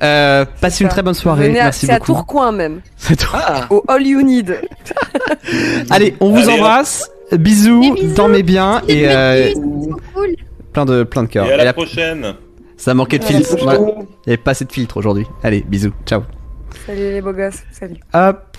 [0.03, 1.49] Euh, passez une très bonne soirée.
[1.49, 2.13] Venez à- Merci C'est à beaucoup.
[2.13, 3.29] Tourcoing même, C'est tout.
[3.35, 4.59] Ah, au All You Need.
[5.91, 7.09] Allez, on vous Allez, embrasse.
[7.33, 9.53] Bisous, dormez bien et euh,
[10.15, 10.35] cool.
[10.73, 11.47] Plein de plein de cœur.
[11.47, 12.34] Et à Et la prochaine.
[12.76, 13.57] Ça manquait de filtre.
[13.59, 15.26] Il n'y avait pas assez de filtre aujourd'hui.
[15.42, 15.92] Allez, bisous.
[16.05, 16.23] Ciao.
[16.86, 18.01] Salut les beaux gosses, salut.
[18.12, 18.57] Hop.